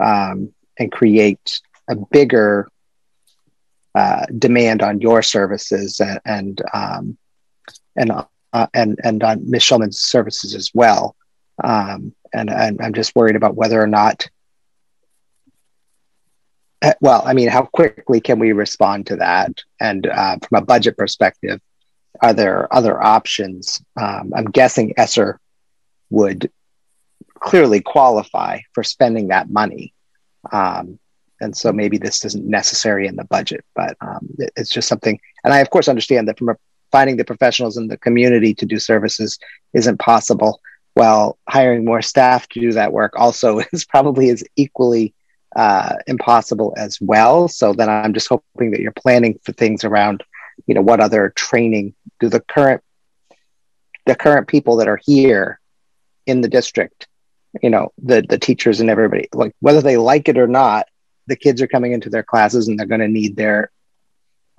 um, 0.00 0.52
and 0.78 0.90
create 0.90 1.60
a 1.88 1.94
bigger 1.94 2.68
uh, 3.94 4.26
demand 4.38 4.82
on 4.82 5.00
your 5.00 5.22
services 5.22 6.00
and 6.00 6.20
and 6.24 6.62
um, 6.72 7.18
and, 7.96 8.10
uh, 8.52 8.66
and 8.72 8.98
and 9.04 9.22
on 9.22 9.50
Ms. 9.50 9.62
Schulman's 9.62 10.00
services 10.00 10.54
as 10.54 10.70
well. 10.74 11.16
Um, 11.62 12.14
and, 12.32 12.50
and 12.50 12.80
I'm 12.80 12.94
just 12.94 13.14
worried 13.14 13.36
about 13.36 13.56
whether 13.56 13.80
or 13.80 13.86
not. 13.86 14.28
Uh, 16.80 16.94
well, 17.00 17.22
I 17.24 17.34
mean, 17.34 17.48
how 17.48 17.62
quickly 17.62 18.20
can 18.20 18.38
we 18.38 18.52
respond 18.52 19.06
to 19.08 19.16
that? 19.16 19.62
And 19.78 20.06
uh, 20.06 20.38
from 20.38 20.62
a 20.62 20.64
budget 20.64 20.96
perspective, 20.96 21.60
are 22.20 22.32
there 22.32 22.72
other 22.74 23.00
options? 23.02 23.82
Um, 24.00 24.32
I'm 24.34 24.46
guessing 24.46 24.94
ESSER 24.96 25.38
would 26.10 26.50
clearly 27.38 27.80
qualify 27.80 28.60
for 28.72 28.82
spending 28.82 29.28
that 29.28 29.50
money. 29.50 29.92
Um, 30.50 30.98
and 31.42 31.56
so 31.56 31.72
maybe 31.72 31.98
this 31.98 32.24
isn't 32.24 32.46
necessary 32.46 33.06
in 33.06 33.16
the 33.16 33.24
budget, 33.24 33.64
but 33.74 33.96
um, 34.00 34.28
it, 34.38 34.52
it's 34.56 34.70
just 34.70 34.88
something. 34.88 35.18
And 35.44 35.52
I, 35.52 35.58
of 35.58 35.70
course, 35.70 35.88
understand 35.88 36.28
that 36.28 36.38
from 36.38 36.50
a, 36.50 36.56
finding 36.90 37.16
the 37.16 37.24
professionals 37.24 37.76
in 37.76 37.88
the 37.88 37.98
community 37.98 38.54
to 38.54 38.66
do 38.66 38.78
services 38.78 39.38
isn't 39.74 39.98
possible. 39.98 40.60
While 40.94 41.38
hiring 41.48 41.84
more 41.84 42.02
staff 42.02 42.48
to 42.50 42.60
do 42.60 42.72
that 42.72 42.92
work 42.92 43.14
also 43.16 43.60
is 43.72 43.84
probably 43.84 44.28
is 44.28 44.44
equally 44.56 45.14
uh, 45.56 45.96
impossible 46.06 46.74
as 46.76 47.00
well. 47.00 47.48
So 47.48 47.72
then 47.72 47.90
I'm 47.90 48.14
just 48.14 48.28
hoping 48.28 48.70
that 48.70 48.80
you're 48.80 48.92
planning 48.92 49.38
for 49.42 49.52
things 49.52 49.84
around, 49.84 50.22
you 50.66 50.74
know, 50.74 50.82
what 50.82 51.00
other 51.00 51.32
training 51.36 51.94
do 52.20 52.28
the 52.28 52.40
current 52.40 52.82
the 54.04 54.16
current 54.16 54.48
people 54.48 54.76
that 54.76 54.88
are 54.88 55.00
here 55.04 55.60
in 56.26 56.40
the 56.40 56.48
district 56.48 57.06
you 57.62 57.68
know 57.68 57.92
the 58.02 58.24
the 58.28 58.38
teachers 58.38 58.80
and 58.80 58.88
everybody 58.88 59.28
like 59.34 59.54
whether 59.60 59.82
they 59.82 59.96
like 59.96 60.28
it 60.28 60.38
or 60.38 60.46
not 60.46 60.88
the 61.26 61.36
kids 61.36 61.62
are 61.62 61.66
coming 61.66 61.92
into 61.92 62.10
their 62.10 62.22
classes 62.22 62.68
and 62.68 62.78
they're 62.78 62.86
going 62.86 63.00
to 63.00 63.08
need 63.08 63.36
their 63.36 63.70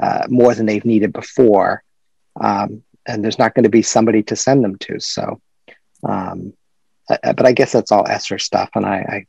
uh, 0.02 0.26
more 0.30 0.53
than 0.56 0.65
they've 0.65 0.85
needed 0.85 1.14
before. 1.14 1.84
Um, 2.40 2.84
and 3.06 3.23
there's 3.23 3.40
not 3.40 3.53
going 3.53 3.64
to 3.64 3.69
be 3.69 3.81
somebody 3.81 4.23
to 4.23 4.35
send 4.35 4.64
them 4.64 4.77
to 4.77 4.99
so 4.99 5.41
um, 6.07 6.53
I, 7.10 7.34
but 7.34 7.45
i 7.45 7.52
guess 7.52 7.72
that's 7.72 7.91
all 7.91 8.07
ESSER 8.07 8.40
stuff 8.40 8.69
and 8.76 8.85
I, 8.85 8.98
I 8.98 9.26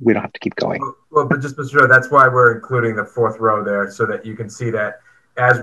we 0.00 0.12
don't 0.12 0.22
have 0.22 0.32
to 0.32 0.40
keep 0.40 0.56
going. 0.56 0.80
Well 1.10 1.26
but 1.26 1.40
just 1.40 1.56
sure 1.70 1.88
that's 1.88 2.10
why 2.10 2.28
we're 2.28 2.54
including 2.54 2.96
the 2.96 3.04
fourth 3.04 3.38
row 3.38 3.64
there 3.64 3.90
so 3.90 4.04
that 4.06 4.26
you 4.26 4.36
can 4.36 4.50
see 4.50 4.70
that 4.70 5.00
as 5.38 5.62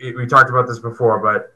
we 0.00 0.26
talked 0.26 0.50
about 0.50 0.66
this 0.66 0.78
before 0.78 1.18
but 1.18 1.52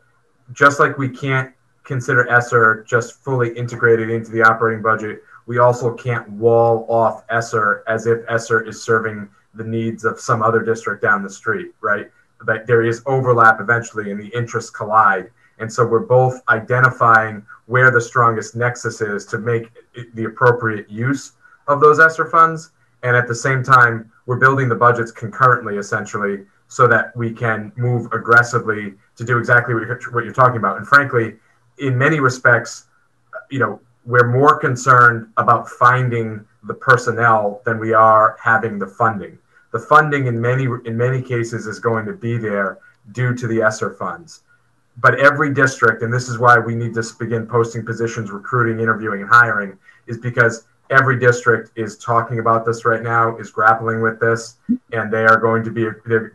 just 0.52 0.78
like 0.80 0.98
we 0.98 1.08
can't 1.08 1.52
consider 1.84 2.28
ESSER 2.28 2.84
just 2.86 3.22
fully 3.22 3.56
integrated 3.56 4.10
into 4.10 4.30
the 4.30 4.42
operating 4.42 4.82
budget 4.82 5.22
we 5.46 5.58
also 5.58 5.94
can't 5.94 6.28
wall 6.30 6.86
off 6.88 7.24
ESSER 7.30 7.84
as 7.86 8.06
if 8.06 8.20
ESSER 8.28 8.62
is 8.62 8.82
serving 8.82 9.28
the 9.54 9.64
needs 9.64 10.04
of 10.04 10.20
some 10.20 10.42
other 10.42 10.60
district 10.62 11.02
down 11.02 11.22
the 11.22 11.30
street, 11.30 11.72
right? 11.80 12.10
But 12.44 12.66
there 12.66 12.82
is 12.82 13.02
overlap 13.06 13.60
eventually 13.60 14.10
and 14.10 14.20
the 14.20 14.28
interests 14.28 14.70
collide. 14.70 15.30
And 15.58 15.72
so 15.72 15.86
we're 15.86 16.00
both 16.00 16.42
identifying 16.48 17.46
where 17.66 17.90
the 17.90 18.00
strongest 18.00 18.54
nexus 18.54 19.00
is 19.00 19.24
to 19.26 19.38
make 19.38 19.70
the 20.14 20.24
appropriate 20.24 20.90
use 20.90 21.32
of 21.68 21.80
those 21.80 21.98
ESSER 21.98 22.26
funds. 22.26 22.72
And 23.02 23.16
at 23.16 23.26
the 23.28 23.34
same 23.34 23.62
time, 23.62 24.10
we're 24.26 24.38
building 24.38 24.68
the 24.68 24.74
budgets 24.74 25.12
concurrently, 25.12 25.76
essentially, 25.76 26.44
so 26.68 26.88
that 26.88 27.16
we 27.16 27.32
can 27.32 27.72
move 27.76 28.12
aggressively 28.12 28.94
to 29.16 29.24
do 29.24 29.38
exactly 29.38 29.74
what 29.74 29.86
you're, 29.86 30.00
what 30.12 30.24
you're 30.24 30.32
talking 30.32 30.56
about. 30.56 30.76
And 30.76 30.86
frankly, 30.86 31.36
in 31.78 31.96
many 31.96 32.20
respects, 32.20 32.86
you 33.50 33.60
know, 33.60 33.80
we're 34.06 34.28
more 34.28 34.58
concerned 34.58 35.28
about 35.36 35.68
finding 35.68 36.46
the 36.62 36.74
personnel 36.74 37.60
than 37.64 37.78
we 37.78 37.92
are 37.92 38.36
having 38.42 38.78
the 38.78 38.86
funding. 38.86 39.36
The 39.72 39.80
funding 39.80 40.26
in 40.26 40.40
many 40.40 40.64
in 40.84 40.96
many 40.96 41.20
cases 41.20 41.66
is 41.66 41.80
going 41.80 42.06
to 42.06 42.12
be 42.12 42.38
there 42.38 42.78
due 43.12 43.34
to 43.34 43.46
the 43.46 43.62
ESSER 43.62 43.90
funds. 43.94 44.42
But 44.98 45.18
every 45.18 45.52
district, 45.52 46.02
and 46.02 46.12
this 46.12 46.28
is 46.28 46.38
why 46.38 46.58
we 46.58 46.74
need 46.74 46.94
to 46.94 47.02
begin 47.18 47.46
posting 47.46 47.84
positions, 47.84 48.30
recruiting, 48.30 48.80
interviewing, 48.80 49.20
and 49.20 49.30
hiring, 49.30 49.76
is 50.06 50.16
because 50.16 50.66
every 50.88 51.18
district 51.18 51.72
is 51.76 51.98
talking 51.98 52.38
about 52.38 52.64
this 52.64 52.86
right 52.86 53.02
now, 53.02 53.36
is 53.36 53.50
grappling 53.50 54.00
with 54.00 54.18
this, 54.20 54.56
and 54.92 55.12
they 55.12 55.24
are 55.24 55.38
going 55.38 55.62
to 55.64 55.70
be 55.70 55.86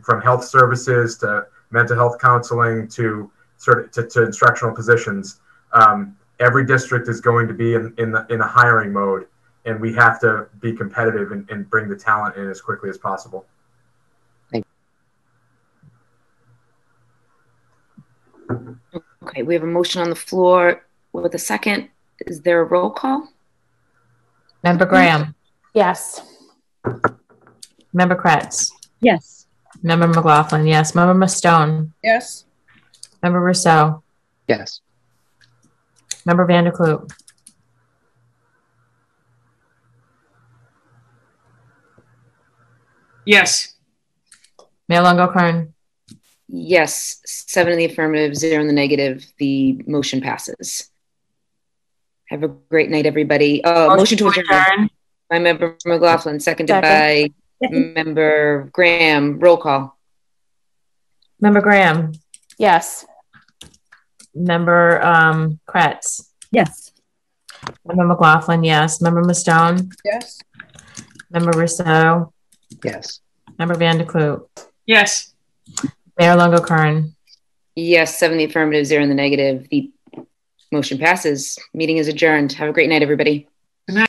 from 0.04 0.20
health 0.20 0.44
services 0.44 1.18
to 1.18 1.46
mental 1.70 1.96
health 1.96 2.20
counseling 2.20 2.86
to 2.86 3.30
sort 3.56 3.84
of 3.84 3.90
to, 3.92 4.06
to 4.06 4.24
instructional 4.24 4.74
positions. 4.74 5.40
Um, 5.72 6.16
every 6.42 6.66
district 6.66 7.08
is 7.08 7.20
going 7.20 7.46
to 7.48 7.54
be 7.54 7.74
in 7.74 7.94
in, 7.96 8.12
the, 8.12 8.26
in 8.28 8.40
a 8.40 8.46
hiring 8.46 8.92
mode, 8.92 9.26
and 9.64 9.80
we 9.80 9.94
have 9.94 10.20
to 10.20 10.48
be 10.60 10.72
competitive 10.72 11.32
and, 11.32 11.48
and 11.48 11.70
bring 11.70 11.88
the 11.88 11.96
talent 11.96 12.36
in 12.36 12.50
as 12.50 12.60
quickly 12.60 12.90
as 12.90 12.98
possible. 12.98 13.46
Thank. 14.50 14.66
Okay, 19.24 19.42
we 19.42 19.54
have 19.54 19.62
a 19.62 19.66
motion 19.66 20.02
on 20.02 20.10
the 20.10 20.16
floor 20.16 20.84
with 21.12 21.34
a 21.34 21.38
second. 21.38 21.88
Is 22.26 22.40
there 22.42 22.60
a 22.60 22.64
roll 22.64 22.90
call? 22.90 23.28
Member 24.62 24.84
Graham. 24.84 25.34
Yes. 25.74 26.20
Member 27.92 28.16
Kreatz. 28.16 28.70
Yes. 29.00 29.46
Member 29.82 30.06
McLaughlin. 30.06 30.66
Yes. 30.66 30.94
Member 30.94 31.14
Mustone. 31.14 31.92
Yes. 32.02 32.44
Member 33.22 33.40
Ruseau. 33.40 34.02
Yes. 34.46 34.80
Member 36.24 36.46
Van 36.46 36.64
der 36.64 36.72
Kloot. 36.72 37.10
Yes. 43.24 43.74
Mayor 44.88 45.02
Lungo-Koehn. 45.02 45.72
Yes, 46.48 47.22
seven 47.24 47.72
in 47.72 47.78
the 47.78 47.86
affirmative, 47.86 48.36
zero 48.36 48.60
in 48.60 48.66
the 48.66 48.74
negative. 48.74 49.24
The 49.38 49.80
motion 49.86 50.20
passes. 50.20 50.90
Have 52.28 52.42
a 52.42 52.48
great 52.48 52.90
night, 52.90 53.06
everybody. 53.06 53.64
Uh, 53.64 53.96
motion, 53.96 54.18
to 54.18 54.28
adjourn. 54.28 54.90
By 55.30 55.38
Member 55.38 55.76
McLaughlin, 55.86 56.40
seconded 56.40 56.82
by 56.82 57.30
Member 57.62 58.68
Graham. 58.72 59.38
Roll 59.38 59.56
call. 59.56 59.96
Member 61.40 61.62
Graham. 61.62 62.12
Yes. 62.58 63.06
Member 64.34 65.04
um, 65.04 65.60
Kreatz. 65.68 66.28
Yes. 66.50 66.92
Member 67.86 68.04
McLaughlin, 68.04 68.64
yes. 68.64 69.00
Member 69.00 69.22
Mustone. 69.22 69.92
Yes. 70.04 70.40
Member 71.30 71.52
Ruseau. 71.52 72.32
Yes. 72.84 73.20
Member 73.58 73.74
Van 73.74 73.98
der 73.98 74.04
Kloot. 74.04 74.48
Yes. 74.86 75.34
Mayor 76.18 76.36
Lungo-Koehn. 76.36 77.14
Yes, 77.74 78.18
seven 78.18 78.36
the 78.36 78.44
affirmative, 78.44 78.86
zero 78.86 79.02
in 79.02 79.08
the 79.08 79.14
negative. 79.14 79.66
The 79.70 79.90
motion 80.70 80.98
passes. 80.98 81.58
Meeting 81.72 81.96
is 81.96 82.08
adjourned. 82.08 82.52
Have 82.52 82.68
a 82.68 82.72
great 82.72 82.88
night, 82.88 83.02
everybody. 83.02 83.48